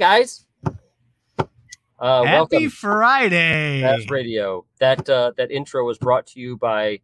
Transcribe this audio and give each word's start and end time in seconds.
Guys. 0.00 0.46
Uh, 1.98 2.24
Happy 2.24 2.56
welcome. 2.56 2.70
Friday. 2.70 3.82
Faz 3.82 4.10
Radio. 4.10 4.64
That 4.78 5.06
uh, 5.10 5.32
that 5.36 5.50
intro 5.50 5.84
was 5.84 5.98
brought 5.98 6.26
to 6.28 6.40
you 6.40 6.56
by 6.56 7.00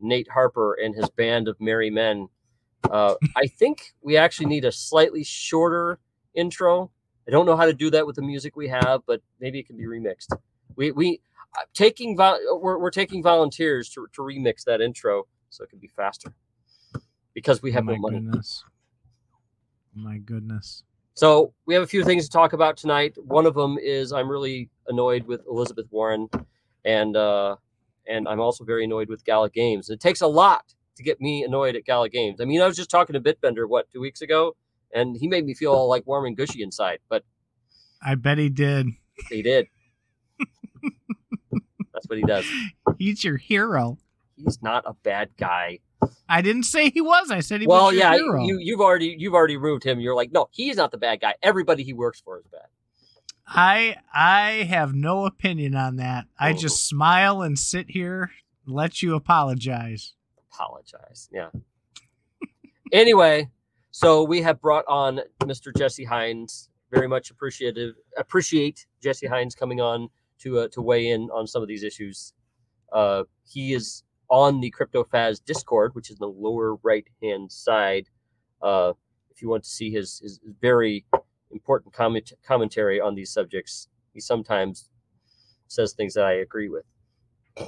Nate 0.00 0.30
Harper 0.30 0.72
and 0.82 0.94
his 0.94 1.10
band 1.10 1.46
of 1.46 1.60
merry 1.60 1.90
men. 1.90 2.30
Uh, 2.90 3.16
I 3.36 3.48
think 3.48 3.92
we 4.00 4.16
actually 4.16 4.46
need 4.46 4.64
a 4.64 4.72
slightly 4.72 5.22
shorter 5.22 5.98
intro. 6.32 6.90
I 7.28 7.32
don't 7.32 7.44
know 7.44 7.54
how 7.54 7.66
to 7.66 7.74
do 7.74 7.90
that 7.90 8.06
with 8.06 8.16
the 8.16 8.22
music 8.22 8.56
we 8.56 8.68
have, 8.68 9.02
but 9.06 9.20
maybe 9.38 9.58
it 9.58 9.66
can 9.66 9.76
be 9.76 9.84
remixed. 9.84 10.34
We 10.74 10.90
we 10.90 11.20
uh, 11.54 11.64
taking 11.74 12.16
vo- 12.16 12.38
we're, 12.58 12.78
we're 12.78 12.90
taking 12.90 13.22
volunteers 13.22 13.90
to, 13.90 14.06
to 14.14 14.22
remix 14.22 14.64
that 14.64 14.80
intro 14.80 15.26
so 15.50 15.64
it 15.64 15.68
can 15.68 15.80
be 15.80 15.88
faster 15.88 16.32
because 17.34 17.60
we 17.60 17.72
have 17.72 17.86
oh 17.86 17.92
no 17.92 17.98
money. 17.98 18.20
Goodness. 18.20 18.64
My 19.94 20.16
goodness. 20.16 20.84
So 21.14 21.52
we 21.66 21.74
have 21.74 21.82
a 21.82 21.86
few 21.86 22.04
things 22.04 22.24
to 22.24 22.30
talk 22.30 22.52
about 22.52 22.76
tonight. 22.76 23.16
One 23.22 23.46
of 23.46 23.54
them 23.54 23.78
is 23.78 24.12
I'm 24.12 24.28
really 24.28 24.70
annoyed 24.88 25.26
with 25.26 25.42
Elizabeth 25.46 25.86
Warren, 25.90 26.28
and 26.84 27.16
uh, 27.16 27.56
and 28.08 28.26
I'm 28.26 28.40
also 28.40 28.64
very 28.64 28.84
annoyed 28.84 29.08
with 29.08 29.24
Gala 29.24 29.50
Games. 29.50 29.90
It 29.90 30.00
takes 30.00 30.22
a 30.22 30.26
lot 30.26 30.74
to 30.96 31.02
get 31.02 31.20
me 31.20 31.44
annoyed 31.44 31.76
at 31.76 31.84
Gala 31.84 32.08
Games. 32.08 32.40
I 32.40 32.44
mean, 32.44 32.62
I 32.62 32.66
was 32.66 32.76
just 32.76 32.90
talking 32.90 33.14
to 33.14 33.20
Bitbender 33.20 33.68
what 33.68 33.90
two 33.90 34.00
weeks 34.00 34.22
ago, 34.22 34.56
and 34.94 35.16
he 35.16 35.28
made 35.28 35.44
me 35.44 35.54
feel 35.54 35.72
all 35.72 35.88
like 35.88 36.06
warm 36.06 36.24
and 36.24 36.36
gushy 36.36 36.62
inside. 36.62 37.00
But 37.08 37.24
I 38.02 38.14
bet 38.14 38.38
he 38.38 38.48
did. 38.48 38.88
He 39.28 39.42
did. 39.42 39.66
That's 41.92 42.06
what 42.06 42.18
he 42.18 42.24
does. 42.24 42.46
He's 42.98 43.22
your 43.22 43.36
hero. 43.36 43.98
He's 44.36 44.62
not 44.62 44.84
a 44.86 44.94
bad 44.94 45.30
guy. 45.38 45.80
I 46.28 46.40
didn't 46.40 46.64
say 46.64 46.90
he 46.90 47.00
was. 47.00 47.30
I 47.30 47.40
said 47.40 47.60
he 47.60 47.66
well, 47.66 47.86
was. 47.86 47.94
Well, 47.94 47.94
yeah, 47.94 48.14
hero. 48.14 48.44
you 48.44 48.58
you've 48.58 48.80
already 48.80 49.14
you've 49.18 49.34
already 49.34 49.56
ruined 49.56 49.84
him. 49.84 50.00
You're 50.00 50.14
like, 50.14 50.32
no, 50.32 50.48
he's 50.50 50.76
not 50.76 50.90
the 50.90 50.98
bad 50.98 51.20
guy. 51.20 51.34
Everybody 51.42 51.82
he 51.82 51.92
works 51.92 52.20
for 52.20 52.38
is 52.38 52.46
bad. 52.46 52.68
I 53.46 53.96
I 54.14 54.66
have 54.68 54.94
no 54.94 55.26
opinion 55.26 55.74
on 55.74 55.96
that. 55.96 56.26
I 56.38 56.52
oh. 56.52 56.56
just 56.56 56.86
smile 56.86 57.42
and 57.42 57.58
sit 57.58 57.90
here, 57.90 58.30
and 58.66 58.74
let 58.74 59.02
you 59.02 59.14
apologize. 59.14 60.14
Apologize, 60.52 61.28
yeah. 61.32 61.48
anyway, 62.92 63.50
so 63.90 64.22
we 64.22 64.42
have 64.42 64.60
brought 64.60 64.84
on 64.88 65.20
Mr. 65.40 65.76
Jesse 65.76 66.04
Hines. 66.04 66.68
Very 66.90 67.08
much 67.08 67.30
appreciative 67.30 67.94
appreciate 68.16 68.86
Jesse 69.02 69.26
Hines 69.26 69.54
coming 69.54 69.80
on 69.80 70.08
to 70.40 70.60
uh, 70.60 70.68
to 70.68 70.82
weigh 70.82 71.08
in 71.08 71.30
on 71.30 71.46
some 71.46 71.62
of 71.62 71.68
these 71.68 71.82
issues. 71.82 72.32
Uh, 72.92 73.24
he 73.44 73.72
is 73.72 74.02
on 74.32 74.60
the 74.60 74.72
CryptoFaz 74.76 75.44
Discord, 75.44 75.94
which 75.94 76.10
is 76.10 76.16
in 76.16 76.20
the 76.20 76.26
lower 76.26 76.76
right 76.82 77.06
hand 77.22 77.52
side. 77.52 78.08
Uh, 78.62 78.94
if 79.30 79.42
you 79.42 79.48
want 79.48 79.62
to 79.62 79.68
see 79.68 79.90
his, 79.90 80.20
his 80.20 80.40
very 80.60 81.04
important 81.50 81.92
comment, 81.92 82.32
commentary 82.42 82.98
on 82.98 83.14
these 83.14 83.30
subjects, 83.30 83.88
he 84.14 84.20
sometimes 84.20 84.88
says 85.68 85.92
things 85.92 86.14
that 86.14 86.24
I 86.24 86.32
agree 86.32 86.70
with. 86.70 86.84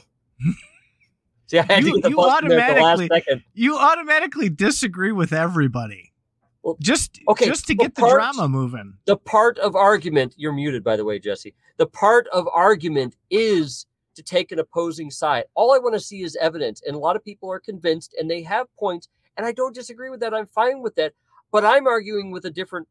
See, 1.47 1.59
I 1.59 1.65
had 1.65 1.85
you, 1.85 2.01
to 2.01 2.09
you 2.09 2.19
automatically 2.19 3.11
you 3.53 3.77
automatically 3.77 4.49
disagree 4.49 5.13
with 5.13 5.35
everybody. 5.35 6.15
Well, 6.63 6.79
just 6.81 7.21
okay, 7.29 7.45
just 7.45 7.67
to 7.67 7.75
get 7.75 7.95
the, 7.95 8.01
part, 8.01 8.13
the 8.13 8.17
drama 8.17 8.49
moving. 8.49 8.95
The 9.05 9.19
part 9.19 9.59
of 9.59 9.77
argument 9.77 10.33
you're 10.39 10.55
muted, 10.55 10.83
by 10.83 10.97
the 10.97 11.05
way, 11.05 11.19
Jesse. 11.19 11.55
The 11.77 11.87
part 11.87 12.27
of 12.29 12.49
argument 12.55 13.17
is 13.29 13.85
to 14.15 14.23
take 14.23 14.53
an 14.53 14.59
opposing 14.59 15.11
side. 15.11 15.45
All 15.55 15.73
I 15.73 15.79
want 15.79 15.95
to 15.95 16.01
see 16.01 16.23
is 16.23 16.37
evidence, 16.37 16.83
and 16.87 16.97
a 16.97 16.99
lot 16.99 17.17
of 17.17 17.25
people 17.25 17.51
are 17.51 17.61
convinced, 17.61 18.15
and 18.19 18.31
they 18.31 18.43
have 18.43 18.67
points, 18.77 19.09
and 19.37 19.47
I 19.47 19.53
don't 19.53 19.75
disagree 19.75 20.11
with 20.11 20.21
that. 20.21 20.35
I'm 20.35 20.47
fine 20.47 20.83
with 20.83 20.95
that, 20.97 21.13
but 21.53 21.65
I'm 21.65 21.87
arguing 21.87 22.31
with 22.31 22.45
a 22.45 22.51
different. 22.51 22.89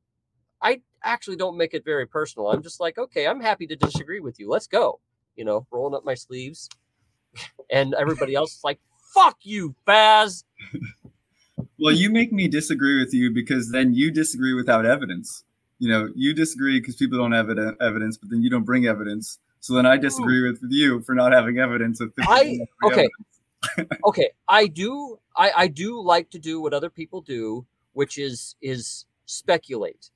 I 0.61 0.81
actually 1.03 1.35
don't 1.35 1.57
make 1.57 1.73
it 1.73 1.83
very 1.83 2.05
personal. 2.05 2.49
I'm 2.49 2.63
just 2.63 2.79
like, 2.79 2.97
okay, 2.97 3.27
I'm 3.27 3.41
happy 3.41 3.67
to 3.67 3.75
disagree 3.75 4.19
with 4.19 4.39
you. 4.39 4.49
Let's 4.49 4.67
go. 4.67 4.99
You 5.35 5.45
know, 5.45 5.67
rolling 5.71 5.95
up 5.95 6.05
my 6.05 6.13
sleeves, 6.13 6.69
and 7.69 7.93
everybody 7.93 8.35
else 8.35 8.57
is 8.57 8.63
like, 8.63 8.79
"Fuck 9.13 9.37
you, 9.41 9.75
Faz." 9.87 10.43
well, 11.79 11.93
you 11.93 12.09
make 12.09 12.31
me 12.31 12.47
disagree 12.47 12.99
with 12.99 13.13
you 13.13 13.31
because 13.31 13.71
then 13.71 13.93
you 13.93 14.11
disagree 14.11 14.53
without 14.53 14.85
evidence. 14.85 15.43
You 15.79 15.89
know, 15.89 16.09
you 16.15 16.33
disagree 16.33 16.79
because 16.79 16.95
people 16.95 17.17
don't 17.17 17.33
have 17.33 17.49
evidence, 17.81 18.17
but 18.17 18.29
then 18.29 18.41
you 18.41 18.49
don't 18.49 18.63
bring 18.63 18.85
evidence. 18.85 19.39
So 19.63 19.73
then 19.75 19.85
I 19.85 19.95
disagree 19.95 20.45
with 20.45 20.59
you 20.67 20.99
for 21.03 21.15
not 21.15 21.31
having 21.31 21.57
evidence 21.57 22.01
of 22.01 22.11
I 22.19 22.59
okay. 22.83 23.07
okay, 24.05 24.29
I 24.49 24.67
do 24.67 25.17
I, 25.37 25.51
I 25.55 25.67
do 25.67 26.01
like 26.01 26.29
to 26.31 26.37
do 26.39 26.59
what 26.59 26.73
other 26.73 26.89
people 26.89 27.21
do, 27.21 27.65
which 27.93 28.17
is 28.17 28.57
is 28.61 29.05
speculate. 29.25 30.09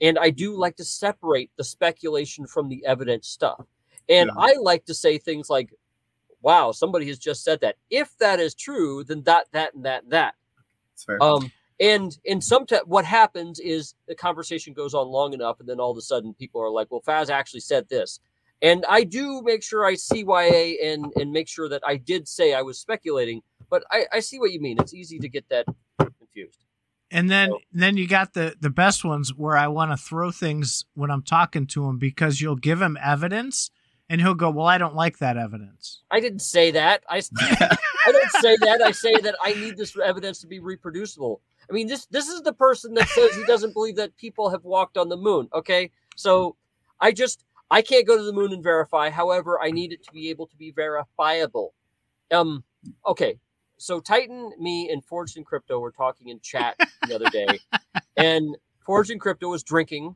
And 0.00 0.20
I 0.20 0.30
do 0.30 0.56
like 0.56 0.76
to 0.76 0.84
separate 0.84 1.50
the 1.56 1.64
speculation 1.64 2.46
from 2.46 2.68
the 2.68 2.86
evidence 2.86 3.26
stuff. 3.26 3.66
And 4.08 4.30
yeah. 4.32 4.40
I 4.40 4.54
like 4.60 4.84
to 4.84 4.94
say 4.94 5.18
things 5.18 5.50
like, 5.50 5.74
wow, 6.40 6.70
somebody 6.70 7.08
has 7.08 7.18
just 7.18 7.42
said 7.42 7.60
that. 7.62 7.78
If 7.90 8.16
that 8.18 8.38
is 8.38 8.54
true, 8.54 9.02
then 9.02 9.24
that, 9.24 9.46
that, 9.50 9.74
and 9.74 9.84
that, 9.84 10.04
and 10.04 10.12
that. 10.12 10.34
Um, 11.20 11.50
and 11.80 12.16
in 12.24 12.40
some 12.40 12.66
t- 12.66 12.78
what 12.84 13.04
happens 13.04 13.58
is 13.58 13.94
the 14.06 14.14
conversation 14.14 14.74
goes 14.74 14.94
on 14.94 15.08
long 15.08 15.32
enough, 15.32 15.58
and 15.58 15.68
then 15.68 15.80
all 15.80 15.90
of 15.90 15.96
a 15.96 16.02
sudden 16.02 16.34
people 16.34 16.60
are 16.60 16.70
like, 16.70 16.88
"Well, 16.92 17.02
Faz 17.04 17.30
actually 17.30 17.60
said 17.60 17.88
this," 17.88 18.20
and 18.62 18.84
I 18.88 19.02
do 19.02 19.42
make 19.42 19.62
sure 19.62 19.84
I 19.84 19.94
CYA 19.94 20.76
and 20.82 21.12
and 21.16 21.32
make 21.32 21.48
sure 21.48 21.68
that 21.68 21.82
I 21.86 21.96
did 21.96 22.28
say 22.28 22.54
I 22.54 22.62
was 22.62 22.78
speculating, 22.78 23.42
but 23.68 23.84
I, 23.90 24.06
I 24.12 24.20
see 24.20 24.38
what 24.38 24.52
you 24.52 24.60
mean. 24.60 24.78
It's 24.80 24.94
easy 24.94 25.18
to 25.18 25.28
get 25.28 25.48
that 25.50 25.66
confused. 25.98 26.64
And 27.10 27.30
then 27.30 27.50
so. 27.50 27.58
then 27.72 27.96
you 27.96 28.08
got 28.08 28.34
the 28.34 28.54
the 28.58 28.70
best 28.70 29.04
ones 29.04 29.34
where 29.34 29.56
I 29.56 29.66
want 29.68 29.90
to 29.90 29.96
throw 29.96 30.30
things 30.30 30.84
when 30.94 31.10
I'm 31.10 31.22
talking 31.22 31.66
to 31.68 31.86
him 31.86 31.98
because 31.98 32.40
you'll 32.40 32.56
give 32.56 32.80
him 32.80 32.96
evidence 33.02 33.70
and 34.08 34.20
he'll 34.20 34.34
go, 34.34 34.50
"Well, 34.50 34.66
I 34.66 34.78
don't 34.78 34.94
like 34.94 35.18
that 35.18 35.36
evidence." 35.36 36.02
I 36.10 36.20
didn't 36.20 36.42
say 36.42 36.70
that. 36.70 37.02
I 37.08 37.16
I 37.38 38.12
don't 38.12 38.30
say 38.40 38.56
that. 38.60 38.80
I 38.80 38.92
say 38.92 39.14
that 39.22 39.34
I 39.42 39.54
need 39.54 39.76
this 39.76 39.96
evidence 39.98 40.40
to 40.40 40.46
be 40.46 40.60
reproducible. 40.60 41.40
I 41.68 41.72
mean, 41.72 41.88
this 41.88 42.06
this 42.06 42.28
is 42.28 42.42
the 42.42 42.52
person 42.52 42.94
that 42.94 43.08
says 43.08 43.34
he 43.34 43.44
doesn't 43.44 43.74
believe 43.74 43.96
that 43.96 44.16
people 44.16 44.50
have 44.50 44.64
walked 44.64 44.96
on 44.96 45.08
the 45.08 45.16
moon. 45.16 45.48
Okay, 45.52 45.90
so 46.16 46.56
I 47.00 47.12
just 47.12 47.44
I 47.72 47.80
can't 47.80 48.06
go 48.06 48.18
to 48.18 48.22
the 48.22 48.34
moon 48.34 48.52
and 48.52 48.62
verify. 48.62 49.08
However, 49.08 49.58
I 49.58 49.70
need 49.70 49.92
it 49.92 50.04
to 50.04 50.12
be 50.12 50.28
able 50.28 50.46
to 50.46 50.56
be 50.56 50.72
verifiable. 50.72 51.72
Um, 52.30 52.64
okay. 53.06 53.38
So 53.78 53.98
Titan, 53.98 54.52
me, 54.60 54.90
and 54.90 55.02
Forged 55.02 55.38
in 55.38 55.44
Crypto 55.44 55.80
were 55.80 55.90
talking 55.90 56.28
in 56.28 56.38
chat 56.40 56.78
the 57.08 57.14
other 57.14 57.30
day, 57.30 57.58
and 58.18 58.56
Forged 58.84 59.10
in 59.10 59.18
Crypto 59.18 59.48
was 59.48 59.62
drinking, 59.62 60.14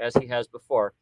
as 0.00 0.16
he 0.16 0.26
has 0.26 0.48
before, 0.48 0.94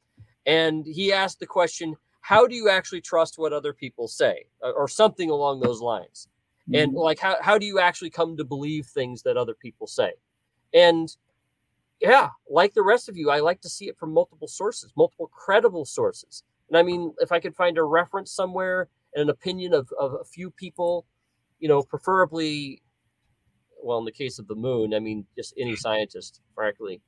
and 0.44 0.84
he 0.84 1.10
asked 1.10 1.40
the 1.40 1.46
question, 1.46 1.96
"How 2.20 2.46
do 2.46 2.54
you 2.54 2.68
actually 2.68 3.00
trust 3.00 3.38
what 3.38 3.54
other 3.54 3.72
people 3.72 4.06
say?" 4.06 4.44
or 4.60 4.86
something 4.86 5.30
along 5.30 5.60
those 5.60 5.80
lines. 5.80 6.28
Mm-hmm. 6.68 6.74
And 6.82 6.92
like, 6.92 7.18
how 7.18 7.36
how 7.40 7.58
do 7.58 7.66
you 7.66 7.80
actually 7.80 8.10
come 8.10 8.36
to 8.36 8.44
believe 8.44 8.86
things 8.86 9.22
that 9.22 9.36
other 9.36 9.54
people 9.54 9.86
say? 9.86 10.12
And 10.74 11.08
yeah, 12.04 12.28
like 12.50 12.74
the 12.74 12.82
rest 12.82 13.08
of 13.08 13.16
you, 13.16 13.30
I 13.30 13.40
like 13.40 13.62
to 13.62 13.68
see 13.70 13.86
it 13.86 13.96
from 13.96 14.12
multiple 14.12 14.46
sources, 14.46 14.92
multiple 14.94 15.30
credible 15.32 15.86
sources. 15.86 16.42
And 16.68 16.76
I 16.76 16.82
mean, 16.82 17.14
if 17.20 17.32
I 17.32 17.40
could 17.40 17.56
find 17.56 17.78
a 17.78 17.82
reference 17.82 18.30
somewhere 18.30 18.88
and 19.14 19.22
an 19.22 19.30
opinion 19.30 19.72
of, 19.72 19.88
of 19.98 20.12
a 20.12 20.24
few 20.24 20.50
people, 20.50 21.06
you 21.60 21.68
know, 21.68 21.82
preferably, 21.82 22.82
well, 23.82 23.98
in 23.98 24.04
the 24.04 24.12
case 24.12 24.38
of 24.38 24.48
the 24.48 24.54
moon, 24.54 24.92
I 24.92 24.98
mean, 24.98 25.24
just 25.34 25.54
any 25.58 25.76
scientist, 25.76 26.42
frankly, 26.54 27.00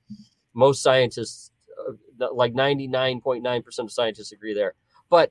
most 0.55 0.83
scientists, 0.83 1.51
uh, 1.79 2.33
like 2.33 2.55
99.9% 2.55 3.79
of 3.79 3.93
scientists 3.93 4.33
agree 4.33 4.55
there. 4.55 4.73
But 5.11 5.31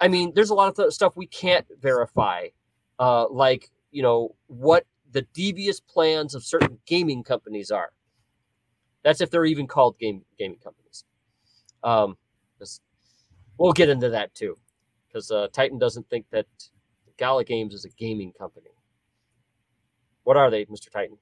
I 0.00 0.06
mean, 0.06 0.32
there's 0.36 0.50
a 0.50 0.54
lot 0.54 0.68
of 0.68 0.76
th- 0.76 0.92
stuff 0.92 1.16
we 1.16 1.26
can't 1.26 1.66
verify, 1.80 2.46
uh, 3.00 3.28
like, 3.28 3.70
you 3.90 4.02
know, 4.02 4.36
what 4.46 4.86
the 5.10 5.22
devious 5.34 5.80
plans 5.80 6.36
of 6.36 6.44
certain 6.44 6.78
gaming 6.86 7.24
companies 7.24 7.72
are 7.72 7.90
that's 9.04 9.20
if 9.20 9.30
they're 9.30 9.44
even 9.44 9.66
called 9.68 9.98
game 9.98 10.22
gaming 10.38 10.58
companies. 10.58 11.04
Um, 11.84 12.16
we'll 13.58 13.72
get 13.72 13.88
into 13.88 14.10
that 14.10 14.34
too, 14.34 14.58
because 15.06 15.30
uh, 15.30 15.48
Titan 15.52 15.78
doesn't 15.78 16.08
think 16.08 16.26
that 16.30 16.46
Gala 17.18 17.44
Games 17.44 17.74
is 17.74 17.84
a 17.84 17.90
gaming 17.90 18.32
company. 18.32 18.70
What 20.24 20.36
are 20.36 20.50
they, 20.50 20.66
Mister 20.68 20.90
Titan? 20.90 21.18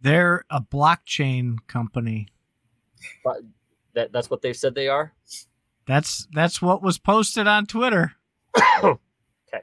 They're 0.00 0.44
a 0.50 0.60
blockchain 0.60 1.56
company. 1.66 2.28
But 3.24 3.38
that 3.94 4.12
that's 4.12 4.28
what 4.28 4.42
they've 4.42 4.56
said 4.56 4.74
they 4.74 4.88
are. 4.88 5.12
That's 5.86 6.26
that's 6.32 6.60
what 6.60 6.82
was 6.82 6.98
posted 6.98 7.46
on 7.46 7.66
Twitter. 7.66 8.12
okay. 8.82 9.62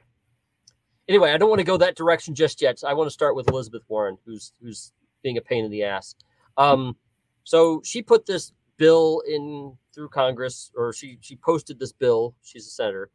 Anyway, 1.08 1.30
I 1.30 1.36
don't 1.36 1.48
want 1.48 1.60
to 1.60 1.64
go 1.64 1.76
that 1.76 1.96
direction 1.96 2.34
just 2.34 2.60
yet. 2.60 2.82
I 2.84 2.94
want 2.94 3.06
to 3.06 3.12
start 3.12 3.36
with 3.36 3.48
Elizabeth 3.48 3.82
Warren, 3.88 4.18
who's 4.24 4.52
who's 4.60 4.92
being 5.22 5.36
a 5.36 5.40
pain 5.40 5.64
in 5.64 5.70
the 5.70 5.84
ass. 5.84 6.14
Um, 6.56 6.96
so 7.44 7.80
she 7.84 8.02
put 8.02 8.26
this 8.26 8.52
bill 8.76 9.22
in 9.28 9.76
through 9.94 10.08
Congress, 10.10 10.70
or 10.76 10.92
she 10.92 11.18
she 11.20 11.36
posted 11.36 11.78
this 11.78 11.92
bill. 11.92 12.34
She's 12.42 12.66
a 12.66 12.70
senator. 12.70 13.10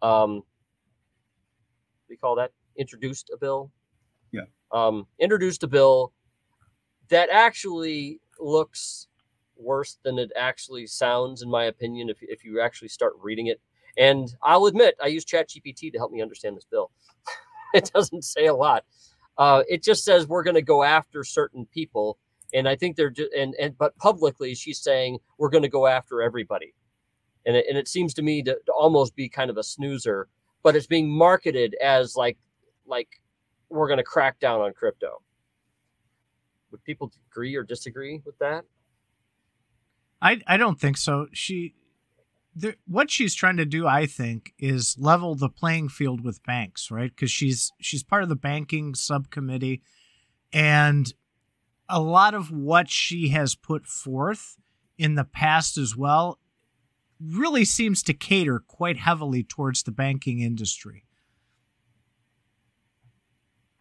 Um, 0.00 0.42
we 2.08 2.16
call 2.16 2.36
that 2.36 2.52
introduced 2.76 3.30
a 3.32 3.36
bill. 3.36 3.70
Yeah. 4.32 4.42
Um, 4.72 5.06
introduced 5.18 5.62
a 5.62 5.68
bill 5.68 6.12
that 7.08 7.28
actually 7.30 8.20
looks 8.40 9.08
worse 9.56 9.98
than 10.02 10.18
it 10.18 10.32
actually 10.36 10.86
sounds, 10.86 11.42
in 11.42 11.50
my 11.50 11.64
opinion. 11.64 12.08
If 12.08 12.18
if 12.22 12.44
you 12.44 12.60
actually 12.60 12.88
start 12.88 13.14
reading 13.20 13.46
it, 13.46 13.60
and 13.96 14.34
I'll 14.42 14.66
admit, 14.66 14.96
I 15.02 15.08
use 15.08 15.24
ChatGPT 15.24 15.92
to 15.92 15.98
help 15.98 16.12
me 16.12 16.22
understand 16.22 16.56
this 16.56 16.66
bill. 16.70 16.90
it 17.74 17.90
doesn't 17.94 18.24
say 18.24 18.46
a 18.46 18.54
lot. 18.54 18.84
Uh, 19.38 19.62
it 19.68 19.82
just 19.82 20.04
says 20.04 20.26
we're 20.26 20.42
going 20.42 20.54
to 20.54 20.62
go 20.62 20.82
after 20.82 21.24
certain 21.24 21.66
people, 21.66 22.18
and 22.52 22.68
I 22.68 22.76
think 22.76 22.96
they're 22.96 23.10
ju- 23.10 23.30
and 23.36 23.54
and 23.60 23.76
but 23.76 23.96
publicly 23.98 24.54
she's 24.54 24.78
saying 24.78 25.18
we're 25.38 25.48
going 25.48 25.62
to 25.62 25.68
go 25.68 25.86
after 25.86 26.22
everybody, 26.22 26.74
and 27.46 27.56
it, 27.56 27.66
and 27.68 27.78
it 27.78 27.88
seems 27.88 28.14
to 28.14 28.22
me 28.22 28.42
to, 28.42 28.58
to 28.66 28.72
almost 28.72 29.16
be 29.16 29.28
kind 29.28 29.50
of 29.50 29.56
a 29.56 29.62
snoozer, 29.62 30.28
but 30.62 30.76
it's 30.76 30.86
being 30.86 31.10
marketed 31.10 31.74
as 31.82 32.16
like 32.16 32.38
like 32.86 33.20
we're 33.68 33.88
going 33.88 33.98
to 33.98 34.04
crack 34.04 34.38
down 34.38 34.60
on 34.60 34.72
crypto. 34.72 35.22
Would 36.70 36.84
people 36.84 37.12
agree 37.30 37.54
or 37.54 37.62
disagree 37.62 38.20
with 38.24 38.38
that? 38.38 38.64
I 40.20 40.40
I 40.46 40.56
don't 40.56 40.80
think 40.80 40.96
so. 40.96 41.26
She 41.32 41.74
the, 42.54 42.76
what 42.86 43.10
she's 43.10 43.34
trying 43.34 43.56
to 43.56 43.64
do, 43.64 43.86
I 43.86 44.06
think, 44.06 44.52
is 44.58 44.96
level 44.98 45.34
the 45.34 45.48
playing 45.48 45.88
field 45.88 46.22
with 46.22 46.42
banks, 46.44 46.90
right? 46.90 47.10
Because 47.10 47.30
she's 47.30 47.72
she's 47.80 48.02
part 48.02 48.22
of 48.22 48.28
the 48.28 48.36
banking 48.36 48.94
subcommittee, 48.94 49.82
and 50.52 51.12
a 51.92 52.00
lot 52.00 52.34
of 52.34 52.50
what 52.50 52.88
she 52.88 53.28
has 53.28 53.54
put 53.54 53.86
forth 53.86 54.56
in 54.96 55.14
the 55.14 55.24
past 55.24 55.76
as 55.76 55.94
well 55.94 56.38
really 57.20 57.64
seems 57.64 58.02
to 58.02 58.14
cater 58.14 58.58
quite 58.58 58.96
heavily 58.96 59.44
towards 59.44 59.82
the 59.82 59.92
banking 59.92 60.40
industry. 60.40 61.04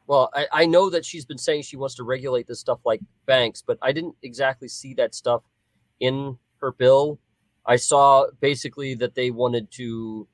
Well, 0.07 0.29
I, 0.33 0.47
I 0.51 0.65
know 0.65 0.89
that 0.89 1.05
she's 1.05 1.25
been 1.25 1.37
saying 1.37 1.61
she 1.61 1.77
wants 1.77 1.95
to 1.95 2.03
regulate 2.03 2.45
this 2.45 2.59
stuff 2.59 2.79
like 2.83 2.99
banks, 3.25 3.63
but 3.65 3.77
I 3.81 3.93
didn't 3.93 4.15
exactly 4.21 4.67
see 4.67 4.93
that 4.95 5.15
stuff 5.15 5.43
in 6.01 6.37
her 6.59 6.73
bill. 6.73 7.17
I 7.65 7.77
saw 7.77 8.27
basically 8.41 8.93
that 8.95 9.15
they 9.15 9.31
wanted 9.31 9.71
to 9.71 10.27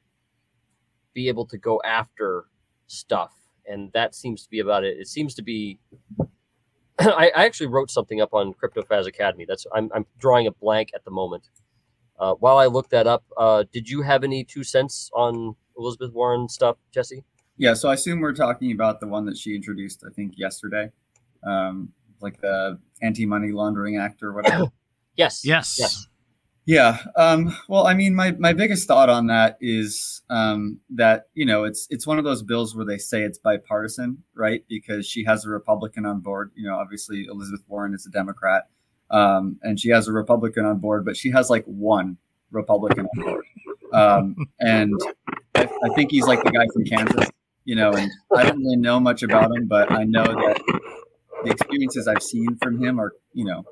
be 1.13 1.27
able 1.27 1.45
to 1.45 1.59
go 1.59 1.79
after 1.85 2.45
stuff, 2.87 3.33
and 3.67 3.91
that 3.93 4.15
seems 4.15 4.43
to 4.43 4.49
be 4.49 4.59
about 4.59 4.83
it. 4.83 4.97
It 4.97 5.07
seems 5.07 5.35
to 5.35 5.43
be. 5.43 5.79
I, 6.99 7.31
I 7.35 7.45
actually 7.45 7.67
wrote 7.67 7.91
something 7.91 8.21
up 8.21 8.33
on 8.33 8.53
CryptoFaz 8.53 9.07
Academy. 9.07 9.45
That's 9.47 9.65
I'm 9.73 9.89
I'm 9.93 10.05
drawing 10.19 10.47
a 10.47 10.51
blank 10.51 10.91
at 10.95 11.05
the 11.05 11.11
moment. 11.11 11.49
Uh, 12.19 12.33
while 12.35 12.57
I 12.57 12.65
look 12.65 12.89
that 12.89 13.05
up, 13.05 13.23
uh, 13.37 13.63
did 13.71 13.87
you 13.87 14.01
have 14.01 14.23
any 14.23 14.43
two 14.43 14.63
cents 14.63 15.11
on 15.13 15.55
Elizabeth 15.77 16.11
Warren 16.13 16.49
stuff, 16.49 16.77
Jesse? 16.91 17.23
Yeah, 17.57 17.73
so 17.73 17.89
I 17.89 17.93
assume 17.93 18.21
we're 18.21 18.33
talking 18.33 18.71
about 18.71 18.99
the 18.99 19.07
one 19.07 19.25
that 19.25 19.37
she 19.37 19.55
introduced, 19.55 20.03
I 20.07 20.11
think, 20.13 20.33
yesterday, 20.37 20.91
um, 21.43 21.89
like 22.21 22.39
the 22.41 22.79
Anti-Money 23.01 23.51
Laundering 23.51 23.97
Act 23.97 24.23
or 24.23 24.33
whatever. 24.33 24.65
Yes. 25.15 25.43
Yes. 25.43 25.77
Yes. 25.79 26.07
Yeah. 26.67 26.97
Um, 27.15 27.55
well, 27.69 27.87
I 27.87 27.93
mean, 27.93 28.13
my, 28.13 28.31
my 28.31 28.51
biggest 28.51 28.89
thought 28.89 29.07
on 29.09 29.27
that 29.27 29.57
is 29.61 30.21
um, 30.29 30.81
that 30.89 31.29
you 31.33 31.45
know 31.45 31.63
it's 31.63 31.87
it's 31.89 32.05
one 32.05 32.19
of 32.19 32.25
those 32.25 32.43
bills 32.43 32.75
where 32.75 32.85
they 32.85 32.97
say 32.97 33.23
it's 33.23 33.37
bipartisan, 33.37 34.21
right? 34.35 34.65
Because 34.67 35.07
she 35.07 35.23
has 35.23 35.45
a 35.45 35.49
Republican 35.49 36.05
on 36.05 36.19
board. 36.19 36.51
You 36.55 36.67
know, 36.67 36.75
obviously 36.75 37.23
Elizabeth 37.23 37.63
Warren 37.69 37.93
is 37.93 38.05
a 38.05 38.09
Democrat, 38.09 38.67
um, 39.09 39.57
and 39.63 39.79
she 39.79 39.89
has 39.91 40.09
a 40.09 40.11
Republican 40.11 40.65
on 40.65 40.79
board, 40.79 41.05
but 41.05 41.15
she 41.15 41.31
has 41.31 41.49
like 41.49 41.63
one 41.63 42.17
Republican 42.51 43.07
on 43.15 43.23
board, 43.23 43.45
um, 43.93 44.35
and 44.59 44.93
I, 45.55 45.69
I 45.85 45.89
think 45.95 46.11
he's 46.11 46.27
like 46.27 46.43
the 46.43 46.51
guy 46.51 46.67
from 46.73 46.83
Kansas. 46.83 47.29
You 47.63 47.75
know, 47.75 47.93
and 47.93 48.11
I 48.35 48.43
don't 48.43 48.59
really 48.59 48.75
know 48.75 48.99
much 48.99 49.23
about 49.23 49.55
him, 49.55 49.67
but 49.67 49.89
I 49.89 50.03
know 50.03 50.25
that 50.25 50.61
the 51.45 51.49
experiences 51.51 52.09
I've 52.09 52.23
seen 52.23 52.57
from 52.61 52.81
him 52.81 52.99
are, 52.99 53.13
you 53.33 53.45
know, 53.45 53.65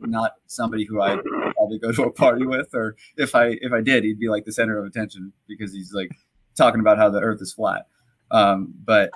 not 0.00 0.32
somebody 0.46 0.84
who 0.84 1.00
I'd 1.00 1.20
probably 1.62 1.78
go 1.78 1.92
to 1.92 2.02
a 2.04 2.12
party 2.12 2.46
with, 2.46 2.74
or 2.74 2.96
if 3.16 3.34
I 3.34 3.56
if 3.60 3.72
I 3.72 3.80
did, 3.80 4.04
he'd 4.04 4.18
be 4.18 4.28
like 4.28 4.44
the 4.44 4.52
center 4.52 4.78
of 4.78 4.86
attention 4.86 5.32
because 5.46 5.72
he's 5.72 5.92
like 5.92 6.10
talking 6.56 6.80
about 6.80 6.98
how 6.98 7.08
the 7.08 7.20
Earth 7.20 7.40
is 7.40 7.52
flat. 7.52 7.86
Um, 8.30 8.74
but 8.84 9.10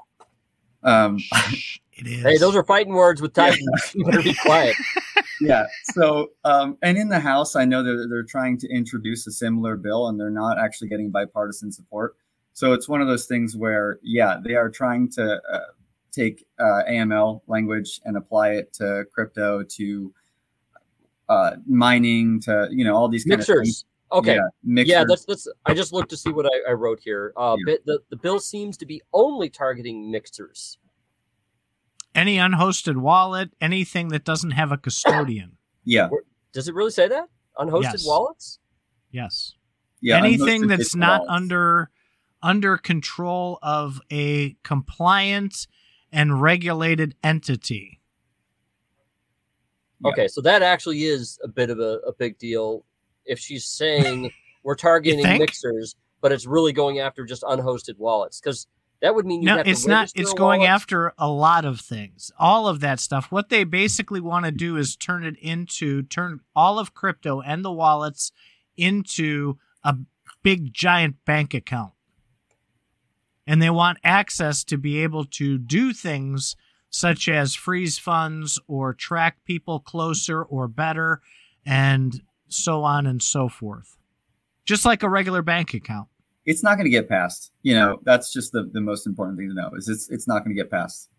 um, 0.83 1.19
It 1.99 2.07
is. 2.07 2.23
Hey, 2.23 2.37
those 2.37 2.55
are 2.55 2.63
fighting 2.65 2.93
words 2.93 3.23
with 3.23 3.33
Titans. 3.33 3.65
you 3.95 4.05
better 4.05 4.23
be 4.23 4.35
quiet. 4.35 4.77
yeah. 5.41 5.65
So 5.95 6.33
um, 6.45 6.77
and 6.83 6.99
in 6.99 7.09
the 7.09 7.19
House, 7.19 7.57
I 7.57 7.65
know 7.65 7.83
they're 7.83 8.07
they're 8.07 8.23
trying 8.23 8.59
to 8.59 8.69
introduce 8.69 9.27
a 9.27 9.33
similar 9.33 9.77
bill, 9.77 10.09
and 10.09 10.21
they're 10.21 10.29
not 10.31 10.59
actually 10.59 10.89
getting 10.89 11.11
bipartisan 11.11 11.73
support. 11.73 12.17
So 12.53 12.73
it's 12.73 12.89
one 12.89 13.03
of 13.03 13.07
those 13.07 13.27
things 13.27 13.55
where, 13.55 13.99
yeah, 14.03 14.39
they 14.43 14.55
are 14.55 14.71
trying 14.71 15.11
to 15.11 15.39
uh, 15.53 15.61
take 16.11 16.47
uh, 16.59 16.85
AML 16.89 17.43
language 17.49 18.01
and 18.07 18.17
apply 18.17 18.53
it 18.53 18.73
to 18.75 19.05
crypto, 19.13 19.63
to 19.63 20.15
uh, 21.29 21.57
mining, 21.67 22.41
to 22.43 22.69
you 22.71 22.85
know 22.85 22.95
all 22.97 23.09
these 23.09 23.25
kind 23.25 23.35
of. 23.35 23.49
Mixers. 23.49 23.85
Okay. 24.13 24.37
Yeah, 24.37 24.41
mixers. 24.63 24.91
Yeah, 24.93 25.05
that's 25.09 25.25
that's. 25.25 25.49
I 25.67 25.75
just 25.75 25.93
looked 25.93 26.11
to 26.11 26.17
see 26.17 26.31
what 26.31 26.47
I, 26.47 26.71
I 26.71 26.73
wrote 26.75 27.01
here. 27.01 27.33
Uh, 27.37 27.57
Yeah. 27.59 27.73
bit, 27.73 27.87
the 27.87 28.01
the 28.11 28.17
bill 28.17 28.39
seems 28.39 28.77
to 28.79 28.87
be 28.87 29.03
only 29.13 29.51
targeting 29.51 30.11
mixers. 30.11 30.79
Any 32.15 32.37
unhosted 32.39 32.97
wallet, 32.97 33.51
anything 33.61 34.09
that 34.09 34.25
doesn't 34.25 34.53
have 34.53 34.73
a 34.73 34.79
custodian. 34.79 35.59
yeah, 35.85 36.09
Does 36.53 36.67
it 36.69 36.75
really 36.75 36.91
say 36.91 37.09
that 37.09 37.29
unhosted 37.59 37.83
Yes. 37.83 38.07
wallets? 38.07 38.59
Yes. 39.11 39.53
yeah. 40.01 40.19
anything 40.19 40.67
that's 40.67 40.95
not 40.95 41.23
wallets. 41.23 41.33
under 41.33 41.91
under 42.43 42.77
control 42.79 43.59
of 43.63 44.01
a 44.11 44.57
compliant 44.63 45.67
and 46.13 46.41
regulated 46.41 47.15
entity. 47.25 47.96
Okay, 50.05 50.29
so 50.29 50.41
that 50.43 50.63
actually 50.63 51.05
is 51.05 51.39
a 51.43 51.49
bit 51.49 51.71
of 51.71 51.79
a, 51.79 52.01
a 52.07 52.13
big 52.13 52.39
deal. 52.39 52.85
If 53.25 53.39
she's 53.39 53.65
saying 53.65 54.31
we're 54.63 54.75
targeting 54.75 55.23
mixers, 55.39 55.97
but 56.21 56.33
it's 56.33 56.47
really 56.47 56.73
going 56.73 56.99
after 56.99 57.25
just 57.25 57.43
unhosted 57.43 57.97
wallets, 57.99 58.41
because 58.41 58.67
that 59.03 59.15
would 59.15 59.27
mean 59.27 59.43
No, 59.43 59.57
have 59.57 59.65
to 59.65 59.71
it's 59.71 59.87
not. 59.87 60.11
It's 60.15 60.33
going 60.33 60.61
wallet. 60.61 60.71
after 60.71 61.13
a 61.19 61.29
lot 61.29 61.65
of 61.65 61.81
things. 61.81 62.31
All 62.39 62.69
of 62.69 62.81
that 62.81 63.01
stuff. 63.01 63.31
What 63.31 63.49
they 63.49 63.65
basically 63.65 64.21
want 64.21 64.45
to 64.47 64.51
do 64.51 64.77
is 64.77 64.97
turn 64.97 65.25
it 65.25 65.37
into 65.39 66.03
turn 66.03 66.41
all 66.55 66.79
of 66.79 66.95
crypto 66.95 67.41
and 67.41 67.65
the 67.65 67.73
wallets 67.73 68.33
into 68.77 69.59
a 69.83 69.97
big 70.43 70.73
giant 70.73 71.17
bank 71.25 71.55
account. 71.55 71.93
And 73.47 73.63
they 73.63 73.71
want 73.71 73.99
access 74.03 74.65
to 74.65 74.77
be 74.77 74.99
able 75.03 75.25
to 75.25 75.57
do 75.59 75.93
things 75.93 76.57
such 76.91 77.29
as 77.29 77.55
freeze 77.55 77.99
funds 77.99 78.59
or 78.69 78.95
track 78.95 79.39
people 79.45 79.81
closer 79.81 80.43
or 80.43 80.69
better 80.69 81.21
and 81.65 82.23
so 82.49 82.85
on 82.85 83.07
and 83.07 83.23
so 83.23 83.49
forth. 83.49 83.99
Just 84.65 84.85
like 84.85 85.03
a 85.03 85.09
regular 85.09 85.43
bank 85.43 85.75
account. 85.75 86.09
it's 86.47 86.63
not 86.63 86.77
going 86.77 86.85
to 86.85 86.91
get 86.91 87.09
passed. 87.09 87.53
You 87.63 87.75
know, 87.75 87.99
that's 88.05 88.33
just 88.33 88.53
the, 88.53 88.71
the 88.73 88.81
most 88.81 89.07
important 89.07 89.37
thing 89.39 89.49
to 89.49 89.55
know 89.55 89.71
is 89.77 89.89
it's 89.89 90.09
it's 90.11 90.29
not 90.29 90.45
going 90.45 90.57
to 90.57 90.63
get 90.63 90.71
passed. 90.71 91.11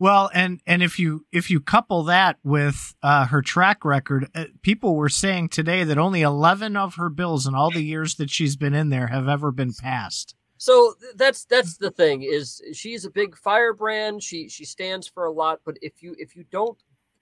Well, 0.00 0.30
and 0.32 0.60
and 0.64 0.80
if 0.80 0.98
you 1.00 1.26
if 1.32 1.50
you 1.50 1.58
couple 1.60 2.04
that 2.04 2.36
with 2.44 2.94
uh, 3.02 3.26
her 3.26 3.42
track 3.42 3.84
record, 3.84 4.30
uh, 4.34 4.44
people 4.62 4.94
were 4.94 5.08
saying 5.08 5.48
today 5.48 5.82
that 5.82 5.98
only 5.98 6.22
eleven 6.22 6.76
of 6.76 6.94
her 6.94 7.08
bills 7.08 7.46
in 7.48 7.54
all 7.56 7.72
the 7.72 7.82
years 7.82 8.14
that 8.14 8.30
she's 8.30 8.54
been 8.54 8.74
in 8.74 8.90
there 8.90 9.08
have 9.08 9.26
ever 9.28 9.50
been 9.50 9.72
passed. 9.72 10.36
So 10.58 10.94
that's 11.14 11.44
that's 11.44 11.76
the 11.76 11.90
thing 11.90 12.22
is 12.22 12.60
she's 12.72 13.04
a 13.04 13.10
big 13.10 13.36
firebrand. 13.36 14.22
She 14.22 14.48
she 14.48 14.64
stands 14.64 15.06
for 15.06 15.24
a 15.26 15.32
lot, 15.32 15.60
but 15.64 15.76
if 15.82 16.02
you 16.02 16.14
if 16.18 16.34
you 16.36 16.44
don't 16.50 16.76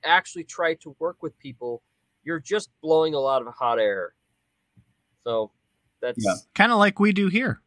actually 0.05 0.45
try 0.45 0.75
to 0.75 0.97
work 0.99 1.23
with 1.23 1.39
people, 1.39 1.83
you're 2.25 2.41
just 2.41 2.71
blowing 2.81 3.15
a 3.15 3.19
lot 3.21 3.47
of 3.47 3.53
hot 3.55 3.79
air. 3.79 4.15
So 5.25 5.51
that's 6.01 6.25
Yeah. 6.25 6.35
Kind 6.55 6.73
of 6.73 6.79
like 6.79 6.99
we 6.99 7.13
do 7.13 7.29
here. 7.29 7.61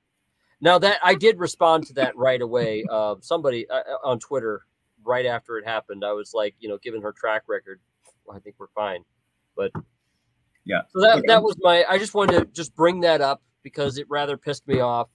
now 0.62 0.80
that 0.80 1.00
I 1.04 1.14
did 1.16 1.38
respond 1.40 1.86
to 1.88 1.94
that 1.94 2.16
right 2.18 2.42
away. 2.42 2.84
Uh, 2.90 3.16
somebody 3.22 3.70
uh, 3.70 3.82
on 4.04 4.20
Twitter 4.20 4.66
right 5.04 5.26
after 5.26 5.58
it 5.58 5.66
happened, 5.66 6.04
I 6.04 6.12
was 6.14 6.34
like, 6.34 6.56
you 6.60 6.68
know, 6.68 6.78
given 6.80 7.02
her 7.02 7.12
track 7.14 7.44
record, 7.48 7.80
well, 8.26 8.36
I 8.36 8.40
think 8.40 8.56
we're 8.58 8.68
fine. 8.76 9.04
But 9.56 9.72
Yeah. 10.66 10.82
so 10.90 11.00
that 11.02 11.24
that 11.28 11.44
was 11.44 11.56
my. 11.62 11.86
I 11.88 11.98
just 12.00 12.14
wanted 12.16 12.40
to 12.40 12.46
just 12.48 12.76
bring 12.76 13.02
that 13.02 13.22
up 13.22 13.42
because 13.62 13.98
it 14.00 14.08
rather 14.10 14.36
pissed 14.36 14.68
me 14.68 14.80
off. 14.80 15.10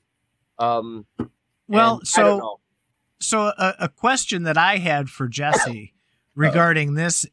Um, 0.58 1.06
Well, 1.18 1.28
and 1.68 1.78
I 1.78 1.78
don't 1.88 2.06
so 2.06 2.60
so 3.20 3.40
a, 3.58 3.74
a 3.80 3.88
question 3.88 4.42
that 4.44 4.58
I 4.58 4.76
had 4.78 5.08
for 5.08 5.28
Jesse 5.28 5.94
regarding 6.34 6.94
this, 6.94 7.24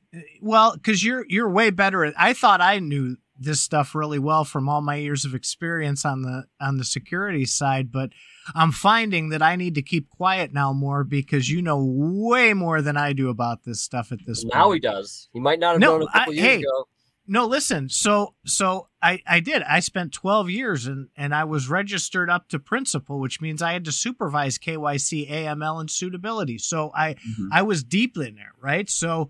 well, 0.42 0.74
because 0.76 1.04
you're 1.04 1.26
you're 1.28 1.50
way 1.50 1.70
better 1.70 2.06
at. 2.06 2.14
I 2.18 2.34
thought 2.34 2.62
I 2.62 2.80
knew 2.80 3.18
this 3.44 3.60
stuff 3.60 3.96
really 3.96 4.20
well 4.20 4.46
from 4.46 4.70
all 4.70 4.82
my 4.82 4.96
years 4.98 5.26
of 5.26 5.34
experience 5.34 6.06
on 6.06 6.22
the 6.22 6.46
on 6.62 6.78
the 6.78 6.84
security 6.84 7.44
side, 7.46 7.92
but 7.92 8.12
I'm 8.54 8.72
finding 8.72 9.30
that 9.30 9.42
I 9.42 9.56
need 9.56 9.74
to 9.76 9.82
keep 9.82 10.10
quiet 10.10 10.54
now 10.54 10.72
more 10.74 11.04
because 11.04 11.50
you 11.50 11.62
know 11.62 11.84
way 11.84 12.54
more 12.54 12.82
than 12.84 12.98
I 12.98 13.14
do 13.14 13.30
about 13.30 13.64
this 13.64 13.82
stuff 13.82 14.12
at 14.12 14.20
this 14.28 14.44
Now 14.46 14.66
point. 14.66 14.76
he 14.76 14.80
does. 14.82 15.28
He 15.34 15.40
might 15.40 15.60
not 15.60 15.72
have 15.74 15.80
No, 15.82 15.98
known 15.98 16.04
a 16.08 16.12
couple 16.12 16.34
I- 16.34 16.36
years 16.36 16.46
hey, 16.46 16.56
ago. 16.60 16.88
No, 17.28 17.46
listen. 17.46 17.88
So 17.88 18.36
so 18.46 18.90
I 19.02 19.22
I 19.28 19.40
did. 19.40 19.62
I 19.64 19.80
spent 19.80 20.12
12 20.12 20.50
years 20.50 20.86
and 20.88 21.10
and 21.16 21.34
I 21.34 21.44
was 21.44 21.70
registered 21.70 22.30
up 22.30 22.50
to 22.50 22.60
principal, 22.60 23.20
which 23.20 23.40
means 23.40 23.62
I 23.62 23.74
had 23.74 23.86
to 23.86 23.92
supervise 23.92 24.58
KYC, 24.58 25.30
AML 25.30 25.80
and 25.80 25.90
suitability. 25.90 26.58
So 26.58 26.92
I 26.96 27.14
Mhm. 27.14 27.50
I 27.52 27.62
was 27.62 27.84
deep 27.84 28.18
in 28.18 28.36
there, 28.36 28.54
right? 28.60 28.90
So 28.90 29.30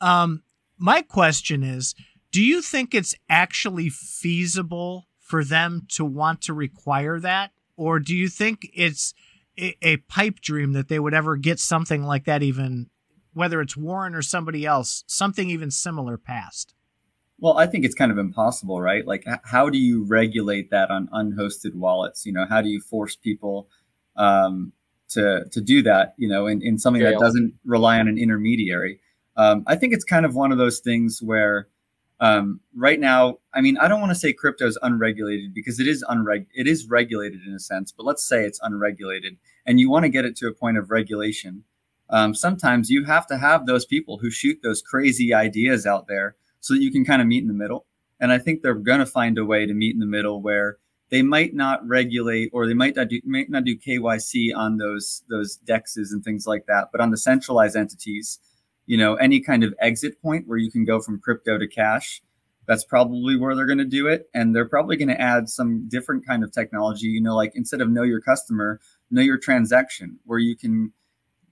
um 0.00 0.42
my 0.76 1.02
question 1.02 1.62
is 1.62 1.94
do 2.32 2.42
you 2.42 2.60
think 2.62 2.94
it's 2.94 3.14
actually 3.28 3.88
feasible 3.88 5.06
for 5.18 5.44
them 5.44 5.86
to 5.90 6.04
want 6.04 6.42
to 6.42 6.52
require 6.54 7.20
that? 7.20 7.52
Or 7.76 7.98
do 8.00 8.14
you 8.14 8.28
think 8.28 8.68
it's 8.74 9.14
a, 9.58 9.76
a 9.82 9.96
pipe 9.98 10.40
dream 10.40 10.72
that 10.72 10.88
they 10.88 10.98
would 10.98 11.14
ever 11.14 11.36
get 11.36 11.58
something 11.58 12.02
like 12.02 12.24
that, 12.24 12.42
even 12.42 12.90
whether 13.32 13.60
it's 13.60 13.76
Warren 13.76 14.14
or 14.14 14.22
somebody 14.22 14.66
else, 14.66 15.04
something 15.06 15.48
even 15.50 15.70
similar 15.70 16.18
passed? 16.18 16.74
Well, 17.40 17.56
I 17.56 17.66
think 17.66 17.84
it's 17.84 17.94
kind 17.94 18.12
of 18.12 18.18
impossible, 18.18 18.80
right? 18.80 19.06
Like, 19.06 19.24
how 19.44 19.70
do 19.70 19.78
you 19.78 20.04
regulate 20.04 20.70
that 20.70 20.90
on 20.90 21.08
unhosted 21.08 21.74
wallets? 21.74 22.26
You 22.26 22.32
know, 22.32 22.46
how 22.48 22.60
do 22.60 22.68
you 22.68 22.80
force 22.80 23.16
people 23.16 23.68
um, 24.16 24.72
to 25.10 25.44
to 25.50 25.60
do 25.60 25.82
that? 25.82 26.14
You 26.18 26.28
know, 26.28 26.46
in, 26.46 26.62
in 26.62 26.78
something 26.78 27.02
that 27.02 27.18
doesn't 27.18 27.54
rely 27.64 27.98
on 27.98 28.08
an 28.08 28.18
intermediary. 28.18 29.00
Um, 29.36 29.64
I 29.66 29.76
think 29.76 29.94
it's 29.94 30.04
kind 30.04 30.26
of 30.26 30.34
one 30.34 30.52
of 30.52 30.58
those 30.58 30.80
things 30.80 31.22
where 31.22 31.68
um, 32.20 32.60
right 32.76 33.00
now, 33.00 33.38
I 33.54 33.62
mean, 33.62 33.78
I 33.78 33.88
don't 33.88 34.00
want 34.00 34.10
to 34.10 34.18
say 34.18 34.34
crypto 34.34 34.66
is 34.66 34.78
unregulated 34.82 35.54
because 35.54 35.80
it 35.80 35.86
is 35.86 36.04
unreg 36.04 36.46
it 36.54 36.66
is 36.66 36.86
regulated 36.88 37.40
in 37.46 37.54
a 37.54 37.58
sense, 37.58 37.90
but 37.90 38.04
let's 38.04 38.22
say 38.22 38.44
it's 38.44 38.60
unregulated 38.62 39.38
and 39.64 39.80
you 39.80 39.90
want 39.90 40.04
to 40.04 40.10
get 40.10 40.26
it 40.26 40.36
to 40.36 40.46
a 40.46 40.52
point 40.52 40.76
of 40.76 40.90
regulation. 40.90 41.64
Um, 42.10 42.34
sometimes 42.34 42.90
you 42.90 43.04
have 43.04 43.26
to 43.28 43.38
have 43.38 43.64
those 43.64 43.86
people 43.86 44.18
who 44.18 44.30
shoot 44.30 44.58
those 44.62 44.82
crazy 44.82 45.32
ideas 45.32 45.86
out 45.86 46.08
there 46.08 46.36
so 46.60 46.74
that 46.74 46.82
you 46.82 46.90
can 46.90 47.04
kind 47.04 47.20
of 47.22 47.28
meet 47.28 47.42
in 47.42 47.48
the 47.48 47.54
middle. 47.54 47.86
And 48.20 48.32
I 48.32 48.38
think 48.38 48.62
they're 48.62 48.74
going 48.74 49.00
to 49.00 49.06
find 49.06 49.38
a 49.38 49.44
way 49.44 49.66
to 49.66 49.74
meet 49.74 49.94
in 49.94 50.00
the 50.00 50.06
middle 50.06 50.42
where 50.42 50.78
they 51.10 51.22
might 51.22 51.54
not 51.54 51.86
regulate 51.86 52.50
or 52.52 52.66
they 52.66 52.74
might 52.74 52.94
not 52.96 53.08
do 53.08 53.20
might 53.24 53.50
not 53.50 53.64
do 53.64 53.76
KYC 53.76 54.54
on 54.54 54.76
those 54.76 55.22
those 55.28 55.58
dexes 55.66 56.12
and 56.12 56.22
things 56.22 56.46
like 56.46 56.66
that, 56.66 56.88
but 56.92 57.00
on 57.00 57.10
the 57.10 57.16
centralized 57.16 57.76
entities, 57.76 58.38
you 58.86 58.96
know, 58.96 59.14
any 59.16 59.40
kind 59.40 59.64
of 59.64 59.74
exit 59.80 60.20
point 60.22 60.46
where 60.46 60.58
you 60.58 60.70
can 60.70 60.84
go 60.84 61.00
from 61.00 61.20
crypto 61.20 61.58
to 61.58 61.66
cash, 61.66 62.22
that's 62.66 62.84
probably 62.84 63.36
where 63.36 63.56
they're 63.56 63.66
going 63.66 63.78
to 63.78 63.84
do 63.84 64.06
it 64.06 64.30
and 64.34 64.54
they're 64.54 64.68
probably 64.68 64.96
going 64.96 65.08
to 65.08 65.20
add 65.20 65.48
some 65.48 65.88
different 65.88 66.24
kind 66.24 66.44
of 66.44 66.52
technology, 66.52 67.06
you 67.06 67.20
know, 67.20 67.34
like 67.34 67.52
instead 67.56 67.80
of 67.80 67.90
know 67.90 68.02
your 68.02 68.20
customer, 68.20 68.80
know 69.10 69.22
your 69.22 69.38
transaction 69.38 70.18
where 70.24 70.38
you 70.38 70.56
can 70.56 70.92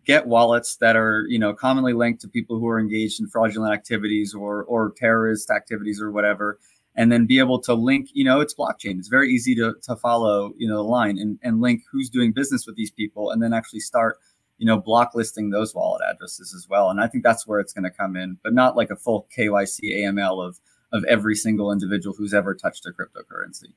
get 0.09 0.27
wallets 0.27 0.77
that 0.77 0.97
are 0.97 1.27
you 1.29 1.39
know 1.39 1.55
commonly 1.55 1.93
linked 1.93 2.23
to 2.23 2.29
people 2.29 2.59
who 2.59 2.67
are 2.67 2.81
engaged 2.81 3.21
in 3.21 3.29
fraudulent 3.29 3.73
activities 3.73 4.35
or 4.35 4.65
or 4.65 4.93
terrorist 4.97 5.51
activities 5.51 6.01
or 6.01 6.11
whatever 6.11 6.59
and 6.97 7.13
then 7.13 7.27
be 7.27 7.39
able 7.39 7.61
to 7.61 7.75
link 7.75 8.09
you 8.15 8.25
know 8.25 8.41
it's 8.41 8.55
blockchain. 8.55 8.99
It's 8.99 9.09
very 9.09 9.31
easy 9.31 9.55
to, 9.57 9.75
to 9.83 9.95
follow 9.97 10.53
you 10.57 10.67
know 10.67 10.77
the 10.77 10.83
line 10.83 11.19
and, 11.19 11.39
and 11.43 11.61
link 11.61 11.83
who's 11.93 12.09
doing 12.09 12.33
business 12.33 12.67
with 12.67 12.75
these 12.75 12.91
people 12.91 13.31
and 13.31 13.43
then 13.43 13.53
actually 13.53 13.81
start 13.81 14.17
you 14.57 14.67
know 14.67 14.81
block 14.81 15.15
listing 15.15 15.51
those 15.51 15.75
wallet 15.75 16.03
addresses 16.11 16.55
as 16.55 16.67
well. 16.69 16.89
And 16.89 17.01
i 17.03 17.07
think 17.07 17.23
that's 17.23 17.47
where 17.47 17.61
it's 17.61 17.75
going 17.75 17.85
to 17.85 17.91
come 17.91 18.17
in 18.17 18.39
but 18.43 18.55
not 18.55 18.77
like 18.77 18.91
a 18.91 18.97
full 18.97 19.29
kyc 19.37 19.79
aml 19.85 20.45
of 20.45 20.59
of 20.91 21.05
every 21.05 21.35
single 21.35 21.71
individual 21.71 22.17
who's 22.17 22.33
ever 22.33 22.55
touched 22.55 22.87
a 22.87 22.91
cryptocurrency. 22.91 23.75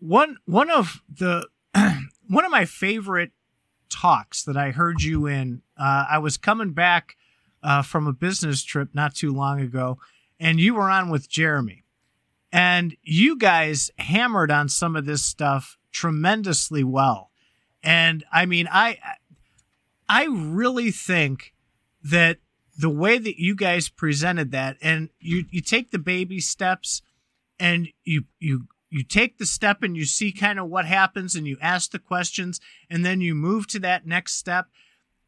One 0.00 0.36
one 0.44 0.70
of 0.70 1.00
the 1.08 1.48
one 2.28 2.44
of 2.44 2.50
my 2.50 2.66
favorite 2.66 3.32
talks 3.92 4.42
that 4.44 4.56
I 4.56 4.70
heard 4.70 5.02
you 5.02 5.26
in. 5.26 5.62
Uh, 5.76 6.06
I 6.10 6.18
was 6.18 6.36
coming 6.36 6.72
back 6.72 7.16
uh, 7.62 7.82
from 7.82 8.06
a 8.06 8.12
business 8.12 8.62
trip 8.62 8.88
not 8.94 9.14
too 9.14 9.32
long 9.32 9.60
ago, 9.60 9.98
and 10.40 10.58
you 10.58 10.74
were 10.74 10.90
on 10.90 11.10
with 11.10 11.28
Jeremy. 11.28 11.84
And 12.52 12.96
you 13.02 13.38
guys 13.38 13.90
hammered 13.98 14.50
on 14.50 14.68
some 14.68 14.94
of 14.96 15.06
this 15.06 15.22
stuff 15.22 15.78
tremendously 15.90 16.84
well. 16.84 17.30
And 17.82 18.24
I 18.32 18.46
mean, 18.46 18.68
I 18.70 18.98
I 20.08 20.26
really 20.26 20.90
think 20.90 21.54
that 22.02 22.38
the 22.76 22.90
way 22.90 23.18
that 23.18 23.40
you 23.40 23.54
guys 23.54 23.88
presented 23.88 24.50
that, 24.52 24.76
and 24.82 25.08
you 25.18 25.44
you 25.50 25.60
take 25.60 25.90
the 25.90 25.98
baby 25.98 26.40
steps, 26.40 27.02
and 27.58 27.88
you 28.04 28.24
you 28.38 28.66
you 28.92 29.02
take 29.02 29.38
the 29.38 29.46
step 29.46 29.82
and 29.82 29.96
you 29.96 30.04
see 30.04 30.32
kind 30.32 30.60
of 30.60 30.68
what 30.68 30.84
happens 30.84 31.34
and 31.34 31.46
you 31.46 31.56
ask 31.62 31.90
the 31.90 31.98
questions 31.98 32.60
and 32.90 33.06
then 33.06 33.22
you 33.22 33.34
move 33.34 33.66
to 33.68 33.78
that 33.78 34.06
next 34.06 34.34
step. 34.34 34.66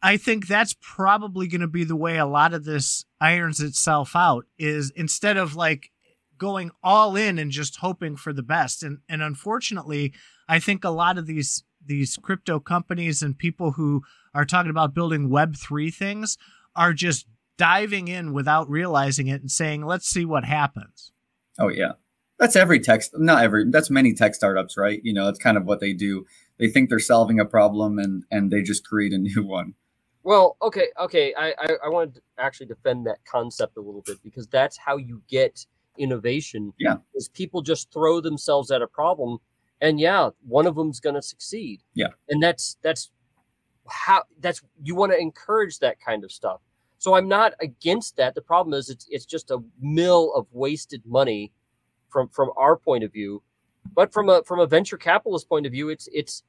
I 0.03 0.19
think 0.19 0.47
that's 0.47 0.77
probably 0.83 1.49
going 1.49 1.63
to 1.63 1.67
be 1.67 1.83
the 1.83 1.97
way 1.97 2.19
a 2.19 2.27
lot 2.27 2.53
of 2.53 2.65
this 2.65 3.07
irons 3.23 3.61
itself 3.61 4.15
out 4.15 4.45
is 4.59 4.93
instead 4.95 5.39
of 5.39 5.57
like 5.57 5.91
going 6.37 6.73
all 6.83 7.17
in 7.17 7.39
and 7.39 7.51
just 7.51 7.77
hoping 7.77 8.17
for 8.17 8.35
the 8.35 8.43
best. 8.43 8.83
And 8.83 8.99
and 9.09 9.23
unfortunately, 9.23 10.13
I 10.47 10.59
think 10.59 10.85
a 10.85 10.91
lot 10.91 11.17
of 11.17 11.27
these 11.27 11.65
these 11.83 12.19
crypto 12.19 12.61
companies 12.61 13.23
and 13.23 13.39
people 13.39 13.73
who 13.73 14.03
are 14.35 14.45
talking 14.45 14.71
about 14.71 14.95
building 14.95 15.31
web 15.31 15.57
3 15.57 15.91
things 15.91 16.37
are 16.77 16.93
just 16.93 17.27
diving 17.57 18.09
in 18.09 18.35
without 18.35 18.69
realizing 18.69 19.29
it 19.29 19.41
and 19.41 19.51
saying, 19.51 19.87
"Let's 19.87 20.07
see 20.07 20.27
what 20.27 20.45
happens." 20.45 21.13
Oh 21.59 21.71
yeah 21.71 21.93
that's 22.39 22.57
every 22.57 22.81
tech 22.81 23.03
not 23.15 23.43
every 23.43 23.71
that's 23.71 23.91
many 23.91 24.13
tech 24.13 24.35
startups 24.35 24.77
right? 24.77 25.01
You 25.03 25.13
know 25.13 25.27
that's 25.27 25.39
kind 25.39 25.57
of 25.57 25.65
what 25.65 25.81
they 25.81 25.93
do. 25.93 26.27
They 26.59 26.69
think 26.69 26.89
they're 26.89 26.99
solving 26.99 27.41
a 27.41 27.45
problem 27.45 27.99
and 27.99 28.25
and 28.31 28.51
they 28.51 28.63
just 28.63 28.87
create 28.87 29.13
a 29.13 29.19
new 29.31 29.45
one. 29.45 29.75
Well 30.23 30.57
okay 30.63 30.89
okay 30.99 31.35
i 31.37 31.53
i, 31.59 31.69
I 31.85 31.89
want 31.89 32.15
to 32.15 32.23
actually 32.39 32.67
defend 32.67 33.07
that 33.07 33.19
concept 33.31 33.77
a 33.77 33.81
little 33.81 34.03
bit 34.07 34.23
because 34.23 34.47
that's 34.47 34.79
how 34.79 34.97
you 34.97 35.23
get 35.29 35.67
innovation 35.99 36.73
yeah. 36.79 36.97
is 37.15 37.29
people 37.29 37.63
just 37.63 37.93
throw 37.93 38.21
themselves 38.21 38.71
at 38.71 38.83
a 38.83 38.87
problem 38.87 39.39
and 39.81 40.01
yeah 40.01 40.31
one 40.47 40.67
of 40.67 40.75
them's 40.77 41.01
going 41.01 41.15
to 41.15 41.23
succeed. 41.23 41.83
Yeah. 41.95 42.09
And 42.29 42.43
that's 42.43 42.77
that's 42.83 43.11
how 43.89 44.23
that's 44.41 44.63
you 44.83 44.95
want 44.95 45.13
to 45.13 45.19
encourage 45.19 45.79
that 45.81 46.01
kind 46.01 46.25
of 46.25 46.33
stuff. 46.33 46.61
So 46.99 47.15
i'm 47.15 47.29
not 47.29 47.53
against 47.61 48.17
that. 48.17 48.35
The 48.35 48.41
problem 48.41 48.73
is 48.73 48.89
it's 48.89 49.07
it's 49.11 49.27
just 49.27 49.51
a 49.51 49.59
mill 49.81 50.33
of 50.35 50.47
wasted 50.53 51.03
money 51.05 51.53
from 52.15 52.29
from 52.29 52.51
our 52.57 52.77
point 52.77 53.03
of 53.03 53.13
view 53.13 53.43
but 53.93 54.13
from 54.13 54.29
a 54.29 54.43
from 54.45 54.61
a 54.61 54.67
venture 54.67 54.97
capitalist 54.97 55.49
point 55.49 55.67
of 55.67 55.73
view 55.73 55.89
it's 55.89 56.09
it's 56.13 56.45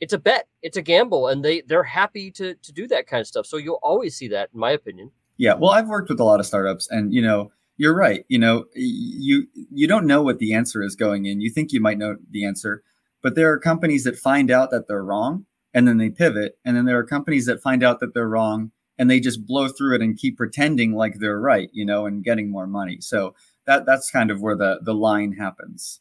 it's 0.00 0.12
a 0.12 0.18
bet 0.18 0.48
it's 0.60 0.76
a 0.76 0.82
gamble 0.82 1.28
and 1.28 1.44
they 1.44 1.62
they're 1.62 1.84
happy 1.84 2.30
to 2.30 2.54
to 2.56 2.72
do 2.72 2.86
that 2.88 3.06
kind 3.06 3.20
of 3.20 3.26
stuff. 3.26 3.46
So 3.46 3.56
you'll 3.56 3.80
always 3.82 4.16
see 4.16 4.28
that 4.28 4.50
in 4.52 4.60
my 4.60 4.72
opinion. 4.72 5.10
Yeah 5.36 5.54
well 5.54 5.70
i've 5.70 5.88
worked 5.88 6.10
with 6.10 6.20
a 6.20 6.24
lot 6.24 6.40
of 6.40 6.46
startups 6.46 6.88
and 6.90 7.14
you 7.14 7.22
know 7.22 7.50
you're 7.76 7.94
right 7.94 8.24
you 8.28 8.38
know 8.38 8.66
you 8.74 9.46
you 9.54 9.88
don't 9.88 10.06
know 10.06 10.22
what 10.22 10.38
the 10.38 10.52
answer 10.52 10.82
is 10.82 10.94
going 10.96 11.26
in. 11.26 11.40
You 11.40 11.50
think 11.50 11.72
you 11.72 11.80
might 11.80 11.98
know 11.98 12.16
the 12.30 12.44
answer 12.44 12.82
but 13.22 13.34
there 13.34 13.50
are 13.50 13.58
companies 13.58 14.04
that 14.04 14.16
find 14.16 14.50
out 14.50 14.70
that 14.70 14.88
they're 14.88 15.04
wrong 15.04 15.46
and 15.72 15.88
then 15.88 15.98
they 15.98 16.10
pivot 16.10 16.58
and 16.64 16.76
then 16.76 16.84
there 16.84 16.98
are 16.98 17.06
companies 17.06 17.46
that 17.46 17.62
find 17.62 17.82
out 17.82 18.00
that 18.00 18.14
they're 18.14 18.28
wrong 18.28 18.72
and 18.96 19.10
they 19.10 19.18
just 19.18 19.46
blow 19.46 19.68
through 19.68 19.96
it 19.96 20.02
and 20.02 20.18
keep 20.18 20.36
pretending 20.36 20.92
like 20.92 21.18
they're 21.18 21.40
right 21.40 21.70
you 21.72 21.84
know 21.84 22.06
and 22.06 22.24
getting 22.24 22.50
more 22.50 22.66
money. 22.66 22.98
So 23.00 23.34
that 23.66 23.86
that's 23.86 24.10
kind 24.10 24.30
of 24.30 24.40
where 24.40 24.56
the 24.56 24.80
the 24.82 24.94
line 24.94 25.32
happens. 25.32 26.00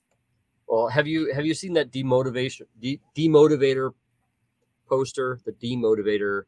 Well, 0.68 0.88
have 0.88 1.08
you 1.08 1.34
have 1.34 1.46
you 1.46 1.54
seen 1.54 1.74
that 1.74 1.92
demotivation 1.92 2.64
de- 2.80 3.02
demotivator 3.16 3.92
poster, 4.88 5.40
the 5.46 5.52
demotivator 5.54 6.44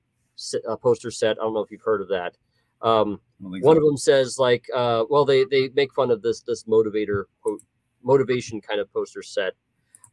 uh, 0.68 0.76
poster 0.78 1.12
set? 1.12 1.38
I 1.40 1.44
don't 1.44 1.54
know 1.54 1.62
if 1.62 1.72
you've 1.72 1.82
heard 1.82 2.02
of 2.02 2.10
that. 2.10 2.36
Um, 2.82 3.20
one 3.40 3.62
so. 3.62 3.78
of 3.78 3.84
them 3.84 3.98
says 3.98 4.38
like, 4.40 4.66
uh, 4.74 5.06
well, 5.10 5.26
they 5.26 5.46
they 5.46 5.70
make 5.76 5.94
fun 5.94 6.12
of 6.12 6.22
this 6.22 6.42
this 6.42 6.64
motivator 6.64 7.26
motivation 8.04 8.62
kind 8.62 8.80
of 8.80 8.92
poster 8.94 9.24
set 9.24 9.54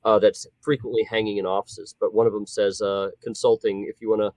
uh, 0.05 0.19
that's 0.19 0.47
frequently 0.61 1.05
hanging 1.05 1.39
in 1.39 1.47
offices. 1.47 1.95
But 1.99 2.15
one 2.15 2.27
of 2.27 2.33
them 2.33 2.47
says, 2.47 2.81
uh, 2.81 3.11
consulting, 3.23 3.87
if 3.89 4.01
you 4.01 4.09
want 4.11 4.23
to 4.23 4.33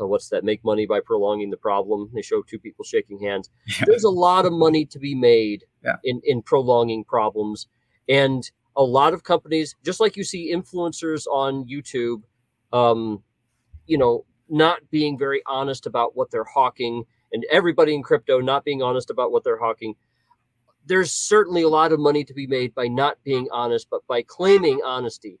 uh, 0.00 0.06
what's 0.06 0.28
that 0.30 0.44
make 0.44 0.64
money 0.64 0.86
by 0.86 1.00
prolonging 1.00 1.50
the 1.50 1.56
problem. 1.56 2.10
They 2.14 2.22
show 2.22 2.42
two 2.42 2.58
people 2.58 2.84
shaking 2.84 3.20
hands. 3.20 3.50
Yeah. 3.66 3.84
there's 3.86 4.04
a 4.04 4.10
lot 4.10 4.46
of 4.46 4.52
money 4.52 4.84
to 4.86 4.98
be 4.98 5.14
made 5.14 5.64
yeah. 5.84 5.96
in 6.04 6.20
in 6.24 6.42
prolonging 6.42 7.04
problems. 7.04 7.66
And 8.08 8.50
a 8.76 8.84
lot 8.84 9.12
of 9.12 9.24
companies 9.24 9.74
just 9.84 10.00
like 10.00 10.16
you 10.16 10.22
see 10.22 10.54
influencers 10.54 11.26
on 11.26 11.66
youtube 11.66 12.22
um 12.72 13.20
you 13.86 13.98
know 13.98 14.24
not 14.48 14.78
being 14.92 15.18
very 15.18 15.42
honest 15.44 15.86
about 15.86 16.16
what 16.16 16.30
they're 16.30 16.44
hawking 16.44 17.02
and 17.32 17.44
everybody 17.50 17.92
in 17.92 18.02
crypto 18.02 18.38
not 18.38 18.64
being 18.64 18.80
honest 18.80 19.10
about 19.10 19.32
what 19.32 19.42
they're 19.42 19.58
hawking 19.58 19.96
there's 20.86 21.12
certainly 21.12 21.62
a 21.62 21.68
lot 21.68 21.92
of 21.92 22.00
money 22.00 22.24
to 22.24 22.34
be 22.34 22.46
made 22.46 22.74
by 22.74 22.88
not 22.88 23.22
being 23.24 23.48
honest 23.52 23.88
but 23.90 24.06
by 24.06 24.22
claiming 24.22 24.80
honesty. 24.84 25.38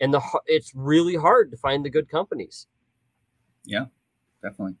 And 0.00 0.14
the 0.14 0.22
it's 0.46 0.72
really 0.74 1.16
hard 1.16 1.50
to 1.50 1.56
find 1.56 1.84
the 1.84 1.90
good 1.90 2.08
companies. 2.08 2.66
Yeah 3.64 3.86
definitely. 4.42 4.76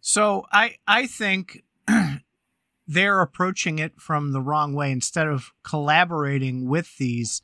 So 0.00 0.46
I 0.52 0.76
I 0.86 1.06
think 1.06 1.64
they're 2.86 3.20
approaching 3.20 3.78
it 3.78 4.00
from 4.00 4.32
the 4.32 4.40
wrong 4.40 4.74
way 4.74 4.92
instead 4.92 5.26
of 5.26 5.52
collaborating 5.64 6.68
with 6.68 6.96
these 6.98 7.42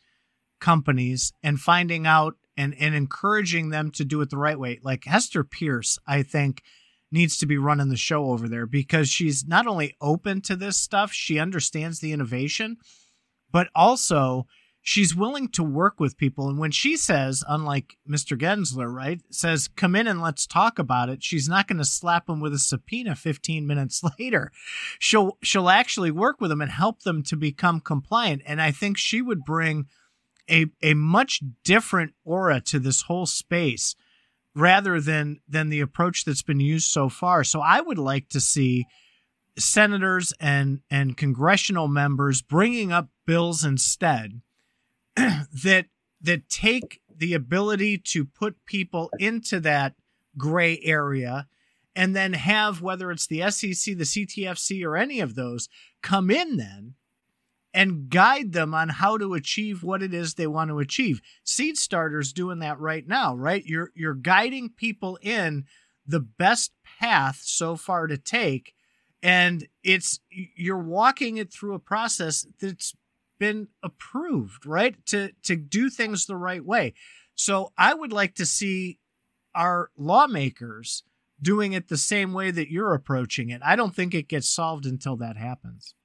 companies 0.60 1.32
and 1.42 1.60
finding 1.60 2.06
out 2.06 2.36
and, 2.56 2.74
and 2.78 2.94
encouraging 2.94 3.70
them 3.70 3.90
to 3.90 4.04
do 4.04 4.20
it 4.20 4.30
the 4.30 4.36
right 4.38 4.58
way. 4.58 4.78
Like 4.82 5.04
Hester 5.04 5.42
Peirce, 5.42 5.98
I 6.06 6.22
think, 6.22 6.62
needs 7.10 7.36
to 7.38 7.46
be 7.46 7.58
running 7.58 7.88
the 7.88 7.96
show 7.96 8.26
over 8.26 8.48
there 8.48 8.66
because 8.66 9.08
she's 9.08 9.46
not 9.46 9.66
only 9.66 9.96
open 10.00 10.40
to 10.42 10.56
this 10.56 10.76
stuff, 10.76 11.12
she 11.12 11.38
understands 11.38 12.00
the 12.00 12.12
innovation, 12.12 12.76
but 13.50 13.68
also 13.74 14.46
she's 14.82 15.14
willing 15.14 15.48
to 15.48 15.62
work 15.62 16.00
with 16.00 16.18
people. 16.18 16.48
And 16.48 16.58
when 16.58 16.72
she 16.72 16.96
says, 16.96 17.44
unlike 17.48 17.96
Mr. 18.08 18.36
Gensler, 18.36 18.92
right, 18.92 19.20
says, 19.30 19.68
come 19.68 19.94
in 19.94 20.08
and 20.08 20.20
let's 20.20 20.44
talk 20.44 20.78
about 20.78 21.08
it, 21.08 21.22
she's 21.22 21.48
not 21.48 21.68
going 21.68 21.78
to 21.78 21.84
slap 21.84 22.26
them 22.26 22.40
with 22.40 22.52
a 22.52 22.58
subpoena 22.58 23.14
15 23.14 23.66
minutes 23.66 24.02
later. 24.18 24.50
She'll, 24.98 25.38
she'll 25.42 25.70
actually 25.70 26.10
work 26.10 26.40
with 26.40 26.50
them 26.50 26.60
and 26.60 26.70
help 26.70 27.02
them 27.02 27.22
to 27.24 27.36
become 27.36 27.80
compliant. 27.80 28.42
And 28.44 28.60
I 28.60 28.72
think 28.72 28.98
she 28.98 29.22
would 29.22 29.44
bring 29.44 29.86
a, 30.50 30.66
a 30.82 30.94
much 30.94 31.40
different 31.64 32.12
aura 32.24 32.60
to 32.62 32.80
this 32.80 33.02
whole 33.02 33.26
space 33.26 33.94
rather 34.54 35.00
than, 35.00 35.40
than 35.48 35.68
the 35.68 35.80
approach 35.80 36.24
that's 36.24 36.42
been 36.42 36.60
used 36.60 36.88
so 36.88 37.08
far. 37.08 37.44
So 37.44 37.60
I 37.60 37.80
would 37.80 37.98
like 37.98 38.28
to 38.30 38.40
see 38.40 38.84
senators 39.56 40.32
and, 40.40 40.80
and 40.90 41.16
congressional 41.16 41.86
members 41.86 42.42
bringing 42.42 42.90
up 42.90 43.08
bills 43.24 43.64
instead 43.64 44.42
that 45.16 45.86
that 46.20 46.48
take 46.48 47.00
the 47.14 47.34
ability 47.34 47.98
to 47.98 48.24
put 48.24 48.64
people 48.64 49.10
into 49.18 49.60
that 49.60 49.94
gray 50.38 50.80
area 50.82 51.46
and 51.94 52.16
then 52.16 52.32
have 52.32 52.80
whether 52.80 53.10
it's 53.10 53.26
the 53.26 53.40
SEC, 53.50 53.96
the 53.96 54.04
CTFC 54.04 54.84
or 54.84 54.96
any 54.96 55.20
of 55.20 55.34
those 55.34 55.68
come 56.02 56.30
in 56.30 56.56
then 56.56 56.94
and 57.74 58.08
guide 58.08 58.52
them 58.52 58.74
on 58.74 58.88
how 58.88 59.18
to 59.18 59.34
achieve 59.34 59.82
what 59.82 60.02
it 60.02 60.14
is 60.14 60.34
they 60.34 60.46
want 60.46 60.70
to 60.70 60.78
achieve. 60.78 61.20
Seedstarter's 61.44 62.32
doing 62.32 62.60
that 62.60 62.78
right 62.78 63.06
now, 63.06 63.34
right? 63.34 63.64
You're 63.64 63.90
you're 63.94 64.14
guiding 64.14 64.70
people 64.70 65.18
in 65.22 65.64
the 66.06 66.20
best 66.20 66.72
path 66.98 67.40
so 67.42 67.76
far 67.76 68.06
to 68.06 68.18
take 68.18 68.74
and 69.22 69.68
it's 69.84 70.20
you're 70.30 70.82
walking 70.82 71.36
it 71.36 71.52
through 71.52 71.74
a 71.74 71.78
process 71.78 72.46
that's 72.60 72.94
been 73.42 73.66
approved, 73.82 74.64
right? 74.64 75.04
To 75.06 75.32
to 75.42 75.56
do 75.56 75.90
things 75.90 76.26
the 76.26 76.36
right 76.36 76.64
way. 76.64 76.94
So 77.34 77.72
I 77.76 77.92
would 77.92 78.12
like 78.12 78.36
to 78.36 78.46
see 78.46 79.00
our 79.52 79.90
lawmakers 79.96 81.02
doing 81.40 81.72
it 81.72 81.88
the 81.88 81.96
same 81.96 82.32
way 82.32 82.52
that 82.52 82.70
you're 82.70 82.94
approaching 82.94 83.50
it. 83.50 83.60
I 83.64 83.74
don't 83.74 83.96
think 83.96 84.14
it 84.14 84.28
gets 84.28 84.48
solved 84.48 84.86
until 84.86 85.16
that 85.16 85.36
happens. 85.36 85.96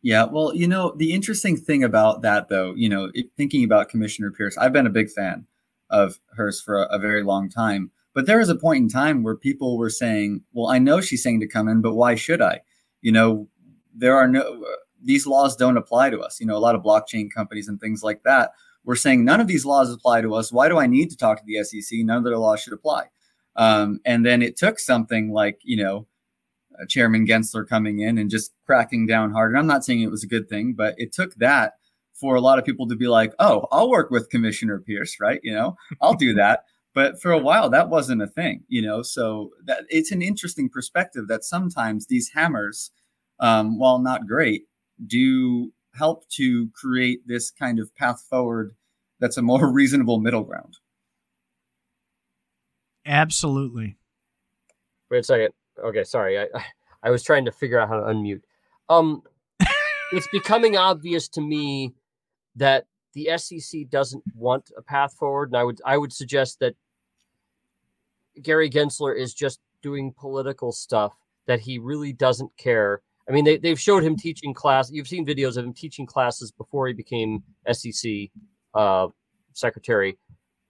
Yeah, 0.00 0.24
well, 0.24 0.54
you 0.54 0.66
know, 0.66 0.94
the 0.96 1.12
interesting 1.12 1.58
thing 1.58 1.84
about 1.84 2.22
that, 2.22 2.48
though, 2.48 2.72
you 2.74 2.88
know, 2.88 3.12
thinking 3.36 3.62
about 3.62 3.90
Commissioner 3.90 4.30
Peirce, 4.30 4.56
I've 4.56 4.72
been 4.72 4.86
a 4.86 4.90
big 4.90 5.10
fan 5.10 5.46
of 5.90 6.18
hers 6.34 6.62
for 6.62 6.82
a, 6.82 6.86
a 6.86 6.98
very 6.98 7.22
long 7.22 7.50
time. 7.50 7.90
But 8.14 8.24
there 8.24 8.38
was 8.38 8.48
a 8.48 8.54
point 8.54 8.84
in 8.84 8.88
time 8.88 9.22
where 9.22 9.36
people 9.36 9.76
were 9.76 9.90
saying, 9.90 10.44
well, 10.54 10.68
I 10.68 10.78
know 10.78 11.02
she's 11.02 11.22
saying 11.22 11.40
to 11.40 11.46
come 11.46 11.68
in, 11.68 11.82
but 11.82 11.94
why 11.94 12.14
should 12.14 12.40
I? 12.40 12.62
You 13.02 13.12
know, 13.12 13.48
there 13.94 14.16
are 14.16 14.26
no, 14.26 14.64
these 15.02 15.26
laws 15.26 15.56
don't 15.56 15.76
apply 15.76 16.10
to 16.10 16.20
us. 16.20 16.40
You 16.40 16.46
know, 16.46 16.56
a 16.56 16.58
lot 16.58 16.74
of 16.74 16.82
blockchain 16.82 17.28
companies 17.34 17.68
and 17.68 17.80
things 17.80 18.02
like 18.02 18.22
that 18.24 18.52
were 18.84 18.96
saying 18.96 19.24
none 19.24 19.40
of 19.40 19.46
these 19.46 19.64
laws 19.64 19.92
apply 19.92 20.22
to 20.22 20.34
us. 20.34 20.52
Why 20.52 20.68
do 20.68 20.78
I 20.78 20.86
need 20.86 21.10
to 21.10 21.16
talk 21.16 21.38
to 21.38 21.44
the 21.46 21.62
SEC? 21.64 21.98
None 22.00 22.18
of 22.18 22.24
their 22.24 22.38
laws 22.38 22.60
should 22.60 22.72
apply. 22.72 23.06
Um, 23.56 24.00
and 24.04 24.24
then 24.24 24.42
it 24.42 24.56
took 24.56 24.78
something 24.78 25.32
like, 25.32 25.58
you 25.62 25.82
know, 25.82 26.06
Chairman 26.88 27.26
Gensler 27.26 27.68
coming 27.68 28.00
in 28.00 28.18
and 28.18 28.30
just 28.30 28.52
cracking 28.64 29.06
down 29.06 29.32
hard. 29.32 29.50
And 29.50 29.58
I'm 29.58 29.66
not 29.66 29.84
saying 29.84 30.00
it 30.00 30.10
was 30.10 30.24
a 30.24 30.28
good 30.28 30.48
thing, 30.48 30.74
but 30.74 30.94
it 30.96 31.12
took 31.12 31.34
that 31.36 31.74
for 32.14 32.34
a 32.34 32.40
lot 32.40 32.58
of 32.58 32.64
people 32.64 32.86
to 32.88 32.96
be 32.96 33.08
like, 33.08 33.32
oh, 33.38 33.66
I'll 33.72 33.90
work 33.90 34.10
with 34.10 34.30
Commissioner 34.30 34.78
Peirce, 34.78 35.18
right? 35.20 35.40
You 35.42 35.54
know, 35.54 35.76
I'll 36.00 36.14
do 36.14 36.34
that. 36.34 36.64
But 36.92 37.22
for 37.22 37.30
a 37.30 37.38
while, 37.38 37.70
that 37.70 37.88
wasn't 37.88 38.20
a 38.20 38.26
thing, 38.26 38.64
you 38.66 38.82
know. 38.82 39.02
So 39.02 39.52
that 39.64 39.84
it's 39.90 40.10
an 40.10 40.22
interesting 40.22 40.68
perspective 40.68 41.28
that 41.28 41.44
sometimes 41.44 42.08
these 42.08 42.32
hammers, 42.34 42.90
um, 43.38 43.78
while 43.78 44.00
not 44.00 44.26
great, 44.26 44.64
do 45.06 45.72
help 45.94 46.28
to 46.28 46.68
create 46.74 47.20
this 47.26 47.50
kind 47.50 47.78
of 47.78 47.94
path 47.96 48.22
forward 48.28 48.74
that's 49.18 49.36
a 49.36 49.42
more 49.42 49.70
reasonable 49.72 50.20
middle 50.20 50.44
ground. 50.44 50.78
Absolutely. 53.06 53.96
Wait 55.10 55.18
a 55.18 55.22
second. 55.22 55.50
Okay, 55.82 56.04
sorry. 56.04 56.38
I 56.38 56.46
I 57.02 57.10
was 57.10 57.22
trying 57.22 57.46
to 57.46 57.52
figure 57.52 57.80
out 57.80 57.88
how 57.88 57.98
to 57.98 58.06
unmute. 58.06 58.42
Um, 58.88 59.22
it's 60.12 60.28
becoming 60.32 60.76
obvious 60.76 61.28
to 61.28 61.40
me 61.40 61.94
that 62.56 62.86
the 63.14 63.30
SEC 63.36 63.88
doesn't 63.88 64.22
want 64.36 64.70
a 64.76 64.82
path 64.82 65.14
forward, 65.14 65.48
and 65.48 65.56
I 65.56 65.64
would 65.64 65.80
I 65.84 65.96
would 65.96 66.12
suggest 66.12 66.60
that 66.60 66.74
Gary 68.40 68.70
Gensler 68.70 69.16
is 69.16 69.34
just 69.34 69.60
doing 69.82 70.12
political 70.12 70.72
stuff 70.72 71.14
that 71.46 71.60
he 71.60 71.78
really 71.78 72.12
doesn't 72.12 72.56
care 72.56 73.00
I 73.30 73.32
mean, 73.32 73.44
they, 73.44 73.58
they've 73.58 73.78
showed 73.78 74.02
him 74.02 74.16
teaching 74.16 74.52
class. 74.52 74.90
You've 74.90 75.06
seen 75.06 75.24
videos 75.24 75.56
of 75.56 75.64
him 75.64 75.72
teaching 75.72 76.04
classes 76.04 76.50
before 76.50 76.88
he 76.88 76.92
became 76.92 77.44
SEC 77.70 78.10
uh, 78.74 79.06
secretary. 79.52 80.18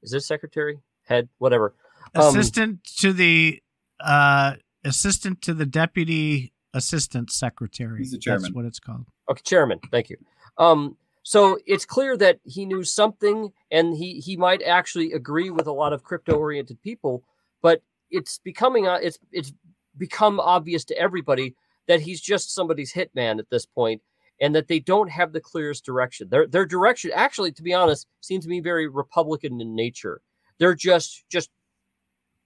Is 0.02 0.10
this 0.10 0.26
secretary? 0.26 0.78
Head? 1.04 1.30
Whatever. 1.38 1.74
Um, 2.14 2.28
assistant 2.28 2.70
um, 2.70 2.80
to 2.98 3.12
the 3.14 3.62
uh, 3.98 4.56
assistant 4.84 5.40
to 5.42 5.54
the 5.54 5.64
deputy 5.64 6.52
assistant 6.74 7.30
secretary. 7.30 8.00
He's 8.00 8.12
the 8.12 8.18
chairman. 8.18 8.42
That's 8.42 8.54
what 8.54 8.66
it's 8.66 8.78
called. 8.78 9.06
Okay, 9.30 9.40
chairman. 9.42 9.80
Thank 9.90 10.10
you. 10.10 10.18
Um, 10.58 10.98
so 11.22 11.58
it's 11.66 11.86
clear 11.86 12.14
that 12.18 12.40
he 12.44 12.66
knew 12.66 12.84
something, 12.84 13.52
and 13.70 13.96
he 13.96 14.20
he 14.20 14.36
might 14.36 14.62
actually 14.62 15.12
agree 15.12 15.48
with 15.48 15.66
a 15.66 15.72
lot 15.72 15.94
of 15.94 16.02
crypto 16.02 16.34
oriented 16.34 16.82
people, 16.82 17.24
but 17.62 17.82
it's 18.10 18.38
becoming 18.38 18.86
uh, 18.86 18.98
it's 19.02 19.18
it's 19.32 19.54
become 19.96 20.38
obvious 20.40 20.84
to 20.84 20.98
everybody 20.98 21.54
that 21.90 22.00
he's 22.00 22.20
just 22.20 22.54
somebody's 22.54 22.92
hitman 22.92 23.40
at 23.40 23.50
this 23.50 23.66
point 23.66 24.00
and 24.40 24.54
that 24.54 24.68
they 24.68 24.78
don't 24.78 25.10
have 25.10 25.32
the 25.32 25.40
clearest 25.40 25.84
direction. 25.84 26.28
Their 26.30 26.46
their 26.46 26.64
direction 26.64 27.10
actually 27.12 27.50
to 27.50 27.64
be 27.64 27.74
honest 27.74 28.06
seems 28.20 28.44
to 28.44 28.48
me 28.48 28.60
very 28.60 28.86
republican 28.86 29.60
in 29.60 29.74
nature. 29.74 30.20
They're 30.60 30.76
just 30.76 31.24
just 31.28 31.50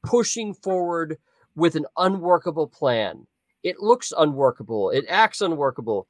pushing 0.03 0.55
forward 0.55 1.19
with 1.55 1.77
an 1.77 1.85
unworkable 1.99 2.69
plan. 2.69 3.27
It 3.63 3.81
looks 3.81 4.15
unworkable. 4.17 4.89
It 4.89 5.05
acts 5.11 5.43
unworkable. 5.43 6.09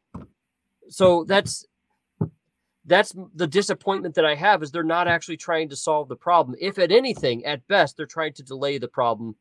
So 0.88 1.24
that's 1.24 1.66
that's 2.84 3.16
the 3.34 3.48
disappointment 3.48 4.14
that 4.14 4.24
I 4.24 4.36
have 4.36 4.62
is 4.62 4.70
they're 4.70 4.84
not 4.84 5.08
actually 5.08 5.38
trying 5.38 5.70
to 5.70 5.76
solve 5.76 6.06
the 6.06 6.14
problem. 6.14 6.56
If 6.60 6.78
at 6.78 6.92
anything, 6.92 7.44
at 7.44 7.66
best, 7.66 7.96
they're 7.96 8.06
trying 8.06 8.34
to 8.34 8.44
delay 8.44 8.78
the 8.78 8.86
problem. 8.86 9.34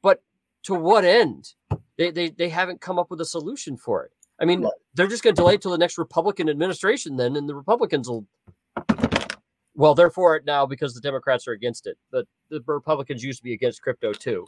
But 0.00 0.22
to 0.62 0.74
what 0.74 1.04
end? 1.04 1.52
They, 1.96 2.10
they, 2.10 2.30
they 2.30 2.48
haven't 2.48 2.80
come 2.80 2.98
up 2.98 3.10
with 3.10 3.20
a 3.20 3.24
solution 3.24 3.76
for 3.76 4.04
it. 4.04 4.12
I 4.40 4.44
mean, 4.44 4.66
they're 4.94 5.06
just 5.06 5.22
going 5.22 5.34
to 5.34 5.40
delay 5.40 5.54
it 5.54 5.62
till 5.62 5.70
the 5.70 5.78
next 5.78 5.96
Republican 5.96 6.48
administration, 6.48 7.16
then, 7.16 7.36
and 7.36 7.48
the 7.48 7.54
Republicans 7.54 8.08
will. 8.08 8.26
Well, 9.76 9.94
they're 9.94 10.10
for 10.10 10.36
it 10.36 10.44
now 10.44 10.66
because 10.66 10.94
the 10.94 11.00
Democrats 11.00 11.48
are 11.48 11.52
against 11.52 11.86
it. 11.86 11.98
But 12.10 12.26
the 12.48 12.60
Republicans 12.66 13.22
used 13.22 13.38
to 13.38 13.44
be 13.44 13.52
against 13.52 13.82
crypto 13.82 14.12
too. 14.12 14.46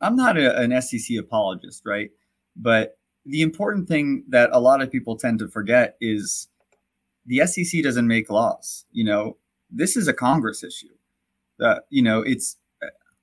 I'm 0.00 0.16
not 0.16 0.36
a, 0.36 0.58
an 0.58 0.80
SEC 0.82 1.16
apologist, 1.18 1.82
right? 1.84 2.10
But 2.56 2.98
the 3.24 3.42
important 3.42 3.88
thing 3.88 4.24
that 4.28 4.50
a 4.52 4.60
lot 4.60 4.82
of 4.82 4.90
people 4.90 5.16
tend 5.16 5.38
to 5.38 5.48
forget 5.48 5.96
is 6.00 6.48
the 7.26 7.46
SEC 7.46 7.82
doesn't 7.82 8.06
make 8.06 8.30
laws. 8.30 8.84
You 8.90 9.04
know, 9.04 9.36
this 9.70 9.96
is 9.96 10.08
a 10.08 10.12
Congress 10.12 10.64
issue. 10.64 10.94
Uh, 11.60 11.80
you 11.88 12.02
know, 12.02 12.22
it's 12.22 12.56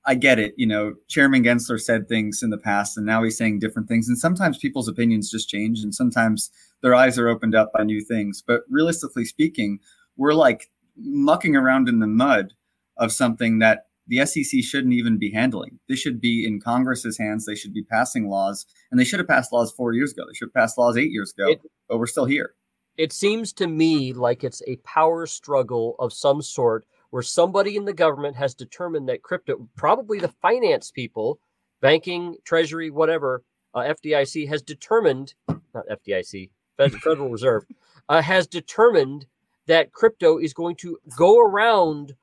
I 0.06 0.14
get 0.14 0.38
it. 0.38 0.54
You 0.56 0.66
know, 0.66 0.94
Chairman 1.08 1.44
Gensler 1.44 1.80
said 1.80 2.08
things 2.08 2.42
in 2.42 2.50
the 2.50 2.58
past, 2.58 2.96
and 2.96 3.04
now 3.04 3.22
he's 3.22 3.36
saying 3.36 3.58
different 3.58 3.88
things. 3.88 4.08
And 4.08 4.18
sometimes 4.18 4.58
people's 4.58 4.88
opinions 4.88 5.30
just 5.30 5.48
change, 5.48 5.80
and 5.80 5.94
sometimes 5.94 6.50
their 6.82 6.94
eyes 6.94 7.18
are 7.18 7.28
opened 7.28 7.54
up 7.54 7.72
by 7.72 7.84
new 7.84 8.00
things. 8.00 8.42
But 8.46 8.62
realistically 8.70 9.24
speaking, 9.24 9.80
we're 10.16 10.34
like 10.34 10.70
mucking 10.96 11.56
around 11.56 11.88
in 11.88 12.00
the 12.00 12.06
mud 12.06 12.54
of 12.96 13.12
something 13.12 13.58
that 13.58 13.86
the 14.06 14.24
SEC 14.26 14.62
shouldn't 14.62 14.94
even 14.94 15.18
be 15.18 15.30
handling. 15.30 15.78
This 15.88 16.00
should 16.00 16.20
be 16.20 16.44
in 16.46 16.60
Congress's 16.60 17.18
hands. 17.18 17.46
They 17.46 17.54
should 17.54 17.74
be 17.74 17.84
passing 17.84 18.28
laws, 18.28 18.66
and 18.90 18.98
they 18.98 19.04
should 19.04 19.20
have 19.20 19.28
passed 19.28 19.52
laws 19.52 19.70
four 19.70 19.92
years 19.92 20.12
ago. 20.12 20.24
They 20.26 20.34
should 20.34 20.48
have 20.48 20.60
passed 20.60 20.78
laws 20.78 20.96
eight 20.96 21.12
years 21.12 21.32
ago, 21.36 21.52
it, 21.52 21.60
but 21.88 21.98
we're 21.98 22.06
still 22.06 22.24
here. 22.24 22.54
It 22.96 23.12
seems 23.12 23.52
to 23.54 23.66
me 23.66 24.12
like 24.12 24.42
it's 24.44 24.62
a 24.66 24.76
power 24.76 25.26
struggle 25.26 25.94
of 25.98 26.12
some 26.12 26.42
sort 26.42 26.86
where 27.10 27.22
somebody 27.22 27.76
in 27.76 27.84
the 27.84 27.92
government 27.92 28.36
has 28.36 28.54
determined 28.54 29.08
that 29.08 29.22
crypto, 29.22 29.68
probably 29.76 30.18
the 30.18 30.28
finance 30.28 30.90
people, 30.90 31.38
banking, 31.80 32.36
treasury, 32.44 32.90
whatever, 32.90 33.42
uh, 33.74 33.80
FDIC 33.80 34.48
has 34.48 34.62
determined, 34.62 35.34
not 35.48 35.84
FDIC, 35.88 36.50
Federal 36.78 37.28
Reserve, 37.28 37.64
uh, 38.08 38.22
has 38.22 38.46
determined 38.46 39.26
that 39.66 39.92
crypto 39.92 40.38
is 40.38 40.54
going 40.54 40.76
to 40.76 40.98
go 41.16 41.38
around 41.38 42.14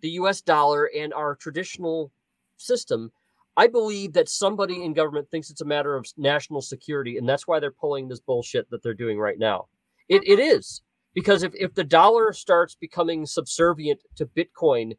the 0.00 0.10
US 0.10 0.40
dollar 0.40 0.90
and 0.96 1.12
our 1.14 1.34
traditional 1.34 2.12
system. 2.56 3.10
I 3.56 3.66
believe 3.66 4.12
that 4.14 4.28
somebody 4.28 4.82
in 4.84 4.92
government 4.92 5.30
thinks 5.30 5.50
it's 5.50 5.60
a 5.60 5.66
matter 5.66 5.96
of 5.96 6.06
national 6.16 6.62
security, 6.62 7.18
and 7.18 7.28
that's 7.28 7.46
why 7.46 7.60
they're 7.60 7.70
pulling 7.70 8.08
this 8.08 8.20
bullshit 8.20 8.70
that 8.70 8.82
they're 8.82 8.94
doing 8.94 9.18
right 9.18 9.38
now. 9.38 9.66
It, 10.08 10.22
it 10.26 10.38
is 10.38 10.82
because 11.14 11.42
if, 11.42 11.52
if 11.54 11.74
the 11.74 11.84
dollar 11.84 12.32
starts 12.32 12.74
becoming 12.74 13.26
subservient 13.26 14.00
to 14.16 14.26
bitcoin 14.26 14.92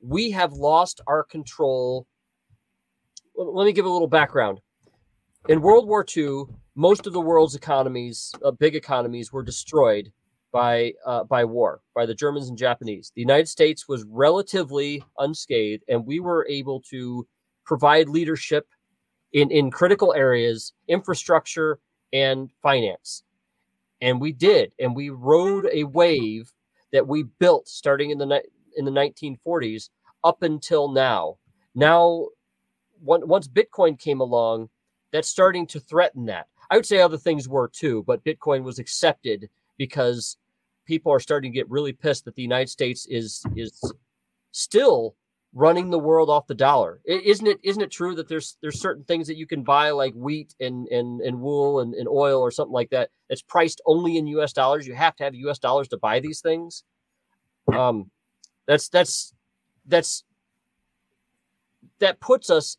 we 0.00 0.30
have 0.30 0.52
lost 0.52 1.00
our 1.06 1.22
control 1.24 2.06
let 3.36 3.64
me 3.64 3.72
give 3.72 3.86
a 3.86 3.90
little 3.90 4.08
background 4.08 4.60
in 5.48 5.60
world 5.60 5.86
war 5.86 6.04
ii 6.16 6.44
most 6.74 7.06
of 7.06 7.12
the 7.12 7.20
world's 7.20 7.54
economies 7.54 8.32
uh, 8.44 8.50
big 8.50 8.74
economies 8.74 9.32
were 9.32 9.42
destroyed 9.42 10.12
by 10.52 10.92
uh, 11.06 11.24
by 11.24 11.44
war 11.44 11.80
by 11.94 12.06
the 12.06 12.14
Germans 12.14 12.48
and 12.48 12.58
Japanese. 12.58 13.12
The 13.14 13.20
United 13.20 13.48
States 13.48 13.88
was 13.88 14.04
relatively 14.08 15.02
unscathed, 15.18 15.84
and 15.88 16.06
we 16.06 16.20
were 16.20 16.46
able 16.48 16.80
to 16.90 17.26
provide 17.64 18.08
leadership 18.08 18.66
in 19.32 19.50
in 19.50 19.70
critical 19.70 20.12
areas, 20.14 20.72
infrastructure 20.88 21.78
and 22.12 22.50
finance. 22.62 23.22
And 24.00 24.20
we 24.20 24.32
did, 24.32 24.72
and 24.78 24.96
we 24.96 25.10
rode 25.10 25.68
a 25.72 25.84
wave 25.84 26.52
that 26.92 27.06
we 27.06 27.24
built 27.24 27.68
starting 27.68 28.10
in 28.10 28.18
the 28.18 28.42
in 28.76 28.84
the 28.84 28.90
1940s 28.90 29.90
up 30.24 30.42
until 30.42 30.88
now. 30.88 31.36
Now, 31.74 32.28
once 33.00 33.48
Bitcoin 33.48 33.98
came 33.98 34.20
along, 34.20 34.68
that's 35.12 35.28
starting 35.28 35.66
to 35.68 35.80
threaten 35.80 36.26
that. 36.26 36.46
I 36.70 36.76
would 36.76 36.86
say 36.86 37.00
other 37.00 37.18
things 37.18 37.48
were 37.48 37.68
too, 37.68 38.04
but 38.06 38.24
Bitcoin 38.24 38.62
was 38.62 38.78
accepted 38.78 39.48
because 39.76 40.36
people 40.86 41.12
are 41.12 41.20
starting 41.20 41.52
to 41.52 41.56
get 41.56 41.70
really 41.70 41.92
pissed 41.92 42.24
that 42.24 42.34
the 42.34 42.42
United 42.42 42.68
States 42.68 43.06
is 43.08 43.44
is 43.56 43.92
still 44.52 45.14
running 45.52 45.90
the 45.90 45.98
world 45.98 46.30
off 46.30 46.46
the 46.46 46.54
dollar. 46.54 47.00
Isn't 47.04 47.46
it 47.46 47.58
isn't 47.64 47.82
it 47.82 47.90
true 47.90 48.14
that 48.14 48.28
there's 48.28 48.56
there's 48.62 48.80
certain 48.80 49.04
things 49.04 49.26
that 49.26 49.36
you 49.36 49.46
can 49.46 49.62
buy 49.62 49.90
like 49.90 50.14
wheat 50.14 50.54
and 50.60 50.86
and, 50.88 51.20
and 51.20 51.40
wool 51.40 51.80
and, 51.80 51.94
and 51.94 52.08
oil 52.08 52.40
or 52.40 52.50
something 52.50 52.72
like 52.72 52.90
that 52.90 53.10
that's 53.28 53.42
priced 53.42 53.80
only 53.86 54.16
in 54.16 54.26
US 54.28 54.52
dollars. 54.52 54.86
You 54.86 54.94
have 54.94 55.16
to 55.16 55.24
have 55.24 55.34
US 55.34 55.58
dollars 55.58 55.88
to 55.88 55.98
buy 55.98 56.20
these 56.20 56.40
things. 56.40 56.84
Um 57.72 58.10
that's 58.66 58.88
that's 58.88 59.34
that's 59.86 60.24
that 61.98 62.20
puts 62.20 62.50
us 62.50 62.76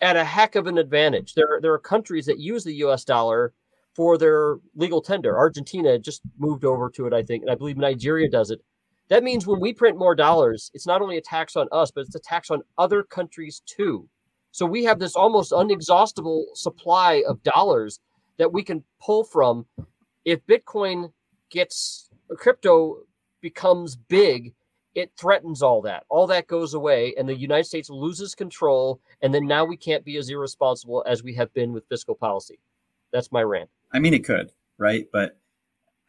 at 0.00 0.16
a 0.16 0.24
heck 0.24 0.54
of 0.54 0.66
an 0.66 0.78
advantage. 0.78 1.34
There 1.34 1.58
there 1.60 1.72
are 1.72 1.78
countries 1.78 2.26
that 2.26 2.38
use 2.38 2.64
the 2.64 2.74
US 2.76 3.04
dollar 3.04 3.54
for 3.96 4.16
their 4.16 4.58
legal 4.76 5.00
tender. 5.02 5.36
Argentina 5.36 5.98
just 5.98 6.22
moved 6.38 6.64
over 6.64 6.88
to 6.90 7.06
it, 7.06 7.12
I 7.12 7.24
think, 7.24 7.42
and 7.42 7.50
I 7.50 7.56
believe 7.56 7.76
Nigeria 7.76 8.30
does 8.30 8.50
it. 8.52 8.60
That 9.08 9.24
means 9.24 9.46
when 9.46 9.60
we 9.60 9.72
print 9.72 9.98
more 9.98 10.14
dollars, 10.14 10.70
it's 10.74 10.86
not 10.86 11.00
only 11.00 11.16
a 11.16 11.22
tax 11.22 11.56
on 11.56 11.68
us, 11.72 11.90
but 11.90 12.02
it's 12.02 12.14
a 12.14 12.20
tax 12.20 12.50
on 12.50 12.62
other 12.76 13.02
countries 13.02 13.62
too. 13.64 14.08
So 14.50 14.66
we 14.66 14.84
have 14.84 14.98
this 14.98 15.16
almost 15.16 15.52
unexhaustible 15.52 16.44
supply 16.54 17.22
of 17.26 17.42
dollars 17.42 18.00
that 18.38 18.52
we 18.52 18.62
can 18.62 18.82
pull 19.00 19.24
from. 19.24 19.66
If 20.24 20.44
Bitcoin 20.46 21.12
gets 21.50 22.10
crypto 22.36 22.98
becomes 23.40 23.96
big, 23.96 24.52
it 24.94 25.12
threatens 25.16 25.62
all 25.62 25.80
that. 25.82 26.04
All 26.08 26.26
that 26.26 26.46
goes 26.46 26.74
away, 26.74 27.14
and 27.16 27.28
the 27.28 27.34
United 27.34 27.64
States 27.64 27.88
loses 27.88 28.34
control. 28.34 29.00
And 29.22 29.32
then 29.32 29.46
now 29.46 29.64
we 29.64 29.76
can't 29.76 30.04
be 30.04 30.16
as 30.16 30.28
irresponsible 30.28 31.04
as 31.06 31.22
we 31.22 31.34
have 31.34 31.52
been 31.54 31.72
with 31.72 31.88
fiscal 31.88 32.14
policy. 32.14 32.58
That's 33.12 33.32
my 33.32 33.42
rant. 33.42 33.70
I 33.92 34.00
mean, 34.00 34.12
it 34.12 34.24
could, 34.24 34.52
right? 34.76 35.06
But 35.12 35.38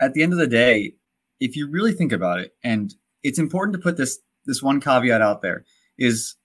at 0.02 0.14
the 0.14 0.24
end 0.24 0.34
of 0.34 0.40
the 0.40 0.48
day, 0.48 0.96
if 1.40 1.56
you 1.56 1.70
really 1.70 1.94
think 1.94 2.12
about 2.12 2.40
it, 2.40 2.54
and 2.64 2.94
it's 3.24 3.40
important 3.40 3.76
to 3.76 3.82
put 3.82 3.98
this 3.98 4.20
this 4.46 4.64
one 4.64 4.82
caveat 4.82 5.22
out 5.22 5.42
there, 5.42 5.66
is 5.98 6.36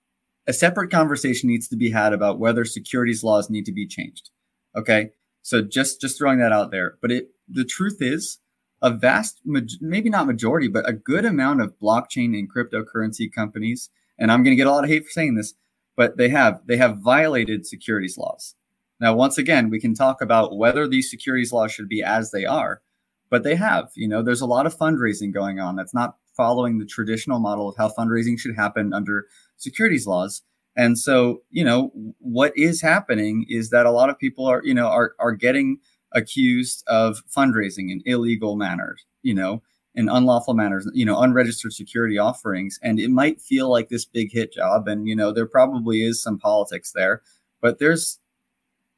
a 0.46 0.52
separate 0.52 0.90
conversation 0.90 1.48
needs 1.48 1.68
to 1.68 1.76
be 1.76 1.90
had 1.90 2.12
about 2.12 2.38
whether 2.38 2.64
securities 2.64 3.24
laws 3.24 3.48
need 3.48 3.64
to 3.66 3.72
be 3.72 3.86
changed. 3.86 4.30
Okay, 4.76 5.10
so 5.42 5.62
just 5.62 6.00
just 6.00 6.18
throwing 6.18 6.38
that 6.38 6.52
out 6.52 6.70
there. 6.70 6.96
But 7.00 7.12
it 7.12 7.28
the 7.48 7.64
truth 7.64 7.98
is, 8.00 8.38
a 8.82 8.90
vast, 8.90 9.40
maybe 9.44 10.10
not 10.10 10.26
majority, 10.26 10.68
but 10.68 10.88
a 10.88 10.92
good 10.92 11.24
amount 11.24 11.62
of 11.62 11.78
blockchain 11.82 12.38
and 12.38 12.48
cryptocurrency 12.52 13.32
companies, 13.32 13.90
and 14.18 14.30
I'm 14.30 14.42
going 14.42 14.52
to 14.52 14.56
get 14.56 14.66
a 14.66 14.70
lot 14.70 14.84
of 14.84 14.90
hate 14.90 15.04
for 15.04 15.10
saying 15.10 15.36
this, 15.36 15.54
but 15.96 16.16
they 16.16 16.28
have 16.28 16.60
they 16.66 16.76
have 16.76 16.98
violated 16.98 17.66
securities 17.66 18.18
laws. 18.18 18.54
Now, 19.00 19.14
once 19.14 19.38
again, 19.38 19.70
we 19.70 19.80
can 19.80 19.94
talk 19.94 20.20
about 20.20 20.56
whether 20.56 20.86
these 20.86 21.10
securities 21.10 21.52
laws 21.52 21.72
should 21.72 21.88
be 21.88 22.02
as 22.02 22.30
they 22.30 22.44
are, 22.44 22.82
but 23.30 23.42
they 23.42 23.54
have. 23.54 23.90
You 23.94 24.08
know, 24.08 24.22
there's 24.22 24.40
a 24.40 24.46
lot 24.46 24.66
of 24.66 24.76
fundraising 24.76 25.32
going 25.32 25.60
on 25.60 25.76
that's 25.76 25.94
not 25.94 26.16
following 26.36 26.78
the 26.78 26.86
traditional 26.86 27.38
model 27.38 27.68
of 27.68 27.76
how 27.76 27.88
fundraising 27.88 28.38
should 28.38 28.56
happen 28.56 28.92
under 28.92 29.26
securities 29.56 30.06
laws. 30.06 30.42
And 30.76 30.98
so, 30.98 31.42
you 31.50 31.64
know, 31.64 31.92
what 32.18 32.52
is 32.56 32.82
happening 32.82 33.46
is 33.48 33.70
that 33.70 33.86
a 33.86 33.92
lot 33.92 34.10
of 34.10 34.18
people 34.18 34.46
are, 34.46 34.60
you 34.64 34.74
know, 34.74 34.88
are 34.88 35.14
are 35.18 35.32
getting 35.32 35.78
accused 36.12 36.84
of 36.86 37.22
fundraising 37.34 37.90
in 37.90 38.02
illegal 38.06 38.56
manners, 38.56 39.04
you 39.22 39.34
know, 39.34 39.62
in 39.94 40.08
unlawful 40.08 40.54
manners, 40.54 40.88
you 40.92 41.04
know, 41.04 41.20
unregistered 41.20 41.72
security 41.72 42.18
offerings. 42.18 42.78
And 42.82 42.98
it 42.98 43.10
might 43.10 43.40
feel 43.40 43.70
like 43.70 43.88
this 43.88 44.04
big 44.04 44.32
hit 44.32 44.52
job. 44.52 44.88
And, 44.88 45.06
you 45.08 45.14
know, 45.14 45.32
there 45.32 45.46
probably 45.46 46.02
is 46.02 46.20
some 46.22 46.38
politics 46.38 46.92
there, 46.92 47.22
but 47.60 47.78
there's 47.78 48.18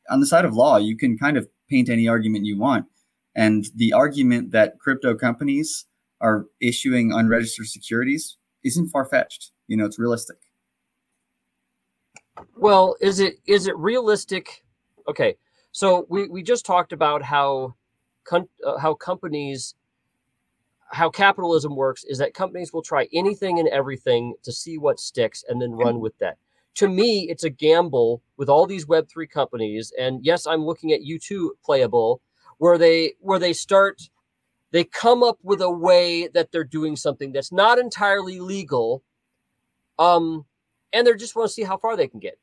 on 0.09 0.21
the 0.21 0.27
side 0.27 0.45
of 0.45 0.55
law, 0.55 0.77
you 0.77 0.97
can 0.97 1.19
kind 1.19 1.37
of 1.37 1.49
paint 1.69 1.89
any 1.89 2.09
argument 2.09 2.47
you 2.47 2.59
want. 2.59 2.87
And 3.37 3.67
the 3.77 3.93
argument 3.93 4.51
that 4.53 4.79
crypto 4.79 5.15
companies 5.15 5.87
are 6.21 6.47
issuing 6.61 7.13
unregistered 7.13 7.67
securities 7.67 8.39
isn't 8.65 8.89
far 8.89 9.05
fetched. 9.05 9.53
You 9.69 9.77
know, 9.77 9.85
it's 9.85 9.99
realistic. 9.99 10.39
Well, 12.57 12.97
is 13.01 13.21
it 13.21 13.35
is 13.47 13.67
it 13.67 13.77
realistic? 13.77 14.65
Okay, 15.09 15.37
so 15.73 16.07
we, 16.09 16.29
we 16.29 16.43
just 16.43 16.67
talked 16.67 16.93
about 16.93 17.23
how 17.23 17.75
com- 18.25 18.49
uh, 18.67 18.79
how 18.79 18.95
companies 18.95 19.75
how 20.91 21.11
capitalism 21.11 21.77
works 21.77 22.05
is 22.05 22.19
that 22.19 22.33
companies 22.33 22.73
will 22.73 22.83
try 22.83 23.09
anything 23.13 23.59
and 23.59 23.69
everything 23.69 24.35
to 24.45 24.53
see 24.53 24.79
what 24.79 25.01
sticks 25.01 25.45
and 25.49 25.61
then 25.61 25.73
run 25.73 26.01
with 26.01 26.17
that 26.19 26.39
to 26.77 26.89
me, 26.89 27.27
it's 27.31 27.45
a 27.45 27.51
gamble 27.51 28.23
with 28.37 28.49
all 28.49 28.67
these 28.67 28.85
Web3 28.85 29.29
companies. 29.31 29.93
And 29.99 30.25
yes, 30.25 30.47
I'm 30.47 30.65
looking 30.65 30.93
at 30.93 31.03
you 31.03 31.19
too, 31.19 31.55
Playable, 31.65 32.21
where 32.59 32.79
they 32.79 33.15
where 33.21 33.39
they 33.39 33.53
start 33.53 34.01
they 34.73 34.85
come 34.85 35.23
up 35.23 35.39
with 35.43 35.63
a 35.63 35.71
way 35.71 36.29
that 36.29 36.53
they're 36.53 36.65
doing 36.65 36.97
something 36.97 37.33
that's 37.33 37.53
not 37.53 37.79
entirely 37.79 38.41
legal. 38.41 39.03
Um, 39.99 40.45
and 40.93 41.07
they 41.07 41.15
just 41.15 41.37
want 41.37 41.49
to 41.49 41.55
see 41.55 41.63
how 41.63 41.79
far 41.79 41.97
they 41.97 42.09
can 42.09 42.21
get. 42.21 42.39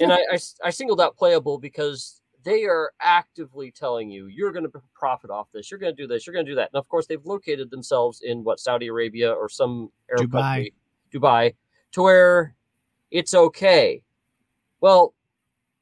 And 0.00 0.12
I, 0.12 0.18
I, 0.32 0.38
I 0.64 0.70
singled 0.70 1.00
out 1.00 1.16
Playable 1.16 1.58
because 1.58 2.22
they 2.42 2.64
are 2.64 2.92
actively 3.00 3.70
telling 3.70 4.10
you 4.10 4.26
you're 4.26 4.50
going 4.50 4.64
to 4.64 4.82
profit 4.94 5.30
off 5.30 5.48
this, 5.52 5.70
you're 5.70 5.78
going 5.78 5.94
to 5.94 6.02
do 6.02 6.08
this, 6.08 6.26
you're 6.26 6.32
going 6.34 6.46
to 6.46 6.50
do 6.50 6.56
that. 6.56 6.70
And 6.72 6.78
of 6.78 6.88
course, 6.88 7.06
they've 7.06 7.24
located 7.24 7.70
themselves 7.70 8.22
in 8.22 8.42
what 8.42 8.58
Saudi 8.58 8.86
Arabia 8.86 9.30
or 9.30 9.48
some 9.48 9.90
Arab 10.10 10.30
Dubai. 10.30 10.40
country, 10.40 10.74
Dubai, 11.12 11.54
to 11.92 12.02
where 12.02 12.54
it's 13.10 13.34
okay. 13.34 14.02
Well, 14.80 15.14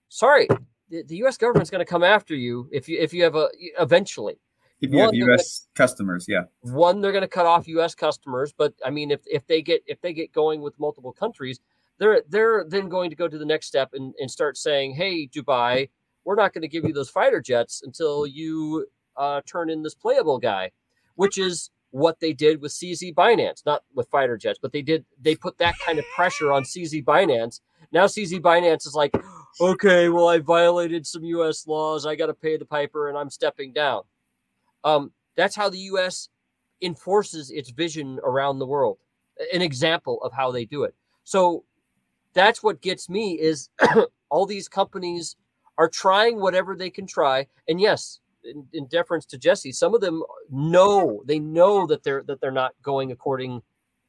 sorry, 0.08 0.48
the, 0.90 1.02
the 1.04 1.16
U.S. 1.16 1.36
government's 1.36 1.70
going 1.70 1.84
to 1.84 1.90
come 1.90 2.04
after 2.04 2.34
you 2.34 2.68
if 2.72 2.88
you 2.88 2.98
if 2.98 3.12
you 3.12 3.24
have 3.24 3.34
a 3.34 3.48
eventually. 3.78 4.38
If 4.80 4.92
you 4.92 4.98
one, 4.98 5.06
have 5.06 5.14
U.S. 5.14 5.66
Gonna, 5.74 5.86
customers, 5.86 6.26
yeah. 6.28 6.42
One, 6.60 7.00
they're 7.00 7.12
going 7.12 7.22
to 7.22 7.28
cut 7.28 7.46
off 7.46 7.66
U.S. 7.66 7.94
customers, 7.94 8.54
but 8.56 8.74
I 8.84 8.90
mean, 8.90 9.10
if 9.10 9.20
if 9.26 9.46
they 9.46 9.62
get 9.62 9.82
if 9.86 10.00
they 10.00 10.12
get 10.12 10.32
going 10.32 10.60
with 10.60 10.78
multiple 10.78 11.12
countries, 11.12 11.60
they're 11.98 12.22
they're 12.28 12.64
then 12.68 12.88
going 12.88 13.10
to 13.10 13.16
go 13.16 13.28
to 13.28 13.38
the 13.38 13.44
next 13.44 13.66
step 13.66 13.90
and, 13.92 14.14
and 14.20 14.30
start 14.30 14.56
saying, 14.56 14.94
"Hey, 14.94 15.26
Dubai, 15.26 15.90
we're 16.24 16.36
not 16.36 16.52
going 16.52 16.62
to 16.62 16.68
give 16.68 16.84
you 16.84 16.92
those 16.92 17.10
fighter 17.10 17.40
jets 17.40 17.82
until 17.84 18.26
you 18.26 18.86
uh, 19.16 19.40
turn 19.46 19.68
in 19.68 19.82
this 19.82 19.94
playable 19.94 20.38
guy," 20.38 20.70
which 21.16 21.38
is 21.38 21.70
what 21.90 22.20
they 22.20 22.32
did 22.32 22.60
with 22.60 22.72
CZ 22.72 23.14
Binance, 23.14 23.64
not 23.64 23.82
with 23.94 24.08
fighter 24.08 24.36
jets, 24.36 24.58
but 24.60 24.72
they 24.72 24.82
did 24.82 25.04
they 25.20 25.34
put 25.34 25.58
that 25.58 25.74
kind 25.84 25.98
of 25.98 26.04
pressure 26.14 26.52
on 26.52 26.62
CZ 26.62 27.04
Binance. 27.04 27.60
Now 27.92 28.06
CZ 28.06 28.40
Binance 28.40 28.86
is 28.86 28.94
like, 28.94 29.14
okay, 29.60 30.08
well 30.08 30.28
I 30.28 30.38
violated 30.38 31.06
some 31.06 31.24
U.S. 31.24 31.66
laws, 31.66 32.06
I 32.06 32.16
got 32.16 32.26
to 32.26 32.34
pay 32.34 32.56
the 32.56 32.64
piper, 32.64 33.08
and 33.08 33.16
I'm 33.16 33.30
stepping 33.30 33.72
down. 33.72 34.02
Um, 34.84 35.12
that's 35.36 35.56
how 35.56 35.68
the 35.68 35.78
U.S. 35.78 36.28
enforces 36.82 37.50
its 37.50 37.70
vision 37.70 38.18
around 38.22 38.58
the 38.58 38.66
world. 38.66 38.98
An 39.52 39.62
example 39.62 40.20
of 40.22 40.32
how 40.32 40.50
they 40.50 40.64
do 40.64 40.82
it. 40.84 40.94
So 41.24 41.64
that's 42.34 42.62
what 42.62 42.80
gets 42.80 43.08
me 43.08 43.32
is 43.34 43.68
all 44.30 44.46
these 44.46 44.68
companies 44.68 45.36
are 45.76 45.88
trying 45.88 46.40
whatever 46.40 46.74
they 46.74 46.90
can 46.90 47.06
try, 47.06 47.46
and 47.68 47.80
yes, 47.80 48.20
in, 48.44 48.66
in 48.72 48.86
deference 48.86 49.26
to 49.26 49.38
Jesse, 49.38 49.72
some 49.72 49.94
of 49.94 50.00
them 50.00 50.22
know 50.50 51.22
they 51.24 51.38
know 51.38 51.86
that 51.86 52.02
they're 52.02 52.22
that 52.26 52.40
they're 52.40 52.50
not 52.50 52.74
going 52.82 53.12
according 53.12 53.62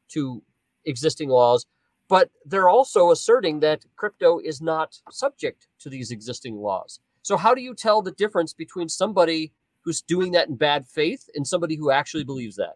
to 0.09 0.41
existing 0.85 1.29
laws, 1.29 1.65
but 2.09 2.31
they're 2.43 2.67
also 2.67 3.11
asserting 3.11 3.61
that 3.61 3.85
crypto 3.95 4.39
is 4.39 4.61
not 4.61 4.99
subject 5.11 5.67
to 5.79 5.89
these 5.89 6.11
existing 6.11 6.57
laws. 6.57 6.99
So 7.21 7.37
how 7.37 7.53
do 7.53 7.61
you 7.61 7.73
tell 7.73 8.01
the 8.01 8.11
difference 8.11 8.53
between 8.53 8.89
somebody 8.89 9.53
who's 9.81 10.01
doing 10.01 10.31
that 10.33 10.49
in 10.49 10.55
bad 10.55 10.87
faith 10.87 11.29
and 11.35 11.47
somebody 11.47 11.75
who 11.75 11.91
actually 11.91 12.23
believes 12.23 12.55
that? 12.57 12.75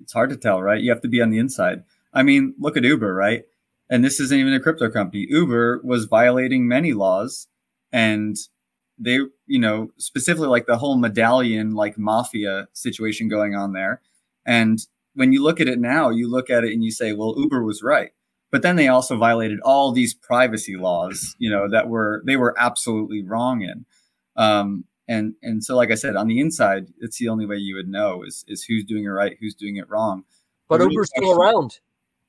It's 0.00 0.12
hard 0.12 0.30
to 0.30 0.36
tell, 0.36 0.62
right? 0.62 0.80
You 0.80 0.90
have 0.90 1.02
to 1.02 1.08
be 1.08 1.20
on 1.20 1.30
the 1.30 1.38
inside. 1.38 1.82
I 2.14 2.22
mean, 2.22 2.54
look 2.58 2.76
at 2.76 2.84
Uber, 2.84 3.12
right? 3.12 3.44
And 3.90 4.04
this 4.04 4.20
isn't 4.20 4.38
even 4.38 4.54
a 4.54 4.60
crypto 4.60 4.88
company. 4.88 5.26
Uber 5.28 5.80
was 5.82 6.04
violating 6.04 6.68
many 6.68 6.92
laws 6.92 7.48
and 7.92 8.36
they 9.00 9.18
you 9.46 9.58
know 9.58 9.90
specifically 9.96 10.46
like 10.46 10.66
the 10.66 10.76
whole 10.76 10.96
medallion 10.96 11.74
like 11.74 11.98
mafia 11.98 12.68
situation 12.72 13.28
going 13.28 13.54
on 13.54 13.72
there 13.72 14.02
and 14.44 14.86
when 15.14 15.32
you 15.32 15.42
look 15.42 15.60
at 15.60 15.68
it 15.68 15.78
now 15.78 16.10
you 16.10 16.30
look 16.30 16.50
at 16.50 16.64
it 16.64 16.72
and 16.72 16.84
you 16.84 16.90
say 16.90 17.12
well 17.12 17.34
uber 17.36 17.62
was 17.62 17.82
right 17.82 18.12
but 18.50 18.62
then 18.62 18.76
they 18.76 18.88
also 18.88 19.16
violated 19.16 19.60
all 19.60 19.92
these 19.92 20.14
privacy 20.14 20.76
laws 20.76 21.34
you 21.38 21.50
know 21.50 21.68
that 21.68 21.88
were 21.88 22.22
they 22.26 22.36
were 22.36 22.54
absolutely 22.58 23.22
wrong 23.22 23.62
in 23.62 23.84
um, 24.36 24.84
and 25.10 25.34
and 25.42 25.62
so 25.62 25.76
like 25.76 25.90
I 25.90 25.96
said, 25.96 26.16
on 26.16 26.28
the 26.28 26.38
inside, 26.38 26.86
it's 27.00 27.18
the 27.18 27.28
only 27.28 27.44
way 27.44 27.56
you 27.56 27.74
would 27.74 27.88
know 27.88 28.22
is 28.22 28.44
is 28.46 28.62
who's 28.62 28.84
doing 28.84 29.04
it 29.04 29.08
right, 29.08 29.36
who's 29.40 29.54
doing 29.54 29.76
it 29.76 29.90
wrong. 29.90 30.24
But 30.68 30.80
Uber's 30.80 31.10
still 31.14 31.32
around. 31.32 31.80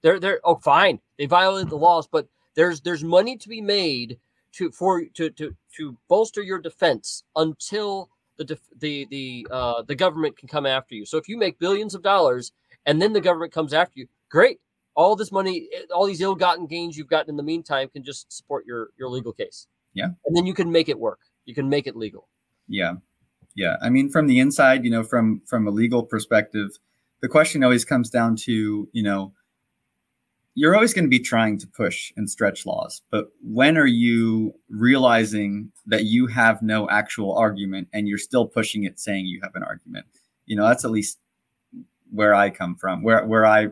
They're 0.01 0.19
they're 0.19 0.41
oh 0.43 0.55
fine. 0.55 0.99
They 1.17 1.27
violated 1.27 1.69
the 1.69 1.77
laws, 1.77 2.07
but 2.07 2.27
there's 2.55 2.81
there's 2.81 3.03
money 3.03 3.37
to 3.37 3.47
be 3.47 3.61
made 3.61 4.19
to 4.53 4.71
for 4.71 5.05
to 5.13 5.29
to 5.29 5.55
to 5.77 5.97
bolster 6.09 6.41
your 6.41 6.59
defense 6.59 7.23
until 7.35 8.09
the 8.37 8.45
def, 8.45 8.59
the 8.75 9.05
the 9.11 9.47
uh 9.51 9.83
the 9.83 9.95
government 9.95 10.37
can 10.37 10.47
come 10.47 10.65
after 10.65 10.95
you. 10.95 11.05
So 11.05 11.17
if 11.17 11.29
you 11.29 11.37
make 11.37 11.59
billions 11.59 11.93
of 11.93 12.01
dollars 12.01 12.51
and 12.85 13.01
then 13.01 13.13
the 13.13 13.21
government 13.21 13.51
comes 13.51 13.73
after 13.73 13.99
you, 13.99 14.07
great. 14.29 14.59
All 14.95 15.15
this 15.15 15.31
money, 15.31 15.69
all 15.93 16.05
these 16.05 16.21
ill-gotten 16.21 16.67
gains 16.67 16.97
you've 16.97 17.07
gotten 17.07 17.29
in 17.29 17.37
the 17.37 17.43
meantime 17.43 17.87
can 17.89 18.03
just 18.03 18.31
support 18.31 18.65
your 18.65 18.89
your 18.97 19.09
legal 19.09 19.31
case. 19.31 19.67
Yeah. 19.93 20.09
And 20.25 20.35
then 20.35 20.45
you 20.45 20.53
can 20.53 20.71
make 20.71 20.89
it 20.89 20.99
work. 20.99 21.19
You 21.45 21.55
can 21.55 21.69
make 21.69 21.87
it 21.87 21.95
legal. 21.95 22.27
Yeah. 22.67 22.95
Yeah. 23.55 23.77
I 23.81 23.89
mean, 23.89 24.09
from 24.09 24.27
the 24.27 24.39
inside, 24.39 24.83
you 24.83 24.91
know, 24.91 25.03
from 25.03 25.41
from 25.45 25.67
a 25.67 25.71
legal 25.71 26.03
perspective, 26.03 26.77
the 27.21 27.29
question 27.29 27.63
always 27.63 27.85
comes 27.85 28.09
down 28.09 28.35
to, 28.37 28.89
you 28.91 29.03
know, 29.03 29.33
you're 30.53 30.75
always 30.75 30.93
going 30.93 31.05
to 31.05 31.09
be 31.09 31.19
trying 31.19 31.57
to 31.59 31.67
push 31.67 32.11
and 32.17 32.29
stretch 32.29 32.65
laws, 32.65 33.01
but 33.09 33.27
when 33.41 33.77
are 33.77 33.85
you 33.85 34.53
realizing 34.69 35.71
that 35.85 36.03
you 36.03 36.27
have 36.27 36.61
no 36.61 36.89
actual 36.89 37.33
argument 37.37 37.87
and 37.93 38.09
you're 38.09 38.17
still 38.17 38.45
pushing 38.45 38.83
it 38.83 38.99
saying 38.99 39.27
you 39.27 39.39
have 39.41 39.55
an 39.55 39.63
argument? 39.63 40.05
You 40.45 40.57
know, 40.57 40.67
that's 40.67 40.83
at 40.83 40.91
least 40.91 41.19
where 42.11 42.35
I 42.35 42.49
come 42.49 42.75
from. 42.75 43.03
Where 43.03 43.25
where 43.25 43.45
I 43.45 43.69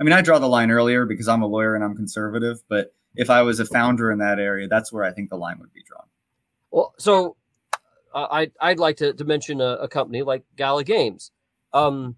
I 0.00 0.04
mean, 0.04 0.12
I 0.12 0.20
draw 0.20 0.38
the 0.38 0.48
line 0.48 0.70
earlier 0.70 1.06
because 1.06 1.28
I'm 1.28 1.42
a 1.42 1.46
lawyer 1.46 1.76
and 1.76 1.84
I'm 1.84 1.94
conservative, 1.94 2.62
but 2.68 2.92
if 3.14 3.30
I 3.30 3.42
was 3.42 3.60
a 3.60 3.64
founder 3.64 4.10
in 4.10 4.18
that 4.18 4.38
area, 4.40 4.66
that's 4.66 4.92
where 4.92 5.04
I 5.04 5.12
think 5.12 5.30
the 5.30 5.36
line 5.36 5.58
would 5.60 5.72
be 5.72 5.82
drawn. 5.82 6.06
Well, 6.70 6.94
so 6.98 7.36
uh, 8.14 8.26
I'd 8.30 8.52
I'd 8.60 8.78
like 8.78 8.96
to, 8.96 9.12
to 9.12 9.24
mention 9.24 9.60
a, 9.60 9.76
a 9.76 9.88
company 9.88 10.22
like 10.22 10.42
Gala 10.56 10.84
Games. 10.84 11.30
Um, 11.72 12.16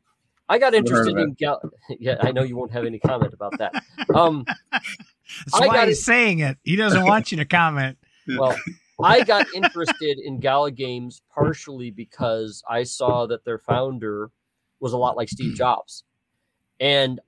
I 0.49 0.59
got 0.59 0.75
interested 0.75 1.19
in 1.19 1.35
Gala. 1.35 1.61
Yeah, 1.99 2.17
I 2.21 2.33
know 2.33 2.43
you 2.43 2.57
won't 2.57 2.73
have 2.73 2.85
any 2.85 2.99
comment 2.99 3.35
about 3.35 3.59
that. 3.59 3.75
Um, 4.15 4.45
That's 4.73 5.55
I 5.55 5.67
why 5.67 5.75
got 5.75 5.89
he's 5.89 5.99
it. 5.99 6.03
saying 6.03 6.39
it. 6.41 6.59
He 6.63 6.77
doesn't 6.77 7.05
want 7.07 7.33
you 7.33 7.39
to 7.39 7.45
comment. 7.45 7.99
well, 8.29 8.57
I 9.03 9.25
got 9.25 9.47
interested 9.55 10.19
in 10.19 10.39
Gala 10.39 10.71
Games 10.71 11.23
partially 11.35 11.91
because 11.91 12.63
I 12.69 12.85
saw 12.85 13.27
that 13.27 13.45
their 13.45 13.59
founder 13.59 14.31
was 14.85 14.93
a 14.93 14.99
lot 14.99 15.17
like 15.17 15.31
Steve 15.31 15.57
Jobs, 15.57 16.05
and 16.79 17.19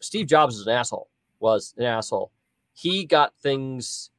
Steve 0.00 0.26
Jobs 0.26 0.56
is 0.56 0.66
an 0.66 0.74
asshole. 0.74 1.08
Was 1.40 1.74
an 1.78 1.84
asshole. 1.84 2.30
He 2.74 3.06
got 3.06 3.32
things 3.42 4.10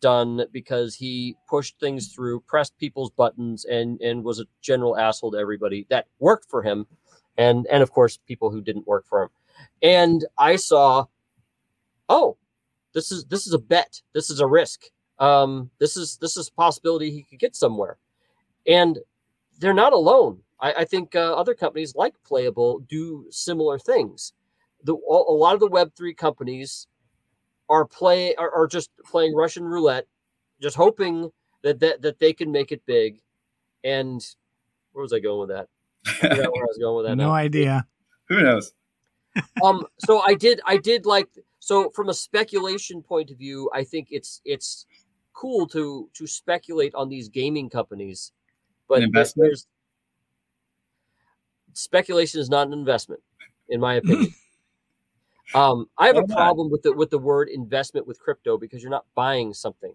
done 0.00 0.44
because 0.52 0.94
he 0.94 1.34
pushed 1.48 1.80
things 1.80 2.12
through, 2.12 2.40
pressed 2.40 2.78
people's 2.78 3.10
buttons, 3.10 3.64
and 3.64 4.00
and 4.00 4.22
was 4.22 4.38
a 4.38 4.46
general 4.62 4.96
asshole 4.96 5.32
to 5.32 5.38
everybody 5.38 5.86
that 5.90 6.06
worked 6.20 6.48
for 6.48 6.62
him, 6.62 6.86
and 7.36 7.66
and 7.66 7.82
of 7.82 7.90
course 7.90 8.16
people 8.28 8.50
who 8.50 8.62
didn't 8.62 8.86
work 8.86 9.06
for 9.08 9.24
him. 9.24 9.28
And 9.82 10.24
I 10.38 10.54
saw, 10.54 11.06
oh, 12.08 12.36
this 12.92 13.10
is 13.10 13.24
this 13.24 13.44
is 13.48 13.54
a 13.54 13.58
bet. 13.58 14.02
This 14.12 14.30
is 14.30 14.38
a 14.38 14.46
risk. 14.46 14.84
Um, 15.18 15.70
this 15.80 15.96
is 15.96 16.16
this 16.18 16.36
is 16.36 16.46
a 16.46 16.52
possibility 16.52 17.10
he 17.10 17.24
could 17.24 17.40
get 17.40 17.56
somewhere, 17.56 17.98
and 18.68 19.00
they're 19.58 19.74
not 19.74 19.92
alone. 19.92 20.43
I, 20.64 20.72
I 20.78 20.84
think 20.86 21.14
uh, 21.14 21.34
other 21.34 21.54
companies 21.54 21.94
like 21.94 22.14
Playable 22.24 22.80
do 22.88 23.26
similar 23.30 23.78
things. 23.78 24.32
The 24.82 24.94
a 24.94 24.96
a 24.96 25.36
lot 25.36 25.54
of 25.54 25.60
the 25.60 25.68
Web 25.68 25.92
three 25.94 26.14
companies 26.14 26.86
are 27.68 27.84
play 27.84 28.34
are, 28.36 28.50
are 28.50 28.66
just 28.66 28.90
playing 29.04 29.34
Russian 29.34 29.64
roulette, 29.64 30.06
just 30.60 30.76
hoping 30.76 31.30
that, 31.62 31.78
that 31.80 32.00
that 32.02 32.18
they 32.18 32.32
can 32.32 32.50
make 32.50 32.72
it 32.72 32.82
big. 32.86 33.20
And 33.84 34.26
where 34.92 35.02
was 35.02 35.12
I 35.12 35.18
going 35.18 35.40
with 35.40 35.50
that? 35.50 35.68
I 36.22 36.28
where 36.28 36.46
I 36.46 36.48
was 36.48 36.78
going 36.80 36.96
with 36.96 37.06
that. 37.06 37.16
No 37.16 37.28
now 37.28 37.34
idea. 37.34 37.86
Who 38.28 38.42
knows? 38.42 38.72
um 39.64 39.84
so 39.98 40.22
i 40.28 40.32
did 40.32 40.60
i 40.64 40.76
did 40.76 41.06
like 41.06 41.28
so 41.58 41.90
from 41.90 42.08
a 42.08 42.14
speculation 42.14 43.02
point 43.02 43.32
of 43.32 43.36
view 43.36 43.68
i 43.74 43.82
think 43.82 44.06
it's 44.12 44.40
it's 44.44 44.86
cool 45.32 45.66
to 45.66 46.08
to 46.14 46.24
speculate 46.24 46.94
on 46.94 47.08
these 47.08 47.28
gaming 47.28 47.68
companies 47.68 48.30
but 48.88 48.98
An 48.98 49.04
investment? 49.04 49.48
there's 49.48 49.66
speculation 51.74 52.40
is 52.40 52.48
not 52.48 52.66
an 52.66 52.72
investment 52.72 53.20
in 53.68 53.80
my 53.80 53.94
opinion 54.00 54.32
um 55.54 55.88
i 55.98 56.06
have 56.06 56.16
Why 56.16 56.22
a 56.22 56.26
not? 56.26 56.36
problem 56.36 56.70
with 56.70 56.82
the 56.82 56.92
with 56.92 57.10
the 57.10 57.18
word 57.18 57.48
investment 57.48 58.06
with 58.06 58.18
crypto 58.20 58.56
because 58.58 58.82
you're 58.82 58.90
not 58.90 59.06
buying 59.14 59.52
something 59.54 59.92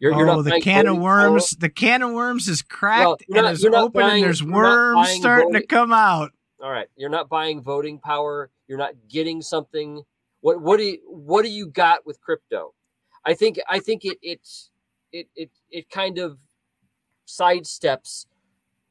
you're, 0.00 0.12
you're 0.12 0.28
oh, 0.28 0.36
not 0.36 0.42
the 0.44 0.50
buying 0.50 0.62
can 0.62 0.86
of 0.86 0.96
voting 0.96 1.02
worms. 1.02 1.50
The 1.52 1.68
can 1.70 2.02
of 2.02 2.12
worms 2.12 2.48
is 2.48 2.60
cracked 2.62 3.06
Well, 3.06 3.16
you're 3.28 3.38
and 3.38 3.44
not- 3.46 3.52
is 3.54 3.62
you're 3.62 3.76
open, 3.76 4.02
and 4.02 4.22
there's 4.22 4.42
worms 4.42 5.06
buying 5.06 5.20
starting 5.20 5.52
to 5.54 5.66
come 5.66 5.92
out. 5.92 6.32
all 6.62 6.70
right 6.70 6.88
you're 6.96 7.10
not 7.10 7.28
buying 7.28 7.62
voting 7.62 7.98
power 7.98 8.50
you're 8.68 8.78
not 8.78 8.92
getting 9.08 9.40
something 9.40 10.02
what 10.40 10.60
what 10.60 10.76
do 10.78 10.84
you 10.84 10.98
what 11.06 11.42
do 11.42 11.48
you 11.50 11.66
got 11.68 12.04
with 12.04 12.20
crypto 12.20 12.74
i 13.24 13.32
think 13.34 13.58
i 13.68 13.78
think 13.78 14.04
it 14.04 14.18
it's 14.20 14.70
it 15.12 15.28
it 15.36 15.50
it 15.70 15.88
kind 15.90 16.18
of 16.18 16.38
sidesteps 17.26 18.26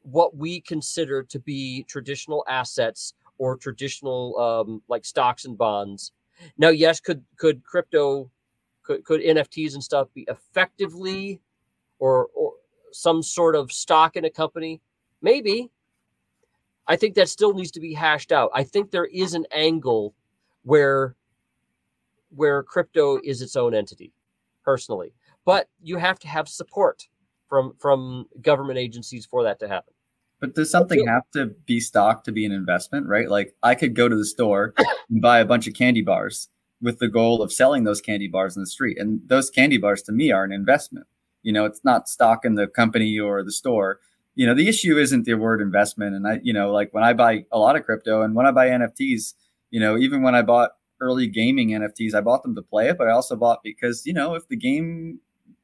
what 0.04 0.36
we 0.36 0.62
consider 0.62 1.24
to 1.24 1.40
be 1.40 1.84
traditional 1.84 2.44
assets 2.48 3.14
or 3.38 3.58
traditional 3.58 4.38
um 4.38 4.82
like 4.88 5.06
stocks 5.06 5.46
and 5.46 5.58
bonds 5.58 6.12
now 6.58 6.70
yes 6.70 7.00
could 7.00 7.24
could 7.38 7.64
crypto 7.64 8.30
could 8.84 9.04
could 9.06 9.22
nfts 9.22 9.74
and 9.74 9.84
stuff 9.84 10.08
be 10.14 10.26
effectively 10.30 11.42
or 12.00 12.28
or 12.36 12.54
some 12.92 13.24
sort 13.24 13.56
of 13.56 13.72
stock 13.72 14.16
in 14.16 14.26
a 14.26 14.30
company 14.30 14.82
maybe 15.22 15.72
I 16.88 16.96
think 16.96 17.16
that 17.16 17.30
still 17.30 17.54
needs 17.54 17.72
to 17.72 17.80
be 17.80 17.94
hashed 17.94 18.32
out. 18.32 18.52
I 18.54 18.64
think 18.64 18.92
there 18.92 19.06
is 19.06 19.34
an 19.34 19.46
angle 19.52 20.14
where 20.64 21.16
where 22.36 22.64
crypto 22.64 23.20
is 23.24 23.42
its 23.42 23.56
own 23.56 23.74
entity, 23.74 24.12
personally. 24.64 25.14
But 25.46 25.70
you 25.82 25.98
have 25.98 26.20
to 26.20 26.28
have 26.28 26.48
support 26.48 27.08
from 27.48 27.74
from 27.80 28.28
government 28.42 28.80
agencies 28.80 29.26
for 29.26 29.44
that 29.44 29.60
to 29.60 29.68
happen. 29.68 29.93
But 30.44 30.56
does 30.56 30.70
something 30.70 31.08
have 31.08 31.24
to 31.32 31.46
be 31.66 31.80
stock 31.80 32.26
to 32.26 32.34
be 32.34 32.46
an 32.46 32.52
investment, 32.52 33.08
right? 33.08 33.30
Like 33.30 33.56
I 33.64 33.76
could 33.76 33.96
go 33.96 34.10
to 34.10 34.16
the 34.18 34.26
store 34.26 34.74
and 35.10 35.22
buy 35.22 35.40
a 35.40 35.46
bunch 35.46 35.68
of 35.68 35.74
candy 35.74 36.02
bars 36.02 36.50
with 36.82 37.00
the 37.00 37.08
goal 37.08 37.42
of 37.42 37.54
selling 37.54 37.86
those 37.86 38.02
candy 38.02 38.28
bars 38.28 38.58
in 38.58 38.62
the 38.62 38.68
street. 38.68 38.98
And 39.00 39.22
those 39.26 39.50
candy 39.50 39.78
bars 39.78 40.02
to 40.02 40.12
me 40.12 40.34
are 40.34 40.44
an 40.44 40.52
investment. 40.52 41.08
You 41.44 41.54
know, 41.54 41.64
it's 41.64 41.86
not 41.86 42.10
stock 42.10 42.44
in 42.44 42.56
the 42.56 42.68
company 42.68 43.18
or 43.18 43.42
the 43.42 43.54
store. 43.54 44.02
You 44.36 44.46
know, 44.46 44.54
the 44.54 44.68
issue 44.68 44.98
isn't 44.98 45.24
the 45.24 45.36
word 45.36 45.62
investment. 45.62 46.14
And 46.14 46.28
I, 46.28 46.42
you 46.44 46.52
know, 46.52 46.74
like 46.74 46.94
when 46.94 47.06
I 47.06 47.14
buy 47.14 47.46
a 47.50 47.58
lot 47.58 47.78
of 47.78 47.86
crypto 47.86 48.22
and 48.22 48.36
when 48.36 48.46
I 48.46 48.52
buy 48.52 48.68
NFTs, 48.68 49.36
you 49.72 49.80
know, 49.80 49.98
even 49.98 50.24
when 50.24 50.36
I 50.36 50.42
bought 50.42 50.72
early 51.00 51.28
gaming 51.28 51.70
NFTs, 51.70 52.14
I 52.14 52.20
bought 52.20 52.44
them 52.44 52.56
to 52.56 52.62
play 52.62 52.90
it, 52.90 52.98
but 52.98 53.08
I 53.08 53.12
also 53.12 53.38
bought 53.38 53.64
because, 53.64 54.06
you 54.06 54.12
know, 54.12 54.36
if 54.36 54.46
the 54.50 54.58
game 54.58 55.22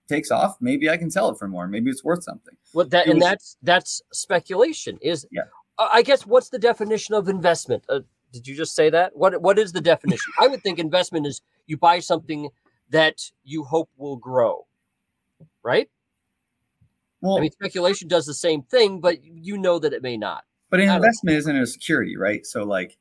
takes 0.10 0.32
off, 0.32 0.58
maybe 0.60 0.90
I 0.90 0.98
can 0.98 1.10
sell 1.10 1.30
it 1.30 1.38
for 1.38 1.48
more. 1.48 1.68
Maybe 1.68 1.90
it's 1.90 2.04
worth 2.04 2.24
something. 2.24 2.56
What 2.74 2.90
that 2.90 3.08
It 3.08 3.12
and 3.12 3.22
that's 3.22 3.58
that's 3.64 4.02
speculation. 4.12 4.98
Is 5.02 5.26
Yeah. 5.32 5.44
I 5.78 6.02
guess 6.02 6.26
what's 6.26 6.50
the 6.50 6.60
definition 6.60 7.16
of 7.16 7.30
investment? 7.30 7.86
Uh, 7.88 8.02
did 8.34 8.48
you 8.48 8.56
just 8.56 8.76
say 8.76 8.90
that? 8.90 9.16
What 9.16 9.42
what 9.42 9.58
is 9.58 9.72
the 9.72 9.82
definition? 9.82 10.34
I 10.40 10.48
would 10.48 10.62
think 10.62 10.80
investment 10.80 11.26
is 11.26 11.42
you 11.68 11.78
buy 11.78 12.00
something 12.00 12.50
that 12.90 13.32
you 13.44 13.64
hope 13.64 13.90
will 13.96 14.18
grow, 14.18 14.68
right? 15.64 15.90
Well, 17.22 17.38
I 17.38 17.42
mean, 17.42 17.52
speculation 17.52 18.08
does 18.08 18.26
the 18.26 18.34
same 18.34 18.64
thing, 18.64 19.00
but 19.00 19.24
you 19.24 19.58
know 19.58 19.80
that 19.80 19.94
it 19.94 20.02
may 20.02 20.18
not. 20.18 20.44
But 20.70 20.80
an 20.80 20.90
investment 20.90 21.38
isn't 21.38 21.56
a 21.56 21.66
security, 21.66 22.18
right? 22.18 22.46
So 22.46 22.64
like 22.64 22.98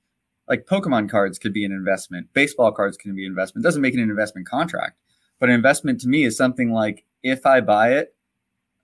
like 0.49 0.67
Pokemon 0.67 1.11
cards 1.11 1.39
could 1.39 1.53
be 1.53 1.65
an 1.65 1.73
investment. 1.73 2.33
Baseball 2.33 2.73
cards 2.73 2.97
can 2.97 3.15
be 3.15 3.25
an 3.25 3.31
investment. 3.31 3.65
Doesn't 3.65 3.83
make 3.83 3.95
it 3.95 4.01
an 4.01 4.11
investment 4.11 4.49
contract. 4.49 4.99
But 5.39 5.49
an 5.51 5.55
investment 5.55 6.01
to 6.01 6.09
me 6.09 6.25
is 6.25 6.37
something 6.37 6.73
like 6.73 7.05
if 7.23 7.47
I 7.47 7.61
buy 7.61 7.95
it, 7.95 8.15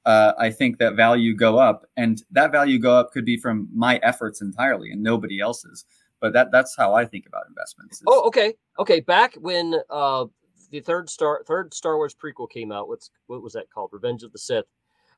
uh, 0.04 0.34
I 0.38 0.50
think 0.50 0.78
that 0.78 0.94
value 0.96 1.34
go 1.34 1.58
up, 1.58 1.86
and 1.96 2.22
that 2.30 2.52
value 2.52 2.78
go 2.78 2.96
up 2.96 3.10
could 3.12 3.24
be 3.24 3.36
from 3.38 3.68
my 3.74 3.98
efforts 4.02 4.40
entirely 4.42 4.90
and 4.90 5.02
nobody 5.02 5.40
else's. 5.40 5.84
But 6.20 6.32
that 6.34 6.50
that's 6.52 6.76
how 6.76 6.94
I 6.94 7.04
think 7.04 7.26
about 7.26 7.46
investments. 7.48 7.96
is- 7.98 8.04
Oh, 8.06 8.26
okay, 8.28 8.54
okay. 8.78 9.00
Back 9.00 9.34
when 9.36 9.74
uh, 9.90 10.26
the 10.70 10.80
third 10.80 11.08
Star 11.10 11.42
third 11.46 11.72
Star 11.74 11.96
Wars 11.96 12.14
prequel 12.14 12.48
came 12.50 12.70
out, 12.70 12.88
what's 12.88 13.10
what 13.26 13.42
was 13.42 13.52
that 13.54 13.70
called? 13.70 13.90
Revenge 13.92 14.22
of 14.22 14.32
the 14.32 14.38
Sith. 14.38 14.66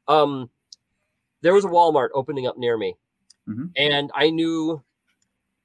Um, 0.09 0.51
there 1.43 1.55
was 1.55 1.65
a 1.65 1.69
Walmart 1.69 2.09
opening 2.15 2.47
up 2.47 2.57
near 2.57 2.79
me, 2.79 2.97
Mhm. 3.49 3.71
and 3.77 4.11
I 4.15 4.31
knew 4.31 4.83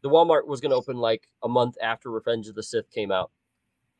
the 0.02 0.10
Walmart 0.10 0.48
was 0.48 0.62
going 0.62 0.72
to 0.72 0.76
open 0.76 0.98
like 0.98 1.28
a 1.44 1.48
month 1.48 1.78
after 1.82 2.10
Revenge 2.10 2.48
of 2.48 2.56
the 2.56 2.64
Sith 2.64 2.90
came 2.92 3.12
out, 3.12 3.32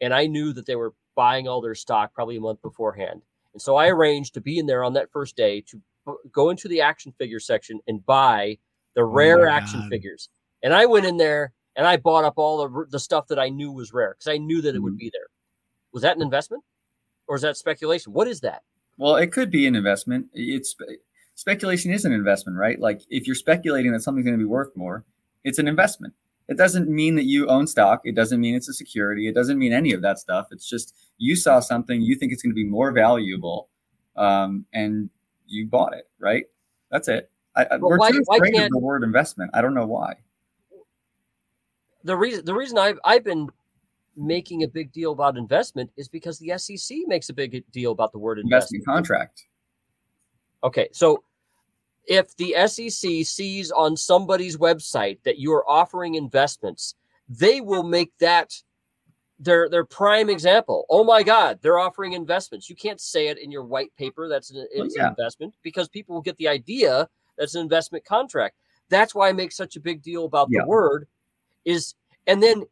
and 0.02 0.14
I 0.14 0.26
knew 0.28 0.52
that 0.54 0.66
they 0.66 0.76
were 0.76 0.94
buying 1.15 1.47
all 1.47 1.62
their 1.62 1.76
stock 1.76 2.13
probably 2.13 2.38
a 2.38 2.41
month 2.41 2.62
beforehand, 2.62 3.21
and 3.54 3.62
so 3.62 3.76
I 3.76 3.88
arranged 3.89 4.34
to 4.36 4.41
be 4.41 4.58
in 4.60 4.65
there 4.65 4.84
on 4.84 4.93
that 4.93 5.12
first 5.12 5.36
day 5.36 5.62
to 5.67 5.82
b- 6.06 6.13
go 6.32 6.50
into 6.50 6.67
the 6.67 6.82
action 6.82 7.13
figure 7.17 7.39
section 7.39 7.80
and 7.88 8.06
buy 8.06 8.58
the 8.95 9.04
rare 9.04 9.45
my 9.45 9.52
action 9.56 9.82
God. 9.82 9.89
figures. 9.89 10.30
And 10.63 10.74
I 10.74 10.86
went 10.86 11.06
in 11.06 11.17
there 11.17 11.54
and 11.76 11.88
I 11.88 11.97
bought 11.97 12.26
up 12.26 12.34
all 12.38 12.58
the, 12.67 12.86
the 12.89 13.00
stuff 13.00 13.28
that 13.28 13.39
I 13.39 13.50
knew 13.50 13.71
was 13.71 13.93
rare 13.93 14.15
because 14.17 14.32
I 14.32 14.38
knew 14.38 14.62
that 14.62 14.76
it 14.76 14.80
would 14.80 14.93
Mhm. 14.93 15.00
be 15.00 15.10
there. 15.13 15.28
Was 15.93 16.04
that 16.04 16.15
an 16.15 16.21
investment 16.21 16.63
or 17.28 17.36
is 17.36 17.41
that 17.41 17.58
speculation? 17.58 18.13
What 18.13 18.28
is 18.28 18.41
that? 18.41 18.63
Well, 18.97 19.15
it 19.15 19.32
could 19.32 19.50
be 19.50 19.65
an 19.67 19.76
investment. 19.76 20.28
It's 20.34 20.76
speculation 21.36 21.91
is 21.91 22.06
an 22.06 22.12
investment, 22.12 22.58
right? 22.58 22.80
Like 22.80 23.02
if 23.10 23.26
you're 23.26 23.36
speculating 23.36 23.91
that 23.93 24.02
something's 24.02 24.26
going 24.26 24.38
to 24.38 24.43
be 24.43 24.47
worth 24.50 24.76
more, 24.76 25.04
it's 25.43 25.58
an 25.60 25.67
investment. 25.67 26.13
It 26.48 26.58
doesn't 26.58 26.90
mean 26.90 27.16
that 27.16 27.26
you 27.26 27.48
own 27.48 27.68
stock. 27.68 28.02
It 28.04 28.16
doesn't 28.16 28.42
mean 28.42 28.56
it's 28.56 28.68
a 28.68 28.74
security. 28.74 29.28
It 29.28 29.36
doesn't 29.36 29.58
mean 29.58 29.74
any 29.74 29.94
of 29.94 30.02
that 30.02 30.20
stuff. 30.20 30.48
It's 30.52 30.68
just 30.68 30.96
you 31.18 31.36
saw 31.36 31.60
something, 31.60 32.02
you 32.02 32.16
think 32.16 32.34
it's 32.34 32.42
going 32.42 32.52
to 32.52 32.56
be 32.56 32.66
more 32.66 32.92
valuable, 32.92 33.70
um, 34.18 34.66
and 34.74 35.10
you 35.48 35.68
bought 35.68 35.94
it, 35.94 36.10
right? 36.20 36.46
That's 36.90 37.08
it. 37.08 37.30
I, 37.56 37.68
well, 37.72 37.92
we're 37.92 37.98
why, 37.98 38.12
too 38.12 38.24
afraid 38.30 38.56
of 38.60 38.70
the 38.70 38.80
word 38.80 39.04
investment. 39.04 39.52
I 39.54 39.62
don't 39.62 39.74
know 39.74 39.86
why. 39.86 40.16
The 42.04 42.16
reason 42.16 42.46
the 42.46 42.54
reason 42.54 42.78
I've 42.78 43.00
I've 43.06 43.24
been 43.24 43.50
making 44.18 44.64
a 44.64 44.68
big 44.68 44.92
deal 44.92 45.12
about 45.12 45.38
investment 45.38 45.92
is 45.98 46.08
because 46.08 46.40
the 46.40 46.58
SEC 46.58 46.98
makes 47.08 47.30
a 47.30 47.34
big 47.34 47.64
deal 47.72 47.92
about 47.92 48.12
the 48.12 48.20
word 48.20 48.40
investment, 48.40 48.82
investment 48.82 48.86
contract. 48.86 49.46
Okay, 50.64 50.90
so 50.92 51.24
if 52.08 52.36
the 52.38 52.56
SEC 52.68 53.26
sees 53.26 53.72
on 53.72 53.96
somebody's 53.96 54.58
website 54.58 55.20
that 55.24 55.40
you're 55.40 55.64
offering 55.68 56.16
investments, 56.16 56.96
they 57.30 57.62
will 57.62 57.84
make 57.84 58.12
that 58.20 58.54
their 59.40 59.70
their 59.70 59.86
prime 59.86 60.30
example. 60.30 60.86
Oh 60.90 61.04
my 61.04 61.24
God, 61.24 61.60
they're 61.62 61.80
offering 61.80 62.14
investments. 62.14 62.70
You 62.70 62.76
can't 62.76 63.02
say 63.02 63.28
it 63.28 63.40
in 63.40 63.52
your 63.52 63.64
white 63.64 63.92
paper. 63.98 64.28
That's 64.28 64.52
an, 64.52 64.68
it's 64.72 64.96
yeah. 64.96 65.08
an 65.08 65.16
investment 65.18 65.56
because 65.64 65.90
people 65.90 66.14
will 66.14 66.22
get 66.22 66.38
the 66.38 66.48
idea 66.48 67.10
that's 67.38 67.56
an 67.56 67.62
investment 67.62 68.06
contract. 68.06 68.56
That's 68.90 69.16
why 69.16 69.30
I 69.30 69.34
make 69.34 69.52
such 69.52 69.76
a 69.76 69.80
big 69.80 70.04
deal 70.04 70.26
about 70.26 70.50
yeah. 70.52 70.62
the 70.62 70.68
word. 70.68 71.08
Is 71.66 71.96
and 72.28 72.42
then 72.42 72.66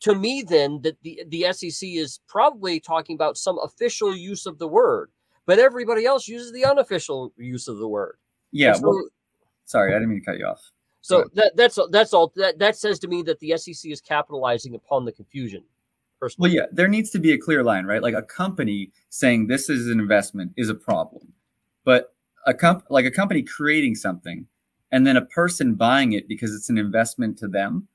to 0.00 0.14
me, 0.14 0.42
then 0.42 0.80
that 0.82 0.96
the 1.02 1.22
the 1.28 1.46
SEC 1.52 1.88
is 1.88 2.20
probably 2.28 2.80
talking 2.80 3.14
about 3.14 3.36
some 3.36 3.58
official 3.62 4.16
use 4.16 4.46
of 4.46 4.58
the 4.58 4.68
word, 4.68 5.10
but 5.46 5.58
everybody 5.58 6.06
else 6.06 6.26
uses 6.26 6.52
the 6.52 6.64
unofficial 6.64 7.32
use 7.36 7.68
of 7.68 7.78
the 7.78 7.88
word. 7.88 8.16
Yeah. 8.52 8.74
So, 8.74 8.88
well, 8.88 9.08
sorry, 9.64 9.92
I 9.92 9.96
didn't 9.96 10.10
mean 10.10 10.20
to 10.20 10.24
cut 10.24 10.38
you 10.38 10.46
off. 10.46 10.60
So 11.00 11.24
that, 11.34 11.56
that's 11.56 11.78
that's 11.90 12.12
all. 12.12 12.32
That 12.36 12.58
that 12.58 12.76
says 12.76 12.98
to 13.00 13.08
me 13.08 13.22
that 13.22 13.40
the 13.40 13.56
SEC 13.56 13.90
is 13.90 14.00
capitalizing 14.00 14.74
upon 14.74 15.04
the 15.04 15.12
confusion. 15.12 15.62
Personally. 16.20 16.50
Well, 16.50 16.54
yeah, 16.54 16.66
there 16.72 16.88
needs 16.88 17.10
to 17.10 17.18
be 17.18 17.32
a 17.32 17.38
clear 17.38 17.62
line, 17.62 17.86
right? 17.86 18.02
Like 18.02 18.14
a 18.14 18.22
company 18.22 18.90
saying 19.08 19.46
this 19.46 19.70
is 19.70 19.86
an 19.88 20.00
investment 20.00 20.52
is 20.56 20.68
a 20.68 20.74
problem, 20.74 21.32
but 21.84 22.14
a 22.46 22.52
comp 22.52 22.84
like 22.90 23.04
a 23.04 23.10
company 23.10 23.42
creating 23.42 23.94
something 23.94 24.46
and 24.90 25.06
then 25.06 25.16
a 25.16 25.24
person 25.24 25.74
buying 25.74 26.12
it 26.12 26.28
because 26.28 26.54
it's 26.54 26.70
an 26.70 26.78
investment 26.78 27.38
to 27.38 27.48
them, 27.48 27.86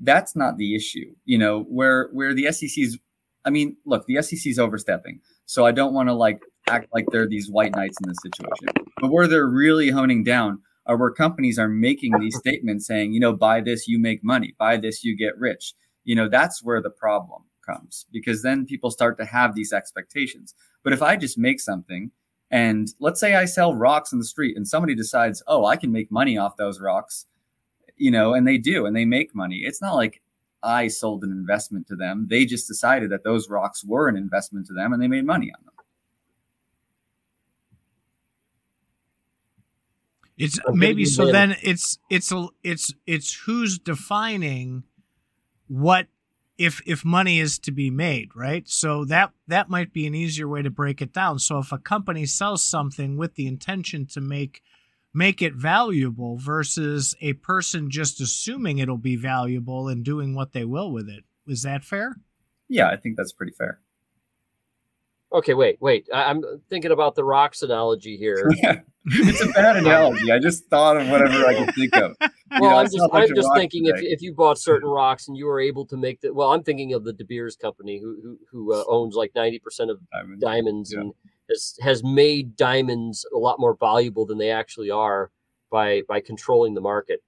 that's 0.00 0.34
not 0.36 0.56
the 0.56 0.74
issue. 0.74 1.14
You 1.24 1.38
know, 1.38 1.62
where 1.64 2.08
where 2.12 2.34
the 2.34 2.52
SEC's 2.52 2.98
I 3.44 3.50
mean, 3.50 3.76
look, 3.84 4.06
the 4.06 4.22
SEC 4.22 4.46
is 4.46 4.58
overstepping. 4.58 5.20
So 5.46 5.66
I 5.66 5.72
don't 5.72 5.94
want 5.94 6.08
to 6.08 6.14
like 6.14 6.42
act 6.68 6.88
like 6.92 7.06
they're 7.10 7.28
these 7.28 7.50
white 7.50 7.74
knights 7.74 7.98
in 8.02 8.08
this 8.08 8.18
situation. 8.22 8.68
But 9.00 9.10
where 9.10 9.26
they're 9.26 9.48
really 9.48 9.90
honing 9.90 10.24
down 10.24 10.60
are 10.86 10.96
where 10.96 11.10
companies 11.10 11.58
are 11.58 11.68
making 11.68 12.18
these 12.18 12.36
statements 12.36 12.86
saying, 12.86 13.12
you 13.12 13.20
know, 13.20 13.32
buy 13.32 13.60
this, 13.60 13.86
you 13.86 13.98
make 13.98 14.24
money, 14.24 14.54
buy 14.58 14.76
this, 14.76 15.04
you 15.04 15.16
get 15.16 15.38
rich. 15.38 15.74
You 16.04 16.16
know, 16.16 16.28
that's 16.28 16.62
where 16.62 16.82
the 16.82 16.90
problem 16.90 17.42
comes 17.64 18.06
because 18.12 18.42
then 18.42 18.66
people 18.66 18.90
start 18.90 19.16
to 19.18 19.24
have 19.24 19.54
these 19.54 19.72
expectations. 19.72 20.54
But 20.82 20.92
if 20.92 21.02
I 21.02 21.16
just 21.16 21.38
make 21.38 21.60
something 21.60 22.10
and 22.50 22.88
let's 23.00 23.20
say 23.20 23.34
I 23.34 23.46
sell 23.46 23.74
rocks 23.74 24.12
in 24.12 24.18
the 24.18 24.24
street 24.24 24.56
and 24.56 24.66
somebody 24.66 24.94
decides, 24.94 25.42
oh, 25.46 25.64
I 25.64 25.76
can 25.76 25.92
make 25.92 26.10
money 26.10 26.36
off 26.36 26.56
those 26.56 26.80
rocks, 26.80 27.26
you 27.96 28.10
know, 28.10 28.34
and 28.34 28.46
they 28.46 28.58
do 28.58 28.84
and 28.84 28.94
they 28.94 29.04
make 29.04 29.34
money. 29.34 29.62
It's 29.64 29.80
not 29.80 29.94
like 29.94 30.20
I 30.62 30.88
sold 30.88 31.24
an 31.24 31.30
investment 31.30 31.86
to 31.88 31.96
them. 31.96 32.26
They 32.28 32.44
just 32.44 32.68
decided 32.68 33.10
that 33.10 33.24
those 33.24 33.48
rocks 33.48 33.84
were 33.84 34.08
an 34.08 34.16
investment 34.16 34.66
to 34.66 34.74
them 34.74 34.92
and 34.92 35.02
they 35.02 35.08
made 35.08 35.24
money 35.24 35.52
on 35.56 35.64
them. 35.64 35.71
It's 40.38 40.58
maybe 40.72 41.04
so 41.04 41.30
then 41.30 41.56
it's 41.62 41.98
it's 42.10 42.32
a 42.32 42.48
it's 42.62 42.94
it's 43.06 43.34
who's 43.34 43.78
defining 43.78 44.84
what 45.68 46.06
if 46.58 46.80
if 46.86 47.04
money 47.04 47.38
is 47.38 47.58
to 47.60 47.72
be 47.72 47.90
made, 47.90 48.30
right? 48.34 48.68
So 48.68 49.04
that 49.06 49.32
that 49.48 49.68
might 49.68 49.92
be 49.92 50.06
an 50.06 50.14
easier 50.14 50.48
way 50.48 50.62
to 50.62 50.70
break 50.70 51.02
it 51.02 51.12
down. 51.12 51.38
So 51.38 51.58
if 51.58 51.72
a 51.72 51.78
company 51.78 52.26
sells 52.26 52.62
something 52.62 53.16
with 53.16 53.34
the 53.34 53.46
intention 53.46 54.06
to 54.06 54.20
make 54.20 54.62
make 55.14 55.42
it 55.42 55.54
valuable 55.54 56.38
versus 56.38 57.14
a 57.20 57.34
person 57.34 57.90
just 57.90 58.20
assuming 58.20 58.78
it'll 58.78 58.96
be 58.96 59.16
valuable 59.16 59.88
and 59.88 60.04
doing 60.04 60.34
what 60.34 60.52
they 60.52 60.64
will 60.64 60.90
with 60.90 61.08
it. 61.08 61.24
Is 61.46 61.62
that 61.62 61.84
fair? 61.84 62.16
Yeah, 62.68 62.88
I 62.88 62.96
think 62.96 63.16
that's 63.16 63.32
pretty 63.32 63.52
fair. 63.52 63.80
Okay, 65.32 65.54
wait, 65.54 65.78
wait. 65.80 66.08
I- 66.12 66.30
am 66.30 66.42
thinking 66.68 66.90
about 66.90 67.14
the 67.14 67.24
rocks 67.24 67.62
analogy 67.62 68.16
here. 68.16 68.50
yeah, 69.06 69.28
it's 69.28 69.42
a 69.42 69.48
bad 69.48 69.76
analogy. 69.78 70.30
I 70.30 70.38
just 70.38 70.66
thought 70.66 70.96
of 70.96 71.08
whatever 71.08 71.46
I 71.46 71.54
could 71.54 71.74
think 71.74 71.96
of. 71.96 72.16
well, 72.50 72.62
know, 72.62 72.76
I'm 72.76 72.86
just, 72.86 73.08
I'm 73.12 73.34
just 73.34 73.50
thinking 73.54 73.86
if, 73.86 74.00
if 74.00 74.22
you 74.22 74.32
bought 74.32 74.58
certain 74.58 74.88
rocks 74.88 75.28
and 75.28 75.36
you 75.36 75.46
were 75.46 75.60
able 75.60 75.86
to 75.86 75.96
make 75.96 76.20
the 76.20 76.32
well, 76.32 76.52
I'm 76.52 76.62
thinking 76.62 76.94
of 76.94 77.04
the 77.04 77.12
De 77.12 77.24
Beers 77.24 77.56
company 77.56 77.98
who 77.98 78.18
who, 78.22 78.38
who 78.50 78.74
uh, 78.74 78.84
owns 78.88 79.14
like 79.14 79.32
90 79.34 79.58
percent 79.58 79.90
of 79.90 79.98
diamonds, 80.10 80.40
diamonds 80.42 80.92
yeah. 80.92 81.00
and 81.00 81.14
has 81.48 81.76
has 81.80 82.04
made 82.04 82.56
diamonds 82.56 83.26
a 83.34 83.38
lot 83.38 83.58
more 83.58 83.76
valuable 83.78 84.24
than 84.26 84.38
they 84.38 84.50
actually 84.50 84.90
are 84.90 85.30
by 85.70 86.02
by 86.08 86.20
controlling 86.20 86.74
the 86.74 86.80
market. 86.80 87.22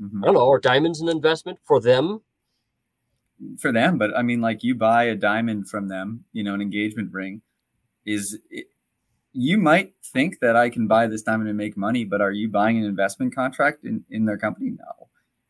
Mm-hmm. 0.00 0.24
I 0.24 0.26
don't 0.26 0.34
know. 0.34 0.48
Are 0.48 0.60
diamonds 0.60 1.00
an 1.00 1.08
investment 1.08 1.58
for 1.64 1.80
them? 1.80 2.20
For 3.58 3.70
them, 3.70 3.98
but 3.98 4.16
I 4.16 4.22
mean, 4.22 4.40
like 4.40 4.62
you 4.62 4.74
buy 4.74 5.04
a 5.04 5.14
diamond 5.14 5.68
from 5.68 5.88
them, 5.88 6.24
you 6.32 6.42
know, 6.42 6.54
an 6.54 6.62
engagement 6.62 7.12
ring. 7.12 7.42
Is 8.06 8.38
it, 8.50 8.68
you 9.36 9.58
might 9.58 9.92
think 10.02 10.40
that 10.40 10.56
I 10.56 10.70
can 10.70 10.86
buy 10.86 11.06
this 11.06 11.22
diamond 11.22 11.50
and 11.50 11.58
make 11.58 11.76
money, 11.76 12.04
but 12.04 12.22
are 12.22 12.32
you 12.32 12.48
buying 12.48 12.78
an 12.78 12.84
investment 12.84 13.34
contract 13.34 13.84
in, 13.84 14.02
in 14.10 14.24
their 14.24 14.38
company? 14.38 14.70
No, 14.70 15.08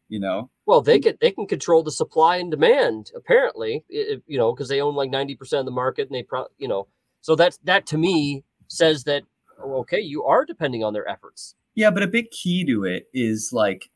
you 0.08 0.18
know. 0.18 0.50
Well, 0.66 0.80
they 0.80 0.98
can 0.98 1.16
they 1.20 1.30
can 1.30 1.46
control 1.46 1.84
the 1.84 1.92
supply 1.92 2.38
and 2.38 2.50
demand 2.50 3.12
apparently, 3.14 3.84
it, 3.88 4.22
you 4.26 4.38
know, 4.38 4.52
because 4.52 4.68
they 4.68 4.80
own 4.80 4.96
like 4.96 5.10
ninety 5.10 5.36
percent 5.36 5.60
of 5.60 5.66
the 5.66 5.72
market, 5.72 6.08
and 6.08 6.14
they 6.16 6.24
pro, 6.24 6.46
you 6.58 6.66
know, 6.66 6.88
so 7.20 7.36
that's 7.36 7.58
that 7.64 7.86
to 7.86 7.98
me 7.98 8.42
says 8.66 9.04
that 9.04 9.22
oh, 9.62 9.76
okay, 9.80 10.00
you 10.00 10.24
are 10.24 10.44
depending 10.44 10.82
on 10.82 10.92
their 10.92 11.08
efforts. 11.08 11.54
Yeah, 11.76 11.90
but 11.90 12.02
a 12.02 12.08
big 12.08 12.30
key 12.32 12.64
to 12.64 12.84
it 12.84 13.06
is 13.14 13.50
like, 13.52 13.90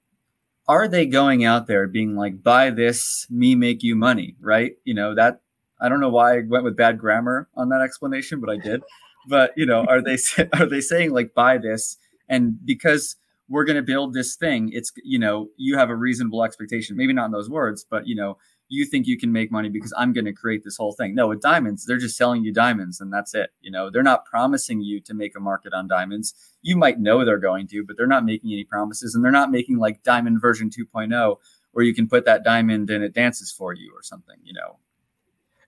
are 0.68 0.86
they 0.86 1.06
going 1.06 1.44
out 1.44 1.66
there 1.66 1.88
being 1.88 2.14
like, 2.14 2.44
buy 2.44 2.70
this, 2.70 3.26
me 3.28 3.56
make 3.56 3.82
you 3.82 3.96
money, 3.96 4.36
right? 4.40 4.74
You 4.84 4.94
know 4.94 5.16
that. 5.16 5.40
I 5.82 5.88
don't 5.88 6.00
know 6.00 6.10
why 6.10 6.36
I 6.36 6.40
went 6.46 6.62
with 6.62 6.76
bad 6.76 6.98
grammar 6.98 7.48
on 7.56 7.70
that 7.70 7.80
explanation, 7.80 8.38
but 8.38 8.50
I 8.50 8.56
did. 8.58 8.82
but 9.28 9.52
you 9.56 9.66
know, 9.66 9.84
are 9.84 10.02
they 10.02 10.18
are 10.54 10.66
they 10.66 10.80
saying 10.80 11.12
like 11.12 11.34
buy 11.34 11.58
this 11.58 11.96
and 12.28 12.58
because 12.64 13.16
we're 13.48 13.64
going 13.64 13.76
to 13.76 13.82
build 13.82 14.14
this 14.14 14.36
thing, 14.36 14.70
it's 14.72 14.92
you 15.04 15.18
know 15.18 15.48
you 15.56 15.76
have 15.76 15.90
a 15.90 15.96
reasonable 15.96 16.44
expectation, 16.44 16.96
maybe 16.96 17.12
not 17.12 17.26
in 17.26 17.32
those 17.32 17.50
words, 17.50 17.84
but 17.88 18.06
you 18.06 18.14
know 18.14 18.38
you 18.70 18.86
think 18.86 19.08
you 19.08 19.18
can 19.18 19.32
make 19.32 19.50
money 19.50 19.68
because 19.68 19.92
I'm 19.98 20.12
going 20.12 20.26
to 20.26 20.32
create 20.32 20.62
this 20.62 20.76
whole 20.76 20.92
thing. 20.92 21.16
No, 21.16 21.26
with 21.26 21.40
diamonds, 21.42 21.84
they're 21.84 21.98
just 21.98 22.16
selling 22.16 22.44
you 22.44 22.52
diamonds 22.52 23.00
and 23.00 23.12
that's 23.12 23.34
it. 23.34 23.50
You 23.60 23.70
know, 23.72 23.90
they're 23.90 24.04
not 24.04 24.24
promising 24.24 24.80
you 24.80 25.00
to 25.00 25.12
make 25.12 25.36
a 25.36 25.40
market 25.40 25.74
on 25.74 25.88
diamonds. 25.88 26.34
You 26.62 26.76
might 26.76 27.00
know 27.00 27.24
they're 27.24 27.36
going 27.36 27.66
to, 27.68 27.84
but 27.84 27.96
they're 27.96 28.06
not 28.06 28.24
making 28.24 28.52
any 28.52 28.62
promises 28.62 29.16
and 29.16 29.24
they're 29.24 29.32
not 29.32 29.50
making 29.50 29.78
like 29.78 30.04
diamond 30.04 30.40
version 30.40 30.70
2.0 30.70 31.36
where 31.72 31.84
you 31.84 31.92
can 31.92 32.08
put 32.08 32.24
that 32.26 32.44
diamond 32.44 32.90
and 32.90 33.02
it 33.02 33.12
dances 33.12 33.50
for 33.50 33.74
you 33.74 33.92
or 33.92 34.04
something, 34.04 34.36
you 34.44 34.52
know. 34.52 34.78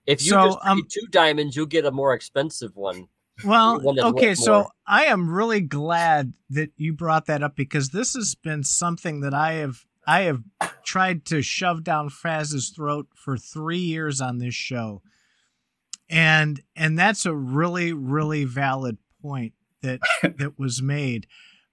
If 0.05 0.23
you 0.23 0.31
so, 0.31 0.45
just 0.47 0.59
um, 0.63 0.87
two 0.89 1.07
diamonds, 1.07 1.57
you'll 1.57 1.65
get 1.65 1.85
a 1.85 1.91
more 1.91 2.13
expensive 2.13 2.75
one. 2.77 3.09
Well, 3.43 3.81
okay, 3.99 4.35
so 4.35 4.67
I 4.85 5.05
am 5.05 5.29
really 5.29 5.61
glad 5.61 6.33
that 6.49 6.71
you 6.77 6.93
brought 6.93 7.25
that 7.25 7.43
up 7.43 7.55
because 7.55 7.89
this 7.89 8.13
has 8.13 8.35
been 8.35 8.63
something 8.63 9.21
that 9.21 9.33
I 9.33 9.53
have 9.53 9.85
I 10.05 10.21
have 10.21 10.43
tried 10.83 11.25
to 11.25 11.41
shove 11.41 11.83
down 11.83 12.09
Faz's 12.09 12.69
throat 12.69 13.07
for 13.15 13.37
three 13.37 13.79
years 13.79 14.21
on 14.21 14.37
this 14.37 14.53
show, 14.53 15.01
and 16.09 16.61
and 16.75 16.97
that's 16.97 17.25
a 17.25 17.33
really 17.33 17.91
really 17.91 18.43
valid 18.45 18.97
point 19.21 19.53
that 19.81 19.99
that 20.21 20.59
was 20.59 20.81
made 20.81 21.27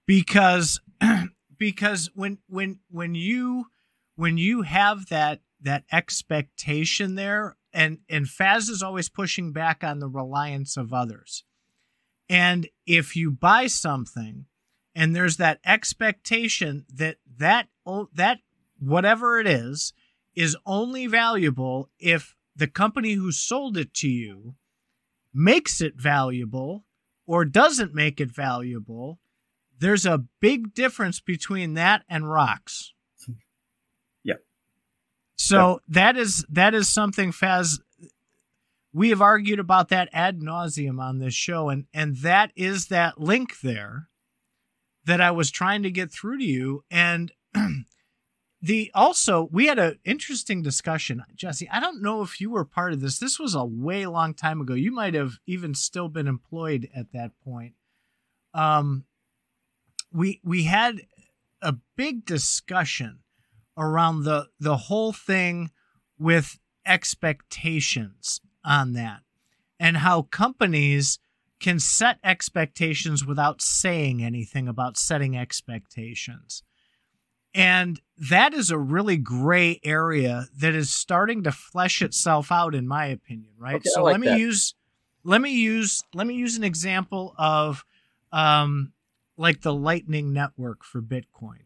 because 0.05 0.81
because 1.57 2.09
when 2.15 2.39
when 2.47 2.79
when 2.89 3.15
you 3.15 3.67
when 4.15 4.37
you 4.37 4.63
have 4.63 5.07
that 5.09 5.41
that 5.61 5.83
expectation 5.91 7.15
there 7.15 7.55
and 7.73 7.99
and 8.09 8.25
Faz 8.25 8.69
is 8.69 8.81
always 8.81 9.09
pushing 9.09 9.51
back 9.53 9.83
on 9.83 9.99
the 9.99 10.09
reliance 10.09 10.75
of 10.75 10.93
others. 10.93 11.43
And 12.31 12.69
if 12.85 13.17
you 13.17 13.29
buy 13.29 13.67
something 13.67 14.45
and 14.95 15.13
there's 15.13 15.35
that 15.35 15.59
expectation 15.65 16.85
that 16.93 17.17
that 17.37 17.67
that 18.13 18.39
whatever 18.79 19.37
it 19.37 19.47
is 19.47 19.91
is 20.33 20.55
only 20.65 21.07
valuable 21.07 21.89
if 21.99 22.37
the 22.55 22.67
company 22.67 23.13
who 23.13 23.33
sold 23.33 23.75
it 23.75 23.93
to 23.95 24.07
you 24.07 24.55
makes 25.33 25.81
it 25.81 25.95
valuable 25.95 26.85
or 27.27 27.43
doesn't 27.43 27.93
make 27.93 28.21
it 28.21 28.31
valuable 28.31 29.19
there's 29.77 30.05
a 30.05 30.23
big 30.39 30.73
difference 30.73 31.19
between 31.19 31.73
that 31.73 32.03
and 32.07 32.29
rocks 32.29 32.93
yeah 34.23 34.35
so 35.35 35.57
yeah. 35.71 35.75
that 35.89 36.17
is 36.17 36.45
that 36.49 36.73
is 36.73 36.87
something 36.87 37.33
faz 37.33 37.79
we 38.93 39.09
have 39.09 39.21
argued 39.21 39.59
about 39.59 39.89
that 39.89 40.09
ad 40.11 40.39
nauseum 40.39 40.99
on 40.99 41.19
this 41.19 41.33
show, 41.33 41.69
and 41.69 41.85
and 41.93 42.17
that 42.17 42.51
is 42.55 42.87
that 42.87 43.19
link 43.19 43.61
there 43.61 44.09
that 45.05 45.21
I 45.21 45.31
was 45.31 45.49
trying 45.49 45.83
to 45.83 45.91
get 45.91 46.11
through 46.11 46.39
to 46.39 46.43
you. 46.43 46.83
And 46.91 47.31
the 48.61 48.91
also 48.93 49.47
we 49.51 49.67
had 49.67 49.79
an 49.79 49.99
interesting 50.03 50.61
discussion, 50.61 51.23
Jesse. 51.35 51.69
I 51.69 51.79
don't 51.79 52.01
know 52.01 52.21
if 52.21 52.41
you 52.41 52.49
were 52.49 52.65
part 52.65 52.93
of 52.93 53.01
this. 53.01 53.17
This 53.17 53.39
was 53.39 53.55
a 53.55 53.65
way 53.65 54.05
long 54.05 54.33
time 54.33 54.59
ago. 54.59 54.73
You 54.73 54.91
might 54.91 55.13
have 55.13 55.39
even 55.45 55.73
still 55.73 56.09
been 56.09 56.27
employed 56.27 56.89
at 56.93 57.13
that 57.13 57.31
point. 57.43 57.73
Um, 58.53 59.05
we 60.11 60.41
we 60.43 60.63
had 60.63 61.01
a 61.61 61.75
big 61.95 62.25
discussion 62.25 63.19
around 63.77 64.23
the 64.23 64.47
the 64.59 64.75
whole 64.75 65.13
thing 65.13 65.71
with 66.19 66.59
expectations 66.85 68.41
on 68.63 68.93
that 68.93 69.21
and 69.79 69.97
how 69.97 70.21
companies 70.21 71.19
can 71.59 71.79
set 71.79 72.17
expectations 72.23 73.25
without 73.25 73.61
saying 73.61 74.23
anything 74.23 74.67
about 74.67 74.97
setting 74.97 75.37
expectations. 75.37 76.63
And 77.53 78.01
that 78.17 78.53
is 78.53 78.71
a 78.71 78.77
really 78.77 79.17
gray 79.17 79.79
area 79.83 80.47
that 80.57 80.73
is 80.73 80.89
starting 80.89 81.43
to 81.43 81.51
flesh 81.51 82.01
itself 82.01 82.51
out 82.51 82.73
in 82.73 82.87
my 82.87 83.07
opinion, 83.07 83.51
right? 83.57 83.75
Okay, 83.75 83.89
so 83.89 84.03
like 84.03 84.13
let 84.13 84.21
me 84.21 84.27
that. 84.27 84.39
use 84.39 84.73
let 85.23 85.41
me 85.41 85.51
use 85.51 86.03
let 86.13 86.25
me 86.25 86.35
use 86.35 86.57
an 86.57 86.63
example 86.63 87.35
of 87.37 87.83
um 88.31 88.93
like 89.37 89.61
the 89.61 89.73
lightning 89.73 90.33
network 90.33 90.83
for 90.83 91.01
Bitcoin. 91.01 91.65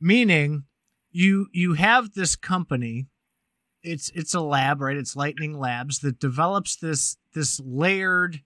Meaning 0.00 0.64
you 1.12 1.46
you 1.52 1.74
have 1.74 2.14
this 2.14 2.36
company 2.36 3.06
it's 3.90 4.10
it's 4.14 4.34
a 4.34 4.40
lab 4.40 4.80
right? 4.80 4.96
It's 4.96 5.16
lightning 5.16 5.58
labs 5.58 6.00
that 6.00 6.18
develops 6.18 6.76
this 6.76 7.16
this 7.34 7.60
layered 7.64 8.40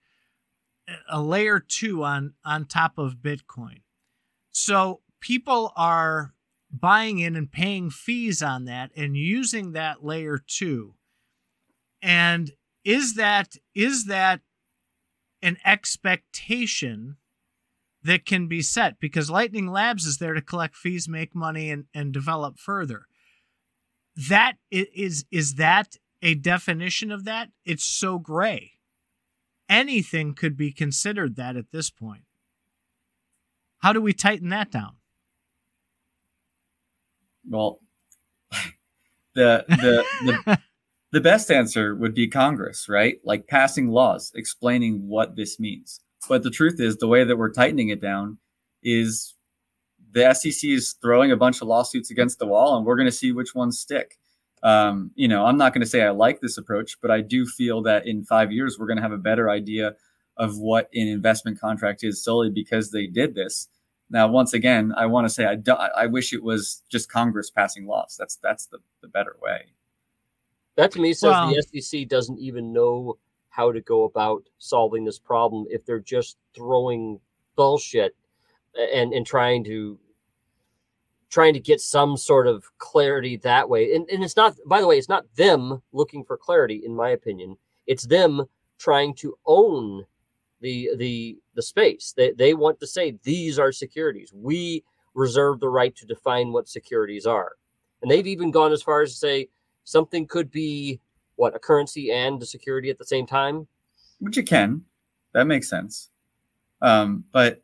a 1.09 1.21
layer 1.21 1.59
2 1.59 2.03
on 2.03 2.33
on 2.43 2.65
top 2.65 2.97
of 2.97 3.17
bitcoin. 3.17 3.81
So 4.51 5.01
people 5.19 5.71
are 5.75 6.33
buying 6.71 7.19
in 7.19 7.35
and 7.35 7.51
paying 7.51 7.89
fees 7.89 8.41
on 8.41 8.65
that 8.65 8.91
and 8.95 9.15
using 9.15 9.73
that 9.73 10.03
layer 10.03 10.37
2 10.37 10.95
and 12.01 12.51
is 12.83 13.15
that 13.15 13.55
is 13.73 14.05
that 14.05 14.41
an 15.41 15.57
expectation 15.65 17.17
that 18.03 18.25
can 18.25 18.47
be 18.47 18.61
set? 18.61 18.99
Because 18.99 19.29
lightning 19.29 19.67
labs 19.67 20.05
is 20.05 20.17
there 20.17 20.33
to 20.33 20.41
collect 20.41 20.75
fees 20.75 21.07
make 21.07 21.33
money 21.33 21.71
and, 21.71 21.85
and 21.93 22.11
develop 22.11 22.59
further 22.59 23.07
that 24.15 24.53
is 24.71 25.25
is 25.31 25.55
that 25.55 25.95
a 26.21 26.35
definition 26.35 27.11
of 27.11 27.25
that 27.25 27.49
it's 27.65 27.83
so 27.83 28.17
gray 28.19 28.73
anything 29.69 30.33
could 30.33 30.55
be 30.55 30.71
considered 30.71 31.35
that 31.35 31.55
at 31.55 31.71
this 31.71 31.89
point 31.89 32.23
how 33.79 33.91
do 33.91 34.01
we 34.01 34.13
tighten 34.13 34.49
that 34.49 34.71
down 34.71 34.97
Well, 37.47 37.79
the 39.35 39.65
the 39.67 40.05
the, 40.25 40.59
the 41.11 41.21
best 41.21 41.51
answer 41.51 41.95
would 41.95 42.13
be 42.13 42.27
Congress, 42.27 42.87
right? 42.89 43.17
Like 43.23 43.47
passing 43.47 43.89
laws 43.89 44.31
explaining 44.35 45.07
what 45.07 45.35
this 45.35 45.59
means. 45.59 46.01
But 46.29 46.43
the 46.43 46.51
truth 46.51 46.79
is, 46.79 46.97
the 46.97 47.07
way 47.07 47.23
that 47.23 47.37
we're 47.37 47.51
tightening 47.51 47.89
it 47.89 48.01
down 48.01 48.37
is 48.81 49.35
the 50.13 50.33
SEC 50.33 50.69
is 50.69 50.93
throwing 51.01 51.31
a 51.31 51.37
bunch 51.37 51.61
of 51.61 51.67
lawsuits 51.67 52.11
against 52.11 52.39
the 52.39 52.45
wall, 52.45 52.77
and 52.77 52.85
we're 52.85 52.95
going 52.95 53.07
to 53.07 53.11
see 53.11 53.31
which 53.31 53.55
ones 53.55 53.79
stick. 53.79 54.17
Um, 54.61 55.11
you 55.15 55.27
know, 55.27 55.45
I'm 55.45 55.57
not 55.57 55.73
going 55.73 55.81
to 55.81 55.89
say 55.89 56.03
I 56.03 56.11
like 56.11 56.39
this 56.39 56.57
approach, 56.57 57.01
but 57.01 57.11
I 57.11 57.21
do 57.21 57.45
feel 57.45 57.81
that 57.83 58.07
in 58.07 58.23
five 58.23 58.51
years 58.51 58.79
we're 58.79 58.87
going 58.87 58.97
to 58.97 59.03
have 59.03 59.11
a 59.11 59.17
better 59.17 59.49
idea 59.49 59.95
of 60.37 60.57
what 60.57 60.89
an 60.93 61.07
investment 61.07 61.59
contract 61.59 62.03
is 62.03 62.23
solely 62.23 62.49
because 62.49 62.91
they 62.91 63.07
did 63.07 63.35
this. 63.35 63.67
Now, 64.09 64.27
once 64.27 64.53
again, 64.53 64.93
I 64.95 65.07
want 65.07 65.25
to 65.27 65.33
say 65.33 65.45
I, 65.45 65.55
do, 65.55 65.73
I 65.73 66.05
wish 66.05 66.33
it 66.33 66.43
was 66.43 66.83
just 66.89 67.11
Congress 67.11 67.49
passing 67.49 67.87
laws. 67.87 68.15
That's 68.17 68.35
that's 68.37 68.67
the, 68.67 68.77
the 69.01 69.07
better 69.07 69.35
way. 69.41 69.73
That 70.75 70.91
to 70.91 71.01
me 71.01 71.13
says 71.13 71.31
Well- 71.31 71.53
the 71.53 71.81
SEC 71.81 72.07
doesn't 72.07 72.39
even 72.39 72.71
know 72.71 73.17
how 73.49 73.71
to 73.71 73.81
go 73.81 74.03
about 74.03 74.43
solving 74.57 75.05
this 75.05 75.19
problem 75.19 75.65
if 75.69 75.85
they're 75.85 75.99
just 75.99 76.37
throwing 76.55 77.19
bullshit 77.55 78.15
and 78.75 79.13
and 79.13 79.25
trying 79.25 79.63
to 79.65 79.99
trying 81.33 81.53
to 81.55 81.59
get 81.59 81.81
some 81.81 82.15
sort 82.15 82.45
of 82.45 82.65
clarity 82.77 83.37
that 83.37 83.67
way. 83.67 83.95
And 83.95 84.07
and 84.09 84.23
it's 84.23 84.35
not 84.35 84.55
by 84.67 84.79
the 84.79 84.87
way, 84.87 84.99
it's 84.99 85.09
not 85.09 85.25
them 85.35 85.81
looking 85.91 86.23
for 86.23 86.37
clarity 86.37 86.83
in 86.85 86.95
my 86.95 87.09
opinion. 87.09 87.57
It's 87.87 88.05
them 88.05 88.45
trying 88.77 89.15
to 89.15 89.35
own 89.47 90.05
the 90.61 90.91
the 90.95 91.39
the 91.55 91.63
space. 91.63 92.13
They 92.15 92.33
they 92.33 92.53
want 92.53 92.79
to 92.81 92.87
say 92.87 93.17
these 93.23 93.57
are 93.57 93.71
securities. 93.71 94.31
We 94.31 94.83
reserve 95.15 95.59
the 95.59 95.69
right 95.69 95.95
to 95.95 96.05
define 96.05 96.51
what 96.51 96.69
securities 96.69 97.25
are. 97.25 97.53
And 98.03 98.11
they've 98.11 98.27
even 98.27 98.51
gone 98.51 98.71
as 98.71 98.83
far 98.83 99.01
as 99.01 99.13
to 99.13 99.17
say 99.17 99.49
something 99.85 100.27
could 100.27 100.51
be 100.51 100.99
what 101.35 101.55
a 101.55 101.59
currency 101.59 102.11
and 102.11 102.41
a 102.43 102.45
security 102.45 102.91
at 102.91 102.99
the 102.99 103.05
same 103.05 103.25
time. 103.25 103.67
which 104.19 104.37
you 104.37 104.43
can. 104.43 104.83
That 105.33 105.47
makes 105.47 105.67
sense. 105.67 106.09
Um, 106.81 107.23
but 107.31 107.62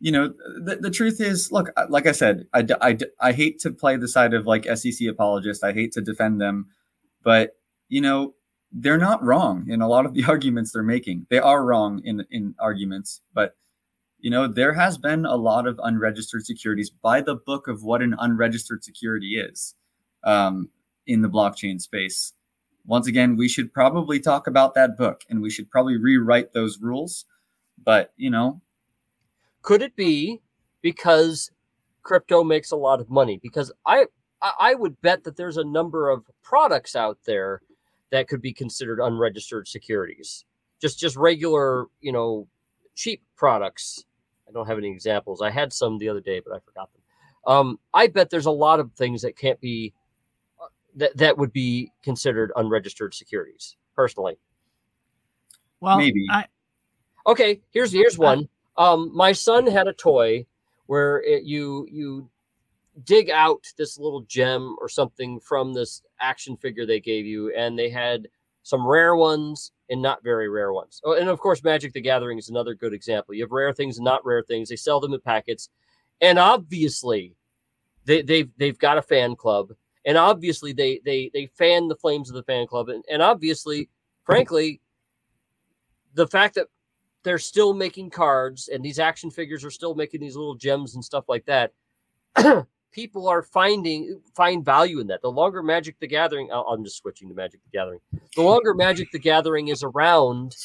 you 0.00 0.12
know, 0.12 0.28
the, 0.62 0.76
the 0.80 0.90
truth 0.90 1.20
is, 1.20 1.50
look, 1.50 1.70
like 1.88 2.06
I 2.06 2.12
said, 2.12 2.46
I, 2.52 2.66
I, 2.80 2.98
I 3.20 3.32
hate 3.32 3.58
to 3.60 3.70
play 3.70 3.96
the 3.96 4.08
side 4.08 4.34
of 4.34 4.46
like 4.46 4.64
SEC 4.76 5.08
apologists. 5.08 5.64
I 5.64 5.72
hate 5.72 5.92
to 5.92 6.00
defend 6.00 6.40
them, 6.40 6.66
but 7.22 7.56
you 7.88 8.00
know, 8.00 8.34
they're 8.70 8.98
not 8.98 9.22
wrong 9.24 9.66
in 9.68 9.80
a 9.80 9.88
lot 9.88 10.06
of 10.06 10.14
the 10.14 10.24
arguments 10.28 10.72
they're 10.72 10.82
making. 10.82 11.26
They 11.30 11.38
are 11.38 11.64
wrong 11.64 12.00
in 12.04 12.24
in 12.30 12.54
arguments, 12.58 13.22
but 13.34 13.56
you 14.20 14.30
know, 14.30 14.48
there 14.48 14.74
has 14.74 14.98
been 14.98 15.24
a 15.24 15.36
lot 15.36 15.66
of 15.66 15.80
unregistered 15.82 16.44
securities 16.44 16.90
by 16.90 17.20
the 17.20 17.36
book 17.36 17.68
of 17.68 17.84
what 17.84 18.02
an 18.02 18.16
unregistered 18.18 18.82
security 18.82 19.36
is 19.38 19.74
um, 20.24 20.70
in 21.06 21.22
the 21.22 21.28
blockchain 21.28 21.80
space 21.80 22.32
once 22.88 23.06
again, 23.06 23.36
we 23.36 23.48
should 23.48 23.72
probably 23.72 24.18
talk 24.18 24.46
about 24.46 24.72
that 24.74 24.96
book 24.96 25.20
and 25.28 25.42
we 25.42 25.50
should 25.50 25.70
probably 25.70 25.98
rewrite 25.98 26.54
those 26.54 26.80
rules. 26.80 27.26
But, 27.84 28.14
you 28.16 28.30
know, 28.30 28.62
Could 29.68 29.82
it 29.82 29.94
be 29.96 30.40
because 30.80 31.50
crypto 32.02 32.42
makes 32.42 32.70
a 32.70 32.76
lot 32.76 33.02
of 33.02 33.10
money? 33.10 33.38
Because 33.42 33.70
I 33.84 34.06
I 34.40 34.52
I 34.58 34.74
would 34.74 34.98
bet 35.02 35.24
that 35.24 35.36
there's 35.36 35.58
a 35.58 35.62
number 35.62 36.08
of 36.08 36.24
products 36.42 36.96
out 36.96 37.18
there 37.26 37.60
that 38.10 38.28
could 38.28 38.40
be 38.40 38.54
considered 38.54 38.98
unregistered 38.98 39.68
securities. 39.68 40.46
Just 40.80 40.98
just 40.98 41.18
regular, 41.18 41.84
you 42.00 42.12
know, 42.12 42.48
cheap 42.94 43.20
products. 43.36 44.06
I 44.48 44.52
don't 44.52 44.66
have 44.66 44.78
any 44.78 44.90
examples. 44.90 45.42
I 45.42 45.50
had 45.50 45.70
some 45.70 45.98
the 45.98 46.08
other 46.08 46.22
day, 46.22 46.40
but 46.40 46.56
I 46.56 46.60
forgot 46.60 46.88
them. 46.94 47.02
Um, 47.46 47.78
I 47.92 48.06
bet 48.06 48.30
there's 48.30 48.46
a 48.46 48.50
lot 48.50 48.80
of 48.80 48.90
things 48.94 49.20
that 49.20 49.36
can't 49.36 49.60
be 49.60 49.92
uh, 50.58 50.68
that 50.96 51.14
that 51.18 51.36
would 51.36 51.52
be 51.52 51.92
considered 52.02 52.52
unregistered 52.56 53.12
securities. 53.12 53.76
Personally, 53.94 54.38
well 55.78 55.98
Maybe. 55.98 56.24
I, 56.30 56.46
Okay, 57.26 57.60
here's 57.70 57.92
here's 57.92 58.16
one. 58.16 58.48
Um, 58.78 59.10
my 59.14 59.32
son 59.32 59.66
had 59.66 59.88
a 59.88 59.92
toy 59.92 60.46
where 60.86 61.20
it, 61.22 61.42
you 61.42 61.86
you 61.90 62.30
dig 63.04 63.28
out 63.28 63.64
this 63.76 63.98
little 63.98 64.22
gem 64.22 64.76
or 64.80 64.88
something 64.88 65.40
from 65.40 65.74
this 65.74 66.02
action 66.20 66.56
figure 66.56 66.86
they 66.86 67.00
gave 67.00 67.26
you, 67.26 67.52
and 67.54 67.78
they 67.78 67.90
had 67.90 68.28
some 68.62 68.86
rare 68.86 69.16
ones 69.16 69.72
and 69.90 70.00
not 70.00 70.22
very 70.22 70.48
rare 70.48 70.72
ones. 70.72 71.00
Oh, 71.04 71.14
and 71.14 71.28
of 71.28 71.40
course, 71.40 71.64
Magic 71.64 71.92
the 71.92 72.00
Gathering 72.00 72.38
is 72.38 72.50
another 72.50 72.74
good 72.74 72.92
example. 72.92 73.34
You 73.34 73.42
have 73.42 73.52
rare 73.52 73.72
things 73.72 73.98
and 73.98 74.04
not 74.04 74.24
rare 74.24 74.42
things. 74.42 74.68
They 74.68 74.76
sell 74.76 75.00
them 75.00 75.12
in 75.12 75.20
packets, 75.20 75.70
and 76.20 76.38
obviously, 76.38 77.34
they 78.04 78.22
they've 78.22 78.50
they've 78.58 78.78
got 78.78 78.98
a 78.98 79.02
fan 79.02 79.34
club, 79.34 79.72
and 80.04 80.16
obviously 80.16 80.72
they 80.72 81.00
they 81.04 81.30
they 81.34 81.46
fan 81.46 81.88
the 81.88 81.96
flames 81.96 82.30
of 82.30 82.36
the 82.36 82.44
fan 82.44 82.68
club, 82.68 82.88
and, 82.90 83.04
and 83.10 83.22
obviously, 83.22 83.88
frankly, 84.24 84.80
the 86.14 86.28
fact 86.28 86.54
that 86.54 86.68
they're 87.28 87.38
still 87.38 87.74
making 87.74 88.10
cards 88.10 88.68
and 88.68 88.82
these 88.82 88.98
action 88.98 89.30
figures 89.30 89.64
are 89.64 89.70
still 89.70 89.94
making 89.94 90.20
these 90.20 90.36
little 90.36 90.54
gems 90.54 90.94
and 90.94 91.04
stuff 91.04 91.28
like 91.28 91.44
that 91.44 91.72
people 92.92 93.28
are 93.28 93.42
finding 93.42 94.20
find 94.34 94.64
value 94.64 95.00
in 95.00 95.06
that. 95.08 95.22
The 95.22 95.30
longer 95.30 95.62
magic 95.62 95.98
the 96.00 96.06
gathering 96.06 96.50
i'm 96.52 96.84
just 96.84 96.98
switching 96.98 97.28
to 97.28 97.34
magic 97.34 97.60
the 97.64 97.76
gathering. 97.76 98.00
The 98.34 98.42
longer 98.42 98.74
magic 98.74 99.10
the 99.12 99.18
gathering 99.18 99.68
is 99.68 99.82
around 99.82 100.56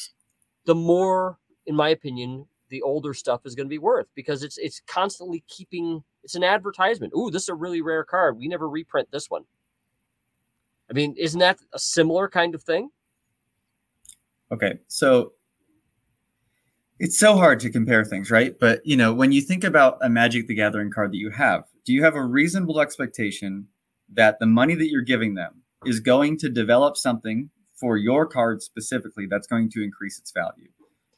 the 0.64 0.74
more 0.74 1.38
in 1.66 1.74
my 1.74 1.90
opinion 1.90 2.46
the 2.70 2.82
older 2.82 3.14
stuff 3.14 3.42
is 3.44 3.54
going 3.54 3.66
to 3.66 3.70
be 3.70 3.78
worth 3.78 4.06
because 4.14 4.42
it's 4.42 4.58
it's 4.58 4.80
constantly 4.86 5.44
keeping 5.48 6.02
it's 6.22 6.34
an 6.34 6.44
advertisement. 6.44 7.12
Ooh 7.16 7.30
this 7.30 7.42
is 7.42 7.48
a 7.50 7.54
really 7.54 7.82
rare 7.82 8.04
card. 8.04 8.38
We 8.38 8.48
never 8.48 8.68
reprint 8.68 9.10
this 9.10 9.30
one. 9.30 9.44
I 10.90 10.94
mean 10.94 11.14
isn't 11.18 11.40
that 11.40 11.58
a 11.72 11.78
similar 11.78 12.28
kind 12.28 12.54
of 12.54 12.62
thing? 12.62 12.90
Okay. 14.50 14.78
So 14.88 15.32
it's 17.04 17.18
so 17.18 17.36
hard 17.36 17.60
to 17.60 17.68
compare 17.68 18.02
things, 18.02 18.30
right? 18.30 18.58
But, 18.58 18.80
you 18.86 18.96
know, 18.96 19.12
when 19.12 19.30
you 19.30 19.42
think 19.42 19.62
about 19.62 19.98
a 20.00 20.08
Magic 20.08 20.46
the 20.46 20.54
Gathering 20.54 20.90
card 20.90 21.12
that 21.12 21.18
you 21.18 21.28
have, 21.30 21.64
do 21.84 21.92
you 21.92 22.02
have 22.02 22.14
a 22.14 22.24
reasonable 22.24 22.80
expectation 22.80 23.68
that 24.14 24.38
the 24.38 24.46
money 24.46 24.74
that 24.74 24.88
you're 24.88 25.02
giving 25.02 25.34
them 25.34 25.60
is 25.84 26.00
going 26.00 26.38
to 26.38 26.48
develop 26.48 26.96
something 26.96 27.50
for 27.74 27.98
your 27.98 28.24
card 28.26 28.62
specifically 28.62 29.26
that's 29.26 29.46
going 29.46 29.68
to 29.72 29.82
increase 29.84 30.18
its 30.18 30.32
value. 30.32 30.68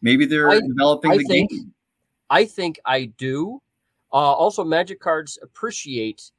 Maybe 0.02 0.26
they're 0.26 0.50
I- 0.50 0.60
developing 0.60 1.12
I 1.12 1.16
the 1.18 1.24
think- 1.24 1.50
game. 1.50 1.72
I 2.28 2.44
think 2.46 2.80
I 2.84 3.04
do. 3.04 3.62
Uh, 4.12 4.16
also, 4.16 4.64
Magic 4.64 4.98
cards 4.98 5.38
appreciate 5.40 6.32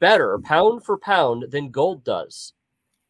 better 0.00 0.38
pound 0.44 0.84
for 0.84 0.98
pound 0.98 1.46
than 1.50 1.70
gold 1.70 2.04
does. 2.04 2.52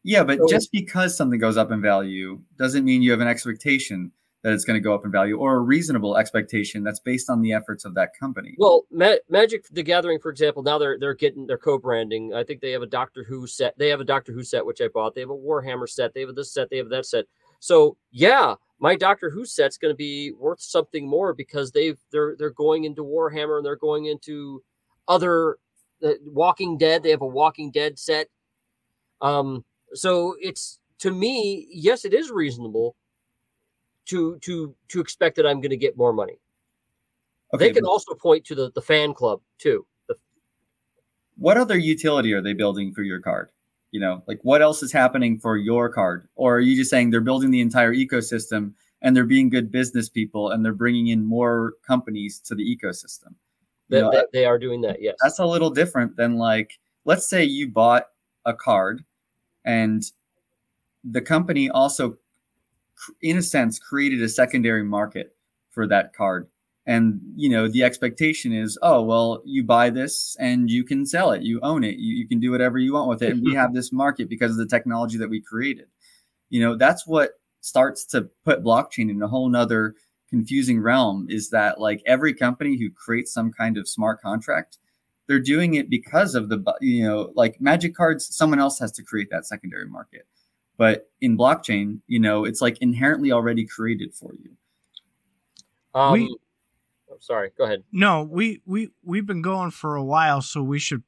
Yeah, 0.03 0.23
but 0.23 0.39
So- 0.39 0.47
just 0.47 0.71
because 0.71 1.17
something 1.17 1.39
goes 1.41 1.57
up 1.57 1.71
in 1.71 1.81
value 1.81 2.39
doesn't 2.57 2.85
mean 2.85 3.01
you 3.01 3.11
have 3.11 3.19
an 3.19 3.27
expectation 3.27 4.13
that 4.47 4.53
it's 4.53 4.63
going 4.63 4.79
to 4.79 4.81
go 4.81 4.95
up 4.95 5.03
in 5.03 5.11
value 5.11 5.37
or 5.37 5.55
a 5.55 5.59
reasonable 5.59 6.15
expectation 6.15 6.81
that's 6.81 7.01
based 7.01 7.29
on 7.29 7.41
the 7.41 7.51
efforts 7.51 7.83
of 7.83 7.93
that 7.95 8.17
company. 8.17 8.55
Well, 8.57 8.85
Ma- 8.89 9.17
Magic 9.27 9.67
the 9.71 9.83
Gathering, 9.83 10.19
for 10.19 10.31
example, 10.31 10.63
now 10.63 10.77
they're 10.77 10.97
they're 10.97 11.15
getting 11.15 11.45
their 11.45 11.57
co-branding. 11.57 12.33
I 12.33 12.45
think 12.45 12.61
they 12.61 12.71
have 12.71 12.81
a 12.81 12.87
Doctor 12.87 13.25
Who 13.25 13.45
set. 13.45 13.77
They 13.77 13.89
have 13.89 13.99
a 13.99 14.05
Doctor 14.05 14.31
Who 14.31 14.45
set 14.45 14.65
which 14.65 14.79
I 14.79 14.87
bought. 14.87 15.15
They 15.15 15.19
have 15.19 15.31
a 15.31 15.35
Warhammer 15.35 15.89
set. 15.89 16.13
They 16.13 16.21
have 16.21 16.33
this 16.33 16.53
set. 16.53 16.69
They 16.69 16.77
have 16.77 16.87
that 16.87 17.05
set. 17.05 17.25
So 17.59 17.97
yeah, 18.09 18.55
my 18.79 18.95
Doctor 18.95 19.29
Who 19.29 19.43
set's 19.43 19.77
going 19.77 19.91
to 19.91 19.97
be 19.97 20.31
worth 20.31 20.61
something 20.61 21.05
more 21.05 21.33
because 21.33 21.73
they've 21.73 21.99
they're 22.13 22.37
they're 22.39 22.51
going 22.51 22.85
into 22.85 23.03
Warhammer 23.03 23.57
and 23.57 23.65
they're 23.65 23.75
going 23.75 24.05
into 24.05 24.63
other 25.09 25.57
uh, 26.01 26.13
Walking 26.25 26.77
Dead. 26.77 27.03
They 27.03 27.11
have 27.11 27.21
a 27.21 27.27
Walking 27.27 27.69
Dead 27.69 27.99
set. 27.99 28.29
Um, 29.19 29.65
so 29.93 30.37
it's 30.39 30.79
to 30.99 31.11
me, 31.11 31.67
yes, 31.69 32.05
it 32.05 32.13
is 32.13 32.31
reasonable 32.31 32.95
to 34.07 34.37
to 34.39 34.75
to 34.89 34.99
expect 34.99 35.35
that 35.37 35.45
I'm 35.45 35.61
going 35.61 35.71
to 35.71 35.77
get 35.77 35.97
more 35.97 36.13
money 36.13 36.39
okay, 37.53 37.67
they 37.67 37.73
can 37.73 37.85
also 37.85 38.13
point 38.13 38.45
to 38.45 38.55
the, 38.55 38.71
the 38.73 38.81
fan 38.81 39.13
club 39.13 39.41
too. 39.57 39.85
The, 40.07 40.15
what 41.37 41.57
other 41.57 41.77
utility 41.77 42.33
are 42.33 42.41
they 42.41 42.53
building 42.53 42.93
for 42.93 43.03
your 43.03 43.19
card? 43.19 43.49
You 43.91 44.01
know, 44.01 44.23
like 44.27 44.39
what 44.43 44.61
else 44.61 44.83
is 44.83 44.91
happening 44.91 45.39
for 45.39 45.57
your 45.57 45.89
card? 45.89 46.27
Or 46.35 46.57
are 46.57 46.59
you 46.59 46.75
just 46.75 46.89
saying 46.89 47.09
they're 47.09 47.21
building 47.21 47.51
the 47.51 47.61
entire 47.61 47.93
ecosystem 47.93 48.73
and 49.01 49.15
they're 49.15 49.25
being 49.25 49.49
good 49.49 49.71
business 49.71 50.09
people 50.09 50.51
and 50.51 50.63
they're 50.63 50.73
bringing 50.73 51.07
in 51.07 51.23
more 51.23 51.73
companies 51.85 52.39
to 52.41 52.55
the 52.55 52.63
ecosystem? 52.63 53.33
That, 53.89 54.01
know, 54.01 54.11
that 54.11 54.27
they 54.33 54.45
are 54.45 54.59
doing 54.59 54.81
that. 54.81 55.01
Yes. 55.01 55.15
that's 55.23 55.39
a 55.39 55.45
little 55.45 55.69
different 55.69 56.17
than 56.17 56.37
like 56.37 56.77
let's 57.05 57.29
say 57.29 57.45
you 57.45 57.69
bought 57.69 58.07
a 58.45 58.53
card 58.53 59.05
and 59.63 60.03
the 61.05 61.21
company 61.21 61.69
also 61.69 62.17
in 63.21 63.37
a 63.37 63.41
sense 63.41 63.79
created 63.79 64.21
a 64.21 64.29
secondary 64.29 64.83
market 64.83 65.35
for 65.69 65.87
that 65.87 66.13
card. 66.13 66.47
And 66.85 67.19
you 67.35 67.49
know 67.49 67.67
the 67.67 67.83
expectation 67.83 68.53
is 68.53 68.79
oh 68.81 69.01
well 69.01 69.41
you 69.45 69.63
buy 69.63 69.89
this 69.89 70.37
and 70.39 70.69
you 70.69 70.83
can 70.83 71.05
sell 71.05 71.31
it. 71.31 71.41
You 71.43 71.59
own 71.61 71.83
it. 71.83 71.97
You, 71.97 72.15
you 72.15 72.27
can 72.27 72.39
do 72.39 72.51
whatever 72.51 72.77
you 72.77 72.93
want 72.93 73.09
with 73.09 73.21
it. 73.21 73.31
And 73.31 73.43
we 73.43 73.53
have 73.61 73.73
this 73.73 73.91
market 73.91 74.29
because 74.29 74.51
of 74.51 74.57
the 74.57 74.65
technology 74.65 75.17
that 75.17 75.29
we 75.29 75.41
created. 75.41 75.87
You 76.49 76.61
know 76.61 76.77
that's 76.77 77.05
what 77.05 77.31
starts 77.61 78.05
to 78.05 78.29
put 78.45 78.63
blockchain 78.63 79.09
in 79.09 79.21
a 79.21 79.27
whole 79.27 79.49
nother 79.49 79.95
confusing 80.29 80.79
realm 80.81 81.25
is 81.29 81.49
that 81.49 81.79
like 81.79 82.01
every 82.05 82.33
company 82.33 82.77
who 82.77 82.89
creates 82.89 83.33
some 83.33 83.51
kind 83.51 83.77
of 83.77 83.87
smart 83.87 84.21
contract 84.21 84.77
they're 85.27 85.39
doing 85.39 85.75
it 85.75 85.89
because 85.89 86.35
of 86.35 86.49
the 86.49 86.63
you 86.81 87.03
know 87.03 87.31
like 87.35 87.59
magic 87.61 87.95
cards 87.95 88.35
someone 88.35 88.59
else 88.59 88.79
has 88.79 88.91
to 88.91 89.03
create 89.03 89.29
that 89.31 89.45
secondary 89.45 89.87
market 89.87 90.25
but 90.77 91.09
in 91.21 91.37
blockchain 91.37 91.99
you 92.07 92.19
know 92.19 92.45
it's 92.45 92.61
like 92.61 92.77
inherently 92.79 93.31
already 93.31 93.65
created 93.65 94.13
for 94.13 94.33
you 94.33 94.51
um, 95.95 96.13
we- 96.13 96.37
oh, 97.11 97.17
sorry. 97.19 97.51
Go 97.57 97.63
ahead. 97.63 97.83
No, 97.91 98.21
we 98.23 98.61
we 98.65 98.89
we've 99.03 99.25
been 99.25 99.41
going 99.41 99.71
for 99.71 99.95
a 99.95 100.03
while, 100.03 100.41
so 100.41 100.61
we 100.61 100.77
should 100.77 101.01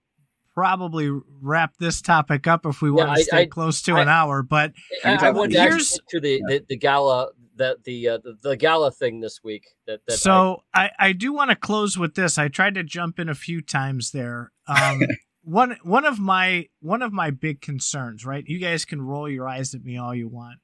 probably 0.56 1.12
wrap 1.42 1.76
this 1.78 2.02
topic 2.02 2.48
up 2.48 2.66
if 2.66 2.82
we 2.82 2.90
Yeah, 2.90 2.96
want 2.96 3.10
I- 3.12 3.16
to 3.16 3.24
stay 3.24 3.38
I- 3.42 3.46
cue 3.46 3.72
to 3.72 3.94
I- 3.98 4.02
an 4.02 4.08
hour. 4.10 4.42
But 4.42 4.74
I, 5.06 5.14
I 5.14 5.18
talking 5.18 5.52
to 5.52 5.60
Here's- 5.62 5.92
get 5.92 6.08
to 6.10 6.20
the, 6.20 6.42
the, 6.48 6.66
the 6.70 6.76
gala 6.78 7.28
that 7.58 7.84
the, 7.84 8.08
uh, 8.10 8.18
the 8.24 8.36
the 8.42 8.58
gala 8.58 8.90
thing 8.92 9.20
this 9.20 9.42
week. 9.44 9.68
That, 9.86 10.00
that 10.08 10.14
I- 10.14 10.16
so 10.16 10.64
I, 10.74 10.90
I 10.98 11.12
do 11.12 11.34
want 11.34 11.52
to 11.52 11.56
close 11.56 11.96
with 11.98 12.16
this. 12.16 12.40
I 12.40 12.48
tried 12.48 12.74
to 12.76 12.84
jump 12.84 13.20
in 13.20 13.30
a 13.30 13.36
few 13.36 13.62
times 13.62 14.10
there. 14.12 14.52
Um, 14.68 15.02
one 15.44 15.78
one 15.84 16.06
of 16.06 16.20
my 16.20 16.68
one 16.82 17.02
of 17.02 17.12
my 17.14 17.32
big 17.32 17.62
concerns, 17.62 18.26
right? 18.26 18.44
You 18.48 18.60
guys 18.60 18.86
can 18.86 19.02
roll 19.02 19.30
your 19.30 19.48
eyes 19.48 19.74
at 19.74 19.84
me 19.84 19.98
all 19.98 20.14
you 20.14 20.28
want. 20.28 20.60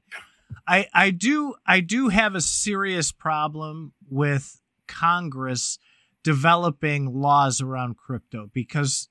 I 0.68 0.88
I 0.94 1.12
do 1.12 1.56
I 1.66 1.80
do 1.80 2.10
have 2.10 2.36
a 2.36 2.42
serious 2.42 3.12
problem 3.12 3.94
with 4.10 4.62
Congress 4.88 5.80
developing 6.24 7.14
laws 7.22 7.62
around 7.62 7.98
crypto 7.98 8.50
because 8.54 9.10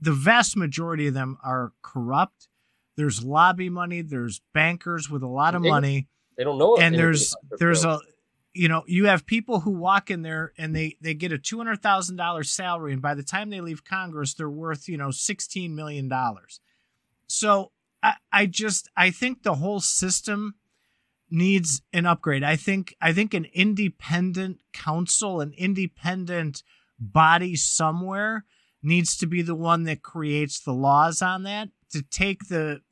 the 0.00 0.12
vast 0.12 0.56
majority 0.56 1.06
of 1.06 1.14
them 1.14 1.38
are 1.44 1.72
corrupt. 1.82 2.48
There's 2.96 3.24
lobby 3.24 3.70
money, 3.70 4.02
there's 4.02 4.40
bankers 4.52 5.08
with 5.08 5.22
a 5.22 5.28
lot 5.28 5.54
of 5.54 5.62
They- 5.62 5.68
money 5.70 6.08
they 6.36 6.44
don't 6.44 6.58
know. 6.58 6.76
and 6.76 6.94
there's 6.94 7.34
there's 7.58 7.84
a 7.84 8.00
you 8.54 8.68
know 8.68 8.84
you 8.86 9.06
have 9.06 9.26
people 9.26 9.60
who 9.60 9.72
walk 9.72 10.10
in 10.10 10.22
there 10.22 10.52
and 10.56 10.74
they 10.74 10.96
they 11.00 11.12
get 11.12 11.32
a 11.32 11.38
two 11.38 11.58
hundred 11.58 11.82
thousand 11.82 12.16
dollars 12.16 12.50
salary 12.50 12.92
and 12.92 13.02
by 13.02 13.14
the 13.14 13.22
time 13.22 13.50
they 13.50 13.60
leave 13.60 13.84
Congress 13.84 14.34
they're 14.34 14.48
worth 14.48 14.88
you 14.88 14.96
know 14.96 15.10
sixteen 15.10 15.74
million 15.74 16.08
dollars. 16.08 16.60
So 17.26 17.72
I 18.02 18.14
I 18.32 18.46
just 18.46 18.88
I 18.96 19.10
think 19.10 19.42
the 19.42 19.54
whole 19.54 19.80
system 19.80 20.54
needs 21.30 21.82
an 21.92 22.06
upgrade. 22.06 22.44
I 22.44 22.56
think 22.56 22.94
I 23.00 23.12
think 23.12 23.34
an 23.34 23.46
independent 23.52 24.60
council, 24.72 25.40
an 25.40 25.52
independent 25.56 26.62
body 26.98 27.56
somewhere 27.56 28.44
needs 28.82 29.16
to 29.16 29.26
be 29.26 29.42
the 29.42 29.54
one 29.54 29.84
that 29.84 30.02
creates 30.02 30.60
the 30.60 30.72
laws 30.72 31.22
on 31.22 31.42
that 31.42 31.70
to 31.90 32.02
take 32.02 32.48
the 32.48 32.82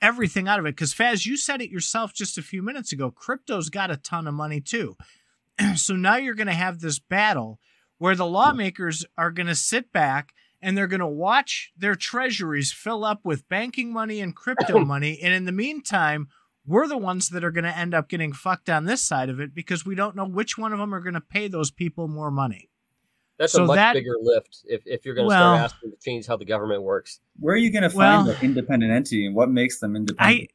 everything 0.00 0.48
out 0.48 0.58
of 0.58 0.66
it. 0.66 0.76
Because 0.76 0.94
Faz, 0.94 1.26
you 1.26 1.36
said 1.36 1.60
it 1.60 1.70
yourself 1.70 2.12
just 2.12 2.38
a 2.38 2.42
few 2.42 2.62
minutes 2.62 2.92
ago. 2.92 3.10
Crypto's 3.10 3.68
got 3.68 3.90
a 3.90 3.96
ton 3.96 4.26
of 4.26 4.34
money 4.34 4.60
too. 4.60 4.96
so 5.76 5.94
now 5.94 6.16
you're 6.16 6.34
going 6.34 6.46
to 6.46 6.52
have 6.52 6.80
this 6.80 6.98
battle 6.98 7.58
where 7.98 8.16
the 8.16 8.26
lawmakers 8.26 9.04
are 9.18 9.30
going 9.30 9.46
to 9.46 9.54
sit 9.54 9.92
back 9.92 10.32
and 10.62 10.76
they're 10.76 10.86
going 10.86 11.00
to 11.00 11.06
watch 11.06 11.72
their 11.76 11.94
treasuries 11.94 12.72
fill 12.72 13.04
up 13.04 13.20
with 13.24 13.48
banking 13.48 13.92
money 13.92 14.20
and 14.20 14.36
crypto 14.36 14.78
money. 14.84 15.18
And 15.22 15.34
in 15.34 15.44
the 15.44 15.52
meantime, 15.52 16.28
we're 16.66 16.86
the 16.86 16.98
ones 16.98 17.30
that 17.30 17.44
are 17.44 17.50
going 17.50 17.64
to 17.64 17.76
end 17.76 17.94
up 17.94 18.08
getting 18.08 18.32
fucked 18.32 18.70
on 18.70 18.84
this 18.84 19.02
side 19.02 19.28
of 19.28 19.40
it 19.40 19.54
because 19.54 19.84
we 19.84 19.94
don't 19.94 20.16
know 20.16 20.26
which 20.26 20.56
one 20.56 20.72
of 20.72 20.78
them 20.78 20.94
are 20.94 21.00
going 21.00 21.14
to 21.14 21.20
pay 21.20 21.48
those 21.48 21.70
people 21.70 22.08
more 22.08 22.30
money. 22.30 22.69
That's 23.40 23.54
so 23.54 23.64
a 23.64 23.66
much 23.66 23.76
that- 23.76 23.94
bigger 23.94 24.14
lift 24.20 24.58
if, 24.66 24.82
if 24.86 25.04
you're 25.04 25.14
going 25.16 25.24
to 25.24 25.28
Well- 25.28 25.56
start 25.56 25.72
asking 25.72 25.90
to 25.90 25.96
change 25.96 26.26
how 26.28 26.36
the 26.36 26.44
government 26.44 26.82
works. 26.82 27.18
where 27.40 27.54
are 27.54 27.58
you 27.58 27.72
going 27.72 27.88
to 27.90 27.96
Well- 27.96 28.24
find 28.24 28.28
the 28.36 28.44
independent 28.44 28.92
entity 28.92 29.26
and 29.26 29.34
what 29.34 29.50
makes 29.50 29.80
them 29.80 29.96
independent 29.96 30.44
I 30.44 30.46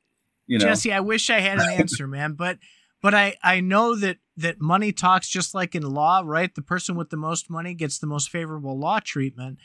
you 0.48 0.60
know 0.60 0.66
Jesse, 0.66 0.94
I 0.94 1.00
wish 1.02 1.30
I 1.30 1.40
had 1.40 1.58
an 1.60 1.68
answer, 1.72 2.08
man, 2.08 2.34
but 2.34 2.60
but 3.02 3.14
I 3.14 3.36
I 3.44 3.60
know 3.60 3.96
that 3.96 4.18
that 4.38 4.62
money 4.62 4.92
talks 4.92 5.28
just 5.28 5.54
like 5.56 5.74
in 5.76 5.82
law, 5.84 6.22
right? 6.24 6.54
The 6.54 6.62
person 6.62 6.96
with 6.96 7.10
the 7.10 7.18
most 7.18 7.50
money 7.50 7.74
gets 7.74 7.98
the 8.00 8.08
most 8.08 8.30
favorable 8.30 8.78
law 8.78 9.00
treatment. 9.04 9.58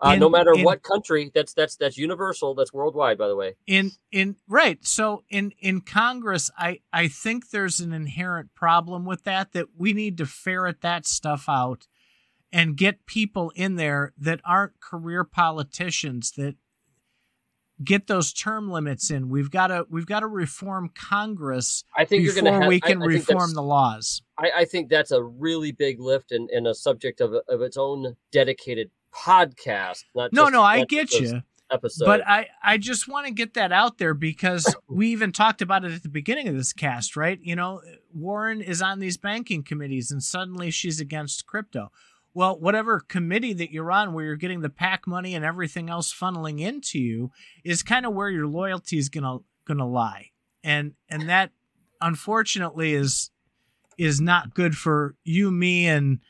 Uh, 0.00 0.10
In- 0.12 0.20
no 0.20 0.28
matter 0.28 0.52
in- 0.54 0.62
what 0.64 0.84
country, 0.84 1.32
that's 1.34 1.52
that's 1.54 1.74
that's 1.74 1.98
universal. 1.98 2.54
That's 2.54 2.72
worldwide, 2.72 3.18
by 3.18 3.26
the 3.26 3.34
way. 3.34 3.56
in 3.66 3.90
in 4.12 4.36
right 4.46 4.78
so 4.86 5.24
in 5.28 5.50
in 5.58 5.80
congress 5.80 6.50
i 6.56 6.78
i 6.92 7.08
think 7.08 7.50
there's 7.50 7.80
an 7.80 7.92
inherent 7.92 8.54
problem 8.54 9.04
with 9.04 9.24
that 9.24 9.50
that 9.52 9.66
we 9.76 9.92
need 9.92 10.16
to 10.18 10.24
ferret 10.26 10.80
that 10.82 11.04
stuff 11.04 11.46
out 11.48 11.88
and 12.52 12.76
get 12.76 13.06
people 13.06 13.52
in 13.54 13.76
there 13.76 14.12
that 14.18 14.40
aren't 14.44 14.80
career 14.80 15.24
politicians 15.24 16.32
that 16.32 16.56
get 17.84 18.08
those 18.08 18.32
term 18.32 18.70
limits 18.70 19.10
in 19.10 19.28
we've 19.28 19.50
got 19.50 19.68
to 19.68 19.86
we've 19.88 20.06
got 20.06 20.20
to 20.20 20.26
reform 20.26 20.90
congress 20.94 21.84
I 21.96 22.04
think 22.04 22.24
you're 22.24 22.34
going 22.34 22.46
to 22.46 22.52
have. 22.52 22.66
we 22.66 22.80
can 22.80 23.02
I 23.02 23.06
think 23.06 23.28
reform 23.28 23.54
the 23.54 23.62
laws 23.62 24.22
I, 24.36 24.50
I 24.56 24.64
think 24.64 24.88
that's 24.88 25.12
a 25.12 25.22
really 25.22 25.70
big 25.70 26.00
lift 26.00 26.32
and, 26.32 26.50
and 26.50 26.66
a 26.66 26.74
subject 26.74 27.20
of, 27.20 27.34
of 27.48 27.62
its 27.62 27.76
own 27.76 28.16
dedicated 28.32 28.90
podcast. 29.14 30.04
Not 30.14 30.32
no 30.32 30.44
just- 30.44 30.52
no 30.52 30.62
i 30.62 30.84
get 30.84 31.12
you 31.12 31.42
Episode, 31.70 32.06
But 32.06 32.26
I, 32.26 32.46
I 32.62 32.78
just 32.78 33.08
want 33.08 33.26
to 33.26 33.32
get 33.32 33.52
that 33.54 33.72
out 33.72 33.98
there 33.98 34.14
because 34.14 34.74
we 34.88 35.08
even 35.08 35.32
talked 35.32 35.60
about 35.60 35.84
it 35.84 35.92
at 35.92 36.02
the 36.02 36.08
beginning 36.08 36.48
of 36.48 36.56
this 36.56 36.72
cast, 36.72 37.14
right? 37.14 37.38
You 37.42 37.56
know, 37.56 37.82
Warren 38.14 38.62
is 38.62 38.80
on 38.80 39.00
these 39.00 39.18
banking 39.18 39.62
committees 39.62 40.10
and 40.10 40.22
suddenly 40.22 40.70
she's 40.70 40.98
against 40.98 41.44
crypto. 41.46 41.90
Well, 42.38 42.56
whatever 42.56 43.00
committee 43.00 43.52
that 43.54 43.72
you're 43.72 43.90
on 43.90 44.12
where 44.12 44.24
you're 44.24 44.36
getting 44.36 44.60
the 44.60 44.68
PAC 44.68 45.08
money 45.08 45.34
and 45.34 45.44
everything 45.44 45.90
else 45.90 46.14
funneling 46.14 46.60
into 46.60 47.00
you 47.00 47.32
is 47.64 47.82
kind 47.82 48.06
of 48.06 48.14
where 48.14 48.30
your 48.30 48.46
loyalty 48.46 48.96
is 48.96 49.08
gonna 49.08 49.38
gonna 49.64 49.88
lie. 49.88 50.26
And 50.62 50.92
and 51.08 51.28
that 51.28 51.50
unfortunately 52.00 52.94
is 52.94 53.32
is 53.98 54.20
not 54.20 54.54
good 54.54 54.76
for 54.76 55.16
you, 55.24 55.50
me, 55.50 55.88
and 55.88 56.20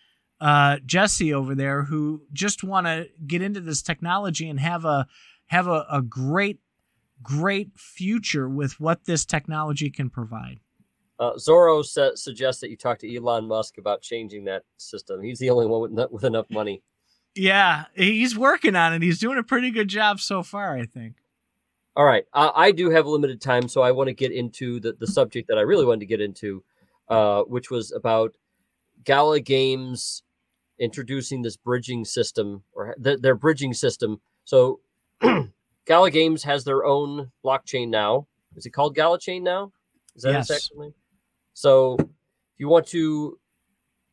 uh, 0.40 0.78
Jesse 0.86 1.34
over 1.34 1.54
there 1.54 1.82
who 1.82 2.22
just 2.32 2.64
want 2.64 2.86
to 2.86 3.09
get 3.26 3.42
into 3.42 3.61
this 3.61 3.82
technology 3.82 4.48
and 4.48 4.61
have 4.61 4.86
a 4.86 5.06
have 5.48 5.66
a, 5.66 5.84
a 5.92 6.00
great 6.00 6.61
great 7.22 7.72
future 7.76 8.48
with 8.48 8.80
what 8.80 9.04
this 9.04 9.26
technology 9.26 9.90
can 9.90 10.09
provide. 10.09 10.61
Uh, 11.19 11.33
Zorro 11.35 11.85
sa- 11.85 12.14
suggests 12.14 12.61
that 12.61 12.71
you 12.71 12.77
talk 12.77 12.99
to 13.01 13.14
Elon 13.16 13.47
Musk 13.49 13.79
about 13.79 14.03
changing 14.03 14.45
that 14.45 14.62
system. 14.77 15.23
He's 15.23 15.39
the 15.39 15.51
only 15.51 15.66
one 15.66 15.93
with, 15.95 16.11
with 16.11 16.25
enough 16.25 16.47
money. 16.51 16.83
Yeah, 17.35 17.85
he's 17.95 18.37
working 18.37 18.75
on 18.77 18.93
it. 18.95 19.03
He's 19.03 19.19
doing 19.19 19.39
a 19.39 19.43
pretty 19.43 19.71
good 19.71 19.89
job 19.89 20.21
so 20.21 20.43
far, 20.43 20.77
I 20.77 20.87
think. 20.87 21.16
All 21.97 22.05
right, 22.05 22.25
uh, 22.33 22.53
I 22.55 22.71
do 22.73 22.91
have 22.91 23.07
limited 23.07 23.41
time, 23.41 23.69
so 23.69 23.81
I 23.83 23.91
want 23.91 24.09
to 24.09 24.14
get 24.14 24.31
into 24.33 24.79
the 24.81 24.93
the 24.93 25.07
subject 25.07 25.49
that 25.49 25.59
I 25.59 25.62
really 25.62 25.85
wanted 25.85 26.01
to 26.01 26.07
get 26.07 26.21
into, 26.21 26.62
uh, 27.09 27.43
which 27.43 27.71
was 27.71 27.91
about 27.93 28.37
Gala 29.05 29.41
Games 29.41 30.23
introducing 30.79 31.43
this 31.43 31.57
bridging 31.57 32.05
system 32.05 32.62
or 32.73 32.95
th- 33.03 33.19
their 33.21 33.35
bridging 33.35 33.75
system. 33.75 34.21
So 34.45 34.79
Gala 35.87 36.11
Games 36.12 36.45
has 36.45 36.62
their 36.64 36.85
own 36.85 37.33
blockchain 37.45 37.89
now. 37.89 38.29
Is 38.57 38.64
it 38.66 38.71
called 38.71 38.95
Gala 38.95 39.19
Chain 39.19 39.43
now? 39.43 39.73
Is 40.14 40.23
that 40.23 40.33
Yes. 40.33 40.51
its 40.51 40.64
actual 40.66 40.83
name? 40.83 40.95
So 41.59 41.96
if 41.98 42.06
you 42.59 42.68
want 42.68 42.86
to 42.88 43.36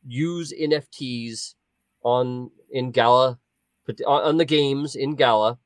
use 0.04 0.52
NFTs 0.52 1.54
on 2.02 2.50
in 2.72 2.90
Gala 2.90 3.38
on 4.04 4.36
the 4.36 4.44
games 4.44 4.96
in 4.96 5.14
Gala, 5.14 5.56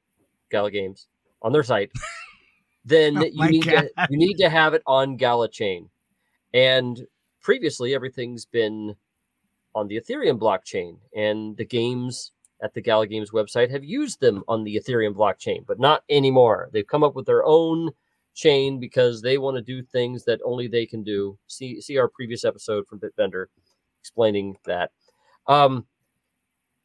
Gala 0.51 0.71
Games 0.71 1.07
on 1.41 1.53
their 1.53 1.63
site, 1.63 1.91
then 2.85 3.17
Oh 3.17 3.25
you 3.25 3.49
need 3.49 3.63
to 3.63 3.91
you 4.11 4.19
need 4.19 4.35
to 4.35 4.51
have 4.51 4.75
it 4.75 4.83
on 4.87 5.17
Gala 5.17 5.49
Chain. 5.49 5.89
And 6.53 7.01
previously 7.41 7.95
everything's 7.95 8.45
been 8.45 8.95
on 9.75 9.89
the 9.89 9.99
Ethereum 9.99 10.39
blockchain 10.39 10.99
and 11.17 11.57
the 11.57 11.65
games 11.65 12.33
at 12.63 12.75
the 12.75 12.83
Gala 12.83 13.07
Games 13.07 13.31
website 13.31 13.71
have 13.71 13.85
used 13.85 14.21
them 14.21 14.45
on 14.49 14.65
the 14.65 14.77
Ethereum 14.77 15.15
blockchain, 15.15 15.65
but 15.67 15.81
not 15.81 16.05
anymore. 16.11 16.69
They've 16.75 16.87
come 16.87 17.03
up 17.03 17.15
with 17.15 17.25
their 17.25 17.43
own 17.43 17.93
chain 18.35 18.81
because 18.81 19.23
they 19.23 19.39
want 19.39 19.57
to 19.57 19.63
do 19.63 19.83
things 19.83 20.25
that 20.25 20.41
only 20.45 20.69
they 20.69 20.87
can 20.87 21.03
do. 21.03 21.39
See 21.47 21.81
see 21.81 21.99
our 21.99 22.09
previous 22.09 22.45
episode 22.45 22.87
from 22.87 23.01
Bitbender 23.01 23.47
explaining 24.01 24.57
that. 24.67 24.91
Um, 25.47 25.87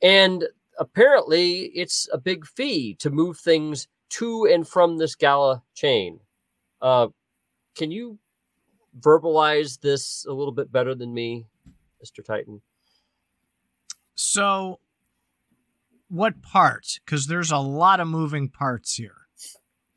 and 0.01 0.45
apparently, 0.77 1.71
it's 1.75 2.07
a 2.11 2.17
big 2.17 2.45
fee 2.45 2.95
to 2.99 3.09
move 3.09 3.37
things 3.37 3.87
to 4.09 4.45
and 4.45 4.67
from 4.67 4.97
this 4.97 5.15
Gala 5.15 5.63
chain. 5.73 6.19
Uh, 6.81 7.07
can 7.75 7.91
you 7.91 8.19
verbalize 8.99 9.79
this 9.81 10.25
a 10.27 10.33
little 10.33 10.53
bit 10.53 10.71
better 10.71 10.95
than 10.95 11.13
me, 11.13 11.45
Mr. 12.03 12.23
Titan? 12.23 12.61
So, 14.15 14.79
what 16.07 16.41
part? 16.41 16.99
Because 17.05 17.27
there's 17.27 17.51
a 17.51 17.57
lot 17.57 17.99
of 17.99 18.07
moving 18.07 18.49
parts 18.49 18.95
here. 18.95 19.24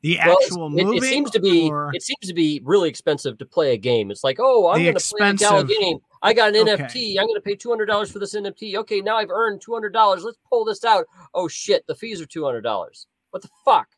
The 0.00 0.18
Well, 0.24 0.38
actual 0.40 0.66
it, 0.66 0.84
moving, 0.84 0.96
it 0.98 1.02
seems 1.02 1.30
to 1.32 1.40
be 1.40 1.68
or- 1.68 1.90
it 1.92 2.02
seems 2.02 2.26
to 2.28 2.34
be 2.34 2.60
really 2.64 2.88
expensive 2.88 3.36
to 3.38 3.44
play 3.46 3.72
a 3.72 3.76
game. 3.76 4.10
It's 4.12 4.22
like, 4.22 4.36
oh, 4.38 4.68
I'm 4.68 4.82
going 4.82 4.94
to 4.96 5.14
play 5.16 5.28
a 5.30 5.64
game. 5.64 5.98
I 6.22 6.32
got 6.34 6.54
an 6.54 6.68
Okay. 6.68 6.82
NFT. 6.84 7.18
I'm 7.18 7.26
going 7.26 7.34
to 7.36 7.40
pay 7.40 7.56
two 7.56 7.68
hundred 7.68 7.86
dollars 7.86 8.10
for 8.12 8.18
this 8.20 8.34
NFT. 8.34 8.76
Okay, 8.76 9.00
now 9.00 9.16
I've 9.16 9.30
earned 9.30 9.60
two 9.60 9.72
hundred 9.72 9.92
dollars. 9.92 10.22
Let's 10.24 10.38
pull 10.48 10.64
this 10.64 10.84
out. 10.84 11.06
Oh 11.34 11.48
shit, 11.48 11.84
the 11.88 11.94
fees 11.96 12.20
are 12.20 12.26
two 12.26 12.44
hundred 12.44 12.60
dollars. 12.62 13.06
What 13.30 13.42
the 13.42 13.48
fuck? 13.64 13.88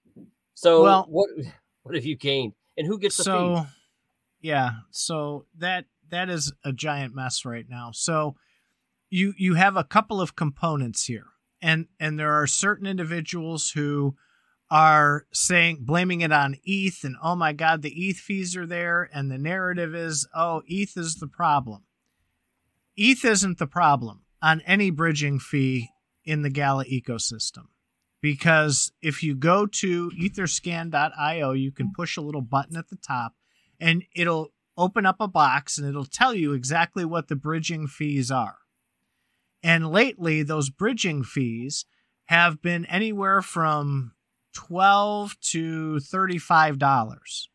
So 0.54 0.82
Well- 0.82 1.06
what 1.08 1.28
what 1.82 1.94
have 1.94 2.04
you 2.04 2.16
gained? 2.16 2.54
And 2.78 2.86
who 2.86 2.98
gets 2.98 3.16
the 3.18 3.24
so 3.24 3.56
fee? 3.56 3.62
yeah 4.42 4.70
so 4.90 5.44
that 5.58 5.84
that 6.08 6.30
is 6.30 6.50
a 6.64 6.72
giant 6.72 7.14
mess 7.14 7.44
right 7.44 7.66
now 7.68 7.90
so 7.92 8.36
you 9.10 9.34
you 9.36 9.52
have 9.54 9.76
a 9.76 9.84
couple 9.84 10.18
of 10.18 10.34
components 10.34 11.04
here 11.04 11.26
and 11.60 11.88
and 11.98 12.18
there 12.18 12.32
are 12.32 12.46
certain 12.46 12.86
individuals 12.86 13.72
who 13.72 14.16
are 14.70 15.26
saying 15.32 15.78
blaming 15.80 16.20
it 16.20 16.32
on 16.32 16.56
ETH 16.64 17.02
and 17.02 17.16
oh 17.22 17.34
my 17.34 17.52
god 17.52 17.82
the 17.82 18.08
ETH 18.08 18.18
fees 18.18 18.56
are 18.56 18.66
there 18.66 19.08
and 19.12 19.30
the 19.30 19.38
narrative 19.38 19.94
is 19.94 20.26
oh 20.34 20.62
ETH 20.66 20.96
is 20.96 21.16
the 21.16 21.26
problem. 21.26 21.82
ETH 22.96 23.24
isn't 23.24 23.58
the 23.58 23.66
problem 23.66 24.22
on 24.42 24.60
any 24.62 24.90
bridging 24.90 25.38
fee 25.38 25.90
in 26.24 26.42
the 26.42 26.50
Gala 26.50 26.84
ecosystem 26.84 27.66
because 28.20 28.92
if 29.02 29.22
you 29.22 29.34
go 29.34 29.66
to 29.66 30.10
etherscan.io 30.10 31.52
you 31.52 31.72
can 31.72 31.92
push 31.92 32.16
a 32.16 32.22
little 32.22 32.42
button 32.42 32.76
at 32.76 32.88
the 32.88 32.96
top 32.96 33.34
and 33.80 34.04
it'll 34.14 34.52
open 34.76 35.04
up 35.04 35.16
a 35.20 35.28
box 35.28 35.78
and 35.78 35.86
it'll 35.86 36.04
tell 36.04 36.34
you 36.34 36.52
exactly 36.52 37.04
what 37.04 37.28
the 37.28 37.36
bridging 37.36 37.86
fees 37.86 38.30
are. 38.30 38.56
And 39.62 39.90
lately 39.90 40.42
those 40.42 40.70
bridging 40.70 41.22
fees 41.22 41.84
have 42.26 42.62
been 42.62 42.86
anywhere 42.86 43.42
from 43.42 44.12
12 44.66 45.40
to 45.40 46.00
35 46.00 46.78
dollars. 46.78 47.48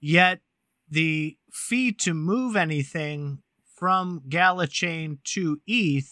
Yet 0.00 0.40
the 0.88 1.36
fee 1.50 1.90
to 1.92 2.14
move 2.14 2.54
anything 2.56 3.42
from 3.74 4.22
gala 4.28 4.66
chain 4.68 5.18
to 5.24 5.60
eth 5.68 6.10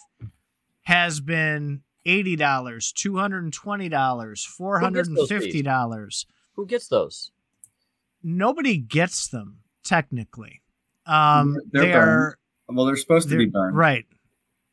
has 0.82 1.20
been 1.20 1.82
$80 2.06 2.36
$220 2.38 3.90
$450 3.90 6.24
Who 6.54 6.66
gets 6.66 6.88
those? 6.88 7.30
nobody 8.22 8.78
gets 8.78 9.28
them 9.28 9.58
technically. 9.84 10.62
Um 11.06 11.56
They're 11.70 11.82
they 11.84 11.92
are 11.92 12.38
Well, 12.68 12.86
they're 12.86 12.96
supposed 12.96 13.28
to 13.28 13.36
they're- 13.36 13.46
be 13.46 13.50
burned. 13.50 13.76
right 13.76 14.06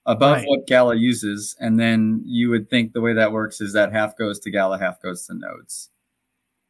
above 0.08 0.38
right. 0.38 0.48
what 0.48 0.66
Gala 0.66 0.96
uses, 0.96 1.56
and 1.60 1.80
then 1.80 2.24
you 2.26 2.50
would 2.50 2.70
think 2.70 2.94
the 2.94 3.02
way 3.02 3.14
that 3.14 3.32
works 3.32 3.62
is 3.62 3.74
that 3.74 3.92
half 3.92 4.18
goes 4.18 4.40
to 4.40 4.50
Gala, 4.52 4.80
half 4.80 5.00
goes 5.02 5.28
to 5.28 5.34
nodes 5.36 5.90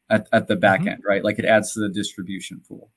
at, 0.10 0.28
at 0.34 0.48
the 0.48 0.56
back 0.56 0.82
Mhm. 0.82 0.92
end, 0.94 1.04
right? 1.08 1.24
Like 1.24 1.40
it 1.40 1.46
adds 1.46 1.72
to 1.74 1.80
the 1.80 1.90
distribution 1.90 2.62
pool. 2.68 2.92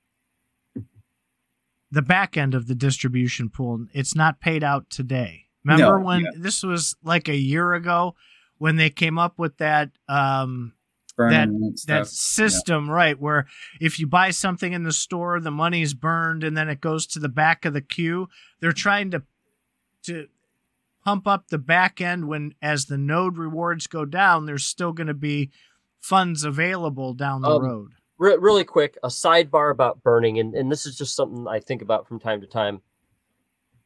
the 1.92 2.02
back 2.02 2.36
end 2.36 2.54
of 2.54 2.68
the 2.68 2.74
distribution 2.74 3.48
pool. 3.48 3.84
It's 3.92 4.14
not 4.14 4.40
paid 4.40 4.62
out 4.62 4.88
today. 4.90 5.46
Remember 5.64 5.98
No, 5.98 6.04
when 6.04 6.20
yeah. 6.20 6.30
this 6.38 6.62
was 6.62 6.94
like 7.02 7.28
a 7.28 7.34
year 7.36 7.74
ago 7.74 8.14
when 8.58 8.76
they 8.76 8.90
came 8.90 9.18
up 9.18 9.38
with 9.40 9.56
that 9.58 9.90
um 10.08 10.72
That- 11.18 11.48
that 11.88 12.06
system 12.06 12.88
right 12.88 13.18
where 13.20 13.46
if 13.80 13.98
you 13.98 14.06
buy 14.06 14.30
something 14.30 14.72
in 14.72 14.84
the 14.84 14.92
store 14.92 15.38
the 15.40 15.50
money's 15.50 15.92
burned 15.92 16.44
and 16.44 16.56
then 16.56 16.68
it 16.68 16.80
goes 16.80 17.06
to 17.08 17.18
the 17.18 17.28
back 17.28 17.64
of 17.64 17.72
the 17.74 17.82
queue. 17.82 18.28
They're 18.60 18.72
trying 18.72 19.10
to 19.10 19.24
to 20.04 20.26
pump 21.04 21.26
up 21.26 21.48
the 21.48 21.58
back 21.58 22.00
end 22.00 22.28
when 22.28 22.54
as 22.60 22.86
the 22.86 22.98
node 22.98 23.38
rewards 23.38 23.86
go 23.86 24.04
down 24.04 24.44
there's 24.46 24.64
still 24.64 24.92
going 24.92 25.06
to 25.06 25.14
be 25.14 25.50
funds 26.00 26.44
available 26.44 27.14
down 27.14 27.42
the 27.42 27.48
Um, 27.48 27.62
road. 27.62 27.92
Re- 28.18 28.36
really 28.38 28.64
quick, 28.64 28.98
a 29.02 29.08
sidebar 29.08 29.70
about 29.70 30.02
burning, 30.02 30.38
and, 30.38 30.54
and 30.54 30.70
this 30.70 30.84
is 30.84 30.96
just 30.96 31.16
something 31.16 31.46
I 31.48 31.58
think 31.60 31.80
about 31.80 32.06
from 32.06 32.18
time 32.20 32.40
to 32.42 32.46
time. 32.46 32.82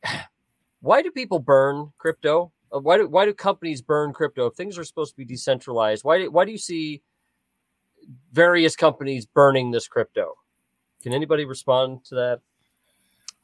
Why 0.80 1.02
do 1.02 1.10
people 1.10 1.38
burn 1.38 1.92
crypto? 1.98 2.52
Uh, 2.74 2.80
Why 2.80 2.98
do 2.98 3.08
why 3.08 3.24
do 3.24 3.32
companies 3.32 3.80
burn 3.80 4.12
crypto? 4.12 4.46
If 4.46 4.54
things 4.54 4.76
are 4.76 4.84
supposed 4.84 5.12
to 5.12 5.16
be 5.16 5.24
decentralized, 5.24 6.04
why 6.04 6.18
do, 6.18 6.30
why 6.30 6.44
do 6.44 6.50
you 6.52 6.58
see 6.58 7.02
various 8.32 8.76
companies 8.76 9.24
burning 9.24 9.70
this 9.70 9.88
crypto? 9.88 10.34
Can 11.02 11.12
anybody 11.14 11.44
respond 11.44 12.04
to 12.06 12.14
that? 12.16 12.40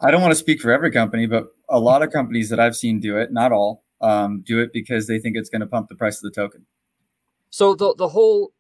I 0.01 0.11
don't 0.11 0.23
want 0.23 0.33
to 0.33 0.39
speak 0.39 0.61
for 0.61 0.73
every 0.73 0.91
company, 0.91 1.27
but 1.27 1.49
a 1.69 1.79
lot 1.79 2.03
of 2.03 2.11
companies 2.11 2.49
that 2.49 2.59
I've 2.59 2.77
seen 2.77 3.01
do 3.01 3.17
it, 3.19 3.33
not 3.33 3.53
all, 3.53 3.85
um, 4.01 4.43
do 4.45 4.61
it 4.61 4.73
because 4.73 5.07
they 5.07 5.19
think 5.19 5.37
it's 5.37 5.51
going 5.51 5.61
to 5.61 5.67
pump 5.67 5.89
the 5.89 5.95
price 5.95 6.17
of 6.17 6.23
the 6.23 6.31
token. 6.31 6.67
So 7.51 7.75
the 7.75 7.95
the 7.97 8.09
whole 8.09 8.53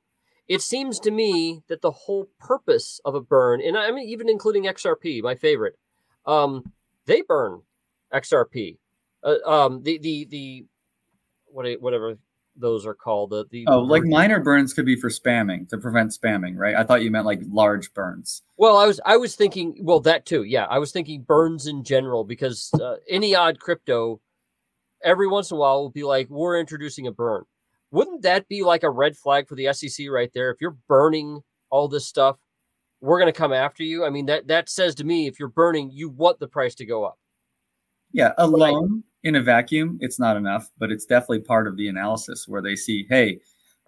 it 0.49 0.62
seems 0.62 0.99
to 1.01 1.12
me 1.12 1.62
that 1.68 1.80
the 1.80 1.93
whole 1.93 2.28
purpose 2.41 3.01
of 3.05 3.14
a 3.14 3.20
burn, 3.20 3.61
and 3.61 3.78
I 3.78 3.91
mean 3.93 4.09
even 4.09 4.28
including 4.28 4.64
XRP, 4.64 5.22
my 5.22 5.36
favorite, 5.36 5.78
um, 6.26 6.72
they 7.07 7.22
burn 7.22 7.62
XRP. 8.12 8.78
Uh, 9.22 9.36
um, 9.47 9.82
the 9.84 9.99
the 9.99 10.26
the 10.28 10.66
what 11.47 11.66
whatever 11.80 12.18
those 12.57 12.87
are 12.87 12.95
called. 12.95 13.31
The 13.31 13.47
the 13.51 13.65
Oh, 13.69 13.81
like 13.81 14.05
minor 14.05 14.41
burns 14.41 14.73
could 14.73 14.87
be 14.87 14.97
for 14.97 15.09
spamming 15.09 15.69
to 15.69 15.79
prevent 15.79 16.11
spamming, 16.11 16.57
right? 16.57 16.75
I 16.75 16.85
thought 16.85 17.03
you 17.03 17.11
meant 17.11 17.27
like 17.27 17.41
large 17.49 17.93
burns. 17.95 18.43
Well, 18.57 18.77
I 18.77 18.87
was 18.87 19.01
I 19.05 19.17
was 19.17 19.37
thinking 19.37 19.79
well 19.83 20.01
that 20.01 20.27
too. 20.27 20.45
Yeah, 20.45 20.65
I 20.65 20.79
was 20.79 20.93
thinking 20.93 21.23
burns 21.23 21.67
in 21.67 21.85
general 21.85 22.25
because 22.25 22.71
uh, 22.75 22.97
any 23.09 23.35
odd 23.35 23.59
crypto, 23.61 24.21
every 25.03 25.29
once 25.29 25.51
in 25.51 25.57
a 25.57 25.61
while 25.61 25.81
will 25.81 25.91
be 25.91 26.05
like 26.05 26.29
we're 26.29 26.59
introducing 26.59 27.07
a 27.07 27.13
burn. 27.13 27.45
Wouldn't 27.91 28.23
that 28.23 28.49
be 28.49 28.63
like 28.63 28.85
a 28.85 28.91
red 28.91 29.17
flag 29.17 29.49
for 29.49 29.57
the 29.57 29.73
SEC 29.73 30.07
right 30.11 30.31
there? 30.33 30.51
If 30.51 30.61
you're 30.61 30.77
burning 30.89 31.41
all 31.71 31.89
this 31.89 32.07
stuff, 32.07 32.37
we're 33.01 33.19
going 33.19 33.33
to 33.33 33.39
come 33.39 33.53
after 33.53 33.83
you. 33.83 34.05
I 34.05 34.11
mean 34.11 34.27
that 34.27 34.49
that 34.49 34.69
says 34.69 34.95
to 34.97 35.05
me 35.05 35.27
if 35.27 35.39
you're 35.39 35.49
burning, 35.49 35.91
you 35.93 36.09
want 36.11 36.39
the 36.39 36.49
price 36.49 36.75
to 36.77 36.87
go 36.87 37.05
up. 37.05 37.19
Yeah, 38.13 38.33
alone 38.39 39.05
in 39.23 39.35
a 39.37 39.43
vacuum, 39.43 39.99
it's 40.01 40.18
not 40.18 40.37
enough, 40.37 40.71
but 40.79 40.91
it's 40.91 41.05
definitely 41.05 41.41
part 41.41 41.66
of 41.66 41.77
the 41.77 41.89
analysis 41.89 42.47
where 42.49 42.62
they 42.62 42.77
see, 42.77 43.07
hey, 43.09 43.41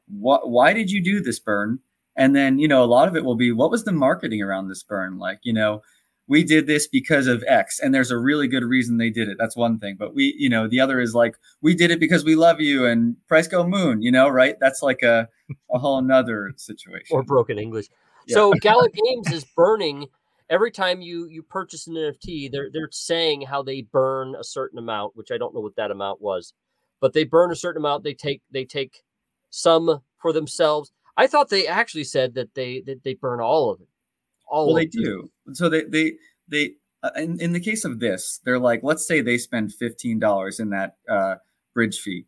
what? 0.09 0.51
Why 0.51 0.73
did 0.73 0.91
you 0.91 1.03
do 1.03 1.21
this 1.21 1.39
burn? 1.39 1.79
And 2.17 2.37
then 2.37 2.59
you 2.59 2.69
know, 2.69 2.83
a 2.83 2.87
lot 2.87 3.09
of 3.09 3.17
it 3.17 3.25
will 3.25 3.37
be, 3.37 3.53
what 3.53 3.71
was 3.71 3.85
the 3.85 3.93
marketing 3.93 4.43
around 4.43 4.69
this 4.69 4.83
burn? 4.83 5.19
Like, 5.19 5.41
you 5.43 5.53
know, 5.53 5.83
we 6.29 6.45
did 6.45 6.67
this 6.67 6.87
because 6.87 7.27
of 7.27 7.45
X, 7.47 7.81
and 7.81 7.95
there's 7.95 8.11
a 8.11 8.19
really 8.19 8.47
good 8.47 8.65
reason 8.65 8.97
they 8.97 9.11
did 9.11 9.29
it. 9.29 9.37
That's 9.39 9.57
one 9.57 9.79
thing. 9.79 9.97
But 9.99 10.15
we, 10.15 10.35
you 10.39 10.49
know, 10.49 10.69
the 10.69 10.81
other 10.81 11.01
is 11.01 11.15
like, 11.15 11.37
we 11.63 11.75
did 11.75 11.91
it 11.91 12.01
because 12.01 12.25
we 12.25 12.37
love 12.37 12.61
you, 12.61 12.87
and 12.87 13.17
price 13.27 13.49
go 13.49 13.67
moon. 13.67 14.03
You 14.03 14.13
know, 14.13 14.29
right? 14.29 14.57
That's 14.61 14.83
like 14.83 15.03
a 15.03 15.29
a 15.73 15.79
whole 15.79 16.01
nother 16.03 16.53
situation. 16.57 17.07
or 17.11 17.23
broken 17.23 17.59
English. 17.59 17.87
Yeah. 18.27 18.35
So 18.35 18.53
Gala 18.61 18.89
Games 18.89 19.33
is 19.33 19.45
burning 19.57 20.09
every 20.51 20.71
time 20.71 21.01
you 21.01 21.27
you 21.29 21.43
purchase 21.43 21.87
an 21.87 21.95
NFT. 21.95 22.51
They're 22.51 22.69
they're 22.73 22.89
saying 22.91 23.43
how 23.43 23.63
they 23.63 23.83
burn 23.83 24.35
a 24.39 24.45
certain 24.45 24.79
amount, 24.79 25.17
which 25.17 25.31
I 25.31 25.39
don't 25.39 25.55
know 25.55 25.61
what 25.61 25.77
that 25.77 25.91
amount 25.91 26.21
was, 26.21 26.55
but 27.01 27.13
they 27.13 27.25
burn 27.25 27.51
a 27.51 27.57
certain 27.57 27.83
amount. 27.83 28.05
They 28.05 28.15
take 28.15 28.43
they 28.51 28.65
take 28.65 29.03
some 29.51 30.03
for 30.21 30.33
themselves. 30.33 30.93
I 31.17 31.27
thought 31.27 31.51
they 31.51 31.67
actually 31.67 32.05
said 32.05 32.35
that 32.35 32.55
they 32.55 32.83
that 32.87 33.05
they 33.05 33.15
burn 33.15 33.41
all 33.41 33.71
of 33.71 33.81
it. 33.81 33.89
All 34.49 34.67
well, 34.67 34.77
of 34.77 34.81
they 34.81 34.87
it. 34.87 34.93
do. 34.93 35.31
So 35.53 35.69
they 35.69 35.85
they 35.85 36.13
they 36.49 36.73
uh, 37.03 37.11
in, 37.17 37.41
in 37.41 37.53
the 37.53 37.61
case 37.61 37.85
of 37.85 38.01
this, 38.01 38.41
they're 38.45 38.59
like, 38.59 38.81
let's 38.83 39.07
say 39.07 39.21
they 39.21 39.39
spend 39.39 39.73
fifteen 39.73 40.19
dollars 40.19 40.61
in 40.61 40.71
that 40.71 40.97
uh, 41.09 41.37
bridge 41.75 41.99
fee. 41.99 42.27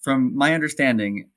From 0.00 0.34
my 0.34 0.54
understanding, 0.54 1.28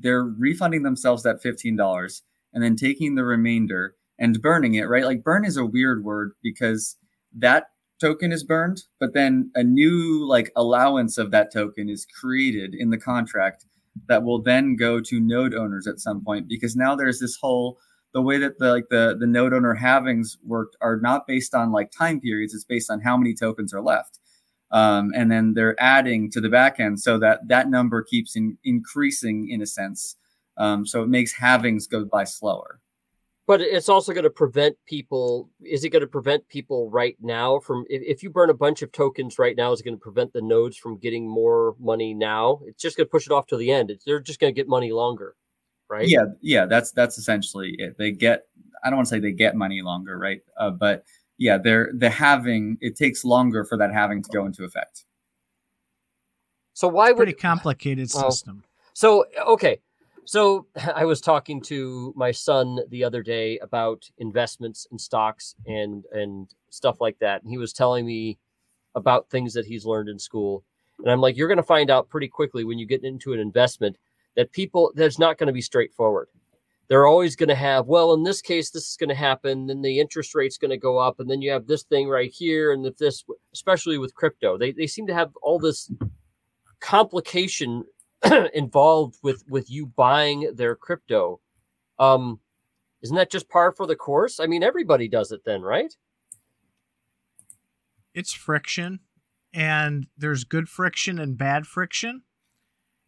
they're 0.00 0.24
refunding 0.24 0.82
themselves 0.82 1.22
that 1.22 1.42
fifteen 1.42 1.76
dollars 1.76 2.22
and 2.52 2.62
then 2.62 2.76
taking 2.76 3.14
the 3.14 3.24
remainder 3.24 3.96
and 4.22 4.40
burning 4.40 4.74
it. 4.74 4.88
Right? 4.88 5.04
Like 5.04 5.22
burn 5.22 5.44
is 5.44 5.58
a 5.58 5.66
weird 5.66 6.04
word 6.04 6.32
because 6.42 6.96
that 7.36 7.66
token 8.00 8.32
is 8.32 8.44
burned, 8.44 8.84
but 8.98 9.12
then 9.12 9.50
a 9.54 9.62
new 9.62 10.26
like 10.26 10.50
allowance 10.56 11.18
of 11.18 11.30
that 11.32 11.52
token 11.52 11.90
is 11.90 12.06
created 12.06 12.74
in 12.74 12.90
the 12.90 12.98
contract 12.98 13.66
that 14.08 14.24
will 14.24 14.42
then 14.42 14.76
go 14.76 15.00
to 15.00 15.20
node 15.20 15.54
owners 15.54 15.86
at 15.86 16.00
some 16.00 16.24
point 16.24 16.48
because 16.48 16.74
now 16.74 16.96
there's 16.96 17.20
this 17.20 17.36
whole 17.40 17.78
the 18.14 18.22
way 18.22 18.38
that 18.38 18.58
the 18.58 18.70
like 18.70 18.88
the 18.90 19.16
the 19.18 19.26
node 19.26 19.52
owner 19.52 19.76
halvings 19.80 20.36
worked 20.44 20.76
are 20.80 20.98
not 21.00 21.26
based 21.26 21.54
on 21.54 21.72
like 21.72 21.90
time 21.90 22.20
periods 22.20 22.54
it's 22.54 22.64
based 22.64 22.90
on 22.90 23.00
how 23.00 23.16
many 23.16 23.34
tokens 23.34 23.72
are 23.72 23.82
left 23.82 24.18
um, 24.70 25.12
and 25.14 25.30
then 25.30 25.52
they're 25.54 25.80
adding 25.80 26.30
to 26.30 26.40
the 26.40 26.48
back 26.48 26.80
end 26.80 27.00
so 27.00 27.18
that 27.18 27.40
that 27.48 27.68
number 27.68 28.02
keeps 28.02 28.34
in, 28.34 28.56
increasing 28.64 29.48
in 29.50 29.60
a 29.60 29.66
sense 29.66 30.16
um, 30.56 30.86
so 30.86 31.02
it 31.02 31.08
makes 31.08 31.38
halvings 31.38 31.88
go 31.88 32.04
by 32.04 32.24
slower 32.24 32.80
But 33.46 33.60
it's 33.60 33.88
also 33.88 34.12
going 34.12 34.24
to 34.24 34.30
prevent 34.30 34.76
people. 34.86 35.50
Is 35.60 35.82
it 35.82 35.88
going 35.88 36.02
to 36.02 36.06
prevent 36.06 36.48
people 36.48 36.88
right 36.90 37.16
now 37.20 37.58
from? 37.58 37.84
If, 37.90 38.02
if 38.02 38.22
you 38.22 38.30
burn 38.30 38.50
a 38.50 38.54
bunch 38.54 38.82
of 38.82 38.92
tokens 38.92 39.38
right 39.38 39.56
now, 39.56 39.72
is 39.72 39.80
it 39.80 39.84
going 39.84 39.96
to 39.96 40.00
prevent 40.00 40.32
the 40.32 40.40
nodes 40.42 40.76
from 40.76 40.96
getting 40.96 41.28
more 41.28 41.74
money 41.80 42.14
now? 42.14 42.60
It's 42.66 42.80
just 42.80 42.96
going 42.96 43.06
to 43.06 43.10
push 43.10 43.26
it 43.26 43.32
off 43.32 43.48
to 43.48 43.56
the 43.56 43.72
end. 43.72 43.90
It's, 43.90 44.04
they're 44.04 44.20
just 44.20 44.38
going 44.38 44.54
to 44.54 44.56
get 44.56 44.68
money 44.68 44.92
longer, 44.92 45.34
right? 45.90 46.08
yeah 46.08 46.26
yeah 46.40 46.66
that's 46.66 46.92
that's 46.92 47.18
essentially 47.18 47.74
it 47.78 47.98
they 47.98 48.12
get 48.12 48.46
i 48.84 48.88
don't 48.90 48.96
want 48.96 49.08
to 49.08 49.14
say 49.14 49.20
they 49.20 49.32
get 49.32 49.54
money 49.56 49.82
longer 49.82 50.18
right 50.18 50.40
uh, 50.56 50.70
but 50.70 51.04
yeah 51.38 51.58
they're 51.58 51.90
the 51.96 52.08
halving 52.08 52.76
it 52.80 52.96
takes 52.96 53.24
longer 53.24 53.64
for 53.64 53.76
that 53.76 53.92
halving 53.92 54.22
to 54.22 54.30
go 54.30 54.46
into 54.46 54.64
effect 54.64 55.04
So 56.74 56.88
why 56.88 57.08
would 57.08 57.16
Pretty 57.16 57.32
complicated 57.34 58.10
Well, 58.14 58.30
system. 58.30 58.64
So 58.94 59.26
okay, 59.46 59.80
so 60.24 60.66
I 60.94 61.04
was 61.04 61.20
talking 61.20 61.60
to 61.62 62.12
my 62.16 62.30
son 62.30 62.78
the 62.88 63.04
other 63.04 63.22
day 63.22 63.58
about 63.58 64.08
investments 64.18 64.86
and 64.90 65.00
stocks 65.00 65.54
and 65.66 66.04
and 66.12 66.48
stuff 66.70 67.00
like 67.00 67.18
that, 67.20 67.42
and 67.42 67.50
he 67.50 67.58
was 67.58 67.72
telling 67.72 68.06
me 68.06 68.38
about 68.94 69.30
things 69.30 69.54
that 69.54 69.66
he's 69.66 69.86
learned 69.86 70.08
in 70.08 70.18
school, 70.18 70.64
and 70.98 71.10
I'm 71.10 71.20
like, 71.20 71.36
you're 71.36 71.48
going 71.48 71.56
to 71.56 71.62
find 71.62 71.90
out 71.90 72.08
pretty 72.08 72.28
quickly 72.28 72.64
when 72.64 72.78
you 72.78 72.86
get 72.86 73.04
into 73.04 73.32
an 73.32 73.40
investment 73.40 73.96
that 74.36 74.52
people 74.52 74.92
that's 74.94 75.18
not 75.18 75.38
going 75.38 75.48
to 75.48 75.52
be 75.52 75.60
straightforward. 75.60 76.28
They're 76.88 77.06
always 77.06 77.36
going 77.36 77.48
to 77.48 77.54
have, 77.54 77.86
well, 77.86 78.12
in 78.12 78.22
this 78.22 78.42
case, 78.42 78.70
this 78.70 78.90
is 78.90 78.96
going 78.96 79.08
to 79.08 79.14
happen, 79.14 79.66
then 79.66 79.80
the 79.80 79.98
interest 79.98 80.34
rate's 80.34 80.58
going 80.58 80.72
to 80.72 80.76
go 80.76 80.98
up, 80.98 81.20
and 81.20 81.30
then 81.30 81.40
you 81.40 81.50
have 81.50 81.66
this 81.66 81.84
thing 81.84 82.08
right 82.08 82.30
here, 82.30 82.72
and 82.72 82.84
if 82.84 82.98
this, 82.98 83.24
especially 83.54 83.98
with 83.98 84.14
crypto, 84.14 84.58
they 84.58 84.72
they 84.72 84.86
seem 84.86 85.06
to 85.06 85.14
have 85.14 85.30
all 85.42 85.58
this 85.58 85.90
complication 86.80 87.84
involved 88.54 89.18
with 89.22 89.44
with 89.48 89.70
you 89.70 89.86
buying 89.86 90.52
their 90.54 90.74
crypto. 90.74 91.40
Um 91.98 92.40
isn't 93.02 93.16
that 93.16 93.30
just 93.30 93.48
par 93.48 93.72
for 93.72 93.86
the 93.86 93.96
course? 93.96 94.38
I 94.40 94.46
mean 94.46 94.62
everybody 94.62 95.08
does 95.08 95.32
it 95.32 95.42
then 95.44 95.62
right? 95.62 95.94
It's 98.14 98.32
friction 98.32 99.00
and 99.52 100.06
there's 100.16 100.44
good 100.44 100.68
friction 100.68 101.18
and 101.18 101.36
bad 101.36 101.66
friction 101.66 102.22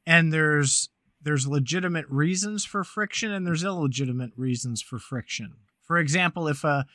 and 0.07 0.33
there's 0.33 0.91
there's 1.23 1.47
legitimate 1.47 2.07
reasons 2.09 2.65
for 2.65 2.85
friction 2.85 3.33
and 3.33 3.47
there's 3.47 3.65
illegitimate 3.65 4.33
reasons 4.37 4.83
for 4.83 4.99
friction. 4.99 5.55
For 5.83 5.99
example 5.99 6.49
if 6.49 6.65
a 6.65 6.87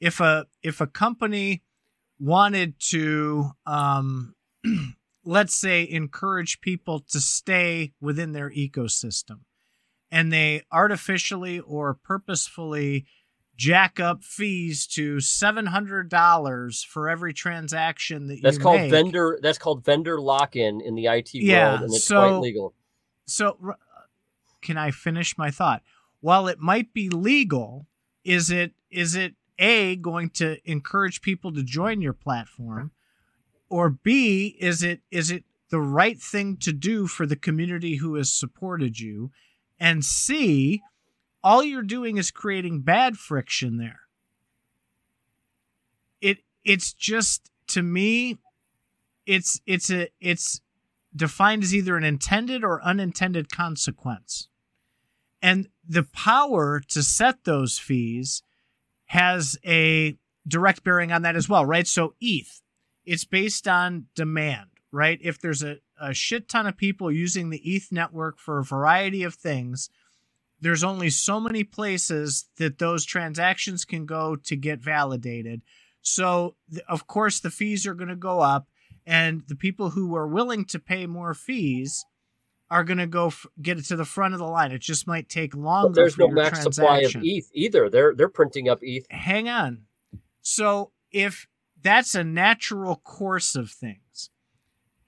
if 0.00 0.20
a 0.20 0.46
if 0.62 0.80
a 0.80 0.86
company 0.86 1.62
wanted 2.18 2.78
to 2.78 3.50
um 3.66 4.34
let's 5.26 5.54
say 5.54 5.86
encourage 5.88 6.60
people 6.60 7.00
to 7.00 7.20
stay 7.20 7.92
within 8.00 8.32
their 8.32 8.48
ecosystem 8.50 9.40
and 10.10 10.32
they 10.32 10.62
artificially 10.70 11.58
or 11.60 11.92
purposefully 11.94 13.04
jack 13.56 13.98
up 13.98 14.22
fees 14.22 14.86
to 14.86 15.16
$700 15.16 16.84
for 16.84 17.08
every 17.08 17.32
transaction 17.32 18.28
that 18.28 18.40
that's 18.42 18.56
you 18.58 18.62
called 18.62 18.80
make. 18.82 18.90
vendor 18.90 19.38
that's 19.42 19.58
called 19.58 19.84
vendor 19.84 20.20
lock-in 20.20 20.80
in 20.80 20.94
the 20.94 21.04
it 21.06 21.42
Yeah, 21.42 21.70
world 21.70 21.82
and 21.82 21.94
it's 21.94 22.04
so- 22.04 22.16
quite 22.20 22.40
legal 22.42 22.74
so 23.26 23.74
can 24.62 24.78
I 24.78 24.90
finish 24.92 25.36
my 25.36 25.50
thought? 25.50 25.82
While 26.20 26.46
it 26.48 26.58
might 26.60 26.92
be 26.92 27.08
legal, 27.08 27.86
is 28.24 28.50
it 28.50 28.72
is 28.90 29.14
it 29.16 29.34
a 29.58 29.96
going 29.96 30.30
to 30.30 30.58
encourage 30.70 31.22
people 31.22 31.52
to 31.52 31.62
join 31.64 32.00
your 32.00 32.12
platform, 32.12 32.92
or 33.68 33.90
b 33.90 34.56
is 34.60 34.82
it 34.82 35.00
is 35.10 35.30
it 35.30 35.44
the 35.70 35.80
right 35.80 36.20
thing 36.20 36.56
to 36.58 36.72
do 36.72 37.06
for 37.06 37.26
the 37.26 37.36
community 37.36 37.96
who 37.96 38.14
has 38.14 38.32
supported 38.32 39.00
you, 39.00 39.30
and 39.78 40.04
c 40.04 40.82
all 41.42 41.62
you're 41.62 41.82
doing 41.82 42.16
is 42.16 42.32
creating 42.32 42.80
bad 42.80 43.16
friction 43.16 43.76
there. 43.76 44.00
It 46.20 46.38
it's 46.64 46.92
just 46.92 47.50
to 47.68 47.82
me, 47.82 48.38
it's 49.26 49.60
it's 49.66 49.90
a 49.90 50.08
it's 50.20 50.60
defined 51.14 51.62
as 51.62 51.74
either 51.74 51.96
an 51.96 52.04
intended 52.04 52.64
or 52.64 52.82
unintended 52.82 53.50
consequence. 53.50 54.48
And 55.40 55.68
the 55.88 56.02
power 56.02 56.80
to 56.88 57.02
set 57.02 57.44
those 57.44 57.78
fees 57.78 58.42
has 59.06 59.56
a 59.64 60.16
direct 60.48 60.82
bearing 60.82 61.12
on 61.12 61.22
that 61.22 61.36
as 61.36 61.48
well, 61.48 61.64
right? 61.64 61.86
So 61.86 62.14
ETH, 62.20 62.60
it's 63.06 63.24
based 63.24 63.66
on 63.68 64.06
demand, 64.14 64.68
right? 64.92 65.18
If 65.22 65.40
there's 65.40 65.62
a, 65.62 65.78
a 66.00 66.12
shit 66.12 66.48
ton 66.48 66.66
of 66.66 66.76
people 66.76 67.10
using 67.10 67.50
the 67.50 67.58
ETH 67.58 67.90
network 67.90 68.38
for 68.38 68.58
a 68.58 68.64
variety 68.64 69.22
of 69.22 69.34
things, 69.34 69.88
there's 70.60 70.84
only 70.84 71.10
so 71.10 71.38
many 71.40 71.64
places 71.64 72.48
that 72.58 72.78
those 72.78 73.04
transactions 73.04 73.84
can 73.84 74.06
go 74.06 74.36
to 74.36 74.56
get 74.56 74.80
validated. 74.80 75.62
So, 76.02 76.56
of 76.88 77.06
course, 77.06 77.40
the 77.40 77.50
fees 77.50 77.86
are 77.86 77.94
going 77.94 78.08
to 78.08 78.16
go 78.16 78.40
up 78.40 78.68
and 79.06 79.42
the 79.48 79.56
people 79.56 79.90
who 79.90 80.14
are 80.16 80.26
willing 80.26 80.64
to 80.66 80.78
pay 80.78 81.06
more 81.06 81.34
fees 81.34 82.04
are 82.70 82.82
going 82.82 82.98
to 82.98 83.06
go 83.06 83.28
f- 83.28 83.46
get 83.62 83.78
it 83.78 83.84
to 83.86 83.96
the 83.96 84.04
front 84.04 84.34
of 84.34 84.40
the 84.40 84.46
line. 84.46 84.72
It 84.72 84.80
just 84.80 85.06
might 85.06 85.28
take 85.28 85.54
longer. 85.54 85.88
but 85.90 85.94
there's 85.94 86.14
for 86.16 86.22
no 86.22 86.28
max 86.28 86.62
supply 86.62 87.00
of 87.00 87.14
eth 87.16 87.48
either 87.54 87.88
they're 87.88 88.12
they're 88.14 88.28
printing 88.28 88.68
up 88.68 88.80
eth 88.82 89.04
Hang 89.10 89.48
on. 89.48 89.82
So 90.42 90.90
if 91.12 91.46
that's 91.86 92.16
a 92.16 92.24
natural 92.24 92.96
course 92.96 93.54
of 93.54 93.70
things, 93.70 94.30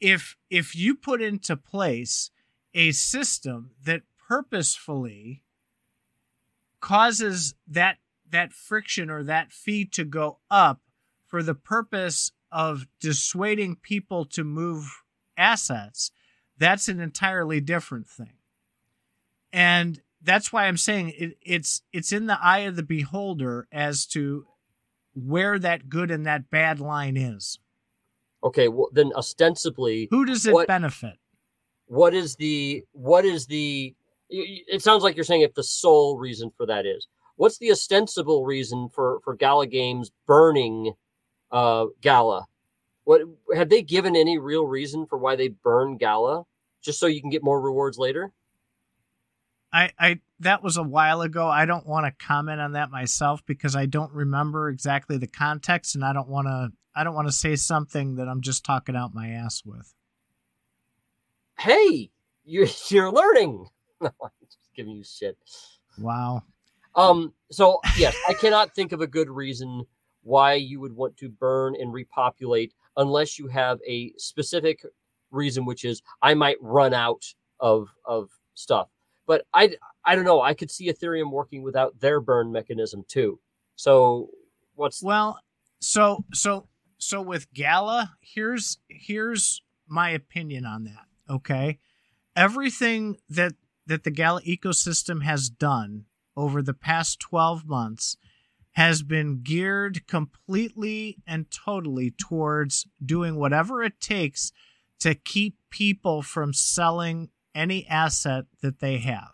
if 0.01 0.37
if 0.49 0.77
you 0.77 0.95
put 0.95 1.21
into 1.21 1.57
place 1.57 2.31
a 2.73 2.93
system 2.93 3.73
that 3.85 4.03
purposefully 4.29 5.43
causes 6.81 7.55
that 7.67 7.99
that 8.31 8.53
friction 8.53 9.11
or 9.11 9.25
that 9.25 9.53
fee 9.53 9.85
to 9.87 10.05
go 10.05 10.39
up 10.51 10.81
for 11.27 11.43
the 11.43 11.55
purpose 11.55 12.31
of 12.53 12.87
dissuading 13.01 13.75
people 13.75 14.25
to 14.25 14.45
move 14.45 15.03
assets, 15.37 16.13
that's 16.59 16.89
an 16.89 17.01
entirely 17.01 17.61
different 17.61 18.07
thing. 18.07 18.35
And 19.53 20.01
that's 20.23 20.53
why 20.53 20.67
I'm 20.67 20.77
saying 20.77 21.15
it, 21.19 21.39
it's 21.43 21.83
it's 21.93 22.13
in 22.13 22.27
the 22.27 22.39
eye 22.41 22.61
of 22.61 22.77
the 22.77 22.85
beholder 22.85 23.67
as 23.73 24.07
to 24.07 24.47
where 25.27 25.59
that 25.59 25.89
good 25.89 26.11
and 26.11 26.27
that 26.27 26.51
bad 26.51 26.81
line 26.81 27.17
is. 27.17 27.59
okay 28.43 28.69
well 28.69 28.89
then 28.93 29.13
ostensibly 29.17 30.09
Who 30.11 30.25
does 30.25 30.47
it 30.47 30.53
What- 30.55 30.69
benefit? 30.69 31.17
what 31.87 32.15
is 32.15 32.37
the 32.37 32.85
what 32.93 33.25
is 33.25 33.47
the 33.47 33.95
it 34.31 34.83
sounds 34.83 35.03
like 35.03 35.17
you're 35.17 35.25
saying 35.25 35.41
if 35.41 35.55
the 35.55 35.63
sole 35.63 36.19
reason 36.19 36.51
for 36.57 36.67
that 36.67 36.85
is 36.85 37.07
what's 37.37 37.57
the 37.59 37.71
ostensible 37.73 38.45
reason 38.45 38.89
for 38.91 39.21
for 39.25 39.35
gala 39.35 39.67
games 39.67 40.11
burning 40.27 40.93
uh 41.51 41.87
gala 42.03 42.45
what 43.05 43.23
have 43.57 43.71
they 43.71 43.81
given 43.81 44.15
any 44.15 44.37
real 44.39 44.67
reason 44.67 45.07
for 45.07 45.17
why 45.19 45.35
they 45.35 45.49
burn 45.49 45.97
gala 45.97 46.45
just 46.83 47.01
so 47.01 47.07
you 47.07 47.23
can 47.23 47.31
get 47.31 47.43
more 47.43 47.61
rewards 47.61 47.97
later 47.97 48.33
I, 49.73 49.91
I 49.99 50.21
that 50.41 50.63
was 50.63 50.77
a 50.77 50.83
while 50.83 51.21
ago. 51.21 51.49
I 51.49 51.67
don't 51.67 51.87
want 51.87 52.07
to 52.07 52.27
comment 52.27 52.61
on 52.61 52.73
that 52.73 52.91
myself 52.91 53.45
because 53.47 53.77
I 53.77 53.87
don't 53.87 54.13
remember 54.13 54.69
exactly 54.69 55.19
the 55.19 55.27
context, 55.27 55.95
and 55.95 56.05
I 56.05 56.13
don't 56.13 56.29
want 56.29 56.47
to. 56.47 56.71
I 56.95 57.05
don't 57.05 57.15
want 57.15 57.29
to 57.29 57.33
say 57.33 57.55
something 57.57 58.17
that 58.17 58.29
I'm 58.29 58.41
just 58.41 58.65
talking 58.65 58.97
out 58.97 59.15
my 59.15 59.29
ass 59.29 59.63
with. 59.65 59.95
hey 61.59 62.11
you 62.45 62.67
you're 62.89 63.13
learning 63.13 63.67
no 64.01 64.11
i'm 64.23 64.31
just 64.41 64.59
giving 64.75 64.93
you 64.93 65.05
shit 65.05 65.37
Wow. 66.01 66.43
Um, 66.95 67.33
so 67.51 67.81
yes, 67.97 68.17
I 68.29 68.35
cannot 68.35 68.75
think 68.75 68.93
of 68.93 69.01
a 69.01 69.07
good 69.07 69.29
reason 69.29 69.85
why 70.23 70.55
you 70.55 70.81
would 70.81 70.95
want 70.95 71.17
to 71.19 71.29
burn 71.29 71.75
and 71.81 71.93
repopulate 71.93 72.73
unless 72.97 73.39
you 73.39 73.47
have 73.49 73.79
a 73.87 74.13
specific 74.17 74.85
reason, 75.31 75.65
which 75.65 75.85
is 75.85 76.03
I 76.23 76.35
might 76.35 76.57
run 76.61 76.95
out 76.95 77.25
of 77.61 77.89
of 78.05 78.31
stuff. 78.55 78.89
But 79.29 79.47
I 79.55 79.77
I 80.05 80.17
don't 80.17 80.25
know. 80.25 80.41
I 80.41 80.55
could 80.55 80.73
see 80.73 80.91
Ethereum 80.91 81.31
working 81.31 81.63
without 81.63 82.01
their 82.01 82.21
burn 82.21 82.51
mechanism 82.51 83.05
too. 83.07 83.39
So 83.77 84.31
what's 84.75 85.01
well, 85.01 85.39
so 85.79 86.25
so 86.35 86.67
so 86.97 87.23
with 87.23 87.53
Gala, 87.53 88.17
here's 88.21 88.79
here's 88.89 89.63
my 89.87 90.11
opinion 90.11 90.65
on 90.65 90.85
that. 90.85 91.05
Okay, 91.31 91.79
everything 92.35 93.19
that 93.29 93.53
that 93.87 94.03
the 94.03 94.11
Gala 94.11 94.41
ecosystem 94.43 95.23
has 95.23 95.49
done 95.49 96.07
over 96.37 96.63
the 96.63 96.75
past 96.75 97.21
12 97.21 97.67
months 97.67 98.17
has 98.73 99.03
been 99.03 99.41
geared 99.43 100.07
completely 100.07 101.19
and 101.27 101.51
totally 101.51 102.13
towards 102.13 102.87
doing 103.05 103.37
whatever 103.37 103.83
it 103.83 104.01
takes 104.01 104.53
to 105.01 105.15
keep 105.15 105.57
people 105.71 106.23
from 106.23 106.53
selling 106.53 107.29
any 107.59 107.87
asset 107.89 108.45
that 108.63 108.79
they 108.79 108.99
have. 108.99 109.33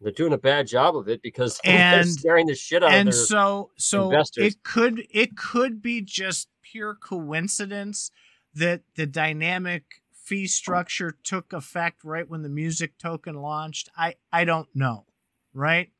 They're 0.00 0.12
doing 0.12 0.32
a 0.32 0.38
bad 0.38 0.68
job 0.68 0.96
of 0.96 1.08
it 1.08 1.20
because 1.22 1.60
and, 1.64 1.98
they're 1.98 2.04
scaring 2.04 2.46
the 2.46 2.54
shit 2.54 2.84
out 2.84 2.92
and 2.92 3.08
of 3.08 3.14
their 3.14 3.24
so 3.24 3.70
so 3.76 4.04
investors. 4.04 4.46
it 4.46 4.62
could 4.62 5.06
it 5.10 5.36
could 5.36 5.82
be 5.82 6.00
just 6.00 6.48
pure 6.62 6.94
coincidence 6.94 8.10
that 8.54 8.82
the 8.94 9.06
dynamic 9.06 10.02
fee 10.12 10.46
structure 10.46 11.16
took 11.24 11.52
effect 11.52 12.04
right 12.04 12.28
when 12.28 12.42
the 12.42 12.48
music 12.48 12.96
token 12.98 13.34
launched. 13.34 13.88
I 13.96 14.14
I 14.32 14.44
don't 14.44 14.68
know, 14.74 15.06
right? 15.52 15.90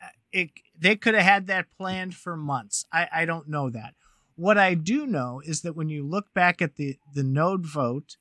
Uh, 0.00 0.06
it 0.30 0.50
they 0.78 0.94
could 0.94 1.14
have 1.14 1.24
had 1.24 1.46
that 1.48 1.66
planned 1.76 2.14
for 2.14 2.36
months. 2.36 2.84
I 2.92 3.08
I 3.12 3.24
don't 3.24 3.48
know 3.48 3.68
that. 3.70 3.94
What 4.36 4.58
I 4.58 4.74
do 4.74 5.04
know 5.04 5.42
is 5.44 5.62
that 5.62 5.74
when 5.74 5.88
you 5.88 6.06
look 6.06 6.32
back 6.32 6.62
at 6.62 6.76
the 6.76 6.96
the 7.14 7.24
node 7.24 7.66
vote 7.66 8.16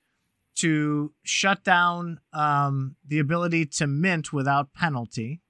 to 0.58 1.14
shut 1.24 1.64
down 1.64 2.20
um, 2.34 2.96
the 3.06 3.20
ability 3.20 3.66
to 3.66 3.88
mint 3.88 4.32
without 4.32 4.74
penalty, 4.74 5.42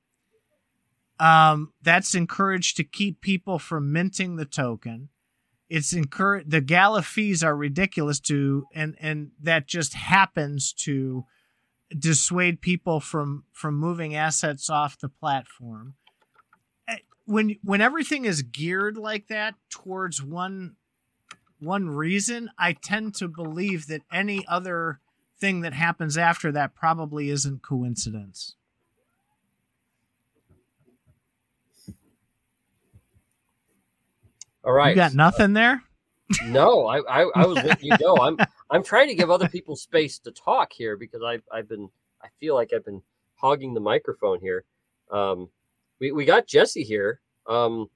um, 1.20 1.74
that's 1.82 2.16
encouraged 2.16 2.78
to 2.78 2.84
keep 2.84 3.22
people 3.22 3.60
from 3.60 3.92
minting 3.92 4.36
the 4.36 4.46
token. 4.46 5.10
It's 5.70 5.92
encouraged. 5.94 6.52
The 6.52 6.62
gala 6.62 7.02
fees 7.02 7.44
are 7.44 7.56
ridiculous 7.56 8.20
to, 8.22 8.66
and 8.74 8.96
and 9.00 9.32
that 9.42 9.68
just 9.68 9.96
happens 9.96 10.72
to 10.74 11.26
dissuade 11.98 12.62
people 12.62 13.00
from 13.00 13.44
from 13.52 13.76
moving 13.76 14.16
assets 14.16 14.70
off 14.70 15.00
the 15.00 15.10
platform 15.10 15.96
when 17.28 17.58
when 17.62 17.82
everything 17.82 18.26
is 18.26 18.42
geared 18.42 18.98
like 18.98 19.28
that 19.28 19.54
towards 19.70 20.24
one 20.24 20.76
one 21.60 21.90
reason, 21.90 22.50
I 22.58 22.74
tend 22.74 23.16
to 23.16 23.28
believe 23.28 23.88
that 23.88 24.02
any 24.12 24.46
other 24.48 25.00
thing 25.40 25.62
that 25.62 25.74
happens 25.74 26.18
after 26.18 26.52
that 26.52 26.76
probably 26.76 27.30
isn't 27.30 27.62
coincidence. 27.62 28.56
All 34.64 34.74
right. 34.74 34.90
You 34.90 34.96
got 34.96 35.14
nothing 35.14 35.54
there? 35.54 35.84
No, 36.44 36.88
I, 36.88 36.98
I, 37.00 37.30
I 37.36 37.46
was 37.46 37.56
letting 37.56 37.86
you 37.86 37.98
go. 37.98 38.18
I'm 38.18 38.38
I'm 38.70 38.84
trying 38.84 39.08
to 39.08 39.16
give 39.16 39.32
other 39.32 39.48
people 39.48 39.78
space 39.78 40.20
to 40.20 40.32
talk 40.32 40.74
here 40.74 40.98
because 40.98 41.22
I've 41.24 41.44
I've 41.52 41.70
been 41.70 41.88
I 42.22 42.28
feel 42.40 42.56
like 42.56 42.74
I've 42.74 42.84
been 42.84 43.02
hogging 43.36 43.74
the 43.74 43.80
microphone 43.80 44.42
here. 44.42 44.66
Um, 45.10 45.50
we, 46.00 46.12
we 46.12 46.26
got 46.26 46.48
Jesse 46.48 46.84
here. 46.84 47.22
Um, 47.48 47.90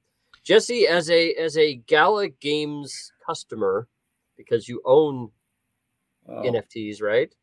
Jesse, 0.44 0.88
as 0.88 1.10
a 1.10 1.34
as 1.34 1.58
a 1.58 1.76
Gala 1.76 2.30
Games 2.30 3.12
customer, 3.32 3.88
because 4.38 4.68
you 4.68 4.82
own 4.86 5.32
Oh, 6.30 6.44
NFTs, 6.44 7.02
right? 7.02 7.34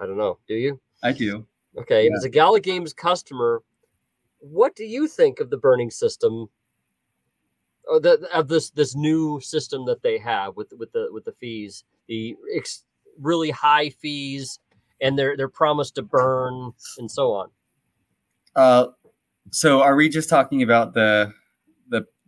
I 0.00 0.06
don't 0.06 0.16
know. 0.16 0.38
Do 0.46 0.54
you? 0.54 0.80
I 1.02 1.12
do. 1.12 1.44
Okay, 1.76 2.04
Yeah. 2.06 2.16
as 2.16 2.24
a 2.24 2.28
Gala 2.28 2.60
Games 2.60 2.92
customer, 2.94 3.62
what 4.38 4.76
do 4.76 4.84
you 4.84 5.08
think 5.08 5.40
of 5.40 5.50
the 5.50 5.56
burning 5.56 5.90
system? 5.90 6.48
Or 7.88 7.98
the, 7.98 8.28
of 8.32 8.46
this 8.46 8.70
this 8.70 8.94
new 8.94 9.40
system 9.40 9.84
that 9.86 10.02
they 10.02 10.16
have 10.18 10.54
with 10.56 10.72
with 10.78 10.92
the 10.92 11.08
with 11.10 11.24
the 11.24 11.32
fees, 11.32 11.84
the 12.06 12.36
ex, 12.54 12.84
really 13.18 13.50
high 13.50 13.88
fees, 13.90 14.60
and 15.00 15.18
their 15.18 15.36
their 15.36 15.48
promise 15.48 15.90
to 15.92 16.02
burn 16.02 16.72
and 16.98 17.10
so 17.10 17.32
on. 17.32 17.50
Uh, 18.54 18.86
so 19.50 19.82
are 19.82 19.96
we 19.96 20.08
just 20.08 20.28
talking 20.28 20.62
about 20.62 20.94
the 20.94 21.32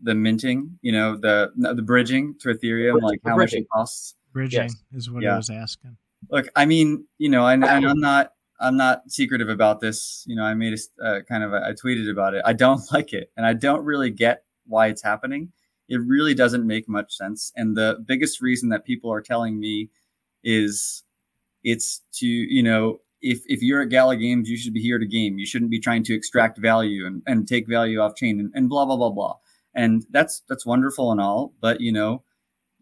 the 0.04 0.10
the 0.10 0.14
minting? 0.14 0.78
You 0.82 0.92
know, 0.92 1.16
the 1.16 1.50
no, 1.56 1.74
the 1.74 1.82
bridging 1.82 2.34
to 2.40 2.48
Ethereum, 2.50 2.92
Bridge- 2.92 3.02
like 3.02 3.20
how 3.24 3.34
bridging. 3.36 3.60
much 3.60 3.64
it 3.64 3.68
costs? 3.72 4.14
Bridging 4.32 4.62
Yes. 4.62 4.74
is 4.92 5.10
what 5.10 5.22
Yeah. 5.22 5.34
I 5.34 5.36
was 5.36 5.50
asking. 5.50 5.96
Look, 6.30 6.48
I 6.56 6.64
mean, 6.66 7.06
you 7.18 7.28
know, 7.28 7.46
and, 7.46 7.64
and 7.64 7.86
I'm 7.86 8.00
not 8.00 8.32
I'm 8.60 8.76
not 8.76 9.02
secretive 9.10 9.48
about 9.48 9.80
this. 9.80 10.24
You 10.26 10.36
know, 10.36 10.44
I 10.44 10.54
made 10.54 10.72
a 11.00 11.04
uh, 11.04 11.20
kind 11.22 11.42
of 11.44 11.52
a, 11.52 11.56
I 11.66 11.72
tweeted 11.72 12.10
about 12.10 12.34
it. 12.34 12.42
I 12.44 12.52
don't 12.52 12.80
like 12.92 13.12
it, 13.12 13.30
and 13.36 13.44
I 13.46 13.52
don't 13.52 13.84
really 13.84 14.10
get 14.10 14.44
why 14.66 14.86
it's 14.86 15.02
happening. 15.02 15.52
It 15.88 16.00
really 16.00 16.32
doesn't 16.34 16.66
make 16.66 16.88
much 16.88 17.12
sense. 17.12 17.52
And 17.56 17.76
the 17.76 18.02
biggest 18.06 18.40
reason 18.40 18.70
that 18.70 18.84
people 18.86 19.12
are 19.12 19.20
telling 19.20 19.60
me 19.60 19.90
is 20.42 21.02
it's 21.62 22.02
to 22.14 22.26
you 22.26 22.62
know 22.62 23.00
if 23.20 23.42
if 23.46 23.62
you're 23.62 23.82
at 23.82 23.88
Gala 23.90 24.16
Games, 24.16 24.48
you 24.48 24.56
should 24.56 24.72
be 24.74 24.80
here 24.80 24.98
to 24.98 25.06
game. 25.06 25.38
You 25.38 25.46
shouldn't 25.46 25.70
be 25.70 25.78
trying 25.80 26.02
to 26.04 26.14
extract 26.14 26.58
value 26.58 27.06
and, 27.06 27.22
and 27.26 27.46
take 27.46 27.68
value 27.68 28.00
off 28.00 28.14
chain 28.16 28.40
and, 28.40 28.50
and 28.54 28.68
blah 28.68 28.84
blah 28.86 28.96
blah 28.96 29.10
blah. 29.10 29.36
And 29.74 30.04
that's 30.10 30.42
that's 30.48 30.66
wonderful 30.66 31.10
and 31.12 31.20
all, 31.20 31.52
but 31.60 31.80
you 31.80 31.92
know, 31.92 32.22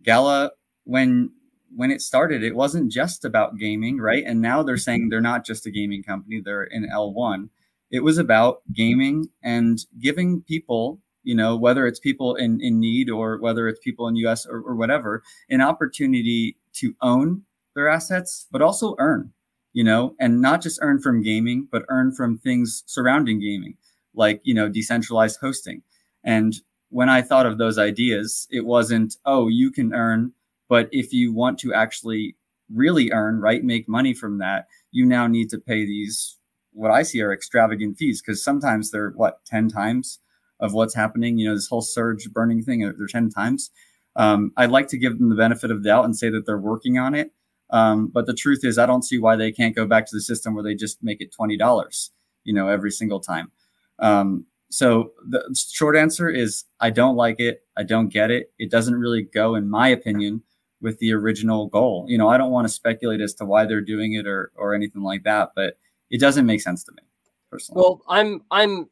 Gala 0.02 0.52
when 0.84 1.30
when 1.74 1.90
it 1.90 2.02
started, 2.02 2.42
it 2.42 2.54
wasn't 2.54 2.92
just 2.92 3.24
about 3.24 3.56
gaming, 3.58 3.98
right? 3.98 4.24
And 4.26 4.42
now 4.42 4.62
they're 4.62 4.76
saying 4.76 5.08
they're 5.08 5.20
not 5.22 5.44
just 5.46 5.66
a 5.66 5.70
gaming 5.70 6.02
company; 6.02 6.40
they're 6.44 6.64
in 6.64 6.88
L1. 6.88 7.48
It 7.90 8.02
was 8.04 8.18
about 8.18 8.62
gaming 8.72 9.28
and 9.42 9.78
giving 10.00 10.42
people, 10.42 11.00
you 11.22 11.34
know, 11.34 11.56
whether 11.56 11.86
it's 11.86 12.00
people 12.00 12.34
in, 12.34 12.58
in 12.60 12.80
need 12.80 13.10
or 13.10 13.38
whether 13.38 13.68
it's 13.68 13.80
people 13.80 14.08
in 14.08 14.16
US 14.16 14.46
or, 14.46 14.60
or 14.60 14.74
whatever, 14.76 15.22
an 15.50 15.60
opportunity 15.60 16.56
to 16.74 16.94
own 17.02 17.42
their 17.74 17.88
assets, 17.88 18.46
but 18.50 18.62
also 18.62 18.94
earn, 18.98 19.32
you 19.72 19.84
know, 19.84 20.14
and 20.18 20.40
not 20.40 20.62
just 20.62 20.78
earn 20.82 21.00
from 21.00 21.22
gaming, 21.22 21.68
but 21.70 21.84
earn 21.88 22.12
from 22.14 22.38
things 22.38 22.82
surrounding 22.86 23.40
gaming, 23.40 23.76
like, 24.14 24.40
you 24.42 24.54
know, 24.54 24.68
decentralized 24.68 25.38
hosting. 25.40 25.82
And 26.24 26.54
when 26.92 27.08
I 27.08 27.22
thought 27.22 27.46
of 27.46 27.56
those 27.56 27.78
ideas, 27.78 28.46
it 28.50 28.66
wasn't, 28.66 29.16
oh, 29.24 29.48
you 29.48 29.70
can 29.70 29.94
earn, 29.94 30.32
but 30.68 30.90
if 30.92 31.10
you 31.10 31.32
want 31.32 31.58
to 31.60 31.72
actually 31.72 32.36
really 32.70 33.10
earn, 33.12 33.40
right, 33.40 33.64
make 33.64 33.88
money 33.88 34.12
from 34.12 34.36
that, 34.38 34.66
you 34.90 35.06
now 35.06 35.26
need 35.26 35.48
to 35.48 35.58
pay 35.58 35.86
these, 35.86 36.36
what 36.72 36.90
I 36.90 37.02
see 37.02 37.22
are 37.22 37.32
extravagant 37.32 37.96
fees, 37.96 38.20
because 38.20 38.44
sometimes 38.44 38.90
they're 38.90 39.12
what, 39.16 39.42
10 39.46 39.68
times 39.68 40.18
of 40.60 40.74
what's 40.74 40.94
happening, 40.94 41.38
you 41.38 41.48
know, 41.48 41.54
this 41.54 41.66
whole 41.66 41.80
surge 41.80 42.30
burning 42.30 42.62
thing, 42.62 42.80
they're 42.80 43.06
10 43.08 43.30
times. 43.30 43.70
Um, 44.14 44.52
I'd 44.58 44.70
like 44.70 44.88
to 44.88 44.98
give 44.98 45.18
them 45.18 45.30
the 45.30 45.34
benefit 45.34 45.70
of 45.70 45.82
the 45.82 45.88
doubt 45.88 46.04
and 46.04 46.14
say 46.14 46.28
that 46.28 46.44
they're 46.44 46.58
working 46.58 46.98
on 46.98 47.14
it. 47.14 47.32
Um, 47.70 48.08
but 48.08 48.26
the 48.26 48.34
truth 48.34 48.66
is, 48.66 48.76
I 48.76 48.84
don't 48.84 49.02
see 49.02 49.18
why 49.18 49.36
they 49.36 49.50
can't 49.50 49.74
go 49.74 49.86
back 49.86 50.04
to 50.04 50.14
the 50.14 50.20
system 50.20 50.54
where 50.54 50.62
they 50.62 50.74
just 50.74 51.02
make 51.02 51.22
it 51.22 51.32
twenty 51.32 51.56
dollars, 51.56 52.10
you 52.44 52.52
know, 52.52 52.68
every 52.68 52.90
single 52.90 53.18
time. 53.18 53.50
Um, 53.98 54.44
so 54.72 55.12
the 55.28 55.54
short 55.54 55.96
answer 55.96 56.30
is, 56.30 56.64
I 56.80 56.88
don't 56.88 57.14
like 57.14 57.38
it. 57.40 57.62
I 57.76 57.82
don't 57.82 58.08
get 58.08 58.30
it. 58.30 58.52
It 58.58 58.70
doesn't 58.70 58.94
really 58.94 59.22
go, 59.22 59.54
in 59.54 59.68
my 59.68 59.88
opinion, 59.88 60.42
with 60.80 60.98
the 60.98 61.12
original 61.12 61.66
goal. 61.66 62.06
You 62.08 62.16
know, 62.16 62.28
I 62.28 62.38
don't 62.38 62.50
want 62.50 62.66
to 62.66 62.72
speculate 62.72 63.20
as 63.20 63.34
to 63.34 63.44
why 63.44 63.66
they're 63.66 63.82
doing 63.82 64.14
it 64.14 64.26
or 64.26 64.50
or 64.56 64.74
anything 64.74 65.02
like 65.02 65.24
that, 65.24 65.50
but 65.54 65.76
it 66.10 66.20
doesn't 66.20 66.46
make 66.46 66.62
sense 66.62 66.84
to 66.84 66.92
me 66.92 67.02
personally. 67.50 67.82
Well, 67.82 68.02
I'm 68.08 68.42
I'm 68.50 68.88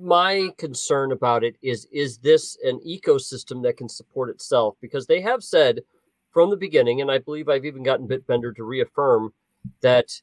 my 0.00 0.50
concern 0.56 1.12
about 1.12 1.44
it 1.44 1.56
is 1.60 1.86
is 1.92 2.16
this 2.18 2.56
an 2.64 2.80
ecosystem 2.86 3.62
that 3.62 3.76
can 3.76 3.90
support 3.90 4.30
itself 4.30 4.74
because 4.80 5.06
they 5.06 5.20
have 5.20 5.44
said 5.44 5.82
from 6.32 6.48
the 6.48 6.56
beginning 6.56 7.02
and 7.02 7.10
I 7.10 7.18
believe 7.18 7.50
I've 7.50 7.66
even 7.66 7.82
gotten 7.82 8.08
Bitbender 8.08 8.56
to 8.56 8.64
reaffirm 8.64 9.34
that 9.82 10.20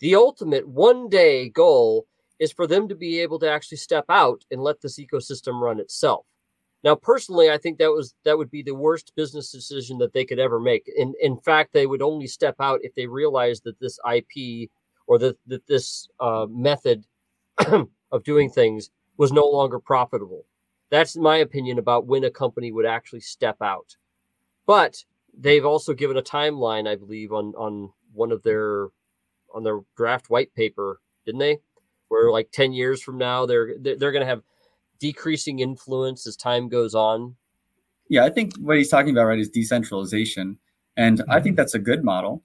the 0.00 0.16
ultimate 0.16 0.68
one 0.68 1.08
day 1.08 1.48
goal 1.48 2.06
is 2.40 2.50
for 2.50 2.66
them 2.66 2.88
to 2.88 2.96
be 2.96 3.20
able 3.20 3.38
to 3.38 3.50
actually 3.50 3.76
step 3.76 4.06
out 4.08 4.44
and 4.50 4.62
let 4.62 4.80
this 4.80 4.98
ecosystem 4.98 5.60
run 5.60 5.78
itself. 5.78 6.26
Now, 6.82 6.94
personally, 6.94 7.50
I 7.50 7.58
think 7.58 7.78
that 7.78 7.90
was 7.90 8.14
that 8.24 8.38
would 8.38 8.50
be 8.50 8.62
the 8.62 8.74
worst 8.74 9.12
business 9.14 9.52
decision 9.52 9.98
that 9.98 10.14
they 10.14 10.24
could 10.24 10.38
ever 10.38 10.58
make. 10.58 10.90
In 10.96 11.14
in 11.20 11.36
fact, 11.36 11.72
they 11.72 11.86
would 11.86 12.00
only 12.00 12.26
step 12.26 12.56
out 12.58 12.80
if 12.82 12.94
they 12.94 13.06
realized 13.06 13.64
that 13.64 13.78
this 13.78 13.98
IP 14.10 14.70
or 15.06 15.18
that 15.18 15.36
that 15.46 15.66
this 15.66 16.08
uh, 16.18 16.46
method 16.48 17.04
of 18.10 18.24
doing 18.24 18.48
things 18.50 18.90
was 19.18 19.30
no 19.30 19.44
longer 19.44 19.78
profitable. 19.78 20.46
That's 20.88 21.16
my 21.16 21.36
opinion 21.36 21.78
about 21.78 22.06
when 22.06 22.24
a 22.24 22.30
company 22.30 22.72
would 22.72 22.86
actually 22.86 23.20
step 23.20 23.56
out. 23.60 23.96
But 24.66 25.04
they've 25.36 25.66
also 25.66 25.92
given 25.92 26.16
a 26.16 26.22
timeline, 26.22 26.88
I 26.88 26.96
believe, 26.96 27.30
on 27.32 27.52
on 27.56 27.92
one 28.14 28.32
of 28.32 28.42
their 28.42 28.88
on 29.54 29.64
their 29.64 29.80
draft 29.96 30.30
white 30.30 30.54
paper, 30.54 31.00
didn't 31.26 31.40
they? 31.40 31.58
Where 32.10 32.30
like 32.30 32.50
ten 32.52 32.74
years 32.74 33.00
from 33.00 33.16
now, 33.16 33.46
they're 33.46 33.74
they're, 33.80 34.12
going 34.12 34.20
to 34.20 34.26
have 34.26 34.42
decreasing 34.98 35.60
influence 35.60 36.26
as 36.26 36.36
time 36.36 36.68
goes 36.68 36.94
on. 36.94 37.34
Yeah, 38.10 38.24
I 38.24 38.30
think 38.30 38.54
what 38.58 38.76
he's 38.76 38.90
talking 38.90 39.12
about, 39.12 39.24
right, 39.24 39.38
is 39.38 39.48
decentralization, 39.48 40.58
and 40.96 41.22
I 41.30 41.40
think 41.40 41.56
that's 41.56 41.74
a 41.74 41.78
good 41.78 42.04
model. 42.04 42.42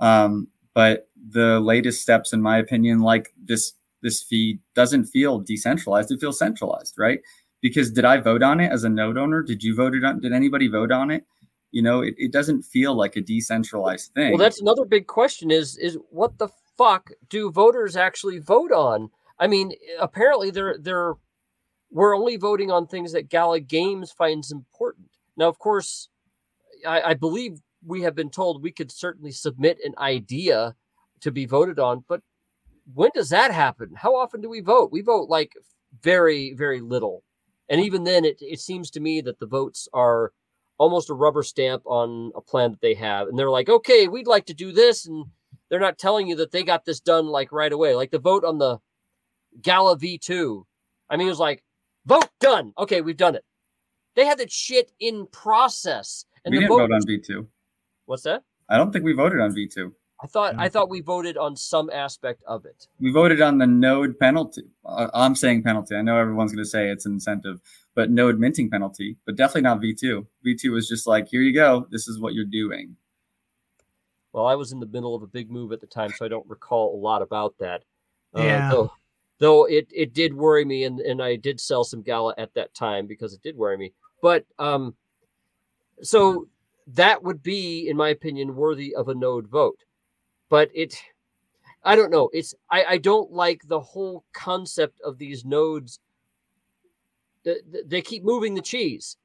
Um, 0.00 0.48
But 0.74 1.08
the 1.30 1.58
latest 1.58 2.02
steps, 2.02 2.32
in 2.32 2.40
my 2.40 2.56
opinion, 2.58 3.00
like 3.00 3.34
this 3.44 3.74
this 4.00 4.22
fee 4.22 4.60
doesn't 4.74 5.06
feel 5.06 5.40
decentralized. 5.40 6.12
It 6.12 6.20
feels 6.20 6.38
centralized, 6.38 6.94
right? 6.96 7.20
Because 7.60 7.90
did 7.90 8.04
I 8.04 8.18
vote 8.18 8.44
on 8.44 8.60
it 8.60 8.70
as 8.70 8.84
a 8.84 8.88
node 8.88 9.18
owner? 9.18 9.42
Did 9.42 9.64
you 9.64 9.74
vote 9.74 9.94
it 9.96 10.04
on? 10.04 10.20
Did 10.20 10.32
anybody 10.32 10.68
vote 10.68 10.92
on 10.92 11.10
it? 11.10 11.26
You 11.72 11.82
know, 11.82 12.02
it, 12.02 12.14
it 12.16 12.30
doesn't 12.30 12.62
feel 12.62 12.94
like 12.94 13.16
a 13.16 13.20
decentralized 13.20 14.12
thing. 14.14 14.30
Well, 14.30 14.38
that's 14.38 14.60
another 14.60 14.84
big 14.84 15.08
question 15.08 15.50
is 15.50 15.76
is 15.78 15.98
what 16.10 16.38
the 16.38 16.48
fuck 16.78 17.10
do 17.28 17.50
voters 17.50 17.96
actually 17.96 18.38
vote 18.38 18.72
on? 18.72 19.10
I 19.38 19.46
mean, 19.46 19.72
apparently 19.98 20.50
they're 20.50 20.78
they're 20.78 21.14
we're 21.90 22.16
only 22.16 22.36
voting 22.36 22.70
on 22.70 22.86
things 22.86 23.12
that 23.12 23.28
Gala 23.28 23.60
Games 23.60 24.12
finds 24.12 24.52
important. 24.52 25.08
Now, 25.36 25.48
of 25.48 25.58
course, 25.58 26.08
I, 26.86 27.00
I 27.00 27.14
believe 27.14 27.60
we 27.84 28.02
have 28.02 28.14
been 28.14 28.30
told 28.30 28.62
we 28.62 28.72
could 28.72 28.90
certainly 28.90 29.32
submit 29.32 29.78
an 29.84 29.94
idea 29.98 30.74
to 31.20 31.30
be 31.30 31.46
voted 31.46 31.78
on, 31.78 32.04
but 32.08 32.22
when 32.92 33.10
does 33.14 33.30
that 33.30 33.52
happen? 33.52 33.90
How 33.96 34.16
often 34.16 34.40
do 34.40 34.48
we 34.48 34.60
vote? 34.60 34.90
We 34.92 35.02
vote 35.02 35.28
like 35.28 35.52
very, 36.02 36.54
very 36.54 36.80
little. 36.80 37.22
And 37.68 37.80
even 37.80 38.04
then, 38.04 38.24
it, 38.24 38.38
it 38.40 38.60
seems 38.60 38.90
to 38.92 39.00
me 39.00 39.20
that 39.22 39.38
the 39.38 39.46
votes 39.46 39.88
are 39.92 40.32
almost 40.78 41.10
a 41.10 41.14
rubber 41.14 41.42
stamp 41.42 41.82
on 41.86 42.32
a 42.34 42.40
plan 42.40 42.70
that 42.70 42.80
they 42.80 42.94
have. 42.94 43.28
And 43.28 43.38
they're 43.38 43.50
like, 43.50 43.68
okay, 43.68 44.08
we'd 44.08 44.26
like 44.26 44.46
to 44.46 44.54
do 44.54 44.72
this. 44.72 45.06
And 45.06 45.26
they're 45.70 45.80
not 45.80 45.98
telling 45.98 46.28
you 46.28 46.36
that 46.36 46.50
they 46.50 46.62
got 46.62 46.84
this 46.84 47.00
done 47.00 47.26
like 47.26 47.52
right 47.52 47.72
away. 47.72 47.94
Like 47.94 48.10
the 48.10 48.18
vote 48.18 48.44
on 48.44 48.58
the 48.58 48.78
Gala 49.60 49.96
V2. 49.96 50.64
I 51.10 51.16
mean, 51.16 51.26
it 51.26 51.30
was 51.30 51.38
like, 51.38 51.62
vote 52.06 52.28
done. 52.40 52.72
Okay, 52.78 53.00
we've 53.00 53.16
done 53.16 53.34
it. 53.34 53.44
They 54.16 54.24
had 54.24 54.38
that 54.38 54.50
shit 54.50 54.92
in 55.00 55.26
process. 55.26 56.24
And 56.44 56.52
we 56.52 56.60
didn't 56.60 56.70
vote, 56.70 56.92
on 56.92 57.02
V2. 57.02 57.46
What's 58.06 58.22
that? 58.22 58.42
I 58.68 58.76
don't 58.76 58.92
think 58.92 59.04
we 59.04 59.12
voted 59.12 59.40
on 59.40 59.54
V2. 59.54 59.92
I 60.20 60.26
thought 60.26 60.54
I 60.58 60.68
thought 60.68 60.90
we 60.90 61.00
voted 61.00 61.36
on 61.36 61.54
some 61.54 61.90
aspect 61.90 62.42
of 62.48 62.64
it. 62.64 62.88
We 63.00 63.12
voted 63.12 63.40
on 63.40 63.58
the 63.58 63.68
node 63.68 64.18
penalty. 64.18 64.64
Uh, 64.84 65.06
I'm 65.14 65.36
saying 65.36 65.62
penalty. 65.62 65.94
I 65.94 66.02
know 66.02 66.18
everyone's 66.18 66.52
going 66.52 66.64
to 66.64 66.68
say 66.68 66.90
it's 66.90 67.06
incentive, 67.06 67.60
but 67.94 68.10
node 68.10 68.40
minting 68.40 68.68
penalty, 68.68 69.16
but 69.24 69.36
definitely 69.36 69.62
not 69.62 69.80
V2. 69.80 70.26
V2 70.44 70.72
was 70.72 70.88
just 70.88 71.06
like, 71.06 71.28
here 71.28 71.42
you 71.42 71.54
go. 71.54 71.86
This 71.92 72.08
is 72.08 72.18
what 72.18 72.34
you're 72.34 72.44
doing. 72.44 72.96
Well, 74.38 74.46
I 74.46 74.54
was 74.54 74.72
in 74.72 74.80
the 74.80 74.86
middle 74.86 75.14
of 75.14 75.22
a 75.22 75.26
big 75.26 75.50
move 75.50 75.72
at 75.72 75.80
the 75.80 75.86
time, 75.86 76.10
so 76.16 76.24
I 76.24 76.28
don't 76.28 76.48
recall 76.48 76.94
a 76.94 77.00
lot 77.00 77.22
about 77.22 77.54
that. 77.58 77.82
Uh, 78.36 78.42
yeah. 78.42 78.68
Uh, 78.68 78.70
though, 78.70 78.92
though 79.38 79.64
it, 79.64 79.88
it 79.92 80.14
did 80.14 80.32
worry 80.32 80.64
me, 80.64 80.84
and, 80.84 81.00
and 81.00 81.22
I 81.22 81.36
did 81.36 81.60
sell 81.60 81.82
some 81.82 82.02
Gala 82.02 82.34
at 82.38 82.54
that 82.54 82.72
time 82.74 83.06
because 83.06 83.34
it 83.34 83.42
did 83.42 83.56
worry 83.56 83.76
me. 83.76 83.92
But 84.22 84.44
um, 84.58 84.94
so 86.02 86.46
that 86.94 87.22
would 87.22 87.42
be, 87.42 87.88
in 87.88 87.96
my 87.96 88.10
opinion, 88.10 88.54
worthy 88.54 88.94
of 88.94 89.08
a 89.08 89.14
node 89.14 89.48
vote 89.48 89.78
but 90.48 90.70
it 90.74 91.00
i 91.84 91.94
don't 91.94 92.10
know 92.10 92.28
it's 92.32 92.54
i 92.70 92.84
i 92.84 92.98
don't 92.98 93.30
like 93.30 93.62
the 93.66 93.80
whole 93.80 94.24
concept 94.32 95.00
of 95.02 95.18
these 95.18 95.44
nodes 95.44 96.00
they 97.86 98.02
keep 98.02 98.24
moving 98.24 98.54
the 98.54 98.62
cheese 98.62 99.16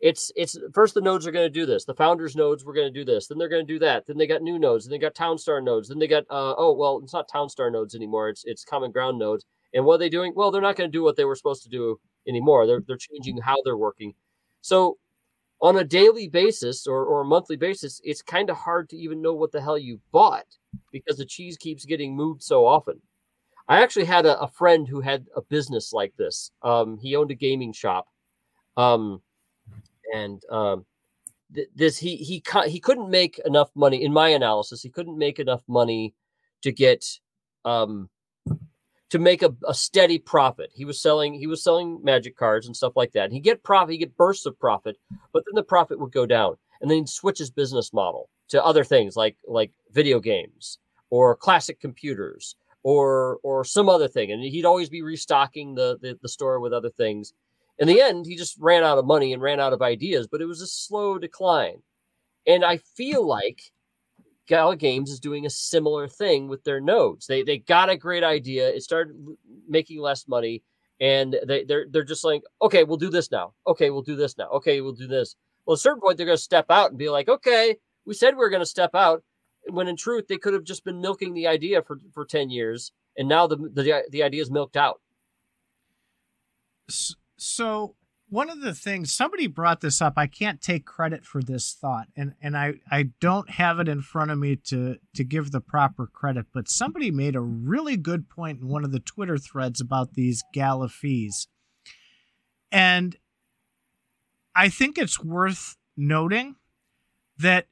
it's 0.00 0.30
it's 0.36 0.58
first 0.74 0.94
the 0.94 1.00
nodes 1.00 1.26
are 1.26 1.32
going 1.32 1.46
to 1.46 1.50
do 1.50 1.66
this. 1.66 1.84
The 1.84 1.94
founders 1.94 2.36
nodes 2.36 2.64
were 2.64 2.74
going 2.74 2.92
to 2.92 2.98
do 2.98 3.04
this. 3.04 3.26
Then 3.26 3.38
they're 3.38 3.48
going 3.48 3.66
to 3.66 3.72
do 3.72 3.78
that. 3.80 4.06
Then 4.06 4.18
they 4.18 4.26
got 4.26 4.42
new 4.42 4.58
nodes. 4.58 4.84
Then 4.84 4.92
they 4.92 4.98
got 4.98 5.14
townstar 5.14 5.62
nodes. 5.62 5.88
Then 5.88 5.98
they 5.98 6.08
got 6.08 6.24
uh, 6.30 6.54
oh 6.56 6.72
well 6.72 7.00
it's 7.02 7.14
not 7.14 7.30
townstar 7.30 7.72
nodes 7.72 7.94
anymore. 7.94 8.28
It's 8.28 8.44
it's 8.44 8.64
common 8.64 8.92
ground 8.92 9.18
nodes. 9.18 9.44
And 9.74 9.84
what 9.84 9.94
are 9.94 9.98
they 9.98 10.08
doing? 10.08 10.32
Well 10.36 10.50
they're 10.50 10.60
not 10.62 10.76
going 10.76 10.90
to 10.90 10.96
do 10.96 11.02
what 11.02 11.16
they 11.16 11.24
were 11.24 11.34
supposed 11.34 11.62
to 11.62 11.68
do 11.68 11.98
anymore. 12.28 12.66
They're, 12.66 12.82
they're 12.86 12.96
changing 12.96 13.38
how 13.38 13.56
they're 13.64 13.76
working. 13.76 14.14
So 14.60 14.98
on 15.60 15.76
a 15.76 15.84
daily 15.84 16.28
basis 16.28 16.86
or, 16.86 17.04
or 17.04 17.22
a 17.22 17.24
monthly 17.24 17.56
basis, 17.56 18.00
it's 18.04 18.20
kind 18.20 18.50
of 18.50 18.56
hard 18.56 18.88
to 18.90 18.96
even 18.96 19.22
know 19.22 19.32
what 19.32 19.52
the 19.52 19.60
hell 19.60 19.78
you 19.78 20.00
bought 20.12 20.46
because 20.92 21.16
the 21.16 21.24
cheese 21.24 21.56
keeps 21.56 21.84
getting 21.84 22.14
moved 22.14 22.42
so 22.42 22.66
often. 22.66 23.00
I 23.68 23.82
actually 23.82 24.04
had 24.04 24.26
a, 24.26 24.38
a 24.40 24.48
friend 24.48 24.86
who 24.86 25.00
had 25.00 25.26
a 25.34 25.42
business 25.42 25.92
like 25.92 26.14
this. 26.16 26.50
Um, 26.62 26.98
he 27.00 27.16
owned 27.16 27.30
a 27.30 27.34
gaming 27.34 27.72
shop, 27.72 28.06
um, 28.76 29.22
and 30.14 30.42
um, 30.50 30.84
th- 31.54 31.68
this 31.74 31.98
he 31.98 32.16
he 32.16 32.42
he 32.66 32.80
couldn't 32.80 33.10
make 33.10 33.40
enough 33.44 33.70
money. 33.74 34.02
In 34.02 34.12
my 34.12 34.28
analysis, 34.28 34.82
he 34.82 34.90
couldn't 34.90 35.18
make 35.18 35.38
enough 35.38 35.62
money 35.68 36.14
to 36.62 36.72
get 36.72 37.04
um, 37.64 38.08
to 39.10 39.18
make 39.18 39.42
a, 39.42 39.54
a 39.66 39.74
steady 39.74 40.18
profit. 40.18 40.70
He 40.74 40.84
was 40.84 41.00
selling 41.00 41.34
he 41.34 41.46
was 41.46 41.62
selling 41.62 42.00
magic 42.02 42.36
cards 42.36 42.66
and 42.66 42.76
stuff 42.76 42.96
like 42.96 43.12
that. 43.12 43.32
He 43.32 43.40
get 43.40 43.62
profit, 43.62 43.92
he 43.92 43.98
get 43.98 44.16
bursts 44.16 44.46
of 44.46 44.58
profit, 44.58 44.96
but 45.32 45.44
then 45.46 45.54
the 45.54 45.62
profit 45.62 45.98
would 45.98 46.12
go 46.12 46.26
down, 46.26 46.56
and 46.80 46.90
then 46.90 46.98
he'd 46.98 47.08
switch 47.08 47.38
his 47.38 47.50
business 47.50 47.92
model 47.92 48.28
to 48.48 48.64
other 48.64 48.84
things 48.84 49.16
like 49.16 49.36
like 49.46 49.72
video 49.92 50.20
games 50.20 50.78
or 51.10 51.36
classic 51.36 51.80
computers 51.80 52.56
or 52.82 53.38
or 53.42 53.64
some 53.64 53.88
other 53.88 54.08
thing, 54.08 54.32
and 54.32 54.42
he'd 54.42 54.64
always 54.64 54.88
be 54.88 55.02
restocking 55.02 55.74
the, 55.74 55.98
the 56.00 56.18
the 56.22 56.28
store 56.28 56.60
with 56.60 56.72
other 56.72 56.90
things. 56.90 57.32
In 57.78 57.88
the 57.88 58.00
end, 58.00 58.26
he 58.26 58.36
just 58.36 58.56
ran 58.58 58.84
out 58.84 58.98
of 58.98 59.04
money 59.04 59.32
and 59.32 59.42
ran 59.42 59.60
out 59.60 59.72
of 59.72 59.82
ideas, 59.82 60.26
but 60.26 60.40
it 60.40 60.46
was 60.46 60.62
a 60.62 60.66
slow 60.66 61.18
decline. 61.18 61.82
And 62.46 62.64
I 62.64 62.78
feel 62.78 63.26
like 63.26 63.60
Gala 64.46 64.76
Games 64.76 65.10
is 65.10 65.20
doing 65.20 65.44
a 65.44 65.50
similar 65.50 66.08
thing 66.08 66.48
with 66.48 66.64
their 66.64 66.80
nodes. 66.80 67.26
They 67.26 67.42
they 67.42 67.58
got 67.58 67.90
a 67.90 67.96
great 67.96 68.24
idea. 68.24 68.68
It 68.68 68.82
started 68.82 69.14
making 69.68 70.00
less 70.00 70.28
money, 70.28 70.62
and 71.00 71.36
they 71.46 71.64
they're 71.64 71.86
they're 71.90 72.04
just 72.04 72.24
like, 72.24 72.42
okay, 72.62 72.84
we'll 72.84 72.96
do 72.96 73.10
this 73.10 73.30
now. 73.30 73.54
Okay, 73.66 73.90
we'll 73.90 74.02
do 74.02 74.16
this 74.16 74.38
now. 74.38 74.48
Okay, 74.50 74.80
we'll 74.80 74.92
do 74.92 75.06
this. 75.06 75.36
Well, 75.66 75.74
at 75.74 75.78
a 75.78 75.80
certain 75.80 76.00
point, 76.00 76.16
they're 76.16 76.26
going 76.26 76.38
to 76.38 76.42
step 76.42 76.66
out 76.70 76.90
and 76.90 76.98
be 76.98 77.10
like, 77.10 77.28
okay, 77.28 77.76
we 78.04 78.14
said 78.14 78.34
we 78.34 78.38
were 78.38 78.50
going 78.50 78.60
to 78.60 78.66
step 78.66 78.94
out. 78.94 79.24
When 79.68 79.88
in 79.88 79.96
truth, 79.96 80.28
they 80.28 80.38
could 80.38 80.54
have 80.54 80.62
just 80.62 80.84
been 80.84 81.00
milking 81.00 81.34
the 81.34 81.48
idea 81.48 81.82
for 81.82 81.98
for 82.14 82.24
ten 82.24 82.50
years, 82.50 82.92
and 83.18 83.28
now 83.28 83.46
the 83.48 83.56
the 83.56 84.04
the 84.10 84.22
idea 84.22 84.42
is 84.42 84.50
milked 84.50 84.76
out. 84.76 85.00
So 87.36 87.96
one 88.28 88.50
of 88.50 88.60
the 88.60 88.74
things 88.74 89.12
somebody 89.12 89.46
brought 89.46 89.80
this 89.80 90.02
up 90.02 90.14
i 90.16 90.26
can't 90.26 90.60
take 90.60 90.84
credit 90.84 91.24
for 91.24 91.40
this 91.42 91.76
thought 91.80 92.08
and 92.16 92.34
and 92.42 92.56
i 92.56 92.74
i 92.90 93.04
don't 93.20 93.50
have 93.50 93.78
it 93.78 93.88
in 93.88 94.02
front 94.02 94.32
of 94.32 94.38
me 94.38 94.56
to 94.56 94.96
to 95.14 95.22
give 95.22 95.52
the 95.52 95.60
proper 95.60 96.08
credit 96.08 96.44
but 96.52 96.68
somebody 96.68 97.10
made 97.10 97.36
a 97.36 97.40
really 97.40 97.96
good 97.96 98.28
point 98.28 98.60
in 98.60 98.68
one 98.68 98.84
of 98.84 98.90
the 98.90 98.98
twitter 98.98 99.38
threads 99.38 99.80
about 99.80 100.14
these 100.14 100.42
gala 100.52 100.88
fees. 100.88 101.48
And 102.72 103.16
i 104.54 104.68
think 104.68 104.98
it's 104.98 105.22
worth 105.22 105.76
noting 105.96 106.56
that 107.38 107.66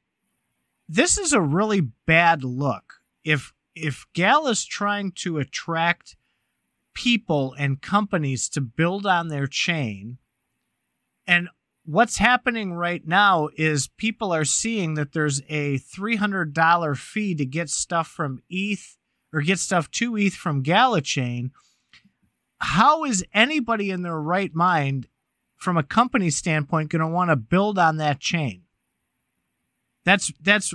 this 0.87 1.17
is 1.17 1.33
a 1.33 1.41
really 1.41 1.81
bad 2.05 2.43
look. 2.43 2.95
If 3.23 3.53
if 3.73 4.05
gala's 4.13 4.63
trying 4.65 5.11
to 5.13 5.39
attract 5.39 6.15
people 6.95 7.53
and 7.59 7.81
companies 7.81 8.49
to 8.49 8.61
build 8.61 9.05
on 9.05 9.27
their 9.27 9.45
chain 9.45 10.17
and 11.27 11.49
what's 11.85 12.17
happening 12.17 12.73
right 12.73 13.05
now 13.07 13.49
is 13.55 13.87
people 13.87 14.33
are 14.33 14.45
seeing 14.45 14.95
that 14.95 15.13
there's 15.13 15.41
a 15.49 15.79
$300 15.79 16.97
fee 16.97 17.35
to 17.35 17.45
get 17.45 17.69
stuff 17.69 18.07
from 18.07 18.41
ETH 18.49 18.97
or 19.33 19.41
get 19.41 19.59
stuff 19.59 19.89
to 19.91 20.17
ETH 20.17 20.33
from 20.33 20.63
Galachain. 20.63 21.51
How 22.59 23.03
is 23.03 23.25
anybody 23.33 23.91
in 23.91 24.01
their 24.01 24.19
right 24.19 24.53
mind, 24.53 25.07
from 25.55 25.77
a 25.77 25.83
company 25.83 26.29
standpoint, 26.29 26.89
going 26.89 27.01
to 27.01 27.07
want 27.07 27.29
to 27.29 27.35
build 27.35 27.77
on 27.77 27.97
that 27.97 28.19
chain? 28.19 28.63
That's 30.03 30.31
that's 30.41 30.73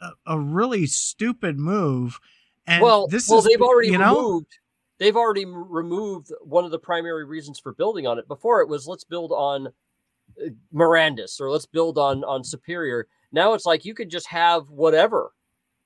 a, 0.00 0.10
a 0.26 0.38
really 0.38 0.86
stupid 0.86 1.58
move. 1.58 2.20
And 2.66 2.82
well, 2.82 3.06
this 3.06 3.28
well, 3.28 3.38
is, 3.38 3.44
they've 3.46 3.62
already 3.62 3.90
you 3.90 3.98
know, 3.98 4.16
removed. 4.16 4.58
They've 5.02 5.16
already 5.16 5.46
removed 5.46 6.32
one 6.42 6.64
of 6.64 6.70
the 6.70 6.78
primary 6.78 7.24
reasons 7.24 7.58
for 7.58 7.72
building 7.72 8.06
on 8.06 8.20
it. 8.20 8.28
Before 8.28 8.60
it 8.60 8.68
was 8.68 8.86
let's 8.86 9.02
build 9.02 9.32
on 9.32 9.66
uh, 10.40 10.50
Mirandus 10.72 11.40
or 11.40 11.50
let's 11.50 11.66
build 11.66 11.98
on 11.98 12.22
on 12.22 12.44
Superior. 12.44 13.08
Now 13.32 13.54
it's 13.54 13.66
like 13.66 13.84
you 13.84 13.94
could 13.94 14.10
just 14.10 14.28
have 14.28 14.68
whatever 14.68 15.32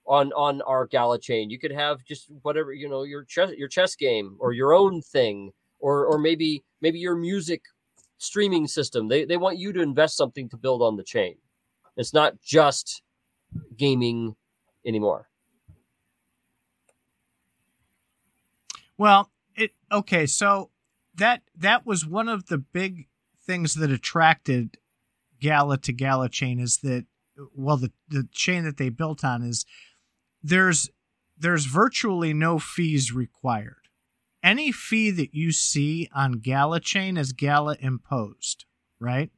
on 0.06 0.34
on 0.34 0.60
our 0.60 0.86
Gala 0.86 1.18
chain. 1.18 1.48
You 1.48 1.58
could 1.58 1.72
have 1.72 2.04
just 2.04 2.30
whatever 2.42 2.74
you 2.74 2.90
know 2.90 3.04
your 3.04 3.24
chess 3.24 3.52
your 3.56 3.68
chess 3.68 3.96
game 3.96 4.36
or 4.38 4.52
your 4.52 4.74
own 4.74 5.00
thing 5.00 5.50
or 5.78 6.04
or 6.04 6.18
maybe 6.18 6.62
maybe 6.82 6.98
your 6.98 7.16
music 7.16 7.62
streaming 8.18 8.68
system. 8.68 9.08
They 9.08 9.24
they 9.24 9.38
want 9.38 9.56
you 9.56 9.72
to 9.72 9.80
invest 9.80 10.18
something 10.18 10.50
to 10.50 10.58
build 10.58 10.82
on 10.82 10.98
the 10.98 11.02
chain. 11.02 11.36
It's 11.96 12.12
not 12.12 12.38
just 12.42 13.00
gaming 13.78 14.36
anymore. 14.84 15.30
Well, 18.98 19.30
it 19.54 19.72
okay, 19.92 20.26
so 20.26 20.70
that 21.14 21.42
that 21.56 21.86
was 21.86 22.06
one 22.06 22.28
of 22.28 22.46
the 22.46 22.58
big 22.58 23.08
things 23.44 23.74
that 23.74 23.90
attracted 23.90 24.78
Gala 25.40 25.78
to 25.78 25.92
Gala 25.92 26.28
chain 26.28 26.58
is 26.58 26.78
that 26.78 27.06
well 27.54 27.76
the 27.76 27.92
the 28.08 28.28
chain 28.32 28.64
that 28.64 28.76
they 28.76 28.88
built 28.88 29.24
on 29.24 29.42
is 29.42 29.64
there's 30.42 30.90
there's 31.38 31.66
virtually 31.66 32.32
no 32.32 32.58
fees 32.58 33.12
required. 33.12 33.88
Any 34.42 34.72
fee 34.72 35.10
that 35.10 35.34
you 35.34 35.52
see 35.52 36.08
on 36.14 36.32
Gala 36.34 36.80
chain 36.80 37.16
is 37.16 37.32
Gala 37.32 37.76
imposed, 37.80 38.64
right? 39.00 39.30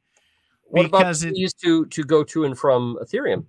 What 0.63 0.83
because 0.83 1.23
about 1.23 1.31
it 1.33 1.37
used 1.37 1.59
to 1.63 1.85
to 1.87 2.03
go 2.03 2.23
to 2.25 2.45
and 2.45 2.57
from 2.57 2.97
Ethereum? 3.03 3.45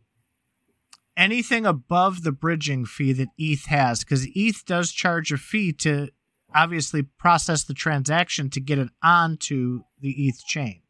Anything 1.20 1.66
above 1.66 2.22
the 2.22 2.32
bridging 2.32 2.86
fee 2.86 3.12
that 3.12 3.28
ETH 3.36 3.66
has, 3.66 4.00
because 4.00 4.26
ETH 4.34 4.64
does 4.64 4.90
charge 4.90 5.30
a 5.30 5.36
fee 5.36 5.72
to 5.74 6.08
obviously 6.54 7.02
process 7.02 7.62
the 7.62 7.74
transaction 7.74 8.48
to 8.50 8.60
get 8.60 8.78
it 8.78 8.88
onto 9.02 9.82
the 10.00 10.26
ETH 10.26 10.44
chain. 10.46 10.80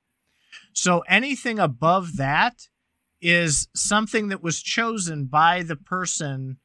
So 0.72 1.00
anything 1.00 1.58
above 1.58 2.16
that 2.16 2.68
is 3.20 3.68
something 3.74 4.28
that 4.28 4.42
was 4.42 4.62
chosen 4.62 5.26
by 5.26 5.64
the 5.64 5.76
person 5.76 6.58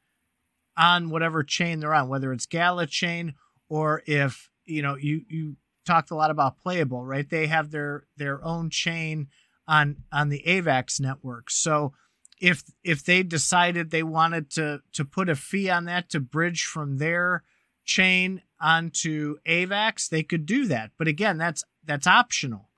on 0.78 1.10
whatever 1.10 1.44
chain 1.44 1.80
they're 1.80 1.94
on, 1.94 2.08
whether 2.08 2.32
it's 2.32 2.46
Gala 2.46 2.86
chain 2.86 3.34
or 3.68 4.04
if 4.06 4.50
you 4.66 4.82
know 4.82 4.96
you 4.96 5.22
you 5.28 5.56
talked 5.86 6.12
a 6.12 6.16
lot 6.16 6.32
about 6.32 6.58
Playable, 6.58 7.04
right? 7.04 7.30
They 7.30 7.48
have 7.48 7.72
their 7.72 8.06
their 8.16 8.44
own 8.46 8.70
chain 8.70 9.28
on 9.68 10.04
on 10.12 10.30
the 10.30 10.44
AVAX 10.46 11.00
network. 11.00 11.50
So 11.50 11.94
if 12.40 12.64
if 12.84 13.04
they 13.04 13.24
decided 13.24 13.90
they 13.90 14.04
wanted 14.04 14.50
to 14.52 14.82
to 14.94 15.06
put 15.06 15.30
a 15.30 15.36
fee 15.36 15.70
on 15.70 15.86
that 15.86 16.10
to 16.10 16.20
bridge 16.20 16.66
from 16.66 16.98
their 16.98 17.44
chain 17.86 18.42
onto 18.60 19.38
AVAX, 19.46 20.10
they 20.10 20.24
could 20.24 20.46
do 20.46 20.66
that. 20.68 20.92
But 20.98 21.08
again, 21.08 21.38
that's 21.38 21.64
that's 21.84 22.08
optional. 22.08 22.70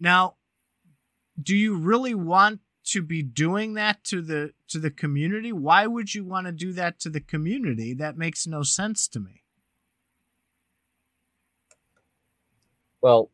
Now, 0.00 0.36
do 1.40 1.56
you 1.56 1.76
really 1.76 2.14
want 2.14 2.60
to 2.84 3.02
be 3.02 3.22
doing 3.22 3.74
that 3.74 4.02
to 4.04 4.20
the 4.20 4.52
to 4.68 4.78
the 4.78 4.90
community? 4.90 5.52
Why 5.52 5.86
would 5.86 6.14
you 6.14 6.24
want 6.24 6.46
to 6.46 6.52
do 6.52 6.72
that 6.72 6.98
to 7.00 7.10
the 7.10 7.20
community? 7.20 7.94
That 7.94 8.18
makes 8.18 8.46
no 8.46 8.62
sense 8.62 9.08
to 9.08 9.20
me. 9.20 9.42
Well, 13.00 13.30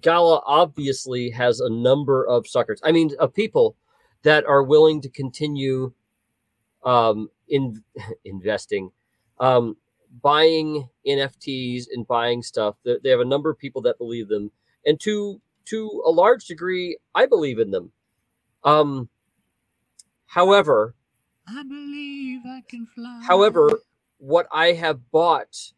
Gala 0.00 0.42
obviously 0.46 1.30
has 1.30 1.60
a 1.60 1.70
number 1.70 2.26
of 2.26 2.46
suckers. 2.46 2.80
I 2.82 2.92
mean, 2.92 3.10
of 3.18 3.34
people 3.34 3.76
that 4.22 4.44
are 4.44 4.62
willing 4.62 5.00
to 5.02 5.08
continue 5.08 5.92
um, 6.84 7.30
in 7.48 7.82
investing, 8.24 8.90
um, 9.40 9.76
buying 10.22 10.88
NFTs 11.06 11.86
and 11.92 12.06
buying 12.06 12.42
stuff. 12.42 12.76
They, 12.84 13.10
have 13.10 13.20
a 13.20 13.24
number 13.24 13.50
of 13.50 13.58
people 13.58 13.82
that 13.82 13.98
believe 13.98 14.28
them, 14.28 14.50
and 14.84 14.98
to 15.00 15.40
to 15.66 16.02
a 16.06 16.10
large 16.10 16.46
degree, 16.46 16.96
I 17.14 17.26
believe 17.26 17.58
in 17.58 17.70
them. 17.70 17.90
Um, 18.62 19.08
however, 20.26 20.94
I 21.48 21.62
believe 21.62 22.40
I 22.46 22.62
can 22.68 22.86
fly. 22.86 23.20
However, 23.26 23.80
what 24.18 24.46
I 24.52 24.72
have 24.72 25.10
bought 25.10 25.72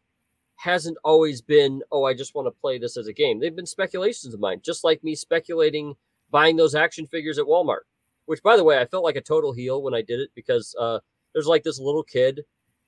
hasn't 0.55 0.97
always 1.03 1.41
been, 1.41 1.81
oh, 1.91 2.03
I 2.03 2.13
just 2.13 2.35
want 2.35 2.47
to 2.47 2.51
play 2.51 2.77
this 2.77 2.97
as 2.97 3.07
a 3.07 3.13
game. 3.13 3.39
They've 3.39 3.55
been 3.55 3.65
speculations 3.65 4.33
of 4.33 4.39
mine, 4.39 4.61
just 4.63 4.83
like 4.83 5.03
me 5.03 5.15
speculating 5.15 5.95
buying 6.31 6.57
those 6.57 6.75
action 6.75 7.07
figures 7.07 7.39
at 7.39 7.45
Walmart. 7.45 7.81
Which, 8.29 8.43
by 8.43 8.57
the 8.57 8.63
way, 8.63 8.77
I 8.77 8.85
felt 8.85 9.03
like 9.03 9.15
a 9.15 9.21
total 9.21 9.53
heel 9.53 9.81
when 9.81 9.95
I 9.95 10.03
did 10.03 10.19
it 10.19 10.29
because 10.35 10.75
uh, 10.79 10.99
there's 11.33 11.47
like 11.47 11.63
this 11.63 11.79
little 11.79 12.03
kid 12.03 12.41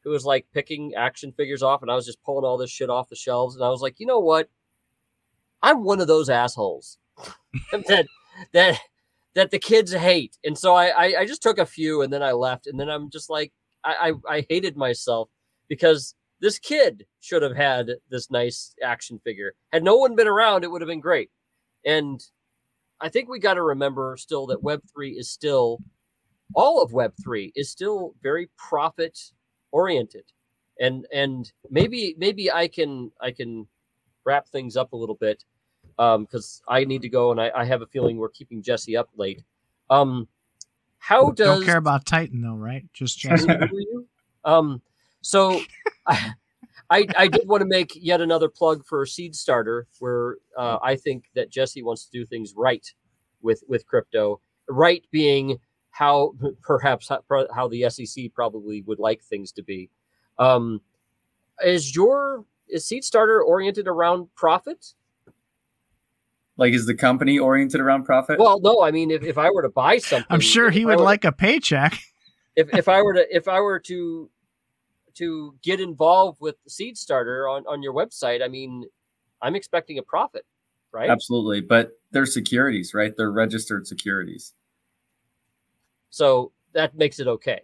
who 0.03 0.11
was 0.11 0.23
like 0.23 0.45
picking 0.53 0.93
action 0.93 1.31
figures 1.31 1.63
off, 1.63 1.81
and 1.81 1.89
I 1.89 1.95
was 1.95 2.05
just 2.05 2.21
pulling 2.21 2.45
all 2.45 2.59
this 2.59 2.69
shit 2.69 2.91
off 2.91 3.09
the 3.09 3.15
shelves, 3.15 3.55
and 3.55 3.65
I 3.65 3.69
was 3.69 3.81
like, 3.81 3.99
you 3.99 4.05
know 4.05 4.19
what? 4.19 4.51
I'm 5.63 5.83
one 5.83 5.99
of 5.99 6.05
those 6.05 6.29
assholes 6.29 6.99
that 7.71 8.05
that 8.53 8.79
that 9.33 9.49
the 9.49 9.57
kids 9.57 9.91
hate, 9.91 10.37
and 10.43 10.55
so 10.55 10.75
I, 10.75 10.89
I 10.89 11.21
I 11.21 11.25
just 11.25 11.41
took 11.41 11.57
a 11.57 11.65
few, 11.65 12.03
and 12.03 12.13
then 12.13 12.21
I 12.21 12.33
left, 12.33 12.67
and 12.67 12.79
then 12.79 12.87
I'm 12.87 13.09
just 13.09 13.27
like 13.27 13.51
I 13.83 14.13
I, 14.27 14.35
I 14.35 14.45
hated 14.47 14.77
myself 14.77 15.27
because 15.67 16.13
this 16.39 16.59
kid 16.59 17.07
should 17.19 17.41
have 17.41 17.55
had 17.55 17.89
this 18.11 18.29
nice 18.29 18.75
action 18.83 19.19
figure. 19.23 19.55
Had 19.73 19.83
no 19.83 19.95
one 19.95 20.15
been 20.15 20.27
around, 20.27 20.63
it 20.63 20.69
would 20.69 20.81
have 20.81 20.87
been 20.87 20.99
great. 20.99 21.31
And 21.83 22.23
I 23.01 23.09
think 23.09 23.29
we 23.29 23.39
got 23.39 23.55
to 23.55 23.63
remember 23.63 24.15
still 24.17 24.45
that 24.47 24.61
Web3 24.61 25.17
is 25.17 25.29
still, 25.29 25.79
all 26.53 26.81
of 26.81 26.91
Web3 26.91 27.51
is 27.55 27.69
still 27.69 28.13
very 28.21 28.49
profit 28.57 29.19
oriented. 29.71 30.25
And, 30.79 31.07
and 31.13 31.51
maybe, 31.69 32.15
maybe 32.17 32.51
I 32.51 32.67
can, 32.67 33.11
I 33.19 33.31
can 33.31 33.67
wrap 34.25 34.47
things 34.47 34.77
up 34.77 34.93
a 34.93 34.95
little 34.95 35.15
bit 35.15 35.43
because 35.97 36.61
um, 36.67 36.73
I 36.73 36.85
need 36.85 37.01
to 37.01 37.09
go 37.09 37.31
and 37.31 37.41
I, 37.41 37.51
I, 37.55 37.65
have 37.65 37.81
a 37.81 37.87
feeling 37.87 38.17
we're 38.17 38.29
keeping 38.29 38.61
Jesse 38.61 38.95
up 38.95 39.09
late. 39.15 39.43
Um, 39.89 40.27
how 40.99 41.31
does 41.31 41.57
don't 41.57 41.65
care 41.65 41.77
about 41.77 42.05
Titan 42.05 42.41
though, 42.41 42.55
right? 42.55 42.85
Just 42.93 43.19
Jesse. 43.19 43.47
um, 44.45 44.81
so 45.21 45.61
I, 46.07 46.33
I, 46.91 47.07
I 47.17 47.27
did 47.29 47.47
want 47.47 47.61
to 47.61 47.67
make 47.67 47.93
yet 47.95 48.19
another 48.19 48.49
plug 48.49 48.85
for 48.85 49.05
Seed 49.05 49.33
Starter, 49.33 49.87
where 49.99 50.37
uh, 50.57 50.77
I 50.83 50.97
think 50.97 51.31
that 51.35 51.49
Jesse 51.49 51.81
wants 51.81 52.05
to 52.05 52.11
do 52.11 52.25
things 52.25 52.53
right 52.55 52.85
with 53.41 53.63
with 53.67 53.87
crypto. 53.87 54.41
Right 54.67 55.03
being 55.09 55.57
how 55.91 56.33
perhaps 56.61 57.09
how 57.29 57.67
the 57.69 57.89
SEC 57.89 58.33
probably 58.33 58.81
would 58.81 58.99
like 58.99 59.23
things 59.23 59.53
to 59.53 59.63
be. 59.63 59.89
Um, 60.37 60.81
is 61.63 61.95
your 61.95 62.43
is 62.67 62.85
Seed 62.85 63.05
Starter 63.05 63.41
oriented 63.41 63.87
around 63.87 64.27
profit? 64.35 64.93
Like, 66.57 66.73
is 66.73 66.85
the 66.85 66.93
company 66.93 67.39
oriented 67.39 67.79
around 67.79 68.03
profit? 68.03 68.37
Well, 68.37 68.59
no. 68.59 68.83
I 68.83 68.91
mean, 68.91 69.11
if, 69.11 69.23
if 69.23 69.37
I 69.37 69.49
were 69.49 69.61
to 69.61 69.69
buy 69.69 69.97
something, 69.97 70.27
I'm 70.29 70.41
sure 70.41 70.69
he 70.69 70.85
would 70.85 70.99
like 70.99 71.23
a 71.23 71.31
paycheck. 71.31 71.97
If 72.57 72.75
if 72.75 72.89
I 72.89 73.01
were 73.01 73.13
to 73.13 73.25
if 73.33 73.47
I 73.47 73.61
were 73.61 73.79
to 73.79 74.29
to 75.16 75.55
get 75.62 75.80
involved 75.80 76.39
with 76.41 76.55
Seed 76.68 76.97
Starter 76.97 77.47
on, 77.47 77.66
on 77.68 77.82
your 77.82 77.93
website, 77.93 78.43
I 78.43 78.47
mean, 78.47 78.86
I'm 79.41 79.55
expecting 79.55 79.97
a 79.97 80.03
profit, 80.03 80.45
right? 80.91 81.09
Absolutely. 81.09 81.62
But 81.62 81.91
they're 82.12 82.26
securities, 82.26 82.93
right? 82.93 83.14
They're 83.16 83.32
registered 83.32 83.88
securities. 83.88 84.53
So 86.09 86.51
that 86.74 86.95
makes 86.95 87.20
it 87.20 87.28
okay. 87.28 87.62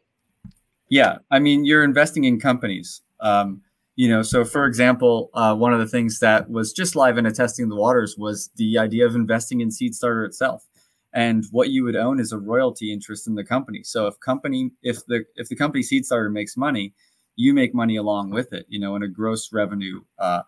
Yeah. 0.90 1.18
I 1.32 1.40
mean, 1.40 1.66
you're 1.66 1.84
investing 1.84 2.24
in 2.24 2.40
companies. 2.40 3.02
Um, 3.20 3.62
you 3.96 4.08
know, 4.08 4.22
so 4.22 4.46
for 4.46 4.66
example, 4.66 5.30
uh, 5.34 5.56
one 5.56 5.74
of 5.74 5.80
the 5.80 5.88
things 5.88 6.20
that 6.20 6.50
was 6.50 6.72
just 6.72 6.96
live 6.96 7.18
in 7.18 7.26
a 7.26 7.32
testing 7.32 7.68
the 7.68 7.76
waters 7.76 8.16
was 8.18 8.52
the 8.56 8.78
idea 8.78 9.06
of 9.06 9.16
investing 9.16 9.60
in 9.60 9.72
Seed 9.72 9.96
Starter 9.96 10.24
itself. 10.24 10.66
And 11.14 11.46
what 11.52 11.70
you 11.70 11.84
would 11.84 11.96
own 11.96 12.20
is 12.20 12.32
a 12.32 12.38
royalty 12.38 12.94
interest 12.94 13.28
in 13.28 13.34
the 13.34 13.44
company. 13.44 13.82
So 13.84 14.06
if 14.06 14.20
company, 14.20 14.72
if 14.84 15.04
the 15.08 15.26
if 15.36 15.50
the 15.50 15.56
company 15.56 15.82
Seed 15.82 16.06
Starter 16.06 16.30
makes 16.30 16.56
money, 16.56 16.94
you 17.38 17.54
make 17.54 17.74
money 17.74 17.96
along 17.96 18.32
with 18.32 18.52
it, 18.52 18.66
you 18.68 18.80
know, 18.80 18.96
in 18.98 19.04
a 19.04 19.08
gross 19.08 19.54
revenue 19.54 20.02
uh, 20.20 20.42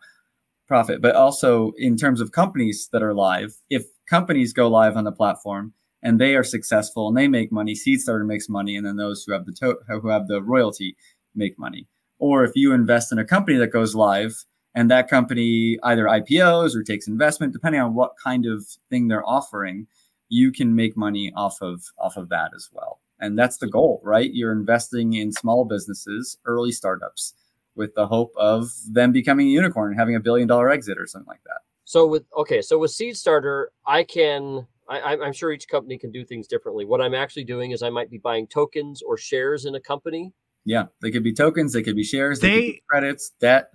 profit. 0.67 1.01
But 1.01 1.15
also 1.15 1.71
in 1.77 1.95
terms 1.95 2.19
of 2.19 2.33
companies 2.33 2.89
that 2.91 3.03
are 3.03 3.13
live, 3.13 3.55
if 3.69 3.85
companies 4.09 4.51
go 4.51 4.67
live 4.67 4.97
on 4.97 5.05
the 5.05 5.11
platform 5.11 5.73
and 6.01 6.19
they 6.19 6.35
are 6.35 6.43
successful 6.43 7.07
and 7.07 7.15
they 7.15 7.27
make 7.27 7.51
money, 7.51 7.75
Seedstarter 7.75 8.25
makes 8.25 8.49
money, 8.49 8.75
and 8.75 8.85
then 8.85 8.97
those 8.97 9.23
who 9.23 9.31
have 9.31 9.45
the 9.45 9.53
to- 9.53 9.79
who 9.87 10.09
have 10.09 10.27
the 10.27 10.41
royalty 10.41 10.97
make 11.35 11.57
money. 11.57 11.87
Or 12.17 12.43
if 12.43 12.51
you 12.55 12.73
invest 12.73 13.11
in 13.11 13.19
a 13.19 13.25
company 13.25 13.57
that 13.57 13.71
goes 13.71 13.95
live 13.95 14.43
and 14.75 14.89
that 14.89 15.09
company 15.09 15.77
either 15.83 16.05
IPOs 16.05 16.75
or 16.75 16.83
takes 16.83 17.07
investment, 17.07 17.53
depending 17.53 17.81
on 17.81 17.93
what 17.93 18.13
kind 18.21 18.45
of 18.45 18.65
thing 18.89 19.07
they're 19.07 19.27
offering, 19.27 19.87
you 20.27 20.51
can 20.51 20.75
make 20.75 20.97
money 20.97 21.31
off 21.35 21.61
of 21.61 21.83
off 21.99 22.17
of 22.17 22.29
that 22.29 22.51
as 22.55 22.69
well. 22.73 22.99
And 23.19 23.37
that's 23.37 23.57
the 23.57 23.67
goal, 23.67 24.01
right? 24.03 24.33
You're 24.33 24.51
investing 24.51 25.13
in 25.13 25.31
small 25.31 25.65
businesses, 25.65 26.37
early 26.45 26.71
startups, 26.71 27.33
with 27.75 27.93
the 27.95 28.07
hope 28.07 28.33
of 28.37 28.69
them 28.89 29.11
becoming 29.11 29.47
a 29.47 29.51
unicorn 29.51 29.91
and 29.91 29.99
having 29.99 30.15
a 30.15 30.19
billion 30.19 30.47
dollar 30.47 30.69
exit 30.69 30.97
or 30.97 31.07
something 31.07 31.27
like 31.27 31.43
that. 31.45 31.61
So 31.85 32.05
with 32.05 32.23
okay, 32.37 32.61
so 32.61 32.77
with 32.77 32.91
Seed 32.91 33.17
Starter, 33.17 33.71
I 33.85 34.03
can 34.03 34.67
I, 34.89 35.17
I'm 35.17 35.33
sure 35.33 35.51
each 35.51 35.67
company 35.67 35.97
can 35.97 36.11
do 36.11 36.25
things 36.25 36.47
differently. 36.47 36.85
What 36.85 37.01
I'm 37.01 37.13
actually 37.13 37.43
doing 37.43 37.71
is 37.71 37.83
I 37.83 37.89
might 37.89 38.09
be 38.09 38.17
buying 38.17 38.47
tokens 38.47 39.01
or 39.01 39.17
shares 39.17 39.65
in 39.65 39.75
a 39.75 39.79
company. 39.79 40.33
Yeah, 40.65 40.85
they 41.01 41.11
could 41.11 41.23
be 41.23 41.33
tokens, 41.33 41.73
they 41.73 41.83
could 41.83 41.95
be 41.95 42.03
shares, 42.03 42.39
they, 42.39 42.49
they 42.49 42.59
be 42.59 42.83
credits, 42.89 43.31
debt. 43.39 43.71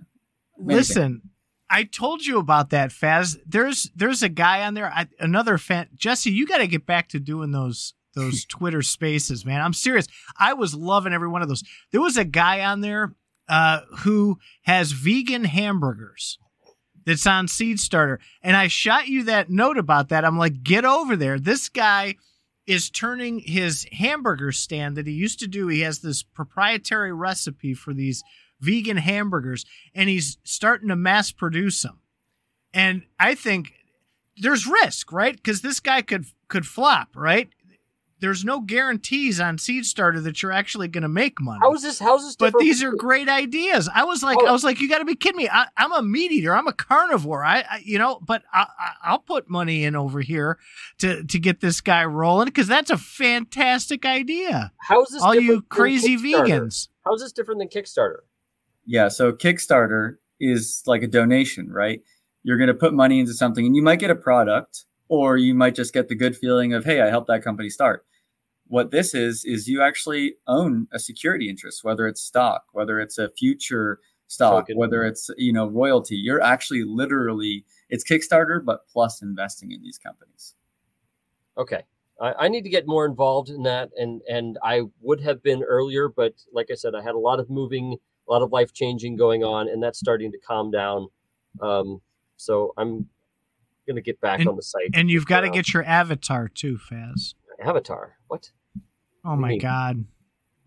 Listen, 0.57 1.21
I 1.69 1.83
told 1.83 2.25
you 2.25 2.37
about 2.37 2.69
that, 2.69 2.91
Faz. 2.91 3.37
There's 3.45 3.89
there's 3.95 4.23
a 4.23 4.29
guy 4.29 4.65
on 4.65 4.73
there, 4.73 4.91
I, 4.91 5.07
another 5.19 5.57
fan. 5.57 5.89
Jesse, 5.95 6.31
you 6.31 6.45
got 6.45 6.59
to 6.59 6.67
get 6.67 6.85
back 6.85 7.09
to 7.09 7.19
doing 7.19 7.51
those 7.51 7.93
those 8.15 8.45
Twitter 8.45 8.81
spaces, 8.81 9.45
man. 9.45 9.61
I'm 9.61 9.73
serious. 9.73 10.07
I 10.37 10.53
was 10.53 10.73
loving 10.73 11.13
every 11.13 11.27
one 11.27 11.41
of 11.41 11.47
those. 11.47 11.63
There 11.91 12.01
was 12.01 12.17
a 12.17 12.25
guy 12.25 12.63
on 12.63 12.81
there 12.81 13.13
uh, 13.47 13.81
who 13.99 14.39
has 14.63 14.91
vegan 14.91 15.43
hamburgers 15.43 16.39
that's 17.05 17.27
on 17.27 17.47
Seed 17.47 17.79
Starter. 17.79 18.19
And 18.41 18.57
I 18.57 18.67
shot 18.67 19.07
you 19.07 19.23
that 19.23 19.49
note 19.49 19.77
about 19.77 20.09
that. 20.09 20.25
I'm 20.25 20.37
like, 20.37 20.63
get 20.63 20.85
over 20.85 21.15
there. 21.15 21.39
This 21.39 21.69
guy 21.69 22.15
is 22.65 22.89
turning 22.89 23.39
his 23.39 23.85
hamburger 23.91 24.51
stand 24.51 24.97
that 24.97 25.05
he 25.07 25.13
used 25.13 25.39
to 25.39 25.47
do. 25.47 25.67
He 25.67 25.81
has 25.81 25.99
this 25.99 26.23
proprietary 26.23 27.13
recipe 27.13 27.73
for 27.73 27.93
these 27.93 28.23
vegan 28.59 28.97
hamburgers 28.97 29.65
and 29.93 30.09
he's 30.09 30.37
starting 30.43 30.89
to 30.89 30.95
mass 30.95 31.31
produce 31.31 31.83
them. 31.83 31.99
And 32.73 33.03
I 33.19 33.35
think 33.35 33.73
there's 34.37 34.67
risk, 34.67 35.11
right? 35.11 35.35
Because 35.35 35.61
this 35.61 35.79
guy 35.79 36.01
could 36.01 36.25
could 36.47 36.65
flop, 36.65 37.09
right? 37.15 37.49
There's 38.25 38.43
no 38.43 38.59
guarantees 38.59 39.39
on 39.39 39.57
seed 39.59 39.85
starter 39.85 40.19
that 40.21 40.41
you're 40.41 40.51
actually 40.51 40.87
going 40.87 41.03
to 41.03 41.07
make 41.07 41.39
money 41.39 41.59
How 41.61 41.73
is 41.75 41.83
this? 41.83 41.99
How's 41.99 42.25
this? 42.25 42.35
but 42.35 42.53
these 42.59 42.83
are 42.83 42.91
great 42.91 43.29
ideas. 43.29 43.87
I 43.93 44.03
was 44.03 44.23
like, 44.23 44.37
Oh. 44.41 44.47
I 44.47 44.51
was 44.51 44.63
like, 44.63 44.81
you 44.81 44.89
got 44.89 44.97
to 44.99 45.05
be 45.05 45.15
kidding 45.15 45.37
me. 45.37 45.47
I, 45.47 45.67
I'm 45.77 45.91
a 45.93 46.01
meat 46.01 46.31
eater. 46.31 46.55
I'm 46.55 46.67
a 46.67 46.73
carnivore. 46.73 47.45
I, 47.45 47.59
I 47.61 47.81
you 47.85 47.99
know, 47.99 48.19
but 48.25 48.41
I, 48.51 48.65
I, 48.79 48.91
I'll 49.03 49.19
put 49.19 49.47
money 49.49 49.83
in 49.85 49.95
over 49.95 50.21
here 50.21 50.57
to 50.97 51.23
to 51.23 51.39
get 51.39 51.61
this 51.61 51.81
guy 51.81 52.03
rolling 52.03 52.47
because 52.47 52.67
that's 52.67 52.89
a 52.89 52.97
fantastic 52.97 54.05
idea. 54.05 54.71
How 54.77 55.03
is 55.03 55.09
this? 55.09 55.21
All 55.21 55.35
you 55.35 55.41
different 55.41 55.69
than 55.69 55.77
crazy 55.77 56.17
Kickstarter? 56.17 56.47
vegans. 56.47 56.87
How 57.05 57.13
is 57.13 57.21
this 57.21 57.31
different 57.31 57.59
than 57.59 57.67
Kickstarter? 57.69 58.19
Yeah, 58.85 59.07
so 59.09 59.31
Kickstarter 59.31 60.15
is 60.39 60.81
like 60.85 61.03
a 61.03 61.07
donation, 61.07 61.71
right? 61.71 62.01
You're 62.43 62.57
going 62.57 62.67
to 62.67 62.73
put 62.73 62.93
money 62.93 63.19
into 63.19 63.33
something 63.33 63.65
and 63.65 63.75
you 63.75 63.81
might 63.81 63.99
get 63.99 64.09
a 64.09 64.15
product 64.15 64.85
or 65.07 65.37
you 65.37 65.53
might 65.55 65.75
just 65.75 65.93
get 65.93 66.07
the 66.09 66.15
good 66.15 66.35
feeling 66.35 66.73
of, 66.73 66.85
hey, 66.85 67.01
I 67.01 67.09
helped 67.09 67.27
that 67.27 67.43
company 67.43 67.69
start. 67.69 68.05
What 68.67 68.91
this 68.91 69.13
is, 69.13 69.45
is 69.45 69.67
you 69.67 69.81
actually 69.81 70.35
own 70.47 70.87
a 70.91 70.99
security 70.99 71.49
interest, 71.49 71.83
whether 71.83 72.07
it's 72.07 72.21
stock, 72.21 72.65
whether 72.71 72.99
it's 72.99 73.17
a 73.17 73.29
future 73.29 73.99
stock, 74.27 74.63
Token. 74.67 74.77
whether 74.77 75.03
it's, 75.03 75.29
you 75.37 75.53
know, 75.53 75.67
royalty. 75.67 76.15
You're 76.15 76.41
actually 76.41 76.83
literally, 76.83 77.63
it's 77.89 78.03
Kickstarter, 78.03 78.63
but 78.65 78.87
plus 78.87 79.21
investing 79.21 79.71
in 79.71 79.81
these 79.83 79.99
companies. 79.99 80.55
Okay. 81.57 81.83
I, 82.19 82.33
I 82.39 82.47
need 82.47 82.63
to 82.63 82.69
get 82.69 82.87
more 82.87 83.05
involved 83.05 83.49
in 83.49 83.63
that, 83.63 83.89
and 83.97 84.21
and 84.29 84.57
I 84.63 84.83
would 85.01 85.19
have 85.21 85.43
been 85.43 85.61
earlier, 85.63 86.07
but 86.07 86.33
like 86.53 86.67
I 86.71 86.75
said, 86.75 86.95
I 86.95 87.03
had 87.03 87.13
a 87.13 87.19
lot 87.19 87.39
of 87.41 87.49
moving, 87.49 87.97
a 88.27 88.31
lot 88.31 88.41
of 88.41 88.51
life 88.53 88.71
changing 88.73 89.17
going 89.17 89.43
on, 89.43 89.67
and 89.67 89.83
that's 89.83 89.99
starting 89.99 90.31
to 90.31 90.37
calm 90.39 90.71
down. 90.71 91.07
Um, 91.61 92.01
so 92.37 92.73
I'm 92.77 93.07
gonna 93.85 94.01
get 94.01 94.19
back 94.21 94.39
And- 94.39 94.47
on 94.49 94.55
the 94.55 94.61
site. 94.63 94.91
And 94.93 95.11
you've 95.11 95.25
got 95.25 95.41
to 95.41 95.49
get 95.49 95.73
your 95.73 95.83
avatar 95.83 96.47
too, 96.47 96.77
Faz. 96.77 97.35
Avatar. 97.61 98.17
What? 98.27 98.49
Oh 99.23 99.35
my 99.35 99.49
mean? 99.49 99.59
God. 99.59 100.05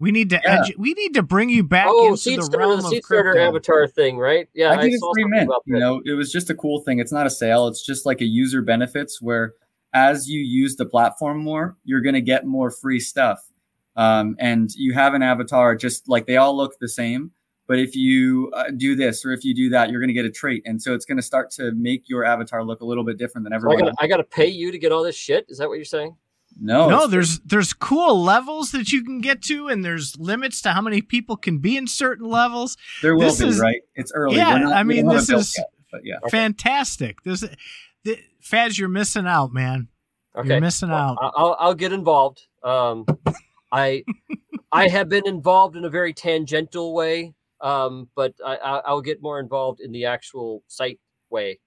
We 0.00 0.12
need 0.12 0.30
to 0.30 0.40
Yeah. 0.42 0.62
edu- 0.62 0.76
we 0.78 0.94
need 0.94 1.14
to 1.14 1.22
bring 1.22 1.50
you 1.50 1.64
back 1.64 1.86
oh, 1.88 2.06
into 2.06 2.18
seed 2.18 2.38
the 2.38 2.44
starter, 2.44 2.58
realm 2.68 2.80
the 2.80 2.86
of 2.86 2.90
seed 2.90 3.04
starter 3.04 3.32
crypto. 3.32 3.48
avatar 3.48 3.88
thing, 3.88 4.16
right? 4.16 4.48
Yeah, 4.54 4.70
I 4.70 4.80
think 4.80 4.94
it's 4.94 5.00
saw 5.00 5.12
free 5.12 5.24
about 5.24 5.62
You 5.66 5.78
know, 5.78 6.00
it 6.04 6.12
was 6.12 6.30
just 6.30 6.50
a 6.50 6.54
cool 6.54 6.80
thing. 6.80 7.00
It's 7.00 7.12
not 7.12 7.26
a 7.26 7.30
sale. 7.30 7.66
It's 7.66 7.84
just 7.84 8.06
like 8.06 8.20
a 8.20 8.24
user 8.24 8.62
benefits 8.62 9.20
where 9.20 9.54
as 9.94 10.28
you 10.28 10.40
use 10.40 10.76
the 10.76 10.86
platform 10.86 11.38
more, 11.38 11.76
you're 11.84 12.00
going 12.00 12.14
to 12.14 12.20
get 12.20 12.46
more 12.46 12.70
free 12.70 13.00
stuff. 13.00 13.40
Um, 13.96 14.36
and 14.38 14.70
you 14.76 14.92
have 14.94 15.14
an 15.14 15.22
avatar, 15.22 15.74
just 15.74 16.08
like 16.08 16.26
they 16.26 16.36
all 16.36 16.56
look 16.56 16.78
the 16.78 16.88
same. 16.88 17.32
But 17.66 17.78
if 17.78 17.96
you 17.96 18.50
uh, 18.54 18.70
do 18.76 18.94
this 18.94 19.24
or 19.24 19.32
if 19.32 19.44
you 19.44 19.54
do 19.54 19.68
that, 19.70 19.90
you're 19.90 20.00
going 20.00 20.08
to 20.08 20.14
get 20.14 20.24
a 20.24 20.30
trait. 20.30 20.62
And 20.64 20.80
so 20.80 20.94
it's 20.94 21.04
going 21.04 21.16
to 21.16 21.22
start 21.22 21.50
to 21.52 21.72
make 21.72 22.08
your 22.08 22.24
avatar 22.24 22.62
look 22.64 22.80
a 22.80 22.84
little 22.84 23.04
bit 23.04 23.18
different 23.18 23.44
than 23.44 23.52
everyone 23.52 23.80
gotta. 23.80 23.94
I 23.98 24.06
gotta 24.06 24.24
pay 24.24 24.46
you 24.46 24.70
to 24.70 24.78
get 24.78 24.92
all 24.92 25.02
this 25.02 25.16
shit. 25.16 25.46
Is 25.48 25.58
that 25.58 25.68
what 25.68 25.74
you're 25.74 25.84
saying? 25.84 26.16
No, 26.60 26.88
no, 26.88 27.06
there's 27.06 27.38
there's 27.40 27.72
cool 27.72 28.22
levels 28.22 28.72
that 28.72 28.90
you 28.90 29.04
can 29.04 29.20
get 29.20 29.42
to, 29.42 29.68
and 29.68 29.84
there's 29.84 30.18
limits 30.18 30.60
to 30.62 30.72
how 30.72 30.80
many 30.80 31.00
people 31.02 31.36
can 31.36 31.58
be 31.58 31.76
in 31.76 31.86
certain 31.86 32.26
levels. 32.28 32.76
there 33.00 33.14
will 33.14 33.22
this 33.26 33.40
be, 33.40 33.46
is- 33.48 33.60
right? 33.60 33.80
It's 33.94 34.10
early. 34.12 34.36
Yeah, 34.36 34.58
not- 34.58 34.72
I 34.72 34.82
mean, 34.82 35.06
this 35.08 35.30
is- 35.30 35.54
yet, 35.56 35.68
but 35.92 36.00
yeah. 36.04 36.16
Okay. 36.24 36.30
Fantastic. 36.30 37.22
This, 37.22 37.44
the, 38.04 38.18
Faz, 38.42 38.76
you're 38.78 38.88
missing 38.88 39.26
out, 39.26 39.52
man. 39.52 39.88
Okay. 40.36 40.48
You're 40.48 40.60
missing 40.60 40.90
Well, 40.90 40.98
out. 40.98 41.18
I- 41.20 41.30
I'll, 41.40 41.56
I'll 41.60 41.74
get 41.74 41.92
involved. 41.92 42.42
Um, 42.64 43.06
I 43.70 44.04
I 44.72 44.88
have 44.88 45.08
been 45.08 45.26
involved 45.26 45.76
in 45.76 45.84
a 45.84 45.90
very 45.90 46.12
tangential 46.12 46.92
way, 46.94 47.34
um, 47.60 48.08
but 48.16 48.34
I, 48.44 48.56
I, 48.56 48.78
I'll 48.86 49.00
get 49.00 49.22
more 49.22 49.38
involved 49.38 49.80
in 49.80 49.92
the 49.92 50.06
actual 50.06 50.62
site 50.66 50.98
way, 51.30 51.60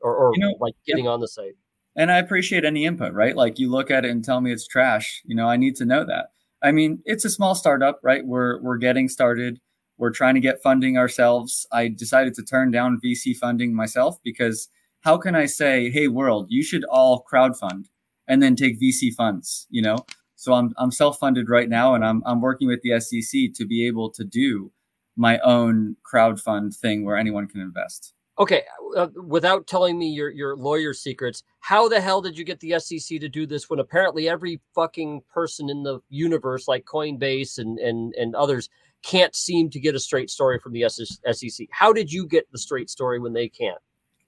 or, 0.00 0.14
or 0.14 0.30
You 0.34 0.40
know, 0.40 0.54
like 0.60 0.74
getting 0.86 1.08
on 1.08 1.20
the 1.20 1.28
site. 1.28 1.56
And 1.96 2.12
I 2.12 2.18
appreciate 2.18 2.64
any 2.64 2.84
input, 2.84 3.14
right? 3.14 3.34
Like 3.34 3.58
you 3.58 3.70
look 3.70 3.90
at 3.90 4.04
it 4.04 4.10
and 4.10 4.24
tell 4.24 4.40
me 4.40 4.52
it's 4.52 4.66
trash. 4.66 5.22
You 5.24 5.34
know, 5.34 5.48
I 5.48 5.56
need 5.56 5.76
to 5.76 5.84
know 5.86 6.04
that. 6.04 6.26
I 6.62 6.72
mean, 6.72 7.00
it's 7.04 7.24
a 7.24 7.30
small 7.30 7.54
startup, 7.54 8.00
right? 8.02 8.26
We're 8.26 8.60
we're 8.62 8.78
getting 8.78 9.08
started. 9.08 9.60
We're 9.98 10.10
trying 10.10 10.34
to 10.34 10.40
get 10.40 10.62
funding 10.62 10.98
ourselves. 10.98 11.66
I 11.72 11.88
decided 11.88 12.34
to 12.34 12.42
turn 12.42 12.70
down 12.70 13.00
VC 13.02 13.34
funding 13.34 13.74
myself 13.74 14.18
because 14.22 14.68
how 15.00 15.16
can 15.18 15.34
I 15.34 15.46
say, 15.46 15.90
"Hey 15.90 16.08
world, 16.08 16.46
you 16.50 16.62
should 16.62 16.84
all 16.84 17.24
crowdfund 17.32 17.86
and 18.28 18.42
then 18.42 18.56
take 18.56 18.80
VC 18.80 19.14
funds," 19.14 19.66
you 19.70 19.82
know? 19.82 19.98
So 20.36 20.52
I'm 20.52 20.72
I'm 20.76 20.90
self-funded 20.90 21.48
right 21.48 21.68
now 21.68 21.94
and 21.94 22.04
I'm 22.04 22.22
I'm 22.26 22.40
working 22.40 22.68
with 22.68 22.82
the 22.82 23.00
SEC 23.00 23.54
to 23.54 23.66
be 23.66 23.86
able 23.86 24.10
to 24.10 24.24
do 24.24 24.72
my 25.16 25.38
own 25.38 25.96
crowdfund 26.10 26.76
thing 26.76 27.04
where 27.04 27.16
anyone 27.16 27.48
can 27.48 27.60
invest. 27.60 28.12
Okay, 28.38 28.64
uh, 28.96 29.08
without 29.26 29.66
telling 29.66 29.98
me 29.98 30.08
your 30.08 30.30
your 30.30 30.56
lawyer 30.56 30.92
secrets, 30.92 31.42
how 31.60 31.88
the 31.88 32.00
hell 32.00 32.20
did 32.20 32.36
you 32.36 32.44
get 32.44 32.60
the 32.60 32.78
SEC 32.78 33.18
to 33.20 33.28
do 33.28 33.46
this 33.46 33.70
when 33.70 33.80
apparently 33.80 34.28
every 34.28 34.60
fucking 34.74 35.22
person 35.32 35.70
in 35.70 35.82
the 35.82 36.00
universe, 36.10 36.68
like 36.68 36.84
Coinbase 36.84 37.58
and 37.58 37.78
and 37.78 38.14
and 38.14 38.34
others, 38.34 38.68
can't 39.02 39.34
seem 39.34 39.70
to 39.70 39.80
get 39.80 39.94
a 39.94 40.00
straight 40.00 40.30
story 40.30 40.58
from 40.58 40.72
the 40.72 40.86
SEC? 40.88 41.66
How 41.70 41.92
did 41.92 42.12
you 42.12 42.26
get 42.26 42.50
the 42.52 42.58
straight 42.58 42.90
story 42.90 43.18
when 43.18 43.32
they 43.32 43.48
can't? 43.48 43.78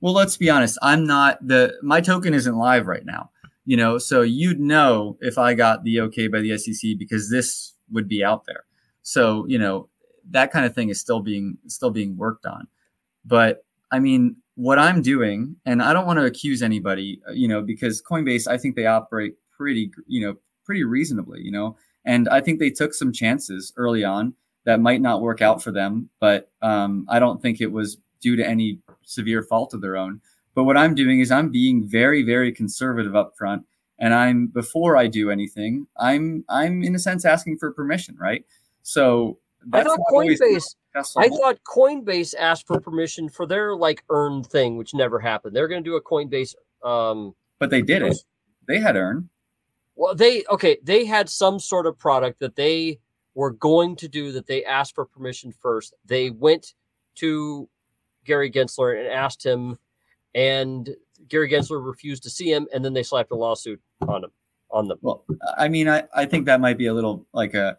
Well, 0.01 0.15
let's 0.15 0.37
be 0.37 0.49
honest. 0.49 0.79
I'm 0.81 1.05
not 1.05 1.47
the 1.47 1.75
my 1.83 2.01
token 2.01 2.33
isn't 2.33 2.57
live 2.57 2.87
right 2.87 3.05
now. 3.05 3.31
You 3.67 3.77
know, 3.77 3.99
so 3.99 4.23
you'd 4.23 4.61
know 4.61 5.19
if 5.21 5.37
I 5.37 5.53
got 5.53 5.85
the 5.85 6.01
okay 6.03 6.29
by 6.29 6.41
the 6.41 6.57
SEC 6.57 6.93
because 6.99 7.31
this 7.31 7.75
would 7.91 8.09
be 8.09 8.25
out 8.25 8.47
there. 8.47 8.65
So, 9.03 9.45
you 9.47 9.59
know, 9.59 9.91
that 10.31 10.51
kind 10.51 10.65
of 10.65 10.75
thing 10.75 10.89
is 10.89 10.99
still 11.01 11.21
being 11.21 11.59
still 11.67 11.91
being 11.91 12.17
worked 12.17 12.47
on. 12.47 12.69
But 13.27 13.65
I 13.91 13.99
mean, 13.99 14.37
what 14.55 14.79
I'm 14.79 15.03
doing, 15.03 15.57
and 15.67 15.83
I 15.83 15.93
don't 15.93 16.07
want 16.07 16.19
to 16.19 16.25
accuse 16.25 16.63
anybody, 16.63 17.21
uh, 17.29 17.33
you 17.33 17.49
know, 17.49 17.63
because 17.63 18.03
Coinbase, 18.03 18.49
I 18.49 18.59
think 18.59 18.77
they 18.77 18.87
operate 18.87 19.35
pretty, 19.57 19.91
you 20.07 20.27
know, 20.27 20.37
pretty 20.65 20.85
reasonably, 20.85 21.41
you 21.43 21.51
know, 21.51 21.77
and 22.05 22.29
I 22.29 22.41
think 22.41 22.59
they 22.59 22.71
took 22.71 22.95
some 22.95 23.13
chances 23.13 23.73
early 23.77 24.05
on 24.05 24.35
that 24.65 24.81
might 24.81 25.01
not 25.01 25.23
work 25.23 25.41
out 25.41 25.63
for 25.63 25.73
them, 25.73 26.11
but 26.21 26.51
um, 26.63 27.07
I 27.09 27.19
don't 27.19 27.41
think 27.41 27.61
it 27.61 27.73
was 27.73 27.99
due 28.21 28.37
to 28.37 28.47
any 28.47 28.81
severe 29.05 29.43
fault 29.43 29.75
of 29.75 29.81
their 29.81 29.97
own. 29.97 30.21
But 30.55 30.65
what 30.65 30.77
I'm 30.77 30.95
doing 30.95 31.21
is 31.21 31.31
I'm 31.31 31.51
being 31.51 31.87
very, 31.87 32.23
very 32.23 32.53
conservative 32.53 33.15
up 33.15 33.37
front. 33.37 33.65
And 34.01 34.15
I'm 34.15 34.49
before 34.49 34.97
I 34.97 35.07
do 35.09 35.31
anything, 35.31 35.87
I'm 35.97 36.45
I'm 36.49 36.85
in 36.85 36.95
a 36.95 36.99
sense 37.01 37.25
asking 37.25 37.59
for 37.59 37.73
permission, 37.73 38.17
right? 38.17 38.45
So 38.83 39.39
I 39.73 39.83
thought 39.83 39.99
not 39.99 40.01
always 40.11 40.39
the 40.39 40.63
Coinbase. 40.95 41.17
I 41.17 41.29
thought 41.29 41.59
Coinbase 41.65 42.35
asked 42.39 42.67
for 42.67 42.81
permission 42.81 43.29
for 43.29 43.47
their 43.47 43.75
like 43.75 44.05
earn 44.11 44.43
thing, 44.43 44.77
which 44.77 44.95
never 44.95 45.19
happened. 45.19 45.55
They're 45.55 45.69
going 45.69 45.83
to 45.83 45.89
do 45.89 45.97
a 45.97 46.03
Coinbase. 46.03 46.55
Um, 46.83 47.35
but 47.59 47.71
they 47.71 47.83
did 47.83 48.03
it. 48.03 48.17
They 48.67 48.79
had 48.79 48.97
earn. 48.97 49.29
well, 49.97 50.15
they 50.15 50.45
okay. 50.51 50.79
They 50.83 51.05
had 51.05 51.29
some 51.29 51.59
sort 51.59 51.87
of 51.87 51.99
product 51.99 52.41
that 52.41 52.57
they 52.57 52.99
were 53.35 53.51
going 53.51 53.97
to 53.97 54.09
do 54.09 54.33
that 54.33 54.47
they 54.47 54.65
asked 54.65 54.95
for 54.95 55.05
permission 55.05 55.53
first. 55.53 55.95
They 56.05 56.31
went 56.31 56.75
to 57.17 57.69
Gary 58.25 58.51
Gensler 58.51 58.99
and 58.99 59.09
asked 59.09 59.45
him, 59.45 59.79
and 60.35 60.95
Gary 61.29 61.51
Gensler 61.51 61.85
refused 61.85 62.23
to 62.25 62.31
see 62.31 62.53
him, 62.53 62.69
and 62.73 62.85
then 62.85 62.93
they 62.93 63.03
slapped 63.03 63.31
a 63.33 63.37
lawsuit 63.37 63.81
on 64.03 64.25
him 64.25 64.31
on 64.71 64.89
them. 64.89 64.99
Well, 65.03 65.25
I 65.57 65.69
mean, 65.69 65.89
I, 65.89 66.05
I 66.15 66.27
think 66.27 66.47
that 66.47 66.61
might 66.61 66.79
be 66.79 66.87
a 66.87 66.95
little 66.95 67.27
like 67.33 67.55
a 67.55 67.79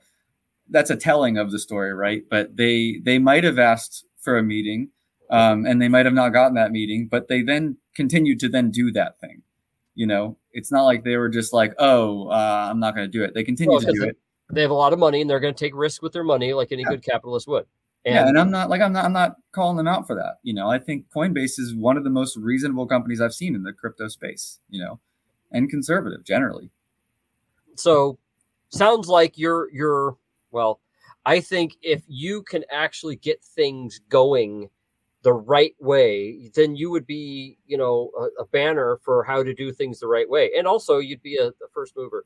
that's 0.70 0.90
a 0.90 0.96
telling 0.96 1.38
of 1.38 1.52
the 1.52 1.60
story, 1.60 1.94
right? 1.94 2.24
But 2.30 2.58
they 2.58 3.02
they 3.04 3.20
might 3.20 3.44
have 3.44 3.60
asked 3.60 4.06
for 4.20 4.38
a 4.38 4.44
meeting, 4.44 4.90
um, 5.30 5.66
and 5.66 5.82
they 5.82 5.88
might 5.88 6.06
have 6.06 6.14
not 6.14 6.30
gotten 6.30 6.56
that 6.56 6.72
meeting, 6.72 7.08
but 7.08 7.28
they 7.28 7.42
then 7.42 7.78
continued 7.96 8.40
to 8.42 8.50
then 8.50 8.72
do 8.72 8.92
that 8.92 9.20
thing. 9.20 9.42
You 9.96 10.08
know, 10.08 10.38
it's 10.54 10.72
not 10.72 10.84
like 10.86 11.04
they 11.04 11.18
were 11.18 11.30
just 11.30 11.52
like, 11.54 11.74
oh, 11.78 12.28
uh, 12.30 12.68
I'm 12.72 12.80
not 12.80 12.96
going 12.96 13.06
to 13.10 13.12
do 13.12 13.24
it. 13.24 13.34
They 13.34 13.44
continue 13.44 13.72
Well, 13.72 13.82
to 13.82 13.92
do 13.92 14.04
it. 14.04 14.18
They 14.52 14.62
have 14.62 14.72
a 14.72 14.74
lot 14.74 14.94
of 14.94 15.00
money, 15.00 15.22
and 15.22 15.30
they're 15.30 15.40
going 15.40 15.54
to 15.54 15.60
take 15.60 15.76
risks 15.76 16.02
with 16.02 16.14
their 16.14 16.24
money, 16.24 16.54
like 16.54 16.72
any 16.72 16.84
good 16.84 17.04
capitalist 17.04 17.48
would. 17.48 17.66
And 18.06 18.16
yeah, 18.16 18.28
and 18.28 18.40
I'm 18.40 18.50
not 18.50 18.70
like 18.70 18.82
I'm 18.82 18.94
not 18.94 19.06
I'm 19.06 19.14
not 19.14 19.36
calling 19.52 19.76
them 19.78 19.88
out 19.88 20.08
for 20.08 20.16
that. 20.16 20.38
You 20.42 20.54
know, 20.54 20.70
I 20.70 20.80
think 20.80 21.06
Coinbase 21.14 21.60
is 21.60 21.76
one 21.76 21.98
of 21.98 22.04
the 22.06 22.10
most 22.10 22.38
reasonable 22.38 22.88
companies 22.88 23.20
I've 23.20 23.34
seen 23.34 23.56
in 23.56 23.64
the 23.64 23.74
crypto 23.74 24.08
space. 24.08 24.60
You 24.70 24.82
know, 24.84 25.00
and 25.52 25.70
conservative 25.70 26.24
generally. 26.24 26.72
so 27.76 28.18
sounds 28.70 29.08
like 29.08 29.38
you're 29.38 29.70
you're 29.72 30.16
well 30.52 30.80
i 31.26 31.40
think 31.40 31.76
if 31.82 32.04
you 32.08 32.44
can 32.44 32.64
actually 32.72 33.16
get 33.16 33.44
things 33.44 34.00
going 34.10 34.70
the 35.22 35.34
right 35.34 35.76
way 35.80 36.50
then 36.56 36.76
you 36.76 36.90
would 36.90 37.06
be 37.06 37.58
you 37.68 37.78
know 37.78 38.12
a, 38.18 38.44
a 38.44 38.46
banner 38.48 39.00
for 39.04 39.24
how 39.24 39.44
to 39.44 39.54
do 39.54 39.72
things 39.72 40.00
the 40.00 40.08
right 40.08 40.30
way. 40.30 40.52
And 40.58 40.68
also 40.68 41.00
you'd 41.00 41.22
be 41.22 41.38
a, 41.38 41.48
a 41.48 41.68
first 41.74 41.96
mover. 41.96 42.26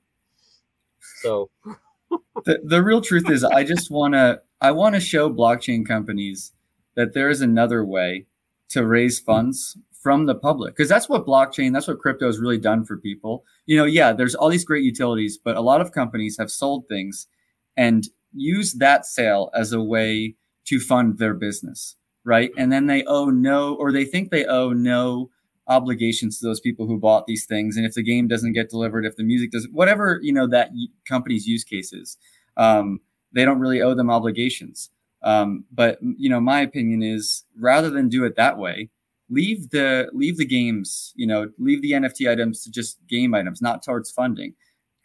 So 1.22 1.50
the, 2.46 2.60
the 2.64 2.84
real 2.84 3.02
truth 3.02 3.30
is 3.30 3.44
i 3.44 3.64
just 3.64 3.90
want 3.90 4.14
to 4.14 4.40
i 4.62 4.72
want 4.72 4.94
to 4.94 5.02
show 5.02 5.34
blockchain 5.34 5.86
companies 5.86 6.54
that 6.96 7.14
there 7.14 7.30
is 7.30 7.42
another 7.42 7.84
way 7.84 8.28
to 8.70 8.86
raise 8.86 9.20
hmm. 9.20 9.26
funds 9.26 9.78
from 9.92 10.26
the 10.26 10.36
public. 10.36 10.76
Because 10.76 10.90
that's 10.90 11.08
what 11.08 11.26
blockchain 11.26 11.74
that's 11.74 11.88
what 11.88 12.00
crypto 12.00 12.26
has 12.26 12.38
really 12.38 12.58
done 12.58 12.84
for 12.84 12.98
people. 12.98 13.44
You 13.66 13.78
know 13.78 13.86
yeah 13.86 14.14
there's 14.14 14.36
all 14.36 14.50
these 14.50 14.66
great 14.66 14.84
utilities 14.84 15.38
but 15.38 15.58
a 15.58 15.62
lot 15.62 15.82
of 15.82 15.92
companies 15.92 16.38
have 16.38 16.52
sold 16.52 16.88
things 16.88 17.28
and 17.76 18.06
use 18.34 18.74
that 18.74 19.06
sale 19.06 19.50
as 19.54 19.72
a 19.72 19.82
way 19.82 20.36
to 20.66 20.80
fund 20.80 21.18
their 21.18 21.34
business 21.34 21.96
right 22.24 22.52
and 22.58 22.72
then 22.72 22.88
they 22.88 23.04
owe 23.06 23.30
no 23.30 23.76
or 23.76 23.92
they 23.92 24.06
think 24.06 24.30
they 24.30 24.46
owe 24.46 24.72
no 24.72 25.30
obligations 25.68 26.40
to 26.40 26.46
those 26.46 26.60
people 26.60 26.88
who 26.88 27.00
bought 27.00 27.28
these 27.28 27.46
things. 27.46 27.78
And 27.78 27.86
if 27.86 27.94
the 27.94 28.04
game 28.04 28.28
doesn't 28.28 28.54
get 28.54 28.70
delivered, 28.70 29.06
if 29.06 29.16
the 29.16 29.24
music 29.24 29.52
doesn't, 29.52 29.74
whatever 29.74 30.20
you 30.22 30.34
know 30.34 30.48
that 30.48 30.72
company's 31.08 31.48
use 31.48 31.64
cases, 31.64 32.18
um, 32.58 33.00
they 33.32 33.46
don't 33.46 33.60
really 33.60 33.82
owe 33.82 33.96
them 33.96 34.10
obligations. 34.10 34.90
Um, 35.22 35.66
but 35.72 36.00
you 36.02 36.30
know, 36.30 36.40
my 36.40 36.62
opinion 36.62 37.02
is 37.02 37.46
rather 37.60 37.90
than 37.90 38.10
do 38.10 38.26
it 38.26 38.36
that 38.36 38.58
way, 38.58 38.90
leave 39.30 39.70
the 39.70 40.10
leave 40.14 40.38
the 40.38 40.46
games, 40.46 41.14
you 41.16 41.28
know, 41.28 41.50
leave 41.58 41.82
the 41.82 41.92
NFT 41.92 42.30
items 42.30 42.64
to 42.64 42.72
just 42.72 42.98
game 43.08 43.34
items, 43.34 43.62
not 43.62 43.84
towards 43.84 44.12
funding. 44.12 44.56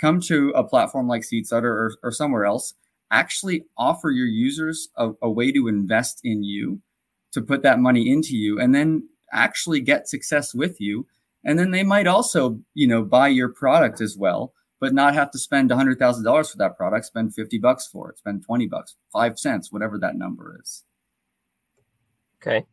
Come 0.00 0.20
to 0.22 0.50
a 0.50 0.64
platform 0.64 1.08
like 1.08 1.22
SeedStarter 1.22 1.64
or, 1.64 1.96
or 2.02 2.12
somewhere 2.12 2.44
else. 2.44 2.74
Actually, 3.10 3.64
offer 3.76 4.10
your 4.10 4.26
users 4.26 4.88
a, 4.96 5.10
a 5.22 5.30
way 5.30 5.50
to 5.52 5.68
invest 5.68 6.20
in 6.22 6.42
you, 6.42 6.80
to 7.32 7.40
put 7.40 7.62
that 7.62 7.80
money 7.80 8.10
into 8.10 8.36
you, 8.36 8.60
and 8.60 8.74
then 8.74 9.08
actually 9.32 9.80
get 9.80 10.08
success 10.08 10.54
with 10.54 10.80
you. 10.80 11.06
And 11.44 11.58
then 11.58 11.70
they 11.70 11.82
might 11.82 12.06
also, 12.06 12.60
you 12.74 12.86
know, 12.86 13.02
buy 13.02 13.28
your 13.28 13.48
product 13.48 14.00
as 14.00 14.16
well 14.16 14.52
but 14.80 14.94
not 14.94 15.14
have 15.14 15.30
to 15.32 15.38
spend 15.38 15.70
$100,000 15.70 16.50
for 16.50 16.58
that 16.58 16.76
product, 16.76 17.06
spend 17.06 17.34
50 17.34 17.58
bucks 17.58 17.86
for 17.86 18.10
it, 18.10 18.18
spend 18.18 18.44
20 18.44 18.66
bucks, 18.66 18.94
5 19.12 19.38
cents, 19.38 19.72
whatever 19.72 19.98
that 19.98 20.16
number 20.16 20.58
is. 20.62 20.84
Okay. 22.40 22.64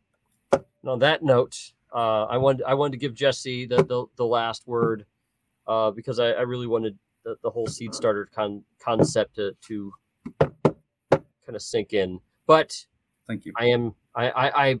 And 0.52 0.64
on 0.86 0.98
that 1.00 1.22
note, 1.22 1.72
uh, 1.92 2.24
I 2.24 2.36
wanted 2.36 2.62
I 2.64 2.74
wanted 2.74 2.92
to 2.92 2.98
give 2.98 3.14
Jesse 3.14 3.66
the 3.66 3.82
the, 3.82 4.06
the 4.16 4.24
last 4.24 4.66
word 4.66 5.06
uh, 5.66 5.90
because 5.90 6.20
I, 6.20 6.30
I, 6.30 6.42
really 6.42 6.66
wanted 6.68 6.96
the, 7.26 7.36
the 7.42 7.50
whole 7.50 7.66
seed 7.66 7.92
starter 7.92 8.30
con- 8.32 8.62
concept 8.78 9.34
to, 9.34 9.52
to 9.66 9.92
kind 10.40 11.54
of 11.54 11.60
sink 11.60 11.92
in. 11.92 12.20
But 12.46 12.86
thank 13.26 13.44
you. 13.44 13.52
I 13.56 13.66
am 13.66 13.94
I 14.14 14.30
I 14.30 14.66
I, 14.68 14.80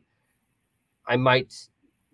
I 1.06 1.16
might 1.16 1.52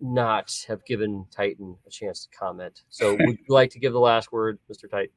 not 0.01 0.65
have 0.67 0.83
given 0.85 1.27
Titan 1.31 1.77
a 1.87 1.89
chance 1.89 2.25
to 2.25 2.37
comment. 2.37 2.81
So, 2.89 3.13
would 3.19 3.37
you 3.37 3.45
like 3.47 3.69
to 3.71 3.79
give 3.79 3.93
the 3.93 3.99
last 3.99 4.31
word, 4.31 4.59
Mr. 4.69 4.89
Titan? 4.89 5.13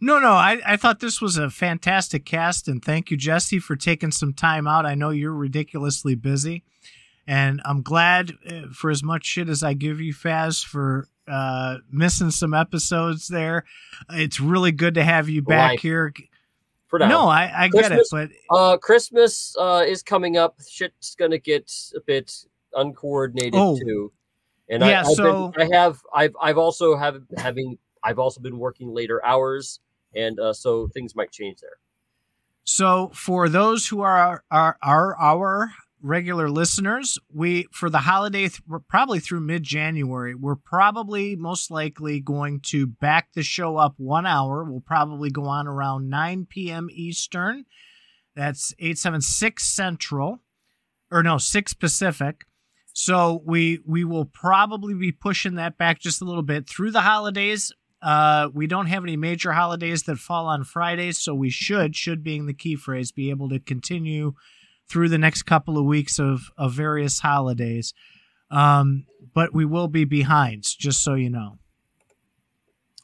No, 0.00 0.20
no, 0.20 0.30
I, 0.30 0.60
I 0.64 0.76
thought 0.76 1.00
this 1.00 1.20
was 1.20 1.36
a 1.36 1.50
fantastic 1.50 2.24
cast, 2.24 2.68
and 2.68 2.84
thank 2.84 3.10
you, 3.10 3.16
Jesse, 3.16 3.58
for 3.58 3.74
taking 3.74 4.12
some 4.12 4.32
time 4.32 4.68
out. 4.68 4.86
I 4.86 4.94
know 4.94 5.10
you're 5.10 5.34
ridiculously 5.34 6.14
busy, 6.14 6.62
and 7.26 7.60
I'm 7.64 7.82
glad 7.82 8.32
uh, 8.48 8.68
for 8.72 8.90
as 8.90 9.02
much 9.02 9.24
shit 9.24 9.48
as 9.48 9.64
I 9.64 9.72
give 9.72 10.00
you, 10.00 10.14
Faz, 10.14 10.64
for 10.64 11.08
uh, 11.28 11.78
missing 11.90 12.30
some 12.30 12.54
episodes 12.54 13.28
there. 13.28 13.64
It's 14.10 14.40
really 14.40 14.72
good 14.72 14.94
to 14.94 15.04
have 15.04 15.28
you 15.28 15.42
back 15.42 15.72
Life. 15.72 15.80
here. 15.80 16.12
No, 16.92 17.28
I, 17.28 17.64
I 17.64 17.68
get 17.68 17.92
it, 17.92 18.06
but 18.10 18.30
uh, 18.50 18.78
Christmas 18.78 19.54
uh, 19.58 19.84
is 19.86 20.02
coming 20.02 20.38
up. 20.38 20.56
Shit's 20.66 21.14
gonna 21.16 21.38
get 21.38 21.70
a 21.94 22.00
bit 22.00 22.32
uncoordinated 22.74 23.54
oh, 23.56 23.78
too. 23.78 24.10
And 24.70 24.82
yeah, 24.82 25.02
I, 25.02 25.08
I've 25.08 25.14
so 25.14 25.48
been, 25.48 25.70
I 25.70 25.76
have 25.76 26.00
I've 26.14 26.36
I've 26.40 26.58
also 26.58 26.96
have 26.96 27.20
having 27.36 27.76
I've 28.02 28.18
also 28.18 28.40
been 28.40 28.58
working 28.58 28.94
later 28.94 29.22
hours, 29.24 29.80
and 30.14 30.40
uh, 30.40 30.54
so 30.54 30.88
things 30.88 31.14
might 31.14 31.30
change 31.30 31.60
there. 31.60 31.78
So 32.64 33.10
for 33.14 33.48
those 33.48 33.86
who 33.86 34.00
are 34.00 34.42
are, 34.50 34.78
are 34.82 35.16
our 35.20 35.72
regular 36.02 36.48
listeners, 36.48 37.18
we 37.32 37.66
for 37.72 37.90
the 37.90 37.98
holiday 37.98 38.48
th- 38.48 38.62
probably 38.88 39.20
through 39.20 39.40
mid 39.40 39.62
January, 39.62 40.34
we're 40.34 40.56
probably 40.56 41.36
most 41.36 41.70
likely 41.70 42.20
going 42.20 42.60
to 42.60 42.86
back 42.86 43.32
the 43.34 43.42
show 43.42 43.76
up 43.76 43.94
one 43.96 44.26
hour. 44.26 44.64
We'll 44.64 44.80
probably 44.80 45.30
go 45.30 45.44
on 45.44 45.66
around 45.66 46.08
9 46.08 46.46
p.m. 46.48 46.88
Eastern. 46.90 47.64
That's 48.34 48.72
876 48.78 49.64
Central, 49.64 50.40
or 51.10 51.22
no, 51.22 51.38
6 51.38 51.74
Pacific. 51.74 52.44
So 52.92 53.42
we 53.44 53.80
we 53.86 54.04
will 54.04 54.24
probably 54.24 54.94
be 54.94 55.12
pushing 55.12 55.54
that 55.54 55.78
back 55.78 56.00
just 56.00 56.20
a 56.20 56.24
little 56.24 56.42
bit 56.42 56.68
through 56.68 56.90
the 56.90 57.02
holidays. 57.02 57.72
Uh, 58.00 58.48
we 58.52 58.66
don't 58.66 58.86
have 58.86 59.02
any 59.02 59.16
major 59.16 59.52
holidays 59.52 60.04
that 60.04 60.18
fall 60.18 60.46
on 60.46 60.64
Fridays, 60.64 61.18
so 61.18 61.34
we 61.34 61.50
should 61.50 61.96
should 61.96 62.22
being 62.22 62.46
the 62.46 62.54
key 62.54 62.76
phrase 62.76 63.10
be 63.10 63.30
able 63.30 63.48
to 63.48 63.58
continue 63.58 64.34
through 64.88 65.08
the 65.08 65.18
next 65.18 65.42
couple 65.42 65.78
of 65.78 65.84
weeks 65.84 66.18
of 66.18 66.50
of 66.56 66.72
various 66.72 67.20
holidays. 67.20 67.94
Um, 68.50 69.06
but 69.34 69.54
we 69.54 69.64
will 69.64 69.88
be 69.88 70.04
behind, 70.04 70.64
just 70.78 71.02
so 71.02 71.14
you 71.14 71.30
know. 71.30 71.58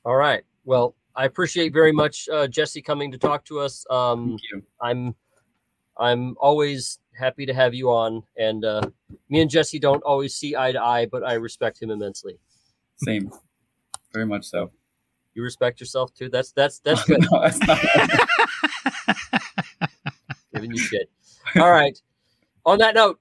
All 0.04 0.16
right. 0.16 0.42
Well, 0.64 0.94
I 1.14 1.26
appreciate 1.26 1.72
very 1.72 1.92
much 1.92 2.28
uh, 2.28 2.46
Jesse 2.46 2.82
coming 2.82 3.12
to 3.12 3.18
talk 3.18 3.44
to 3.46 3.60
us. 3.60 3.84
Um, 3.90 4.30
Thank 4.30 4.40
you. 4.52 4.62
I'm 4.80 5.14
I'm 5.98 6.36
always 6.40 6.98
happy 7.16 7.46
to 7.46 7.54
have 7.54 7.74
you 7.74 7.90
on. 7.90 8.22
And 8.36 8.64
uh, 8.64 8.82
me 9.28 9.40
and 9.40 9.50
Jesse 9.50 9.78
don't 9.78 10.02
always 10.02 10.34
see 10.34 10.56
eye 10.56 10.72
to 10.72 10.82
eye, 10.82 11.06
but 11.06 11.24
I 11.24 11.34
respect 11.34 11.80
him 11.80 11.90
immensely. 11.90 12.38
Same, 12.96 13.30
very 14.12 14.26
much 14.26 14.44
so. 14.44 14.70
You 15.34 15.42
respect 15.42 15.80
yourself 15.80 16.14
too. 16.14 16.28
That's 16.28 16.52
that's 16.52 16.78
that's 16.80 17.04
good. 17.08 17.24
no, 17.30 17.42
that's 17.42 17.60
not 17.60 17.78
Giving 20.54 20.70
you 20.70 20.78
shit. 20.78 21.10
All 21.56 21.70
right. 21.70 22.00
On 22.66 22.78
that 22.78 22.94
note, 22.94 23.20